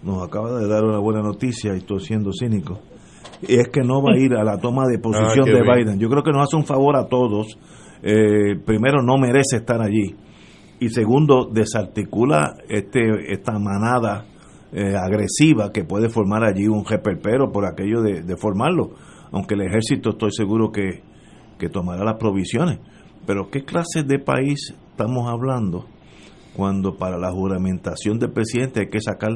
nos 0.03 0.27
acaba 0.27 0.59
de 0.59 0.69
dar 0.69 0.85
una 0.85 0.99
buena 0.99 1.23
noticia 1.23 1.75
y 1.75 1.79
estoy 1.79 2.01
siendo 2.01 2.31
cínico. 2.33 2.79
Y 3.43 3.55
es 3.55 3.69
que 3.69 3.83
no 3.83 4.03
va 4.03 4.15
a 4.15 4.19
ir 4.19 4.35
a 4.35 4.43
la 4.43 4.59
toma 4.59 4.85
de 4.87 4.99
posición 4.99 5.49
ah, 5.49 5.53
de 5.53 5.63
Biden. 5.63 5.99
Yo 6.01 6.09
creo 6.09 6.23
que 6.23 6.33
nos 6.33 6.43
hace 6.43 6.57
un 6.57 6.65
favor 6.65 6.97
a 6.97 7.07
todos. 7.07 7.59
Eh, 8.03 8.57
primero, 8.65 9.03
no 9.03 9.17
merece 9.19 9.57
estar 9.57 9.81
allí. 9.81 10.15
Y 10.81 10.89
segundo, 10.91 11.49
desarticula 11.53 12.55
este, 12.69 13.33
esta 13.33 13.59
manada 13.59 14.27
eh, 14.73 14.95
agresiva 14.97 15.73
que 15.73 15.85
puede 15.85 16.09
formar 16.09 16.45
allí 16.45 16.69
un 16.69 16.85
jeperpero 16.85 17.51
por 17.51 17.67
aquello 17.67 18.03
de, 18.03 18.23
de 18.23 18.37
formarlo 18.37 18.93
aunque 19.33 19.55
el 19.55 19.63
ejército 19.63 20.11
estoy 20.11 20.31
seguro 20.33 20.71
que, 20.71 21.03
tomará 21.73 22.05
las 22.05 22.19
provisiones. 22.19 22.79
Pero 23.27 23.51
¿qué 23.51 23.65
clase 23.65 24.05
de 24.05 24.21
país 24.21 24.75
estamos 24.91 25.29
hablando 25.29 25.87
cuando 26.55 26.97
para 26.97 27.19
la 27.19 27.33
juramentación 27.33 28.19
del 28.19 28.31
presidente 28.31 28.81
hay 28.81 28.89
que 28.89 29.01
sacar 29.01 29.31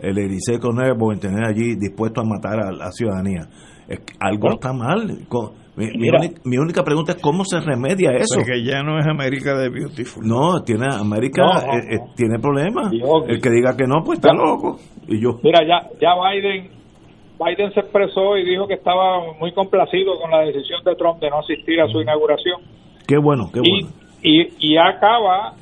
el 0.00 0.18
Eliseo 0.18 0.58
Nuevo 0.72 1.12
y 1.12 1.18
tener 1.18 1.46
allí 1.46 1.76
dispuesto 1.76 2.20
a 2.20 2.24
matar 2.24 2.60
a 2.60 2.72
la 2.72 2.90
ciudadanía? 2.90 3.48
Es 3.86 4.00
algo 4.18 4.54
está 4.54 4.72
mal. 4.72 5.26
Mi, 5.78 5.86
mi 5.96 6.08
única, 6.10 6.40
mi 6.44 6.58
única 6.58 6.82
pregunta 6.82 7.12
es 7.12 7.22
cómo 7.22 7.44
se 7.44 7.60
remedia 7.60 8.10
eso. 8.16 8.34
Porque 8.40 8.64
ya 8.64 8.82
no 8.82 8.98
es 8.98 9.06
América 9.06 9.56
de 9.56 9.68
Beautiful. 9.70 10.26
No, 10.26 10.60
tiene 10.64 10.86
América 10.92 11.42
No, 11.42 11.52
no, 11.54 11.78
eh, 11.78 11.94
eh, 11.94 11.98
tiene 12.16 12.38
problemas. 12.40 12.90
Dios. 12.90 13.24
El 13.28 13.40
que 13.40 13.50
diga 13.50 13.76
que 13.76 13.86
no, 13.86 14.02
pues 14.04 14.18
está 14.18 14.32
loco. 14.34 14.78
Y 15.06 15.22
yo, 15.22 15.38
Mira, 15.44 15.60
ya, 15.64 15.88
ya 16.00 16.14
Biden, 16.18 16.68
Biden 17.38 17.72
se 17.72 17.80
expresó 17.80 18.36
y 18.36 18.44
dijo 18.44 18.66
que 18.66 18.74
estaba 18.74 19.32
muy 19.38 19.52
complacido 19.52 20.18
con 20.20 20.30
la 20.32 20.40
decisión 20.40 20.82
de 20.84 20.96
Trump 20.96 21.20
de 21.20 21.30
no 21.30 21.38
asistir 21.38 21.80
a 21.80 21.86
su 21.86 22.00
inauguración. 22.00 22.60
qué 23.06 23.16
bueno, 23.18 23.48
qué 23.54 23.60
Y, 23.62 23.70
bueno. 23.84 23.96
y, 24.22 24.72
y 24.72 24.76
acaba 24.76 25.54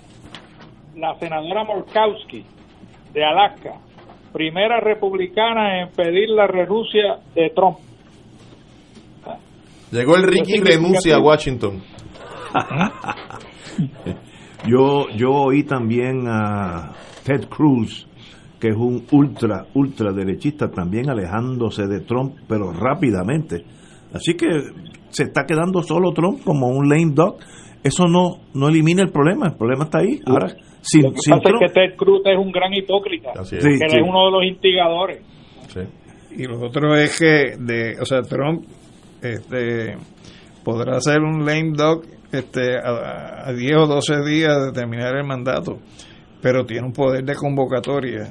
la 0.97 1.14
senadora 1.18 1.62
Murkowski 1.64 2.43
de 3.12 3.22
Alaska, 3.24 3.74
primera 4.32 4.80
republicana 4.80 5.82
en 5.82 5.88
pedir 5.90 6.30
la 6.30 6.47
renuncia 6.47 7.18
de 7.34 7.51
Trump. 7.51 7.76
Llegó 9.92 10.16
el 10.16 10.24
Ricky 10.24 10.58
renuncia 10.60 11.16
a 11.16 11.20
Washington. 11.20 11.82
Yo, 14.66 15.08
yo 15.16 15.30
oí 15.30 15.62
también 15.62 16.26
a 16.26 16.92
Ted 17.24 17.48
Cruz, 17.48 18.08
que 18.58 18.68
es 18.68 18.76
un 18.76 19.04
ultra, 19.12 19.66
ultra 19.74 20.12
derechista, 20.12 20.68
también 20.70 21.08
alejándose 21.08 21.86
de 21.86 22.00
Trump, 22.00 22.34
pero 22.48 22.72
rápidamente. 22.72 23.64
Así 24.12 24.34
que 24.34 24.46
se 25.10 25.24
está 25.24 25.44
quedando 25.46 25.82
solo 25.82 26.12
Trump 26.12 26.42
como 26.42 26.66
un 26.68 26.88
lame 26.88 27.12
duck. 27.14 27.36
Eso 27.84 28.06
no, 28.08 28.38
no 28.54 28.68
elimina 28.68 29.02
el 29.02 29.12
problema, 29.12 29.46
el 29.46 29.56
problema 29.56 29.84
está 29.84 29.98
ahí. 29.98 30.20
Ahora, 30.26 30.48
sin, 30.80 31.02
Lo 31.02 31.12
que 31.12 31.18
sin 31.20 31.34
pasa 31.34 31.42
Trump, 31.48 31.62
es 31.62 31.72
que 31.72 31.80
Ted 31.80 31.96
Cruz 31.96 32.22
es 32.24 32.36
un 32.38 32.50
gran 32.50 32.74
hipócrita, 32.74 33.30
Así 33.38 33.56
es. 33.56 33.64
que 33.64 33.70
Sí, 33.70 33.78
él 33.84 33.90
sí. 33.90 33.96
es 33.98 34.02
uno 34.02 34.24
de 34.26 34.30
los 34.32 34.44
instigadores. 34.44 35.22
Y 36.32 36.42
lo 36.44 36.58
otro 36.66 36.94
es 36.96 37.18
que, 37.18 37.56
de, 37.58 38.00
o 38.00 38.04
sea, 38.04 38.22
Trump 38.22 38.64
este, 39.22 39.97
podrá 40.64 41.01
ser 41.01 41.20
un 41.20 41.44
lame 41.44 41.72
duck 41.74 42.06
este, 42.32 42.76
a, 42.78 43.48
a 43.48 43.52
10 43.52 43.76
o 43.76 43.86
12 43.86 44.24
días 44.24 44.66
de 44.66 44.72
terminar 44.72 45.16
el 45.16 45.26
mandato, 45.26 45.78
pero 46.43 46.64
tiene 46.64 46.86
un 46.86 46.93
poder 46.93 47.24
de 47.24 47.34
convocatoria 47.34 48.30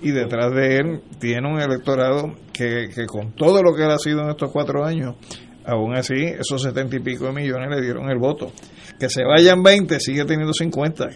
y 0.00 0.10
detrás 0.10 0.52
de 0.52 0.76
él 0.76 1.00
tiene 1.18 1.48
un 1.48 1.60
electorado 1.60 2.34
que, 2.52 2.88
que 2.94 3.06
con 3.06 3.32
todo 3.32 3.62
lo 3.62 3.74
que 3.74 3.84
él 3.84 3.90
ha 3.90 3.98
sido 3.98 4.22
en 4.22 4.30
estos 4.30 4.50
cuatro 4.52 4.84
años, 4.84 5.16
aún 5.64 5.96
así 5.96 6.14
esos 6.14 6.62
setenta 6.62 6.96
y 6.96 7.00
pico 7.00 7.24
de 7.26 7.32
millones 7.32 7.68
le 7.70 7.82
dieron 7.82 8.10
el 8.10 8.18
voto. 8.18 8.52
Que 8.98 9.08
se 9.08 9.24
vayan 9.24 9.62
20, 9.62 9.98
sigue 9.98 10.24
teniendo 10.24 10.52
50. 10.52 11.08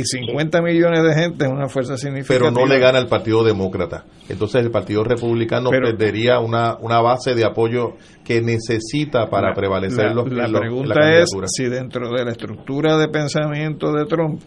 Y 0.00 0.04
50 0.04 0.62
millones 0.62 1.02
de 1.02 1.14
gente 1.14 1.44
es 1.44 1.50
una 1.50 1.68
fuerza 1.68 1.96
significativa. 1.96 2.50
Pero 2.50 2.60
no 2.60 2.66
le 2.66 2.78
gana 2.78 2.98
el 2.98 3.06
Partido 3.06 3.42
Demócrata. 3.44 4.04
Entonces 4.28 4.62
el 4.62 4.70
Partido 4.70 5.04
Republicano 5.04 5.70
Pero- 5.70 5.88
perdería 5.90 6.38
una, 6.40 6.76
una 6.80 7.00
base 7.00 7.34
de 7.34 7.44
apoyo 7.44 7.94
que 8.24 8.40
necesita 8.42 9.28
para 9.28 9.48
La- 9.48 9.54
prevalecer 9.54 10.06
la, 10.06 10.14
los, 10.14 10.30
la 10.32 10.46
en 10.46 10.52
pregunta 10.52 10.94
la 10.94 11.18
es 11.20 11.30
si 11.46 11.64
dentro 11.68 12.10
de 12.10 12.24
la 12.24 12.30
estructura 12.32 12.96
de 12.98 13.08
pensamiento 13.08 13.92
de 13.92 14.04
Trump 14.06 14.40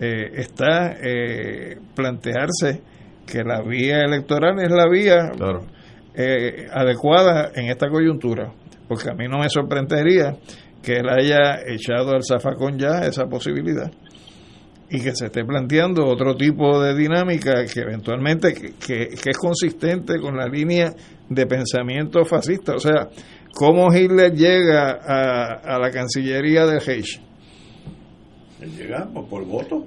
eh, 0.00 0.30
está 0.34 0.92
eh, 1.02 1.76
plantearse 1.94 2.82
que 3.26 3.42
la 3.44 3.62
vía 3.62 4.00
electoral 4.02 4.58
es 4.60 4.70
la 4.70 4.88
vía 4.88 5.30
eh, 6.14 6.66
adecuada 6.72 7.50
en 7.54 7.66
esta 7.70 7.88
coyuntura, 7.88 8.52
porque 8.88 9.10
a 9.10 9.14
mí 9.14 9.26
no 9.28 9.38
me 9.38 9.48
sorprendería 9.48 10.36
que 10.82 10.94
él 10.96 11.08
haya 11.08 11.60
echado 11.66 12.10
al 12.12 12.22
zafacón 12.22 12.78
ya 12.78 13.00
esa 13.06 13.24
posibilidad 13.26 13.90
y 14.90 15.00
que 15.00 15.14
se 15.16 15.26
esté 15.26 15.44
planteando 15.44 16.06
otro 16.06 16.36
tipo 16.36 16.80
de 16.80 16.94
dinámica 16.94 17.64
que 17.66 17.80
eventualmente 17.80 18.52
que, 18.54 18.72
que- 18.74 19.08
que 19.08 19.30
es 19.30 19.38
consistente 19.38 20.20
con 20.20 20.36
la 20.36 20.46
línea 20.46 20.92
de 21.28 21.46
pensamiento 21.46 22.24
fascista. 22.24 22.74
O 22.74 22.78
sea, 22.78 23.08
cómo 23.54 23.92
Hitler 23.92 24.32
llega 24.32 24.98
a, 25.02 25.74
a 25.74 25.78
la 25.78 25.90
Cancillería 25.90 26.66
de 26.66 26.78
Reich 26.80 27.20
llega 28.78 29.06
por, 29.12 29.28
por 29.28 29.44
voto. 29.44 29.84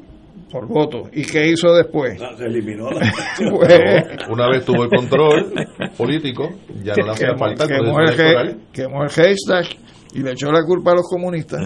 por 0.51 0.67
voto. 0.67 1.03
¿Y 1.11 1.23
qué 1.25 1.47
hizo 1.49 1.73
después? 1.73 2.19
Se 2.37 2.45
eliminó 2.45 2.89
la 2.91 2.99
Pues- 3.49 4.29
una 4.29 4.47
vez 4.49 4.65
tuvo 4.65 4.83
el 4.83 4.89
control 4.89 5.51
político, 5.97 6.49
ya 6.83 6.93
no 6.97 7.05
le 7.07 7.11
hacía 7.11 7.35
falta 7.37 7.63
el 7.63 7.69
quemó 7.69 7.99
el. 8.01 8.19
He- 8.19 8.57
quemó 8.71 9.03
el 9.03 9.09
hashtag 9.09 9.65
y 10.13 10.21
le 10.21 10.31
echó 10.33 10.51
la 10.51 10.63
culpa 10.63 10.91
a 10.91 10.95
los 10.95 11.07
comunistas. 11.09 11.61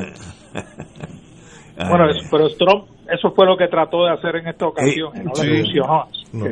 Bueno, 1.78 2.10
es- 2.12 2.28
pero 2.30 2.48
Trump, 2.50 2.88
eso 3.12 3.34
fue 3.36 3.46
lo 3.46 3.58
que 3.58 3.68
trató 3.68 4.06
de 4.06 4.12
hacer 4.12 4.38
en 4.38 4.48
esta 4.48 4.68
ocasión, 4.68 5.12
y 5.16 5.26
no 5.26 5.36
sí. 5.36 5.48
le 5.48 5.64
funcionó. 5.64 6.06
No. 6.34 6.46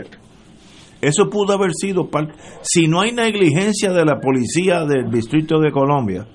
Eso 1.02 1.30
pudo 1.30 1.54
haber 1.54 1.72
sido 1.74 2.10
parte. 2.10 2.34
Si 2.62 2.88
no 2.88 3.02
hay 3.02 3.14
negligencia 3.14 3.92
de 3.94 4.04
la 4.04 4.20
policía 4.20 4.86
del 4.86 5.10
Distrito 5.10 5.60
de 5.60 5.72
Colombia, 5.72 6.26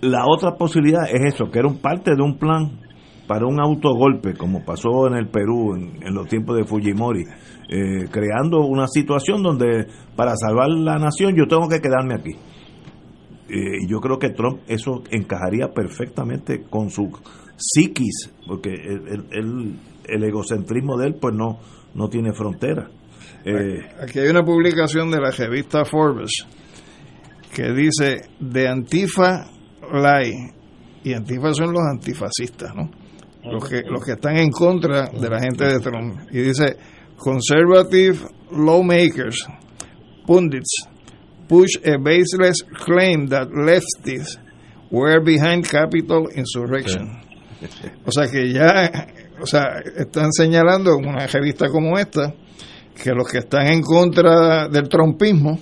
la 0.00 0.24
otra 0.26 0.56
posibilidad 0.56 1.04
es 1.04 1.34
eso, 1.34 1.50
que 1.50 1.60
era 1.60 1.68
un 1.68 1.78
parte 1.78 2.10
de 2.16 2.22
un 2.22 2.36
plan 2.36 2.80
para 3.28 3.46
un 3.46 3.60
autogolpe, 3.60 4.34
como 4.34 4.64
pasó 4.64 5.06
en 5.06 5.14
el 5.14 5.28
Perú 5.28 5.74
en, 5.74 6.02
en 6.04 6.14
los 6.14 6.28
tiempos 6.28 6.56
de 6.56 6.64
Fujimori, 6.64 7.22
eh, 7.68 8.04
creando 8.10 8.60
una 8.60 8.86
situación 8.86 9.42
donde 9.42 9.86
para 10.14 10.34
salvar 10.36 10.68
la 10.68 10.98
nación 10.98 11.34
yo 11.36 11.46
tengo 11.46 11.68
que 11.68 11.80
quedarme 11.80 12.14
aquí. 12.14 12.32
Eh, 13.48 13.82
y 13.82 13.88
yo 13.88 14.00
creo 14.00 14.18
que 14.18 14.30
Trump 14.30 14.60
eso 14.66 15.02
encajaría 15.10 15.68
perfectamente 15.68 16.64
con 16.68 16.90
su 16.90 17.10
psiquis, 17.56 18.30
porque 18.46 18.70
el, 18.74 19.78
el- 20.08 20.24
egocentrismo 20.24 20.96
de 20.96 21.08
él 21.08 21.14
pues 21.20 21.34
no, 21.34 21.58
no 21.94 22.08
tiene 22.08 22.32
frontera. 22.32 22.88
Eh, 23.44 23.78
Aquí 24.02 24.18
hay 24.20 24.28
una 24.28 24.44
publicación 24.44 25.10
de 25.10 25.20
la 25.20 25.30
revista 25.30 25.84
Forbes 25.84 26.30
que 27.54 27.72
dice 27.72 28.22
de 28.40 28.68
Antifa 28.68 29.46
Lie 29.92 30.52
y 31.04 31.12
Antifa 31.14 31.54
son 31.54 31.72
los 31.72 31.82
antifascistas, 31.82 32.74
¿no? 32.74 32.90
Los 33.44 33.68
que, 33.68 33.82
los 33.88 34.04
que 34.04 34.12
están 34.12 34.36
en 34.36 34.50
contra 34.50 35.06
de 35.08 35.30
la 35.30 35.40
gente 35.40 35.64
de 35.64 35.78
Trump. 35.80 36.18
Y 36.32 36.38
dice 36.38 36.76
conservative 37.16 38.18
lawmakers, 38.50 39.46
pundits, 40.26 40.86
push 41.48 41.76
a 41.84 41.96
baseless 41.98 42.62
claim 42.84 43.28
that 43.28 43.48
leftists 43.50 44.38
were 44.90 45.20
behind 45.20 45.64
Capitol 45.68 46.26
insurrection. 46.34 47.22
O 48.04 48.10
sea 48.12 48.26
que 48.30 48.52
ya, 48.52 49.06
o 49.40 49.46
sea, 49.46 49.64
están 49.96 50.32
señalando 50.32 50.98
en 50.98 51.06
una 51.08 51.26
revista 51.26 51.68
como 51.68 51.98
esta 51.98 52.34
que 53.02 53.10
los 53.10 53.28
que 53.30 53.38
están 53.38 53.66
en 53.68 53.82
contra 53.82 54.68
del 54.68 54.88
trumpismo 54.88 55.58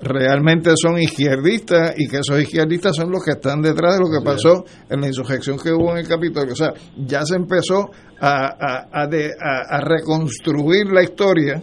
realmente 0.00 0.70
son 0.80 0.98
izquierdistas 0.98 1.94
y 1.98 2.08
que 2.08 2.18
esos 2.18 2.40
izquierdistas 2.40 2.94
son 2.94 3.10
los 3.10 3.24
que 3.24 3.32
están 3.32 3.60
detrás 3.62 3.94
de 3.98 4.00
lo 4.04 4.06
que 4.10 4.24
pasó 4.24 4.64
en 4.88 5.00
la 5.00 5.08
insurrección 5.08 5.58
que 5.58 5.72
hubo 5.72 5.90
en 5.92 5.98
el 5.98 6.08
Capitolio. 6.08 6.52
O 6.52 6.56
sea, 6.56 6.72
ya 6.96 7.22
se 7.24 7.34
empezó 7.36 7.90
a, 8.20 8.46
a, 8.46 9.02
a 9.02 9.06
de- 9.08 9.32
a- 9.40 9.76
a 9.76 9.80
reconstruir 9.80 10.86
la 10.92 11.02
historia 11.02 11.60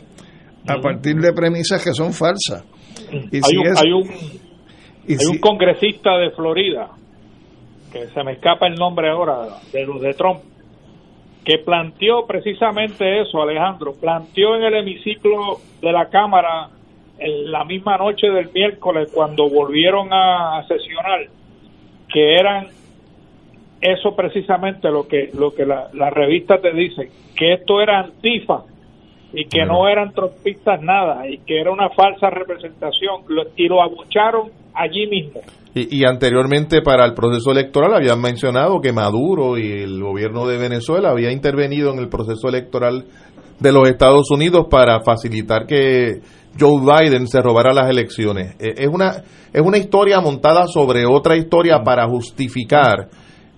a 0.68 0.82
partir 0.82 1.16
de 1.16 1.32
premisas 1.32 1.82
que 1.84 1.94
son 1.94 2.12
falsas. 2.12 2.64
Y 3.32 3.38
hay, 3.38 3.42
si 3.42 3.58
un, 3.58 3.68
es- 3.68 3.78
hay, 3.78 3.92
un, 3.94 4.04
y 5.08 5.12
hay 5.14 5.18
si- 5.20 5.28
un 5.28 5.38
congresista 5.40 6.18
de 6.18 6.32
Florida, 6.32 6.90
que 7.96 8.08
se 8.08 8.24
me 8.26 8.34
escapa 8.34 8.68
el 8.68 8.76
nombre 8.76 9.10
ahora, 9.10 9.48
de 9.72 9.86
los 9.86 10.02
de 10.02 10.14
Trump, 10.16 10.42
que 11.46 11.60
planteó 11.60 12.26
precisamente 12.28 13.22
eso, 13.22 13.42
Alejandro, 13.42 13.94
planteó 13.94 14.56
en 14.58 14.64
el 14.64 14.74
hemiciclo 14.76 15.60
de 15.82 15.94
la 15.94 16.10
Cámara 16.10 16.68
en 17.20 17.50
la 17.50 17.64
misma 17.64 17.98
noche 17.98 18.28
del 18.30 18.52
miércoles 18.52 19.10
cuando 19.14 19.48
volvieron 19.50 20.12
a, 20.12 20.58
a 20.58 20.68
sesionar, 20.68 21.22
que 22.12 22.36
eran 22.36 22.68
eso 23.80 24.14
precisamente 24.14 24.90
lo 24.92 25.08
que 25.08 25.30
lo 25.34 25.54
que 25.54 25.66
la, 25.66 25.88
la 25.94 26.10
revista 26.10 26.58
te 26.60 26.74
dice, 26.74 27.10
que 27.38 27.54
esto 27.54 27.80
era 27.82 28.00
antifa 28.00 28.64
y 29.32 29.46
que 29.46 29.64
no 29.66 29.88
eran 29.88 30.12
trompistas 30.14 30.82
nada 30.82 31.30
y 31.30 31.38
que 31.40 31.62
era 31.62 31.72
una 31.72 31.90
falsa 31.92 32.30
representación 32.30 33.22
lo- 33.30 33.46
y 33.56 33.68
lo 33.70 33.82
abucharon 33.82 34.50
allí 34.74 35.08
mismo. 35.08 35.40
Y, 35.78 36.06
anteriormente 36.06 36.82
para 36.82 37.06
el 37.06 37.14
proceso 37.14 37.52
electoral 37.52 37.94
habían 37.96 38.22
mencionado 38.22 38.80
que 38.80 38.94
Maduro 38.94 39.58
y 39.58 39.70
el 39.84 40.02
gobierno 40.02 40.48
de 40.48 40.58
Venezuela 40.58 41.10
había 41.10 41.34
intervenido 41.34 41.92
en 41.92 42.00
el 42.00 42.08
proceso 42.08 42.48
electoral 42.48 43.04
de 43.60 43.72
los 43.74 43.90
Estados 43.90 44.32
Unidos 44.32 44.68
para 44.72 45.02
facilitar 45.02 45.66
que 45.68 46.22
Joe 46.58 46.80
Biden 46.80 47.28
se 47.28 47.42
robara 47.42 47.74
las 47.74 47.90
elecciones. 47.90 48.56
Eh, 48.58 48.76
Es 48.78 48.88
una, 48.88 49.22
es 49.52 49.62
una 49.62 49.78
historia 49.78 50.22
montada 50.22 50.66
sobre 50.68 51.06
otra 51.06 51.36
historia 51.36 51.84
para 51.84 52.08
justificar 52.08 53.10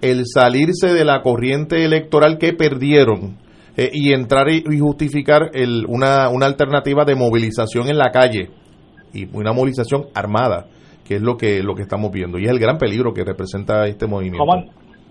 el 0.02 0.24
salirse 0.26 0.94
de 0.96 1.06
la 1.06 1.22
corriente 1.22 1.86
electoral 1.86 2.40
que 2.40 2.54
perdieron 2.54 3.38
eh, 3.76 3.92
y 3.94 4.12
entrar 4.12 4.50
y, 4.50 4.64
y 4.68 4.80
justificar 4.80 5.52
el, 5.54 5.86
una, 5.88 6.30
una 6.30 6.48
alternativa 6.48 7.06
de 7.06 7.14
movilización 7.14 7.90
en 7.90 8.00
la 8.00 8.10
calle 8.10 8.50
y 9.14 9.28
una 9.34 9.54
movilización 9.54 10.08
armada, 10.16 10.66
que 11.08 11.16
es 11.16 11.22
lo 11.22 11.38
que, 11.38 11.64
lo 11.64 11.74
que 11.76 11.84
estamos 11.84 12.12
viendo 12.12 12.38
y 12.38 12.46
es 12.46 12.52
el 12.52 12.60
gran 12.60 12.78
peligro 12.78 13.14
que 13.14 13.24
representa 13.24 13.88
este 13.88 14.08
movimiento. 14.08 14.44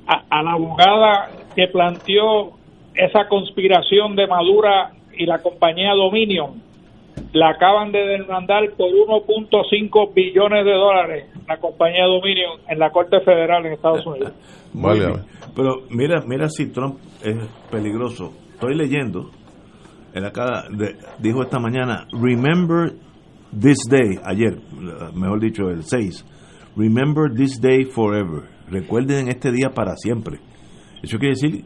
A, 0.07 0.23
a 0.31 0.43
la 0.43 0.53
abogada 0.53 1.31
que 1.55 1.67
planteó 1.69 2.53
esa 2.95 3.27
conspiración 3.29 4.15
de 4.15 4.27
Madura 4.27 4.93
y 5.17 5.27
la 5.27 5.39
compañía 5.39 5.93
Dominion, 5.95 6.63
la 7.33 7.51
acaban 7.51 7.93
de 7.93 7.99
demandar 7.99 8.71
por 8.77 8.89
1.5 8.89 10.15
billones 10.15 10.65
de 10.65 10.73
dólares 10.73 11.25
la 11.49 11.57
compañía 11.59 12.05
Dominion 12.05 12.61
en 12.69 12.79
la 12.79 12.91
Corte 12.91 13.21
Federal 13.21 13.65
en 13.67 13.73
Estados 13.73 14.07
Unidos. 14.07 14.33
Pero 15.55 15.83
mira, 15.91 16.23
mira 16.27 16.49
si 16.49 16.71
Trump 16.73 16.99
es 17.25 17.37
peligroso. 17.71 18.33
Estoy 18.53 18.75
leyendo, 18.75 19.31
en 20.15 20.25
acá 20.25 20.65
dijo 21.19 21.43
esta 21.43 21.59
mañana, 21.59 22.07
remember 22.13 22.93
this 23.53 23.79
day, 23.89 24.19
ayer, 24.25 24.59
mejor 25.15 25.41
dicho, 25.41 25.69
el 25.69 25.85
6, 25.85 26.25
remember 26.77 27.33
this 27.35 27.61
day 27.61 27.85
forever. 27.85 28.49
Recuerden 28.69 29.29
este 29.29 29.53
día 29.53 29.71
para 29.75 29.97
siempre. 29.97 30.41
Eso 31.03 31.19
quiere 31.19 31.35
decir 31.35 31.65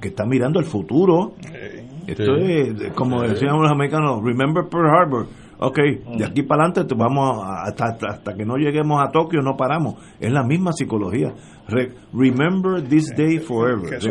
que 0.00 0.08
está 0.08 0.24
mirando 0.24 0.58
el 0.60 0.66
futuro. 0.66 1.34
Esto 2.06 2.36
es, 2.36 2.92
como 2.94 3.22
decían 3.22 3.60
los 3.60 3.70
americanos, 3.70 4.20
remember 4.22 4.64
Pearl 4.68 4.88
Harbor. 4.88 5.26
Ok, 5.64 5.78
de 6.18 6.24
aquí 6.24 6.42
para 6.42 6.64
adelante 6.64 6.92
vamos 6.96 7.40
hasta, 7.44 7.96
hasta, 8.08 8.34
que 8.34 8.44
no 8.44 8.56
lleguemos 8.56 9.00
a 9.00 9.10
Tokio, 9.12 9.42
no 9.42 9.56
paramos. 9.56 9.94
Es 10.18 10.32
la 10.32 10.42
misma 10.42 10.72
psicología. 10.72 11.32
remember 12.12 12.82
this 12.82 13.06
day 13.16 13.38
forever. 13.38 14.00
Que, 14.00 14.08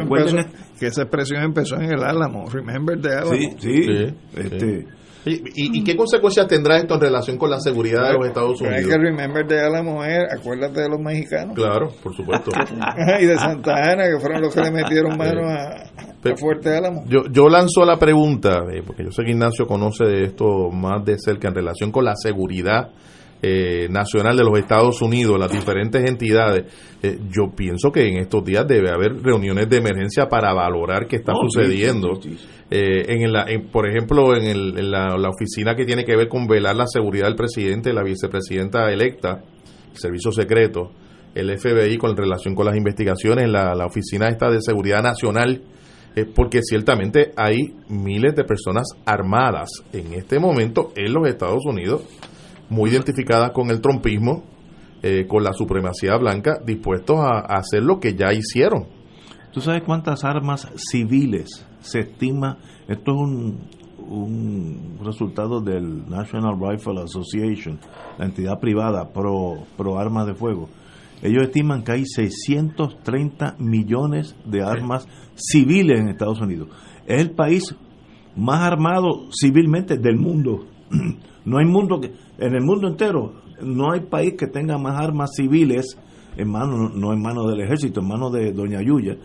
que 0.80 0.88
esa 0.88 1.02
expresión 1.02 1.44
empezó 1.44 1.76
en 1.76 1.92
el 1.92 2.04
Álamo. 2.04 2.50
Remember 2.50 3.02
the 3.02 3.10
Álamo. 3.10 3.34
Sí, 3.34 3.50
sí. 3.60 4.16
Este, 4.34 4.88
¿Y, 5.26 5.84
qué 5.84 5.96
consecuencias 5.96 6.48
tendrá 6.48 6.78
esto 6.78 6.96
en 6.96 7.02
relación 7.02 7.38
con 7.38 7.50
la 7.50 7.60
seguridad 7.60 8.08
de 8.08 8.14
los 8.14 8.28
Estados 8.28 8.60
Unidos? 8.62 8.80
Es 8.80 8.88
que 8.88 8.98
Remember 8.98 9.46
de 9.46 9.60
acuérdate 10.36 10.82
de 10.82 10.90
los 10.90 11.00
mexicanos. 11.00 11.56
Claro, 11.56 11.90
por 12.02 12.16
supuesto. 12.16 12.52
y 13.20 13.26
de 13.26 13.38
Santa 13.38 13.74
Ana, 13.74 14.06
que 14.10 14.20
fueron 14.20 14.42
los 14.42 14.54
que 14.54 14.62
le 14.62 14.72
metieron 14.72 15.18
mano 15.18 15.48
a, 15.48 15.92
Fuerte 16.36 16.78
Álamo. 16.78 17.04
Yo, 17.08 17.24
yo 17.32 17.50
lanzo 17.50 17.84
la 17.84 17.98
pregunta, 17.98 18.60
eh, 18.72 18.84
porque 18.86 19.04
yo 19.04 19.12
sé 19.12 19.24
que 19.24 19.32
Ignacio 19.32 19.66
conoce 19.66 20.06
de 20.06 20.26
esto 20.26 20.70
más 20.70 21.04
de 21.04 21.18
cerca 21.18 21.48
en 21.48 21.56
relación 21.56 21.92
con 21.92 22.06
la 22.06 22.14
seguridad 22.16 22.92
eh, 23.44 23.88
nacional 23.90 24.38
de 24.38 24.44
los 24.44 24.60
Estados 24.60 25.02
Unidos, 25.02 25.40
las 25.40 25.52
diferentes 25.52 26.08
entidades, 26.08 26.72
eh, 27.02 27.18
yo 27.32 27.50
pienso 27.56 27.92
que 27.92 28.08
en 28.08 28.20
estos 28.20 28.46
días 28.46 28.68
debe 28.68 28.92
haber 28.92 29.20
reuniones 29.20 29.68
de 29.68 29.78
emergencia 29.78 30.30
para 30.30 30.54
valorar 30.54 31.08
qué 31.08 31.16
está 31.16 31.34
sucediendo. 31.34 32.20
Eh, 32.70 33.06
en 33.08 33.34
la, 33.34 33.48
por 33.72 33.90
ejemplo, 33.90 34.36
en, 34.36 34.92
la, 34.92 35.28
oficina 35.28 35.76
que 35.76 35.86
tiene 35.86 36.06
que 36.06 36.16
ver 36.16 36.28
con 36.28 36.46
velar 36.46 36.76
la 36.76 36.86
seguridad 36.86 37.26
del 37.26 37.36
presidente, 37.36 37.92
la 37.94 38.04
vicepresidenta 38.04 38.92
electa, 38.92 39.42
el 39.92 39.98
servicio 39.98 40.32
secreto, 40.32 40.92
el 41.34 41.58
FBI 41.58 41.98
con 41.98 42.16
relación 42.16 42.54
con 42.54 42.68
las 42.68 42.78
investigaciones, 42.78 43.50
la, 43.50 43.74
la 43.74 43.88
oficina 43.88 44.28
esta 44.28 44.52
de 44.52 44.62
seguridad 44.62 45.02
nacional, 45.02 45.64
porque 46.36 46.62
ciertamente 46.62 47.32
hay 47.38 47.74
miles 47.90 48.36
de 48.36 48.44
personas 48.44 48.84
armadas 49.04 49.72
en 49.94 50.14
este 50.14 50.40
momento 50.40 50.92
en 50.96 51.12
los 51.12 51.28
Estados 51.28 51.66
Unidos 51.66 52.04
muy 52.72 52.90
identificadas 52.90 53.52
con 53.52 53.70
el 53.70 53.82
trompismo, 53.82 54.44
eh, 55.04 55.28
con 55.28 55.44
la 55.44 55.52
supremacía 55.52 56.16
blanca, 56.18 56.60
dispuestos 56.66 57.18
a, 57.20 57.40
hacer 57.58 57.84
lo 57.84 58.00
que 58.00 58.16
ya 58.16 58.32
hicieron. 58.34 58.88
¿Tú 59.52 59.60
sabes 59.60 59.84
cuántas 59.84 60.24
armas 60.24 60.72
civiles 60.78 61.68
se 61.82 62.00
estima? 62.00 62.58
Esto 62.88 63.12
es 63.12 63.18
un, 63.18 63.60
un 64.08 65.00
resultado 65.04 65.60
del 65.60 66.10
National 66.10 66.56
Rifle 66.58 67.02
Association, 67.02 67.78
la 68.18 68.26
entidad 68.26 68.58
privada 68.62 69.12
pro, 69.12 69.66
pro 69.76 70.00
armas 70.00 70.26
de 70.28 70.34
fuego. 70.34 70.70
Ellos 71.22 71.44
estiman 71.44 71.84
que 71.84 71.92
hay 71.92 72.06
630 72.06 73.58
millones 73.60 74.34
de 74.46 74.64
armas 74.64 75.08
civiles 75.36 76.00
en 76.00 76.08
Estados 76.08 76.40
Unidos. 76.40 76.70
Es 77.06 77.22
el 77.22 77.32
país 77.32 77.76
más 78.38 78.62
armado 78.62 79.28
civilmente 79.38 79.98
del 79.98 80.16
mundo. 80.18 80.66
No 81.44 81.58
hay 81.58 81.66
mundo 81.66 82.00
que, 82.00 82.12
en 82.42 82.56
el 82.56 82.64
mundo 82.64 82.88
entero, 82.88 83.34
no 83.62 83.92
hay 83.92 84.02
país 84.02 84.34
que 84.38 84.48
tenga 84.48 84.78
más 84.78 85.00
armas 85.00 85.32
civiles 85.36 85.98
en 86.36 86.50
manos, 86.50 86.94
no 86.96 87.14
en 87.14 87.22
manos 87.22 87.50
del 87.50 87.62
ejército, 87.62 88.02
en 88.02 88.08
manos 88.08 88.34
de 88.34 88.52
Doña 88.52 88.82
Yuya, 88.82 89.16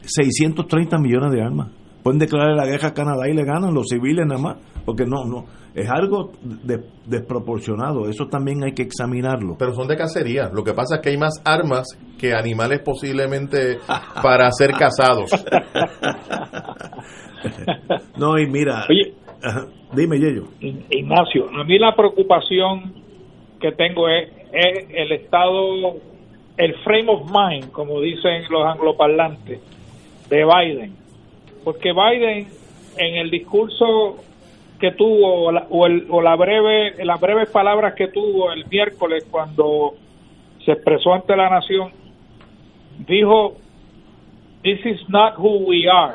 630 0.00 0.98
millones 0.98 1.32
de 1.32 1.42
armas. 1.42 1.70
Pueden 2.02 2.18
declarar 2.18 2.56
la 2.56 2.66
guerra 2.66 2.88
a 2.88 2.94
Canadá 2.94 3.28
y 3.28 3.34
le 3.34 3.44
ganan 3.44 3.74
los 3.74 3.86
civiles 3.88 4.26
nada 4.26 4.40
más, 4.40 4.56
porque 4.84 5.04
no, 5.04 5.24
no, 5.24 5.44
es 5.74 5.88
algo 5.88 6.32
desproporcionado, 7.06 8.08
eso 8.08 8.26
también 8.26 8.64
hay 8.64 8.72
que 8.72 8.82
examinarlo. 8.82 9.56
Pero 9.58 9.74
son 9.74 9.86
de 9.86 9.96
cacería, 9.96 10.48
lo 10.52 10.64
que 10.64 10.72
pasa 10.72 10.96
es 10.96 11.02
que 11.02 11.10
hay 11.10 11.18
más 11.18 11.40
armas 11.44 11.86
que 12.18 12.34
animales 12.34 12.80
posiblemente 12.80 13.78
para 14.22 14.50
ser 14.50 14.72
cazados. 14.72 15.30
no, 18.16 18.38
y 18.38 18.50
mira, 18.50 18.86
Dime, 19.92 20.18
Yello. 20.18 20.44
Ignacio, 20.60 21.48
a 21.54 21.64
mí 21.64 21.78
la 21.78 21.94
preocupación 21.94 22.94
que 23.60 23.72
tengo 23.72 24.08
es, 24.08 24.28
el 24.52 25.12
estado, 25.12 25.96
el 26.56 26.74
frame 26.84 27.08
of 27.08 27.30
mind, 27.30 27.70
como 27.72 28.00
dicen 28.00 28.44
los 28.50 28.64
angloparlantes, 28.66 29.60
de 30.28 30.44
Biden. 30.44 30.96
Porque 31.64 31.92
Biden, 31.92 32.48
en 32.96 33.14
el 33.16 33.30
discurso 33.30 34.16
que 34.78 34.90
tuvo, 34.92 35.46
o, 35.46 35.86
el, 35.86 36.06
o 36.10 36.20
la 36.20 36.36
breve, 36.36 37.04
las 37.04 37.20
breves 37.20 37.50
palabras 37.50 37.94
que 37.94 38.08
tuvo 38.08 38.52
el 38.52 38.66
miércoles 38.66 39.26
cuando 39.30 39.94
se 40.64 40.72
expresó 40.72 41.14
ante 41.14 41.36
la 41.36 41.48
nación, 41.48 41.92
dijo, 43.06 43.56
This 44.62 44.84
is 44.84 45.08
not 45.08 45.36
who 45.38 45.58
we 45.66 45.88
are 45.88 46.14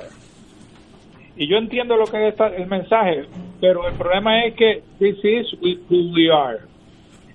y 1.38 1.48
yo 1.48 1.58
entiendo 1.58 1.96
lo 1.98 2.06
que 2.06 2.30
es 2.30 2.36
el 2.58 2.68
mensaje, 2.68 3.26
pero 3.62 3.88
el 3.88 3.94
problema 3.96 4.44
es 4.44 4.56
que 4.56 4.82
this 4.98 5.18
is 5.24 5.54
who 5.88 6.12
we 6.14 6.32
are. 6.32 6.60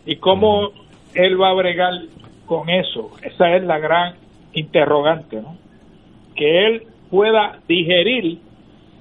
Y 0.04 0.16
cómo 0.16 0.70
él 1.14 1.40
va 1.40 1.50
a 1.50 1.54
bregar 1.54 1.92
con 2.46 2.68
eso. 2.68 3.12
Esa 3.22 3.54
es 3.54 3.62
la 3.62 3.78
gran 3.78 4.14
interrogante, 4.54 5.40
¿no? 5.40 5.56
Que 6.34 6.66
él 6.66 6.82
pueda 7.10 7.60
digerir 7.68 8.40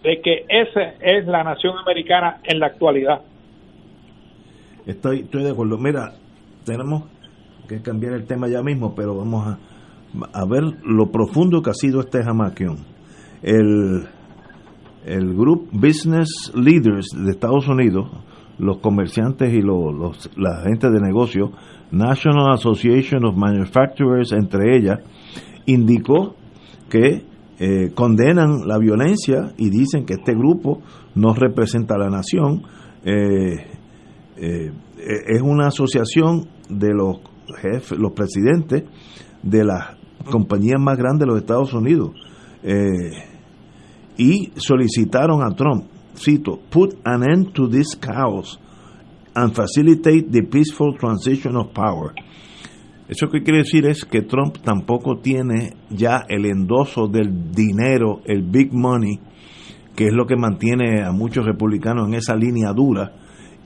de 0.04 0.22
que 0.22 0.46
esa 0.48 0.94
es 1.02 1.26
la 1.26 1.44
nación 1.44 1.80
americana 1.80 2.40
en 2.44 2.60
la 2.60 2.68
actualidad. 2.68 3.22
Estoy, 4.86 5.22
estoy 5.22 5.44
de 5.44 5.52
acuerdo. 5.52 5.80
Mira, 5.80 6.14
tenemos 6.64 7.06
que 7.68 7.82
cambiar 7.82 8.14
el 8.14 8.28
tema 8.28 8.48
ya 8.48 8.62
mismo, 8.62 8.94
pero 8.96 9.16
vamos 9.16 9.48
a, 9.48 9.58
a 10.34 10.46
ver 10.46 10.64
lo 10.84 11.12
profundo 11.12 11.64
que 11.64 11.72
ha 11.72 11.74
sido 11.74 12.02
este 12.02 12.24
jamaquión. 12.24 12.86
El 13.42 14.08
el 15.06 15.34
grupo 15.36 15.68
Business 15.72 16.52
Leaders 16.56 17.08
de 17.16 17.32
Estados 17.32 17.68
Unidos, 17.68 18.10
los 18.58 18.78
comerciantes 18.78 19.54
y 19.54 19.62
los, 19.62 20.30
la 20.38 20.62
gente 20.64 20.90
de 20.90 21.00
negocio, 21.02 21.52
National 21.92 22.54
Association 22.54 23.26
of 23.26 23.36
Manufacturers, 23.36 24.32
entre 24.32 24.78
ellas, 24.78 25.00
indicó 25.66 26.36
que 26.90 27.26
eh, 27.60 27.92
condenan 27.94 28.68
la 28.68 28.78
violencia 28.78 29.54
y 29.58 29.70
dicen 29.70 30.06
que 30.06 30.14
este 30.14 30.34
grupo 30.34 30.82
no 31.16 31.34
representa 31.34 31.96
a 31.96 32.00
la 32.00 32.10
nación. 32.10 32.64
Eh, 33.04 33.68
eh, 34.38 34.72
es 34.98 35.42
una 35.42 35.68
asociación 35.68 36.48
de 36.70 36.94
los 36.94 37.18
jefes, 37.62 37.98
los 37.98 38.14
presidentes 38.14 38.84
de 39.44 39.64
las 39.64 39.96
compañías 40.32 40.80
más 40.80 40.98
grandes 40.98 41.22
de 41.22 41.26
los 41.28 41.40
Estados 41.40 41.74
Unidos. 41.74 42.12
Y 44.18 44.52
solicitaron 44.56 45.42
a 45.44 45.56
Trump, 45.56 45.86
cito, 46.16 46.60
put 46.70 46.96
an 47.06 47.24
end 47.24 47.54
to 47.54 47.68
this 47.68 47.96
chaos 47.96 48.60
and 49.36 49.56
facilitate 49.56 50.32
the 50.32 50.44
peaceful 50.44 50.96
transition 50.98 51.56
of 51.56 51.74
power. 51.74 52.14
Eso 53.08 53.30
que 53.30 53.44
quiere 53.44 53.60
decir 53.60 53.86
es 53.86 54.06
que 54.06 54.22
Trump 54.22 54.58
tampoco 54.64 55.18
tiene 55.18 55.74
ya 55.90 56.24
el 56.30 56.46
endoso 56.46 57.08
del 57.08 57.52
dinero, 57.52 58.22
el 58.26 58.44
big 58.44 58.74
money, 58.74 59.20
que 59.96 60.08
es 60.08 60.14
lo 60.14 60.26
que 60.26 60.38
mantiene 60.38 61.04
a 61.04 61.12
muchos 61.12 61.46
republicanos 61.46 62.08
en 62.08 62.14
esa 62.14 62.36
línea 62.36 62.72
dura. 62.72 63.12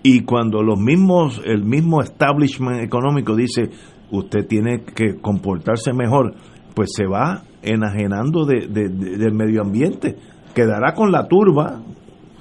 Y 0.01 0.21
cuando 0.21 0.63
los 0.63 0.79
mismos, 0.79 1.41
el 1.45 1.63
mismo 1.63 2.01
establishment 2.01 2.81
económico 2.81 3.35
dice, 3.35 3.69
usted 4.11 4.47
tiene 4.47 4.83
que 4.83 5.17
comportarse 5.21 5.93
mejor, 5.93 6.33
pues 6.73 6.89
se 6.95 7.05
va 7.05 7.43
enajenando 7.61 8.45
del 8.45 9.33
medio 9.33 9.61
ambiente 9.61 10.15
quedará 10.55 10.93
con 10.93 11.11
la 11.11 11.27
turba, 11.27 11.81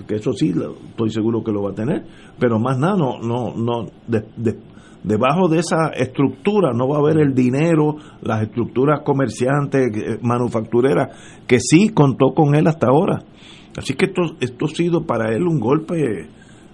que 0.06 0.14
eso 0.14 0.32
sí, 0.32 0.54
estoy 0.90 1.10
seguro 1.10 1.42
que 1.42 1.52
lo 1.52 1.62
va 1.62 1.72
a 1.72 1.74
tener, 1.74 2.04
pero 2.38 2.58
más 2.58 2.78
nada, 2.78 2.96
no, 2.96 3.18
no, 3.18 3.54
no, 3.54 3.90
debajo 5.02 5.48
de 5.48 5.58
esa 5.58 5.88
estructura 5.94 6.72
no 6.72 6.88
va 6.88 6.96
a 6.96 7.00
haber 7.00 7.18
el 7.18 7.34
dinero, 7.34 7.96
las 8.22 8.42
estructuras 8.42 9.00
comerciantes, 9.04 9.90
eh, 9.94 10.18
manufactureras, 10.22 11.42
que 11.46 11.58
sí 11.60 11.90
contó 11.90 12.32
con 12.34 12.54
él 12.54 12.66
hasta 12.66 12.86
ahora. 12.86 13.22
Así 13.76 13.94
que 13.94 14.06
esto, 14.06 14.22
esto 14.40 14.66
ha 14.66 14.68
sido 14.68 15.04
para 15.04 15.34
él 15.34 15.42
un 15.42 15.58
golpe 15.58 16.28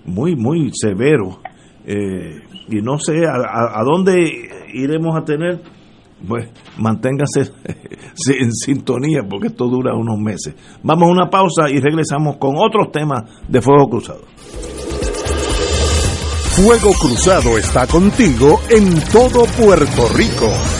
muy, 0.05 0.37
muy 0.37 0.71
severo. 0.73 1.41
Eh, 1.87 2.43
y 2.69 2.83
no 2.83 2.99
sé 2.99 3.25
a, 3.27 3.81
a 3.81 3.83
dónde 3.85 4.13
iremos 4.75 5.17
a 5.17 5.25
tener 5.25 5.61
pues 6.27 6.49
manténgase 6.77 7.41
en 8.39 8.53
sintonía 8.53 9.23
porque 9.29 9.49
esto 9.49 9.67
dura 9.67 9.95
unos 9.95 10.19
meses. 10.19 10.55
Vamos 10.83 11.09
a 11.09 11.13
una 11.13 11.31
pausa 11.31 11.71
y 11.71 11.81
regresamos 11.81 12.37
con 12.37 12.55
otros 12.57 12.93
temas 12.93 13.23
de 13.49 13.61
Fuego 13.61 13.89
Cruzado. 13.89 14.23
Fuego 16.51 16.93
Cruzado 16.93 17.57
está 17.57 17.87
contigo 17.87 18.61
en 18.69 19.01
todo 19.13 19.45
Puerto 19.47 20.09
Rico. 20.15 20.80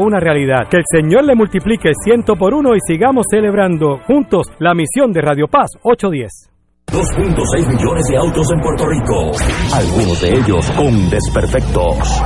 una 0.00 0.20
realidad. 0.20 0.68
Que 0.70 0.78
el 0.78 0.84
Señor 0.90 1.24
le 1.24 1.34
multiplique 1.34 1.90
ciento 2.04 2.36
por 2.36 2.54
uno 2.54 2.74
y 2.74 2.78
sigamos 2.86 3.26
celebrando 3.30 3.98
juntos 4.06 4.46
la 4.58 4.74
misión 4.74 5.12
de 5.12 5.20
Radio 5.20 5.46
Paz 5.48 5.70
810. 5.82 6.50
2.6 6.92 7.66
millones 7.68 8.04
de 8.08 8.16
autos 8.16 8.50
en 8.50 8.60
Puerto 8.60 8.86
Rico, 8.86 9.32
algunos 9.74 10.22
de 10.22 10.38
ellos 10.38 10.70
con 10.70 11.10
desperfectos. 11.10 12.22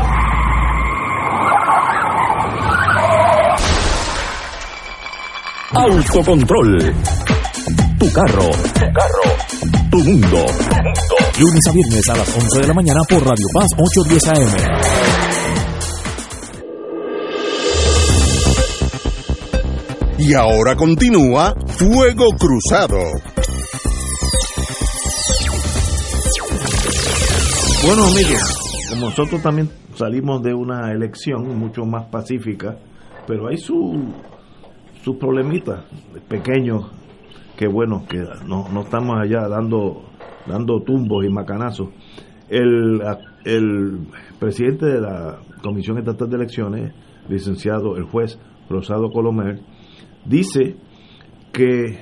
Autocontrol. 5.75 6.95
Tu 7.99 8.13
carro. 8.13 8.51
Tu 8.75 8.93
carro. 8.93 9.23
Tu 9.91 9.99
mundo. 9.99 10.45
Lunes 11.41 11.67
a 11.67 11.73
viernes 11.73 12.09
a 12.11 12.17
las 12.17 12.37
11 12.37 12.61
de 12.61 12.67
la 12.69 12.75
mañana 12.75 13.01
por 13.09 13.25
Radio 13.25 13.47
Paz 13.55 13.69
810 13.77 14.29
AM. 14.29 15.12
Y 20.25 20.35
ahora 20.35 20.77
continúa 20.77 21.53
Fuego 21.67 22.27
Cruzado. 22.39 22.97
Bueno, 27.85 28.05
amigos, 28.05 28.89
como 28.91 29.07
nosotros 29.07 29.43
también 29.43 29.69
salimos 29.97 30.41
de 30.45 30.55
una 30.55 30.93
elección 30.93 31.59
mucho 31.59 31.85
más 31.85 32.05
pacífica, 32.05 32.77
pero 33.27 33.49
hay 33.49 33.57
su 33.57 34.15
sus 35.03 35.17
problemitas 35.17 35.87
pequeños 36.29 36.93
que 37.57 37.67
bueno, 37.67 38.05
que 38.09 38.25
no, 38.47 38.69
no 38.69 38.83
estamos 38.83 39.19
allá 39.21 39.49
dando 39.49 40.05
dando 40.47 40.83
tumbos 40.83 41.25
y 41.25 41.31
macanazos. 41.31 41.89
El, 42.49 43.03
el 43.45 44.07
presidente 44.39 44.87
de 44.87 45.01
la 45.01 45.41
Comisión 45.65 45.99
Estatal 45.99 46.31
de 46.31 46.37
Elecciones, 46.37 46.93
licenciado 47.29 47.97
el 47.97 48.05
juez 48.05 48.39
Rosado 48.71 49.11
Colomer, 49.11 49.61
dice 50.25 50.77
que 51.53 51.99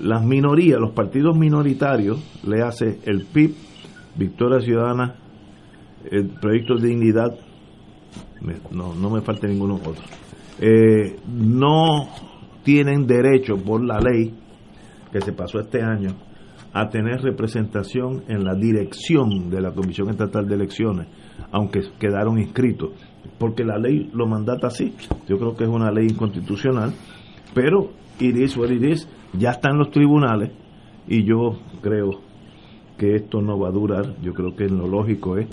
las 0.00 0.24
minorías, 0.24 0.78
los 0.80 0.92
partidos 0.92 1.36
minoritarios, 1.36 2.18
le 2.44 2.62
hace 2.62 2.98
el 3.04 3.24
PIB, 3.24 3.54
Victoria 4.16 4.60
Ciudadana, 4.60 5.16
el 6.10 6.28
Proyecto 6.28 6.76
de 6.76 6.88
Dignidad, 6.88 7.38
no, 8.70 8.94
no 8.94 9.10
me 9.10 9.22
falta 9.22 9.46
ninguno 9.46 9.76
otro, 9.76 10.04
eh, 10.60 11.16
no 11.26 12.08
tienen 12.62 13.06
derecho 13.06 13.56
por 13.56 13.84
la 13.84 13.98
ley 14.00 14.34
que 15.12 15.20
se 15.20 15.32
pasó 15.32 15.60
este 15.60 15.82
año 15.82 16.10
a 16.72 16.88
tener 16.88 17.22
representación 17.22 18.24
en 18.28 18.44
la 18.44 18.54
dirección 18.54 19.48
de 19.48 19.62
la 19.62 19.72
Comisión 19.72 20.10
Estatal 20.10 20.46
de 20.46 20.56
Elecciones, 20.56 21.06
aunque 21.50 21.80
quedaron 21.98 22.38
inscritos, 22.38 22.90
porque 23.38 23.64
la 23.64 23.78
ley 23.78 24.10
lo 24.12 24.26
mandata 24.26 24.66
así. 24.66 24.94
Yo 25.26 25.38
creo 25.38 25.56
que 25.56 25.64
es 25.64 25.70
una 25.70 25.90
ley 25.90 26.06
inconstitucional 26.10 26.92
pero 27.54 27.90
iris 28.20 28.56
o 28.56 28.64
iris 28.64 29.08
ya 29.32 29.50
está 29.50 29.70
en 29.70 29.78
los 29.78 29.90
tribunales 29.90 30.50
y 31.08 31.24
yo 31.24 31.58
creo 31.82 32.20
que 32.98 33.16
esto 33.16 33.40
no 33.40 33.58
va 33.58 33.68
a 33.68 33.72
durar. 33.72 34.14
Yo 34.22 34.32
creo 34.32 34.54
que 34.56 34.68
lo 34.68 34.88
lógico 34.88 35.36
es 35.36 35.46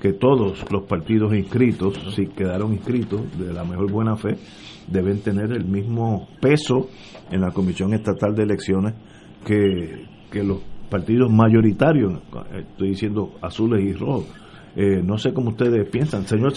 que 0.00 0.12
todos 0.12 0.64
los 0.70 0.84
partidos 0.84 1.34
inscritos, 1.34 1.98
si 2.14 2.26
quedaron 2.26 2.72
inscritos 2.72 3.20
de 3.38 3.52
la 3.52 3.64
mejor 3.64 3.90
buena 3.90 4.16
fe, 4.16 4.36
deben 4.86 5.20
tener 5.20 5.52
el 5.52 5.64
mismo 5.64 6.28
peso 6.40 6.88
en 7.30 7.40
la 7.40 7.50
Comisión 7.50 7.94
Estatal 7.94 8.34
de 8.34 8.42
Elecciones 8.44 8.94
que, 9.44 10.06
que 10.30 10.42
los 10.42 10.58
partidos 10.88 11.30
mayoritarios, 11.30 12.14
estoy 12.54 12.90
diciendo 12.90 13.34
azules 13.42 13.84
y 13.84 13.92
rojos. 13.92 14.26
Eh, 14.76 15.02
no 15.02 15.18
sé 15.18 15.32
cómo 15.32 15.50
ustedes 15.50 15.88
piensan. 15.88 16.26
Señor 16.26 16.52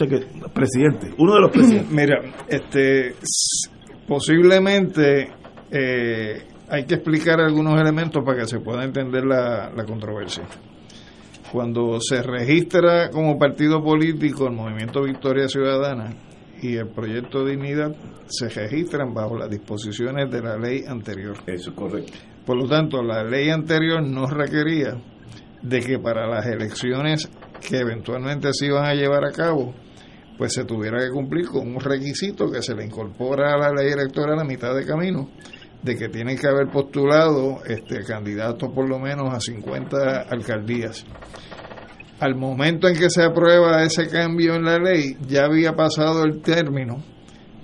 presidente, 0.53 1.13
uno 1.17 1.35
de 1.35 1.41
los 1.41 1.51
presidentes. 1.53 1.91
Mira, 1.91 2.21
este 2.47 3.15
posiblemente 4.07 5.29
eh, 5.71 6.43
hay 6.69 6.85
que 6.85 6.95
explicar 6.95 7.39
algunos 7.41 7.79
elementos 7.79 8.23
para 8.23 8.39
que 8.39 8.47
se 8.47 8.59
pueda 8.59 8.83
entender 8.83 9.25
la, 9.25 9.71
la, 9.75 9.83
controversia. 9.83 10.43
Cuando 11.51 11.99
se 11.99 12.21
registra 12.21 13.09
como 13.09 13.37
partido 13.37 13.83
político 13.83 14.47
el 14.47 14.53
Movimiento 14.53 15.03
Victoria 15.03 15.47
Ciudadana 15.47 16.13
y 16.61 16.75
el 16.75 16.87
Proyecto 16.87 17.43
Dignidad, 17.43 17.93
se 18.27 18.47
registran 18.47 19.13
bajo 19.13 19.37
las 19.37 19.49
disposiciones 19.49 20.31
de 20.31 20.41
la 20.41 20.57
ley 20.57 20.83
anterior. 20.87 21.35
Eso 21.45 21.71
es 21.71 21.75
correcto. 21.75 22.13
Por 22.45 22.57
lo 22.57 22.67
tanto, 22.67 23.03
la 23.03 23.23
ley 23.23 23.49
anterior 23.49 24.01
no 24.01 24.27
requería 24.27 24.97
de 25.61 25.79
que 25.79 25.99
para 25.99 26.27
las 26.27 26.45
elecciones 26.47 27.29
que 27.67 27.77
eventualmente 27.77 28.49
se 28.53 28.67
iban 28.67 28.85
a 28.85 28.93
llevar 28.93 29.25
a 29.25 29.31
cabo, 29.31 29.73
pues 30.37 30.53
se 30.53 30.65
tuviera 30.65 30.99
que 30.99 31.11
cumplir 31.11 31.47
con 31.47 31.67
un 31.67 31.79
requisito 31.79 32.49
que 32.49 32.61
se 32.61 32.75
le 32.75 32.85
incorpora 32.85 33.53
a 33.53 33.57
la 33.57 33.71
ley 33.71 33.91
electoral 33.91 34.39
a 34.39 34.43
mitad 34.43 34.75
de 34.75 34.85
camino, 34.85 35.29
de 35.81 35.95
que 35.95 36.09
tienen 36.09 36.37
que 36.37 36.47
haber 36.47 36.67
postulado 36.67 37.63
este, 37.65 38.03
candidatos 38.03 38.69
por 38.73 38.87
lo 38.87 38.99
menos 38.99 39.33
a 39.33 39.39
50 39.39 40.21
alcaldías. 40.29 41.05
Al 42.19 42.35
momento 42.35 42.87
en 42.87 42.95
que 42.95 43.09
se 43.09 43.23
aprueba 43.23 43.83
ese 43.83 44.07
cambio 44.07 44.55
en 44.55 44.63
la 44.63 44.77
ley, 44.77 45.17
ya 45.27 45.45
había 45.45 45.73
pasado 45.73 46.23
el 46.23 46.41
término 46.41 47.03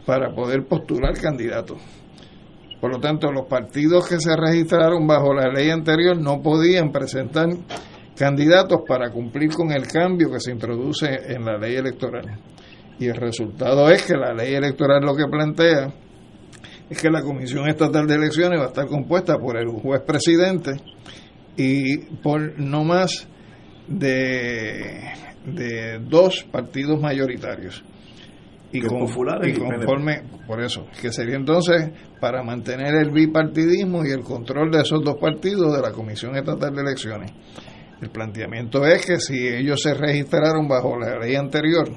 para 0.05 0.33
poder 0.33 0.65
postular 0.65 1.13
candidatos. 1.19 1.79
Por 2.79 2.91
lo 2.91 2.99
tanto, 2.99 3.31
los 3.31 3.47
partidos 3.47 4.07
que 4.07 4.19
se 4.19 4.35
registraron 4.35 5.07
bajo 5.07 5.33
la 5.33 5.49
ley 5.49 5.69
anterior 5.69 6.19
no 6.19 6.41
podían 6.41 6.91
presentar 6.91 7.49
candidatos 8.15 8.81
para 8.87 9.11
cumplir 9.11 9.53
con 9.53 9.71
el 9.71 9.87
cambio 9.87 10.31
que 10.31 10.39
se 10.39 10.51
introduce 10.51 11.07
en 11.27 11.45
la 11.45 11.57
ley 11.57 11.75
electoral. 11.75 12.39
Y 12.99 13.07
el 13.07 13.15
resultado 13.15 13.89
es 13.89 14.03
que 14.03 14.15
la 14.15 14.33
ley 14.33 14.53
electoral 14.55 15.01
lo 15.03 15.15
que 15.15 15.25
plantea 15.29 15.93
es 16.89 17.01
que 17.01 17.09
la 17.09 17.21
Comisión 17.21 17.67
Estatal 17.67 18.07
de 18.07 18.15
Elecciones 18.15 18.59
va 18.59 18.65
a 18.65 18.67
estar 18.67 18.87
compuesta 18.87 19.37
por 19.37 19.57
el 19.57 19.67
juez 19.67 20.01
presidente 20.01 20.71
y 21.55 21.97
por 22.23 22.59
no 22.59 22.83
más 22.83 23.27
de, 23.87 25.01
de 25.45 25.99
dos 25.99 26.43
partidos 26.51 26.99
mayoritarios. 27.01 27.83
Y, 28.71 28.81
con- 28.81 28.97
y 29.47 29.53
conforme, 29.79 30.23
por 30.45 30.61
eso, 30.61 30.87
que 31.01 31.11
sería 31.11 31.35
entonces 31.35 31.89
para 32.19 32.43
mantener 32.43 32.95
el 32.95 33.11
bipartidismo 33.11 34.05
y 34.05 34.09
el 34.11 34.21
control 34.23 34.71
de 34.71 34.81
esos 34.81 35.03
dos 35.03 35.15
partidos 35.21 35.73
de 35.75 35.81
la 35.81 35.91
Comisión 35.91 36.35
Estatal 36.35 36.73
de 36.75 36.81
Elecciones. 36.81 37.31
El 38.01 38.09
planteamiento 38.09 38.85
es 38.85 39.05
que 39.05 39.19
si 39.19 39.47
ellos 39.47 39.81
se 39.81 39.93
registraron 39.93 40.67
bajo 40.67 40.97
la 40.99 41.17
ley 41.17 41.35
anterior 41.35 41.89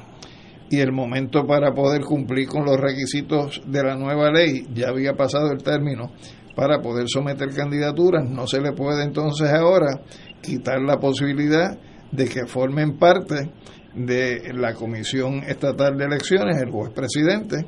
y 0.71 0.79
el 0.79 0.93
momento 0.93 1.47
para 1.47 1.75
poder 1.75 2.03
cumplir 2.03 2.47
con 2.47 2.65
los 2.65 2.79
requisitos 2.79 3.61
de 3.67 3.83
la 3.83 3.97
nueva 3.97 4.31
ley 4.31 4.67
ya 4.73 4.89
había 4.89 5.15
pasado 5.15 5.51
el 5.51 5.63
término 5.63 6.13
para 6.55 6.81
poder 6.81 7.07
someter 7.09 7.51
candidaturas, 7.51 8.29
no 8.29 8.47
se 8.47 8.61
le 8.61 8.73
puede 8.73 9.05
entonces 9.05 9.51
ahora 9.51 10.01
quitar 10.41 10.81
la 10.81 10.99
posibilidad 10.99 11.77
de 12.13 12.25
que 12.27 12.47
formen 12.47 12.99
parte 12.99 13.51
de 13.95 14.53
la 14.55 14.75
Comisión 14.75 15.43
Estatal 15.47 15.97
de 15.97 16.05
Elecciones, 16.05 16.63
el 16.63 16.71
juez 16.71 16.93
presidente 16.93 17.67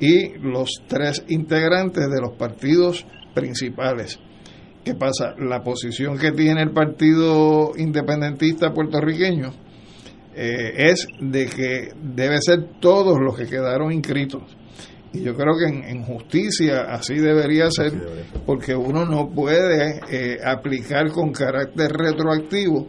y 0.00 0.38
los 0.38 0.82
tres 0.86 1.24
integrantes 1.28 2.08
de 2.08 2.20
los 2.20 2.36
partidos 2.36 3.04
principales. 3.34 4.20
¿Qué 4.84 4.94
pasa? 4.94 5.34
La 5.38 5.62
posición 5.62 6.16
que 6.18 6.32
tiene 6.32 6.62
el 6.62 6.70
Partido 6.70 7.72
Independentista 7.76 8.72
puertorriqueño 8.72 9.67
eh, 10.40 10.90
es 10.90 11.08
de 11.20 11.46
que 11.46 11.88
debe 12.00 12.38
ser 12.40 12.78
todos 12.78 13.18
los 13.20 13.36
que 13.36 13.46
quedaron 13.46 13.90
inscritos. 13.90 14.42
Y 15.12 15.22
yo 15.22 15.34
creo 15.34 15.54
que 15.58 15.66
en, 15.66 15.82
en 15.82 16.04
justicia 16.04 16.82
así 16.90 17.14
debería 17.14 17.68
ser, 17.72 17.92
porque 18.46 18.76
uno 18.76 19.04
no 19.04 19.30
puede 19.30 20.00
eh, 20.08 20.38
aplicar 20.44 21.10
con 21.10 21.32
carácter 21.32 21.90
retroactivo 21.90 22.86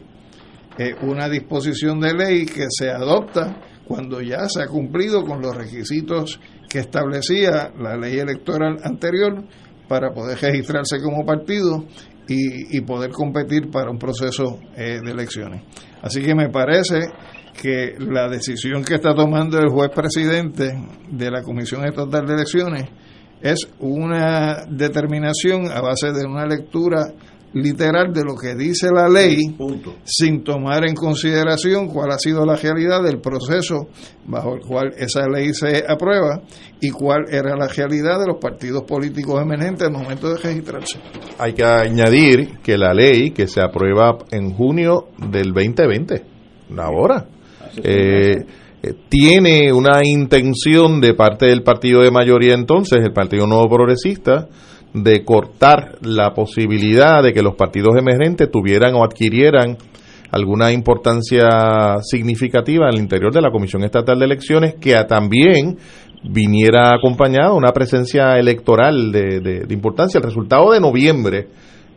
eh, 0.77 0.93
una 1.01 1.27
disposición 1.27 1.99
de 1.99 2.13
ley 2.13 2.45
que 2.45 2.67
se 2.69 2.91
adopta 2.91 3.59
cuando 3.87 4.21
ya 4.21 4.47
se 4.47 4.61
ha 4.61 4.67
cumplido 4.67 5.23
con 5.23 5.41
los 5.41 5.55
requisitos 5.55 6.39
que 6.69 6.79
establecía 6.79 7.71
la 7.79 7.97
ley 7.97 8.19
electoral 8.19 8.77
anterior 8.83 9.43
para 9.87 10.13
poder 10.13 10.37
registrarse 10.39 11.01
como 11.01 11.25
partido 11.25 11.83
y, 12.27 12.77
y 12.77 12.81
poder 12.81 13.09
competir 13.09 13.71
para 13.71 13.89
un 13.89 13.97
proceso 13.97 14.59
eh, 14.75 14.99
de 15.03 15.11
elecciones. 15.11 15.63
Así 16.01 16.21
que 16.21 16.35
me 16.35 16.49
parece 16.49 16.99
que 17.61 17.95
la 17.99 18.29
decisión 18.29 18.83
que 18.83 18.95
está 18.95 19.13
tomando 19.13 19.59
el 19.59 19.69
juez 19.69 19.89
presidente 19.93 20.71
de 21.11 21.31
la 21.31 21.43
Comisión 21.43 21.85
Estatal 21.85 22.25
de 22.25 22.33
Elecciones 22.33 22.85
es 23.41 23.67
una 23.79 24.65
determinación 24.69 25.69
a 25.71 25.81
base 25.81 26.11
de 26.11 26.25
una 26.25 26.45
lectura 26.45 27.13
literal 27.53 28.13
de 28.13 28.23
lo 28.23 28.35
que 28.35 28.53
dice 28.55 28.89
la 28.93 29.09
ley 29.09 29.37
sin 30.03 30.43
tomar 30.43 30.87
en 30.87 30.93
consideración 30.93 31.87
cuál 31.87 32.11
ha 32.11 32.19
sido 32.19 32.45
la 32.45 32.55
realidad 32.55 33.01
del 33.01 33.19
proceso 33.19 33.87
bajo 34.25 34.53
el 34.53 34.61
cual 34.61 34.93
esa 34.97 35.27
ley 35.27 35.53
se 35.53 35.83
aprueba 35.87 36.41
y 36.79 36.91
cuál 36.91 37.25
era 37.29 37.55
la 37.57 37.67
realidad 37.67 38.19
de 38.19 38.27
los 38.27 38.37
partidos 38.39 38.83
políticos 38.83 39.41
emergentes 39.41 39.87
al 39.87 39.93
momento 39.93 40.29
de 40.29 40.37
registrarse. 40.37 40.99
Hay 41.39 41.53
que 41.53 41.65
añadir 41.65 42.59
que 42.61 42.77
la 42.77 42.93
ley 42.93 43.31
que 43.31 43.47
se 43.47 43.61
aprueba 43.61 44.17
en 44.31 44.53
junio 44.53 45.07
del 45.17 45.51
2020, 45.51 46.23
ahora, 46.77 47.25
eh, 47.83 48.45
eh, 48.81 48.93
tiene 49.09 49.71
una 49.73 49.99
intención 50.03 51.01
de 51.01 51.13
parte 51.13 51.47
del 51.47 51.63
partido 51.63 52.01
de 52.01 52.11
mayoría 52.11 52.53
entonces, 52.53 52.99
el 53.03 53.11
Partido 53.13 53.45
Nuevo 53.45 53.67
Progresista, 53.69 54.47
de 54.93 55.23
cortar 55.23 55.97
la 56.01 56.33
posibilidad 56.33 57.21
de 57.21 57.33
que 57.33 57.41
los 57.43 57.55
partidos 57.55 57.95
emergentes 57.97 58.49
tuvieran 58.49 58.95
o 58.95 59.03
adquirieran 59.03 59.77
alguna 60.31 60.71
importancia 60.71 61.97
significativa 62.01 62.87
al 62.87 62.97
interior 62.99 63.33
de 63.33 63.41
la 63.41 63.51
Comisión 63.51 63.83
Estatal 63.83 64.17
de 64.19 64.25
Elecciones, 64.25 64.75
que 64.79 64.93
también 65.07 65.77
viniera 66.23 66.93
acompañada 66.95 67.53
una 67.53 67.71
presencia 67.71 68.37
electoral 68.37 69.11
de, 69.11 69.39
de- 69.39 69.59
de 69.67 69.73
importancia. 69.73 70.17
El 70.19 70.23
resultado 70.25 70.71
de 70.71 70.79
noviembre 70.79 71.47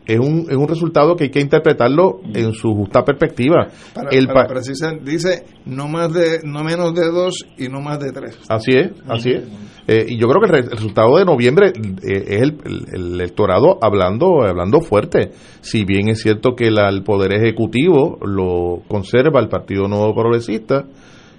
es 0.05 0.19
un, 0.19 0.47
es 0.49 0.55
un 0.57 0.67
resultado 0.67 1.15
que 1.15 1.25
hay 1.25 1.29
que 1.29 1.39
interpretarlo 1.39 2.19
en 2.33 2.53
su 2.53 2.73
justa 2.73 3.03
perspectiva. 3.05 3.67
Para, 3.93 4.09
El 4.09 4.27
para 4.27 4.47
pa- 4.47 4.53
precisar, 4.53 5.01
dice 5.03 5.45
no 5.65 5.87
más 5.87 6.11
de 6.13 6.39
no 6.43 6.63
menos 6.63 6.93
de 6.93 7.05
dos 7.09 7.45
y 7.57 7.67
no 7.69 7.79
más 7.81 7.99
de 7.99 8.11
tres. 8.11 8.37
Así 8.49 8.71
es, 8.71 8.91
así 9.07 9.31
es. 9.31 9.43
Eh, 9.87 10.05
y 10.09 10.17
yo 10.17 10.27
creo 10.27 10.39
que 10.41 10.45
el, 10.47 10.51
re- 10.63 10.69
el 10.69 10.77
resultado 10.77 11.17
de 11.17 11.25
noviembre 11.25 11.67
eh, 11.69 12.23
es 12.27 12.41
el, 12.41 12.57
el- 12.65 12.85
el 12.93 13.13
electorado 13.15 13.77
hablando 13.81 14.43
hablando 14.43 14.81
fuerte. 14.81 15.31
Si 15.61 15.83
bien 15.85 16.09
es 16.09 16.21
cierto 16.21 16.55
que 16.55 16.69
la- 16.71 16.89
el 16.89 17.03
Poder 17.03 17.33
Ejecutivo 17.33 18.17
lo 18.25 18.81
conserva 18.87 19.39
el 19.39 19.47
Partido 19.49 19.87
Nuevo 19.87 20.13
Progresista, 20.13 20.85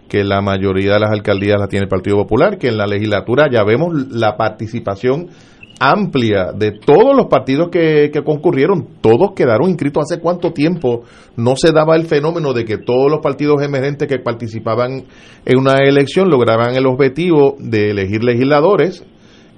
que 0.09 0.23
la 0.25 0.43
mayoría 0.43 0.93
de 0.95 1.01
las 1.01 1.11
alcaldías 1.11 1.59
las 1.59 1.69
tiene 1.71 1.85
el 1.85 1.89
Partido 1.89 2.17
Popular, 2.19 2.59
que 2.59 2.69
en 2.69 2.77
la 2.77 2.87
legislatura 2.87 3.49
ya 3.51 3.65
vemos 3.65 3.95
la 4.11 4.37
participación 4.37 5.29
amplia 5.81 6.53
de 6.53 6.73
todos 6.73 7.17
los 7.17 7.27
partidos 7.27 7.69
que, 7.71 8.11
que 8.13 8.23
concurrieron, 8.23 8.87
todos 9.01 9.33
quedaron 9.35 9.69
inscritos 9.69 10.05
hace 10.05 10.21
cuánto 10.21 10.53
tiempo 10.53 11.03
no 11.37 11.55
se 11.57 11.73
daba 11.73 11.97
el 11.97 12.07
fenómeno 12.07 12.53
de 12.53 12.65
que 12.65 12.79
todos 12.79 13.11
los 13.11 13.21
partidos 13.21 13.63
emergentes 13.63 14.09
que 14.09 14.19
participaban 14.19 15.05
en 15.45 15.59
una 15.59 15.75
elección 15.83 16.31
lograban 16.31 16.75
el 16.75 16.87
objetivo 16.87 17.57
de 17.59 17.91
elegir 17.91 18.23
legisladores 18.23 19.05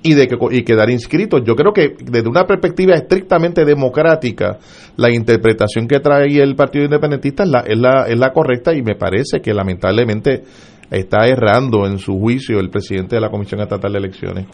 y 0.03 0.15
de 0.15 0.29
que 0.29 0.37
y 0.53 0.63
quedar 0.63 0.91
inscritos. 0.91 1.43
Yo 1.45 1.55
creo 1.57 1.73
que 1.73 1.97
desde 2.03 2.29
una 2.29 2.45
perspectiva 2.45 2.95
estrictamente 2.95 3.65
democrática, 3.65 4.59
la 4.97 5.13
interpretación 5.13 5.89
que 5.89 6.01
trae 6.01 6.41
el 6.41 6.55
Partido 6.55 6.85
Independentista 6.85 7.43
es 7.43 7.51
la, 7.51 7.61
es 7.61 7.79
la, 7.79 8.07
es 8.07 8.19
la 8.19 8.33
correcta 8.33 8.73
y 8.75 8.83
me 8.83 8.95
parece 8.95 9.41
que 9.41 9.53
lamentablemente 9.53 10.43
está 10.91 11.27
errando 11.27 11.87
en 11.87 11.99
su 11.99 12.19
juicio 12.19 12.61
el 12.61 12.71
presidente 12.71 13.17
de 13.17 13.21
la 13.21 13.31
Comisión 13.31 13.61
Estatal 13.61 13.93
de 13.93 13.99
Elecciones. 13.99 14.47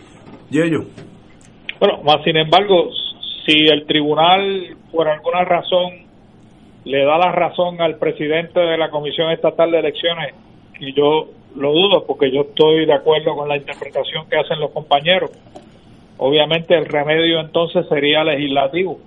Yello. 0.50 1.11
Bueno, 1.82 2.00
más 2.04 2.22
sin 2.22 2.36
embargo, 2.36 2.90
si 3.44 3.66
el 3.66 3.86
tribunal 3.86 4.76
por 4.92 5.08
alguna 5.08 5.44
razón 5.44 6.06
le 6.84 7.04
da 7.04 7.18
la 7.18 7.32
razón 7.32 7.80
al 7.80 7.98
presidente 7.98 8.60
de 8.60 8.78
la 8.78 8.88
Comisión 8.88 9.32
Estatal 9.32 9.72
de 9.72 9.80
Elecciones, 9.80 10.32
y 10.78 10.92
yo 10.92 11.30
lo 11.56 11.72
dudo 11.72 12.04
porque 12.06 12.30
yo 12.30 12.42
estoy 12.42 12.86
de 12.86 12.94
acuerdo 12.94 13.34
con 13.34 13.48
la 13.48 13.56
interpretación 13.56 14.30
que 14.30 14.36
hacen 14.36 14.60
los 14.60 14.70
compañeros, 14.70 15.32
obviamente 16.18 16.78
el 16.78 16.86
remedio 16.86 17.40
entonces 17.40 17.84
sería 17.88 18.22
legislativo. 18.22 19.00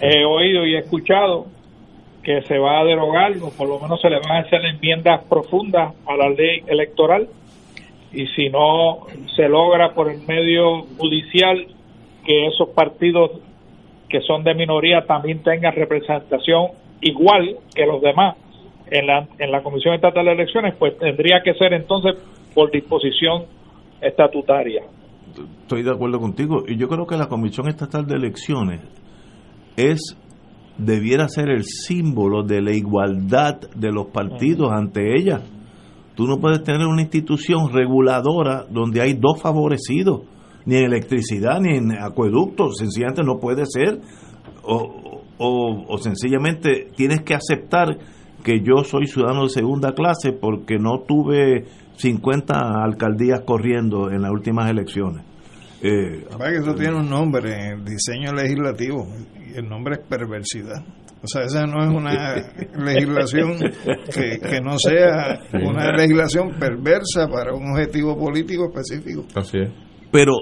He 0.00 0.24
oído 0.24 0.66
y 0.66 0.74
he 0.74 0.78
escuchado 0.78 1.46
que 2.24 2.42
se 2.42 2.58
va 2.58 2.80
a 2.80 2.84
derogar, 2.84 3.30
o 3.40 3.50
por 3.50 3.68
lo 3.68 3.78
menos 3.78 4.00
se 4.00 4.10
le 4.10 4.18
van 4.18 4.38
a 4.38 4.40
hacer 4.40 4.64
enmiendas 4.64 5.22
profundas 5.26 5.94
a 6.04 6.16
la 6.16 6.30
ley 6.30 6.64
electoral, 6.66 7.28
y 8.12 8.26
si 8.26 8.48
no 8.48 9.06
se 9.36 9.48
logra 9.48 9.94
por 9.94 10.10
el 10.10 10.18
medio 10.26 10.82
judicial 10.98 11.64
que 12.24 12.46
esos 12.46 12.68
partidos 12.70 13.30
que 14.08 14.20
son 14.20 14.44
de 14.44 14.54
minoría 14.54 15.06
también 15.06 15.42
tengan 15.42 15.74
representación 15.74 16.68
igual 17.00 17.56
que 17.74 17.86
los 17.86 18.00
demás 18.00 18.36
en 18.90 19.06
la, 19.06 19.26
en 19.38 19.50
la 19.50 19.62
Comisión 19.62 19.94
Estatal 19.94 20.24
de 20.26 20.32
Elecciones, 20.32 20.74
pues 20.78 20.98
tendría 20.98 21.42
que 21.42 21.54
ser 21.54 21.72
entonces 21.72 22.16
por 22.54 22.70
disposición 22.70 23.44
estatutaria. 24.00 24.82
Estoy 25.62 25.82
de 25.82 25.90
acuerdo 25.90 26.20
contigo. 26.20 26.64
Y 26.68 26.76
yo 26.76 26.88
creo 26.88 27.06
que 27.06 27.16
la 27.16 27.28
Comisión 27.28 27.68
Estatal 27.68 28.06
de 28.06 28.16
Elecciones 28.16 28.80
es 29.76 30.18
debiera 30.76 31.28
ser 31.28 31.48
el 31.50 31.64
símbolo 31.64 32.42
de 32.42 32.60
la 32.60 32.72
igualdad 32.72 33.60
de 33.74 33.92
los 33.92 34.06
partidos 34.08 34.72
ante 34.72 35.16
ella. 35.16 35.40
Tú 36.14 36.26
no 36.26 36.38
puedes 36.38 36.62
tener 36.62 36.86
una 36.86 37.02
institución 37.02 37.72
reguladora 37.72 38.64
donde 38.68 39.00
hay 39.00 39.14
dos 39.14 39.40
favorecidos, 39.40 40.22
ni 40.66 40.76
en 40.76 40.84
electricidad 40.84 41.60
ni 41.60 41.76
en 41.76 41.92
acueductos, 41.92 42.78
sencillamente 42.78 43.22
no 43.22 43.38
puede 43.38 43.64
ser. 43.66 44.00
O, 44.64 45.22
o, 45.38 45.84
o 45.88 45.98
sencillamente 45.98 46.90
tienes 46.94 47.22
que 47.22 47.34
aceptar 47.34 47.98
que 48.42 48.60
yo 48.60 48.84
soy 48.84 49.06
ciudadano 49.06 49.44
de 49.44 49.50
segunda 49.50 49.92
clase 49.92 50.32
porque 50.32 50.78
no 50.78 51.00
tuve 51.06 51.64
50 51.96 52.54
alcaldías 52.82 53.40
corriendo 53.44 54.10
en 54.10 54.22
las 54.22 54.30
últimas 54.30 54.70
elecciones. 54.70 55.24
Eh, 55.84 56.24
que 56.38 56.56
eso 56.56 56.74
tiene 56.74 56.94
un 56.94 57.10
nombre 57.10 57.54
en 57.54 57.78
el 57.78 57.84
diseño 57.84 58.32
legislativo 58.32 59.08
y 59.34 59.58
el 59.58 59.68
nombre 59.68 59.96
es 59.96 60.06
perversidad. 60.06 60.84
O 61.22 61.26
sea, 61.26 61.42
esa 61.42 61.66
no 61.66 61.82
es 61.82 61.90
una 61.90 62.34
legislación 62.84 63.58
que, 64.12 64.38
que 64.38 64.60
no 64.60 64.78
sea 64.78 65.40
una 65.52 65.92
legislación 65.92 66.50
perversa 66.58 67.28
para 67.28 67.54
un 67.54 67.72
objetivo 67.72 68.16
político 68.16 68.70
específico. 68.72 69.24
Así 69.34 69.58
es. 69.58 69.70
Pero 70.12 70.32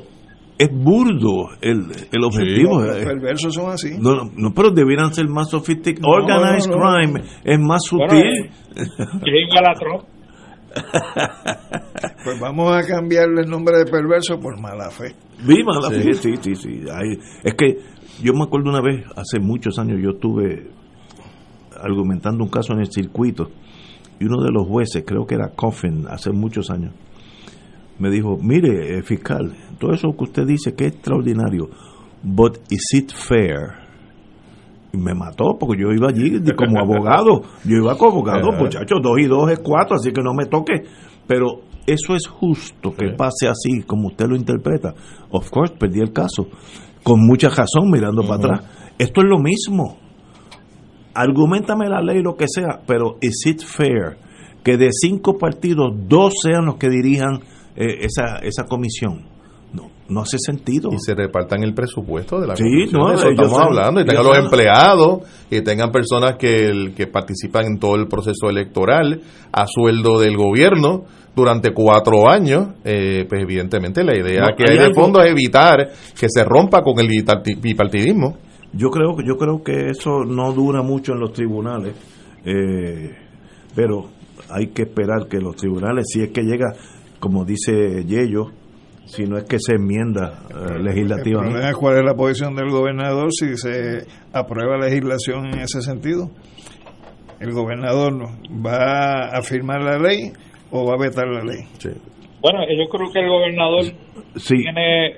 es 0.59 0.69
burdo 0.71 1.49
el, 1.63 1.87
el 2.13 2.25
objetivo. 2.25 2.83
Los 2.83 2.97
Eh, 2.99 3.05
perversos 3.05 3.55
son 3.55 3.71
así. 3.71 3.97
No, 3.99 4.15
no, 4.15 4.31
no, 4.37 4.51
pero 4.55 4.71
debieran 4.71 5.15
ser 5.15 5.27
más 5.29 5.49
sofisticados. 5.49 6.03
No, 6.07 6.23
Organized 6.23 6.71
no, 6.71 6.77
no. 6.77 6.97
crime 6.97 7.23
es 7.45 7.59
más 7.59 7.81
Bueno, 7.91 8.11
sutil. 8.11 8.51
Que 9.25 9.41
igual 9.41 9.65
a 9.67 9.75
Trump. 9.79 10.05
Pues 12.25 12.39
vamos 12.41 12.71
a 12.73 12.87
cambiarle 12.87 13.43
el 13.43 13.51
nombre 13.51 13.79
de 13.79 13.87
perverso 13.87 14.39
por 14.39 14.61
mala 14.61 14.91
fe. 14.91 15.15
Viva 15.47 15.73
la 15.81 15.89
Sí. 15.89 16.03
fe, 16.03 16.13
sí, 16.15 16.35
sí, 16.41 16.55
sí. 16.55 16.81
Ay, 16.93 17.19
es 17.43 17.55
que 17.55 17.79
yo 18.23 18.33
me 18.35 18.43
acuerdo 18.45 18.71
una 18.71 18.81
vez, 18.83 19.05
hace 19.17 19.41
muchos 19.41 19.79
años, 19.79 19.99
yo 20.03 20.11
estuve 20.11 20.69
argumentando 21.83 22.45
un 22.45 22.51
caso 22.51 22.75
en 22.75 22.81
el 22.81 22.91
circuito 22.93 23.49
y 24.19 24.27
uno 24.27 24.43
de 24.43 24.51
los 24.53 24.67
jueces, 24.69 25.03
creo 25.07 25.25
que 25.27 25.35
era 25.35 25.49
Coffin, 25.57 26.05
hace 26.09 26.31
muchos 26.31 26.71
años, 26.71 26.93
me 28.01 28.11
dijo, 28.11 28.39
mire, 28.41 28.99
eh, 28.99 29.03
fiscal, 29.03 29.55
todo 29.79 29.93
eso 29.93 30.09
que 30.17 30.25
usted 30.25 30.47
dice 30.47 30.75
que 30.75 30.87
es 30.87 30.95
extraordinario, 30.95 31.69
but 32.23 32.57
is 32.71 32.83
it 32.95 33.13
fair? 33.13 33.79
Y 34.93 34.97
me 34.97 35.15
mató 35.15 35.57
porque 35.61 35.83
yo 35.83 35.93
iba 35.93 36.09
allí 36.09 36.41
como 36.57 36.81
abogado, 36.81 37.43
yo 37.63 37.77
iba 37.77 37.97
como 37.97 38.13
abogado, 38.13 38.53
muchachos, 38.53 39.01
dos 39.03 39.19
y 39.19 39.27
dos 39.27 39.51
es 39.51 39.61
cuatro, 39.61 39.97
así 39.97 40.13
que 40.13 40.23
no 40.23 40.33
me 40.33 40.47
toque, 40.47 40.83
pero 41.27 41.61
eso 41.87 42.15
es 42.17 42.27
justo 42.27 42.91
que 42.93 43.11
pase 43.11 43.49
así 43.49 43.83
como 43.83 44.09
usted 44.09 44.27
lo 44.27 44.35
interpreta. 44.35 44.95
Of 45.31 45.51
course, 45.51 45.75
perdí 45.79 46.01
el 46.01 46.13
caso, 46.13 46.49
con 47.03 47.21
mucha 47.21 47.51
razón 47.51 47.91
mirando 47.91 48.23
para 48.23 48.35
atrás. 48.37 48.95
Esto 48.99 49.21
es 49.21 49.29
lo 49.29 49.39
mismo. 49.39 49.99
Argumentame 51.13 51.89
la 51.89 52.01
ley, 52.01 52.23
lo 52.23 52.35
que 52.35 52.47
sea, 52.49 52.81
pero 52.87 53.19
¿is 53.21 53.45
it 53.47 53.63
fair 53.63 54.17
que 54.63 54.77
de 54.77 54.89
cinco 54.91 55.39
partidos, 55.39 55.93
dos 56.07 56.35
sean 56.43 56.67
los 56.67 56.77
que 56.77 56.89
dirijan 56.89 57.41
eh, 57.81 57.99
esa, 58.07 58.37
esa 58.43 58.65
comisión? 58.65 59.23
No, 59.73 59.89
no 60.09 60.23
hace 60.23 60.37
sentido. 60.39 60.91
Y 60.93 60.99
se 60.99 61.15
repartan 61.15 61.63
el 61.63 61.75
presupuesto 61.75 62.41
de 62.41 62.49
la 62.49 62.57
Sí, 62.57 62.65
comisión, 62.65 63.01
no, 63.01 63.09
de 63.11 63.15
eso 63.15 63.27
ellos 63.29 63.35
estamos 63.45 63.57
son- 63.59 63.67
hablando, 63.69 64.01
y 64.01 64.05
tengan 64.05 64.25
los 64.25 64.35
son- 64.35 64.45
empleados, 64.47 65.19
y 65.51 65.61
tengan 65.63 65.91
personas 65.93 66.35
que, 66.37 66.67
el- 66.67 66.93
que 66.95 67.07
participan 67.07 67.67
en 67.67 67.79
todo 67.79 67.95
el 67.95 68.09
proceso 68.09 68.51
electoral 68.51 69.21
a 69.53 69.67
sueldo 69.69 70.19
del 70.19 70.37
gobierno 70.37 71.05
durante 71.37 71.73
cuatro 71.73 72.29
años, 72.29 72.71
eh, 72.85 73.25
pues 73.29 73.43
evidentemente 73.43 74.03
la 74.03 74.17
idea 74.19 74.41
No, 74.51 74.57
que 74.57 74.65
hay 74.69 74.77
hay 74.77 74.89
de 74.89 74.93
fondo 74.95 75.23
es 75.23 75.31
evitar 75.31 75.77
que 76.19 76.27
se 76.29 76.43
rompa 76.45 76.83
con 76.83 76.99
el 76.99 77.07
biparti- 77.07 77.61
bipartidismo. 77.61 78.37
Yo 78.73 78.91
creo, 78.91 79.17
que- 79.17 79.25
yo 79.25 79.37
creo 79.37 79.63
que 79.63 79.91
eso 79.91 80.25
no 80.25 80.53
dura 80.53 80.83
mucho 80.83 81.13
en 81.13 81.21
los 81.21 81.33
tribunales, 81.33 81.95
eh, 82.45 83.15
pero 83.77 84.07
hay 84.51 84.69
que 84.69 84.83
esperar 84.83 85.29
que 85.29 85.39
los 85.39 85.55
tribunales, 85.55 86.07
si 86.13 86.23
es 86.23 86.31
que 86.31 86.43
llega, 86.43 86.73
como 87.21 87.45
dice 87.45 88.05
Yello, 88.05 88.47
si 89.05 89.25
no 89.25 89.37
es 89.37 89.45
que 89.45 89.59
se 89.59 89.75
enmienda 89.75 90.47
eh, 90.51 90.83
legislativamente. 90.83 91.69
es 91.69 91.77
cuál 91.77 91.99
es 91.99 92.05
la 92.05 92.15
posición 92.15 92.55
del 92.55 92.71
gobernador 92.71 93.29
si 93.33 93.57
se 93.57 94.07
aprueba 94.33 94.79
legislación 94.79 95.47
en 95.47 95.61
ese 95.61 95.83
sentido. 95.83 96.31
¿El 97.41 97.53
gobernador 97.53 98.13
no 98.13 98.27
va 98.65 99.31
a 99.37 99.43
firmar 99.43 99.83
la 99.83 99.99
ley 99.99 100.33
o 100.71 100.87
va 100.87 100.95
a 100.95 100.99
vetar 100.99 101.27
la 101.27 101.43
ley? 101.43 101.65
Bueno, 102.41 102.61
yo 102.69 102.89
creo 102.89 103.13
que 103.13 103.21
el 103.21 103.29
gobernador 103.29 103.85
tiene 104.47 105.17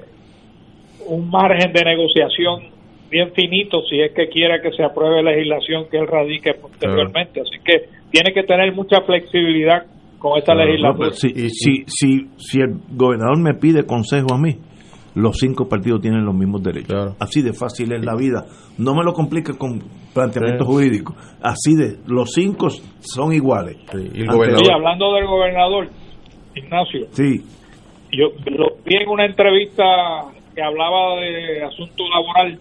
un 1.06 1.28
margen 1.28 1.72
de 1.72 1.84
negociación 1.84 2.70
bien 3.10 3.32
finito 3.34 3.82
si 3.90 4.00
es 4.00 4.12
que 4.12 4.28
quiera 4.28 4.62
que 4.62 4.72
se 4.72 4.82
apruebe 4.82 5.22
legislación 5.22 5.86
que 5.90 5.98
él 5.98 6.06
radique 6.06 6.54
posteriormente. 6.54 7.40
Así 7.40 7.58
que 7.64 7.88
tiene 8.10 8.32
que 8.32 8.44
tener 8.44 8.72
mucha 8.72 9.02
flexibilidad 9.02 9.84
con 10.22 10.38
esta 10.38 10.54
legislatura. 10.54 11.10
si, 11.12 11.30
si, 11.50 11.84
si, 11.86 12.26
si 12.38 12.60
el 12.60 12.76
gobernador 12.96 13.38
me 13.40 13.54
pide 13.54 13.84
consejo 13.84 14.32
a 14.34 14.38
mí, 14.38 14.56
los 15.14 15.36
cinco 15.38 15.68
partidos 15.68 16.00
tienen 16.00 16.24
los 16.24 16.34
mismos 16.34 16.62
derechos. 16.62 17.14
Así 17.20 17.42
de 17.42 17.52
fácil 17.52 17.92
es 17.92 18.02
la 18.04 18.14
vida. 18.16 18.46
No 18.78 18.94
me 18.94 19.02
lo 19.04 19.12
complique 19.12 19.52
con 19.58 19.80
planteamientos 20.14 20.66
Sí. 20.66 20.72
jurídicos. 20.72 21.16
Así 21.42 21.74
de, 21.74 21.96
los 22.06 22.30
cinco 22.32 22.68
son 23.00 23.32
iguales. 23.32 23.76
Sí, 23.90 24.70
hablando 24.72 25.12
del 25.14 25.26
gobernador, 25.26 25.88
Ignacio, 26.54 27.06
Sí, 27.12 27.40
yo 28.12 28.26
lo 28.46 28.76
vi 28.84 28.96
en 28.96 29.08
una 29.08 29.24
entrevista 29.26 29.84
que 30.54 30.62
hablaba 30.62 31.16
de 31.20 31.64
asunto 31.64 32.04
laboral 32.08 32.58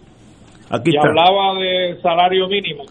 aquí 0.70 0.90
y 0.92 0.96
está. 0.96 1.08
hablaba 1.08 1.58
de 1.60 2.00
salario 2.02 2.48
mínimo, 2.48 2.84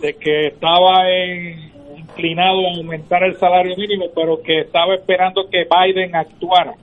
de 0.00 0.14
que 0.14 0.46
estaba 0.48 1.08
en- 1.08 1.69
inclinado 2.10 2.58
a 2.66 2.76
aumentar 2.76 3.22
el 3.24 3.36
salario 3.36 3.76
mínimo, 3.76 4.06
pero 4.14 4.40
que 4.42 4.60
estaba 4.60 4.94
esperando 4.94 5.42
que 5.50 5.64
Biden 5.64 6.14
actuara. 6.14 6.74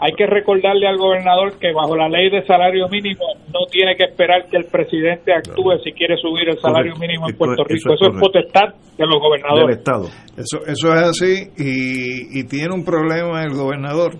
Hay 0.00 0.12
que 0.14 0.26
recordarle 0.26 0.88
al 0.88 0.96
gobernador 0.98 1.56
que 1.60 1.72
bajo 1.72 1.94
la 1.96 2.08
ley 2.08 2.28
de 2.28 2.44
salario 2.46 2.88
mínimo 2.88 3.22
no 3.46 3.60
tiene 3.70 3.94
que 3.96 4.04
esperar 4.06 4.46
que 4.50 4.56
el 4.56 4.64
presidente 4.64 5.32
actúe 5.32 5.78
si 5.84 5.92
quiere 5.92 6.16
subir 6.16 6.48
el 6.48 6.58
salario 6.58 6.94
Correcto. 6.94 7.00
mínimo 7.00 7.28
en 7.28 7.36
Puerto 7.36 7.62
eso 7.62 7.68
Rico. 7.74 7.94
es 7.94 8.00
Eso 8.00 8.10
es 8.10 8.20
potestad 8.20 8.74
de 8.98 9.06
los 9.06 9.18
gobernadores. 9.20 9.66
del 9.68 9.78
Estado. 9.78 10.04
Eso, 10.36 10.66
eso 10.66 10.94
es 10.94 11.00
así 11.00 11.46
y, 11.56 12.40
y 12.40 12.44
tiene 12.48 12.74
un 12.74 12.84
problema 12.84 13.44
el 13.44 13.54
gobernador, 13.54 14.16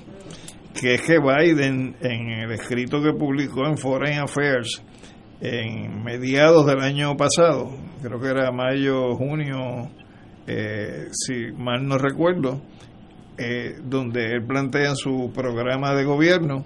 que 0.81 0.95
es 0.95 1.03
que 1.03 1.19
Biden 1.19 1.97
en 2.03 2.31
el 2.45 2.53
escrito 2.53 3.03
que 3.03 3.13
publicó 3.13 3.67
en 3.67 3.77
Foreign 3.77 4.21
Affairs 4.21 4.81
en 5.41 6.05
mediados 6.05 6.67
del 6.67 6.81
año 6.81 7.17
pasado, 7.17 7.71
creo 8.01 8.21
que 8.21 8.29
era 8.29 8.53
mayo, 8.53 9.17
junio, 9.17 9.89
eh, 10.47 11.09
si 11.13 11.53
mal 11.57 11.87
no 11.87 11.99
recuerdo, 11.99 12.61
eh, 13.39 13.75
donde 13.85 14.33
él 14.33 14.45
plantea 14.47 14.91
en 14.91 14.97
su 14.97 15.31
programa 15.35 15.95
de 15.95 16.05
gobierno 16.05 16.65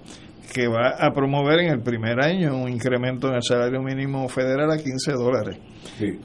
que 0.53 0.67
va 0.67 0.95
a 0.99 1.11
promover 1.13 1.59
en 1.59 1.69
el 1.71 1.81
primer 1.81 2.19
año 2.23 2.55
un 2.57 2.69
incremento 2.69 3.27
en 3.29 3.35
el 3.35 3.43
salario 3.43 3.81
mínimo 3.81 4.27
federal 4.29 4.71
a 4.71 4.77
15 4.77 5.11
dólares. 5.13 5.59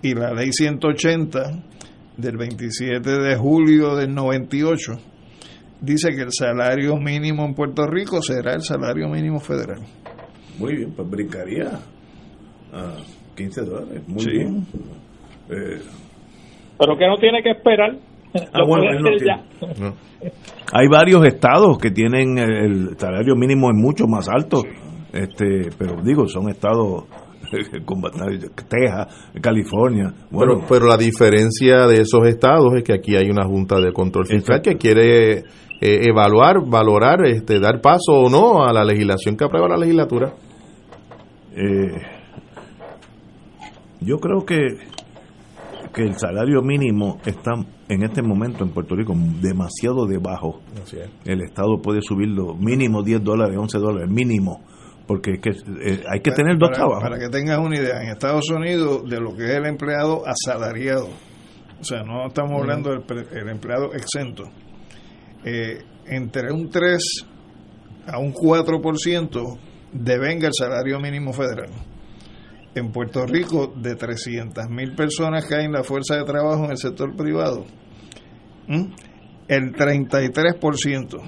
Y 0.02 0.14
la 0.14 0.32
ley 0.32 0.50
180 0.52 1.62
del 2.16 2.36
27 2.38 3.10
de 3.18 3.36
julio 3.36 3.96
del 3.96 4.14
98 4.14 4.92
dice 5.80 6.10
que 6.14 6.22
el 6.22 6.32
salario 6.32 6.96
mínimo 6.96 7.44
en 7.44 7.54
Puerto 7.54 7.86
Rico 7.86 8.22
será 8.22 8.54
el 8.54 8.62
salario 8.62 9.08
mínimo 9.08 9.40
federal. 9.40 9.80
Muy 10.58 10.76
bien, 10.76 10.92
pues 10.94 11.10
brincaría 11.10 11.80
a 12.72 12.96
15 13.36 13.60
dólares. 13.62 14.02
Muy 14.06 14.20
Sí. 14.22 14.30
bien. 14.30 14.66
Eh, 15.50 15.80
Pero 16.78 16.96
que 16.96 17.06
no 17.06 17.16
tiene 17.18 17.42
que 17.42 17.50
esperar. 17.50 17.96
Ah, 18.34 18.58
Lo 18.58 18.66
bueno, 18.66 18.98
no 18.98 19.10
tiene. 19.10 19.26
ya. 19.26 19.92
Hay 20.72 20.88
varios 20.88 21.24
estados 21.26 21.78
que 21.78 21.90
tienen 21.90 22.38
el 22.38 22.98
salario 22.98 23.36
mínimo 23.36 23.70
es 23.70 23.76
mucho 23.76 24.06
más 24.08 24.28
alto, 24.28 24.62
este, 25.12 25.70
pero 25.78 26.02
digo, 26.02 26.26
son 26.26 26.48
estados 26.48 27.04
con 27.84 28.02
Texas, 28.68 29.30
California. 29.40 30.12
Bueno, 30.30 30.54
pero, 30.54 30.66
pero 30.68 30.86
la 30.86 30.96
diferencia 30.96 31.86
de 31.86 32.00
esos 32.02 32.26
estados 32.26 32.74
es 32.76 32.82
que 32.82 32.94
aquí 32.94 33.14
hay 33.14 33.30
una 33.30 33.44
junta 33.44 33.80
de 33.80 33.92
control 33.92 34.26
fiscal 34.26 34.60
que 34.62 34.76
quiere 34.76 35.38
eh, 35.38 35.42
evaluar, 35.80 36.56
valorar, 36.66 37.24
este, 37.26 37.60
dar 37.60 37.80
paso 37.80 38.12
o 38.12 38.28
no 38.30 38.64
a 38.64 38.72
la 38.72 38.84
legislación 38.84 39.36
que 39.36 39.44
aprueba 39.44 39.68
la 39.68 39.76
legislatura. 39.76 40.32
eh, 41.54 42.02
yo 44.00 44.18
creo 44.18 44.44
que 44.44 44.56
que 45.94 46.02
el 46.02 46.18
salario 46.18 46.60
mínimo 46.62 47.18
está 47.24 47.52
en 47.88 48.02
este 48.02 48.22
momento 48.22 48.64
en 48.64 48.70
Puerto 48.70 48.96
Rico 48.96 49.14
demasiado 49.40 50.06
debajo. 50.06 50.60
El 51.24 51.42
Estado 51.42 51.80
puede 51.80 52.00
subirlo 52.02 52.54
mínimo 52.54 53.02
10 53.02 53.22
dólares, 53.22 53.56
11 53.56 53.78
dólares, 53.78 54.10
mínimo, 54.10 54.62
porque 55.06 55.32
es 55.34 55.40
que 55.40 55.50
eh, 55.50 56.02
hay 56.10 56.20
que 56.20 56.32
tener 56.32 56.58
dos 56.58 56.70
para, 56.70 56.78
trabajos. 56.78 57.02
Para 57.02 57.18
que 57.18 57.28
tengas 57.28 57.58
una 57.58 57.76
idea, 57.76 58.02
en 58.02 58.08
Estados 58.10 58.50
Unidos, 58.50 59.08
de 59.08 59.20
lo 59.20 59.34
que 59.36 59.44
es 59.44 59.56
el 59.56 59.66
empleado 59.66 60.22
asalariado, 60.26 61.08
o 61.80 61.84
sea, 61.84 62.02
no 62.02 62.26
estamos 62.26 62.60
hablando 62.60 62.90
del 62.90 63.04
el 63.32 63.48
empleado 63.48 63.92
exento, 63.94 64.44
eh, 65.44 65.78
entre 66.06 66.52
un 66.52 66.68
3 66.70 67.26
a 68.06 68.18
un 68.18 68.32
4% 68.32 69.58
devenga 69.92 70.48
el 70.48 70.54
salario 70.54 70.98
mínimo 71.00 71.32
federal. 71.32 71.70
En 72.76 72.90
Puerto 72.90 73.24
Rico, 73.26 73.72
de 73.76 73.94
300 73.94 74.68
mil 74.68 74.94
personas 74.94 75.46
que 75.46 75.54
hay 75.56 75.64
en 75.66 75.72
la 75.72 75.84
fuerza 75.84 76.16
de 76.16 76.24
trabajo 76.24 76.64
en 76.64 76.72
el 76.72 76.76
sector 76.76 77.14
privado, 77.16 77.64
¿m? 78.68 78.88
el 79.48 79.72
33%. 79.72 81.20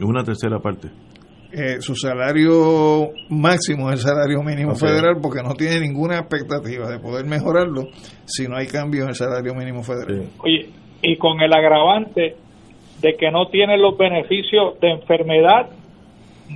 Una 0.00 0.22
tercera 0.24 0.58
parte. 0.60 0.88
eh, 1.54 1.80
su 1.80 1.94
salario 1.94 3.10
máximo 3.28 3.90
es 3.90 4.00
el 4.00 4.08
salario 4.10 4.42
mínimo 4.42 4.74
federal 4.74 5.16
porque 5.20 5.42
no 5.42 5.54
tiene 5.54 5.80
ninguna 5.80 6.18
expectativa 6.20 6.88
de 6.88 6.98
poder 6.98 7.26
mejorarlo 7.26 7.82
si 8.24 8.46
no 8.48 8.56
hay 8.56 8.66
cambio 8.68 9.02
en 9.02 9.10
el 9.10 9.14
salario 9.14 9.54
mínimo 9.54 9.82
federal. 9.82 10.28
Oye, 10.42 10.70
y 11.02 11.16
con 11.18 11.40
el 11.42 11.52
agravante 11.52 12.36
de 13.02 13.16
que 13.18 13.30
no 13.30 13.48
tienen 13.48 13.82
los 13.82 13.98
beneficios 13.98 14.78
de 14.80 14.92
enfermedad 14.92 15.68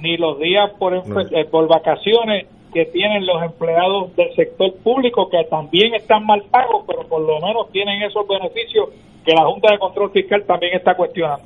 ni 0.00 0.16
los 0.16 0.38
días 0.38 0.70
por, 0.78 0.92
enfer- 0.94 1.28
eh, 1.32 1.44
por 1.50 1.68
vacaciones 1.68 2.46
que 2.72 2.84
tienen 2.86 3.24
los 3.26 3.42
empleados 3.42 4.14
del 4.16 4.34
sector 4.34 4.74
público 4.82 5.28
que 5.30 5.44
también 5.48 5.94
están 5.94 6.24
mal 6.26 6.42
pagos, 6.50 6.84
pero 6.86 7.08
por 7.08 7.20
lo 7.22 7.40
menos 7.40 7.70
tienen 7.72 8.02
esos 8.02 8.26
beneficios 8.28 8.88
que 9.24 9.32
la 9.32 9.44
Junta 9.46 9.72
de 9.72 9.78
Control 9.78 10.10
Fiscal 10.12 10.44
también 10.46 10.74
está 10.76 10.94
cuestionando. 10.94 11.44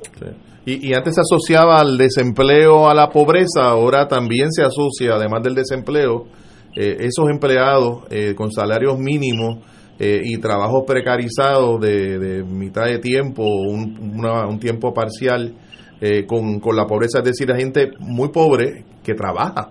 Y, 0.65 0.89
y 0.89 0.93
antes 0.93 1.15
se 1.15 1.21
asociaba 1.21 1.79
al 1.79 1.97
desempleo 1.97 2.87
a 2.89 2.93
la 2.93 3.09
pobreza, 3.09 3.69
ahora 3.69 4.07
también 4.07 4.51
se 4.51 4.61
asocia, 4.63 5.15
además 5.15 5.41
del 5.41 5.55
desempleo, 5.55 6.25
eh, 6.75 6.97
esos 6.99 7.29
empleados 7.29 8.03
eh, 8.11 8.35
con 8.35 8.51
salarios 8.51 8.97
mínimos 8.99 9.57
eh, 9.99 10.21
y 10.23 10.37
trabajos 10.39 10.83
precarizados 10.85 11.79
de, 11.81 12.43
mitad 12.47 12.85
de 12.85 12.99
tiempo, 12.99 13.43
un, 13.43 14.13
una- 14.17 14.47
un 14.47 14.59
tiempo 14.59 14.93
parcial, 14.93 15.53
eh, 15.99 16.25
con, 16.25 16.59
con 16.59 16.75
la 16.75 16.85
pobreza, 16.85 17.19
es 17.19 17.25
decir, 17.25 17.47
la 17.49 17.57
gente 17.57 17.89
muy 17.99 18.29
pobre 18.29 18.83
que 19.03 19.13
trabaja, 19.13 19.69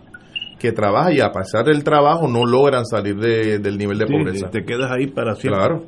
que 0.60 0.72
trabaja 0.72 1.12
y 1.12 1.20
a 1.20 1.32
pesar 1.32 1.64
del 1.64 1.82
trabajo 1.82 2.28
no 2.28 2.44
logran 2.44 2.84
salir 2.84 3.16
de- 3.16 3.58
del 3.58 3.78
nivel 3.78 3.98
de 3.98 4.06
Sí, 4.06 4.12
pobreza. 4.12 4.50
Te 4.50 4.64
quedas 4.64 4.92
ahí 4.92 5.06
para 5.08 5.34
siempre. 5.34 5.58
Claro. 5.60 5.82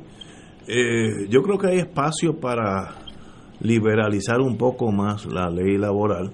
Eh, 0.67 1.27
yo 1.29 1.41
creo 1.43 1.57
que 1.57 1.67
hay 1.67 1.77
espacio 1.79 2.39
para 2.39 2.95
liberalizar 3.61 4.41
un 4.41 4.57
poco 4.57 4.91
más 4.91 5.25
la 5.25 5.49
ley 5.49 5.77
laboral. 5.77 6.31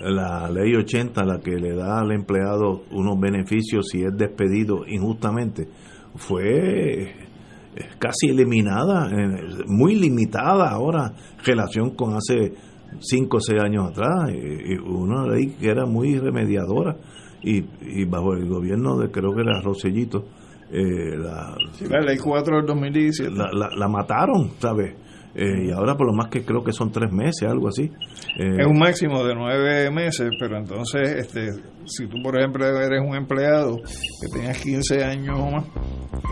La 0.00 0.48
ley 0.50 0.74
80, 0.74 1.24
la 1.24 1.40
que 1.40 1.52
le 1.52 1.74
da 1.74 2.00
al 2.00 2.10
empleado 2.12 2.82
unos 2.90 3.18
beneficios 3.20 3.86
si 3.90 4.02
es 4.02 4.16
despedido 4.16 4.86
injustamente, 4.86 5.68
fue 6.16 7.02
eh, 7.02 7.14
casi 7.98 8.28
eliminada, 8.30 9.08
eh, 9.10 9.64
muy 9.66 9.94
limitada 9.94 10.70
ahora 10.70 11.12
en 11.38 11.44
relación 11.44 11.90
con 11.94 12.14
hace 12.14 12.54
5 12.98 13.36
o 13.36 13.40
6 13.40 13.60
años 13.62 13.90
atrás. 13.90 14.30
y 14.34 14.74
Una 14.78 15.26
ley 15.26 15.54
que 15.60 15.68
era 15.70 15.84
muy 15.86 16.18
remediadora 16.18 16.96
y, 17.42 17.64
y 17.80 18.04
bajo 18.04 18.34
el 18.34 18.48
gobierno 18.48 18.98
de 18.98 19.10
creo 19.10 19.34
que 19.34 19.42
era 19.42 19.60
Rosellito. 19.60 20.24
Eh, 20.72 21.16
la, 21.16 21.56
la 21.88 22.00
ley 22.00 22.16
4 22.16 22.56
del 22.58 22.66
2017. 22.66 23.32
la, 23.34 23.50
la, 23.52 23.68
la 23.76 23.88
mataron, 23.88 24.50
¿sabes? 24.58 24.94
Eh, 25.34 25.66
y 25.66 25.70
ahora 25.70 25.96
por 25.96 26.06
lo 26.08 26.12
más 26.12 26.28
que 26.28 26.44
creo 26.44 26.64
que 26.64 26.72
son 26.72 26.90
tres 26.90 27.12
meses, 27.12 27.48
algo 27.48 27.68
así. 27.68 27.84
Eh, 28.38 28.56
es 28.58 28.66
un 28.66 28.78
máximo 28.78 29.22
de 29.24 29.34
nueve 29.34 29.90
meses, 29.90 30.30
pero 30.40 30.58
entonces, 30.58 31.02
este, 31.18 31.52
si 31.86 32.08
tú 32.08 32.20
por 32.22 32.36
ejemplo 32.38 32.66
eres 32.66 33.00
un 33.00 33.14
empleado 33.14 33.76
que 33.76 34.28
tenías 34.32 34.60
15 34.60 35.04
años 35.04 35.38
o 35.38 35.50
más 35.50 35.66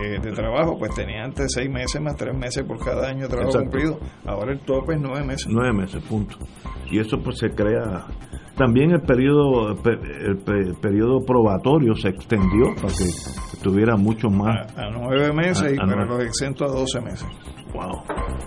eh, 0.03 0.19
de 0.21 0.31
trabajo, 0.33 0.77
pues 0.77 0.93
tenías 0.95 1.25
antes 1.25 1.47
seis 1.53 1.69
meses 1.69 2.01
más 2.01 2.15
tres 2.17 2.35
meses 2.37 2.63
por 2.63 2.77
cada 2.83 3.07
año 3.09 3.23
de 3.23 3.29
trabajo 3.29 3.49
Exacto. 3.51 3.69
cumplido. 3.71 3.99
Ahora 4.25 4.51
el 4.51 4.59
tope 4.59 4.95
es 4.95 4.99
nueve 5.01 5.25
meses. 5.25 5.47
Nueve 5.49 5.73
meses, 5.73 6.03
punto. 6.03 6.37
Y 6.91 6.99
eso 6.99 7.17
pues 7.23 7.37
se 7.39 7.49
crea... 7.51 8.05
También 8.59 8.91
el 8.91 9.01
periodo 9.01 9.69
el, 9.71 9.77
pe- 9.77 10.61
el 10.61 10.75
periodo 10.79 11.21
probatorio 11.25 11.95
se 11.95 12.09
extendió 12.09 12.75
para 12.75 12.89
que 12.89 13.05
tuviera 13.63 13.95
mucho 13.95 14.29
más... 14.29 14.71
A 14.77 14.89
nueve 14.91 15.31
meses, 15.33 15.63
A- 15.63 15.69
y 15.71 15.77
a 15.77 15.81
pero 15.85 16.05
nueve. 16.05 16.07
los 16.09 16.23
exento 16.25 16.65
a 16.65 16.67
12 16.67 17.01
meses. 17.01 17.25
Wow. 17.73 18.01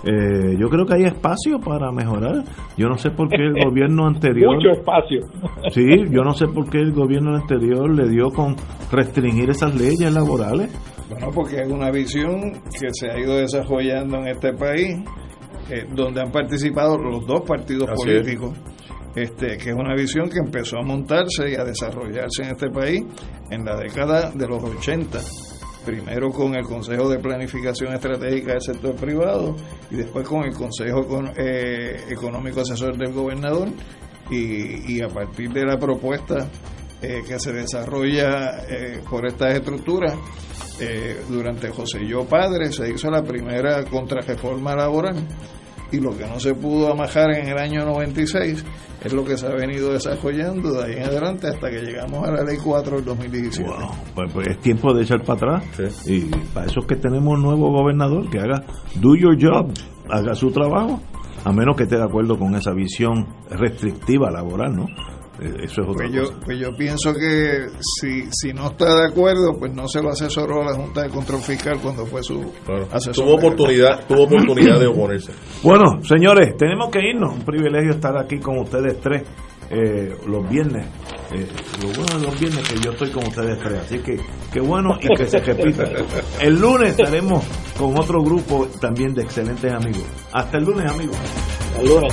Eh, 0.05 0.57
yo 0.59 0.69
creo 0.69 0.85
que 0.85 0.95
hay 0.95 1.05
espacio 1.05 1.59
para 1.61 1.91
mejorar. 1.93 2.45
Yo 2.77 2.89
no 2.89 2.97
sé 2.99 3.11
por 3.11 3.29
qué 3.29 3.37
el 3.43 3.55
gobierno 3.65 4.07
anterior... 4.07 4.55
Mucho 4.57 4.71
espacio. 4.71 5.21
Sí, 5.71 5.87
yo 6.11 6.23
no 6.23 6.33
sé 6.35 6.47
por 6.49 6.69
qué 6.69 6.79
el 6.79 6.93
gobierno 6.93 7.35
anterior 7.37 7.91
le 7.91 8.09
dio 8.09 8.29
con 8.31 8.55
restringir 8.91 9.49
esas 9.51 9.75
leyes 9.75 10.13
laborales. 10.13 10.71
Bueno, 11.09 11.29
porque 11.35 11.63
es 11.63 11.71
una 11.71 11.91
visión 11.91 12.53
que 12.79 12.89
se 12.93 13.11
ha 13.11 13.19
ido 13.19 13.37
desarrollando 13.37 14.19
en 14.19 14.29
este 14.29 14.53
país, 14.55 14.97
eh, 15.71 15.87
donde 15.95 16.21
han 16.21 16.33
participado 16.33 16.99
los 16.99 17.27
dos 17.27 17.43
partidos 17.47 17.89
Así 17.91 18.03
políticos, 18.05 18.59
este, 19.15 19.59
que 19.59 19.71
es 19.71 19.75
una 19.75 19.95
visión 19.95 20.29
que 20.29 20.39
empezó 20.39 20.79
a 20.79 20.83
montarse 20.83 21.51
y 21.51 21.55
a 21.55 21.65
desarrollarse 21.65 22.43
en 22.43 22.51
este 22.51 22.71
país 22.71 23.03
en 23.51 23.65
la 23.65 23.77
década 23.77 24.31
de 24.31 24.47
los 24.47 24.63
80. 24.63 25.21
Primero 25.85 26.31
con 26.31 26.55
el 26.55 26.65
Consejo 26.65 27.09
de 27.09 27.19
Planificación 27.19 27.93
Estratégica 27.93 28.53
del 28.53 28.63
Sector 28.63 28.95
Privado 28.95 29.57
y 29.91 29.97
después 29.97 30.27
con 30.27 30.45
el 30.45 30.55
Consejo 30.55 31.05
eh, 31.37 32.05
Económico 32.09 32.61
Asesor 32.61 32.97
del 32.97 33.13
Gobernador 33.13 33.69
y, 34.31 34.95
y 34.95 35.03
a 35.03 35.09
partir 35.09 35.53
de 35.53 35.65
la 35.65 35.77
propuesta 35.77 36.49
eh, 37.03 37.25
que 37.27 37.37
se 37.41 37.53
desarrolla 37.53 38.63
eh, 38.69 39.01
por 39.11 39.27
estas 39.27 39.55
estructuras, 39.55 40.15
eh, 40.79 41.21
durante 41.29 41.69
José 41.71 42.07
Yo 42.07 42.25
Padre 42.25 42.71
se 42.71 42.89
hizo 42.89 43.11
la 43.11 43.25
primera 43.25 43.83
contrarreforma 43.85 44.77
laboral 44.77 45.17
y 45.93 46.01
lo 46.01 46.17
que 46.17 46.27
no 46.27 46.41
se 46.41 46.55
pudo 46.55 46.91
amajar 46.91 47.31
en 47.37 47.49
el 47.49 47.59
año 47.59 47.85
96 47.85 48.65
es 49.05 49.13
lo 49.13 49.25
que 49.25 49.37
se 49.37 49.47
ha 49.47 49.55
venido 49.55 49.93
desarrollando 49.93 50.73
de 50.73 50.85
ahí 50.85 50.93
en 50.97 51.05
adelante 51.05 51.49
hasta 51.49 51.71
que 51.71 51.83
llegamos 51.83 52.27
a 52.27 52.33
la 52.33 52.45
ley 52.45 52.57
4 52.63 52.97
del 52.97 53.05
2017. 53.05 53.71
Pues, 54.15 54.33
pues 54.33 54.49
es 54.49 54.59
tiempo 54.61 54.95
de 54.95 55.03
echar 55.03 55.23
para 55.23 55.59
atrás. 55.59 56.09
Y 56.09 56.27
para 56.55 56.67
eso 56.67 56.81
es 56.81 56.87
que 56.87 56.97
tenemos 56.97 57.35
un 57.35 57.43
nuevo 57.43 57.71
gobernador 57.71 58.31
que 58.31 58.39
haga 58.39 58.65
do 59.01 59.15
your 59.17 59.37
job, 59.39 59.73
haga 60.09 60.35
su 60.35 60.51
trabajo, 60.51 61.01
a 61.45 61.53
menos 61.53 61.77
que 61.77 61.83
esté 61.83 61.97
de 61.97 62.05
acuerdo 62.05 62.39
con 62.39 62.55
esa 62.55 62.73
visión 62.73 63.27
restrictiva 63.51 64.31
laboral, 64.31 64.75
¿no? 64.75 64.87
Eh, 65.41 65.65
Eso 65.65 65.81
es 65.83 65.89
otra 65.89 65.95
Pues 66.07 66.13
yo, 66.13 66.23
cosa. 66.25 66.41
pues 66.45 66.59
yo 66.59 66.77
pienso 66.77 67.15
que 67.15 67.67
si, 67.81 68.25
si 68.31 68.53
no 68.53 68.67
está 68.69 68.95
de 68.97 69.07
acuerdo, 69.09 69.57
pues 69.59 69.73
no 69.75 69.89
se 69.89 70.03
lo 70.03 70.11
asesoró 70.11 70.63
a 70.63 70.67
la 70.67 70.75
Junta 70.75 71.03
de 71.03 71.09
Control 71.11 71.41
Fiscal 71.41 71.79
cuando 71.81 72.05
fue 72.07 72.23
su 72.23 72.43
asesor. 72.91 73.15
Tuvo 73.25 73.35
oportunidad, 73.37 74.07
tuvo 74.07 74.25
oportunidad 74.25 74.79
de 74.79 74.87
oponerse. 74.87 75.33
Bueno, 75.63 76.03
señores, 76.03 76.57
tenemos 76.57 76.91
que 76.91 76.99
irnos. 77.01 77.33
Un 77.35 77.45
privilegio 77.45 77.93
estar 77.93 78.17
aquí 78.19 78.39
con 78.39 78.59
ustedes 78.59 79.01
tres 79.01 79.23
eh, 79.71 80.15
los 80.27 80.47
viernes. 80.51 80.87
Eh, 81.35 81.47
lo 81.81 81.89
bueno 81.95 82.19
de 82.19 82.27
los 82.27 82.39
viernes 82.41 82.59
es 82.61 82.69
que 82.75 82.81
yo 82.85 82.91
estoy 82.93 83.11
con 83.11 83.27
ustedes 83.27 83.59
tres. 83.59 83.81
Así 83.81 83.99
que 84.01 84.21
qué 84.53 84.61
bueno 84.61 84.99
y 85.01 85.15
que 85.17 85.25
se 85.27 85.39
repita. 85.39 85.85
El 86.41 86.61
lunes 86.61 86.91
estaremos 86.91 87.43
con 87.79 87.99
otro 87.99 88.23
grupo 88.23 88.67
también 88.81 89.15
de 89.15 89.23
excelentes 89.23 89.73
amigos. 89.73 90.05
Hasta 90.33 90.59
el 90.59 90.65
lunes, 90.65 90.91
amigos. 90.91 91.17
El 91.81 91.89
lunes, 91.89 92.13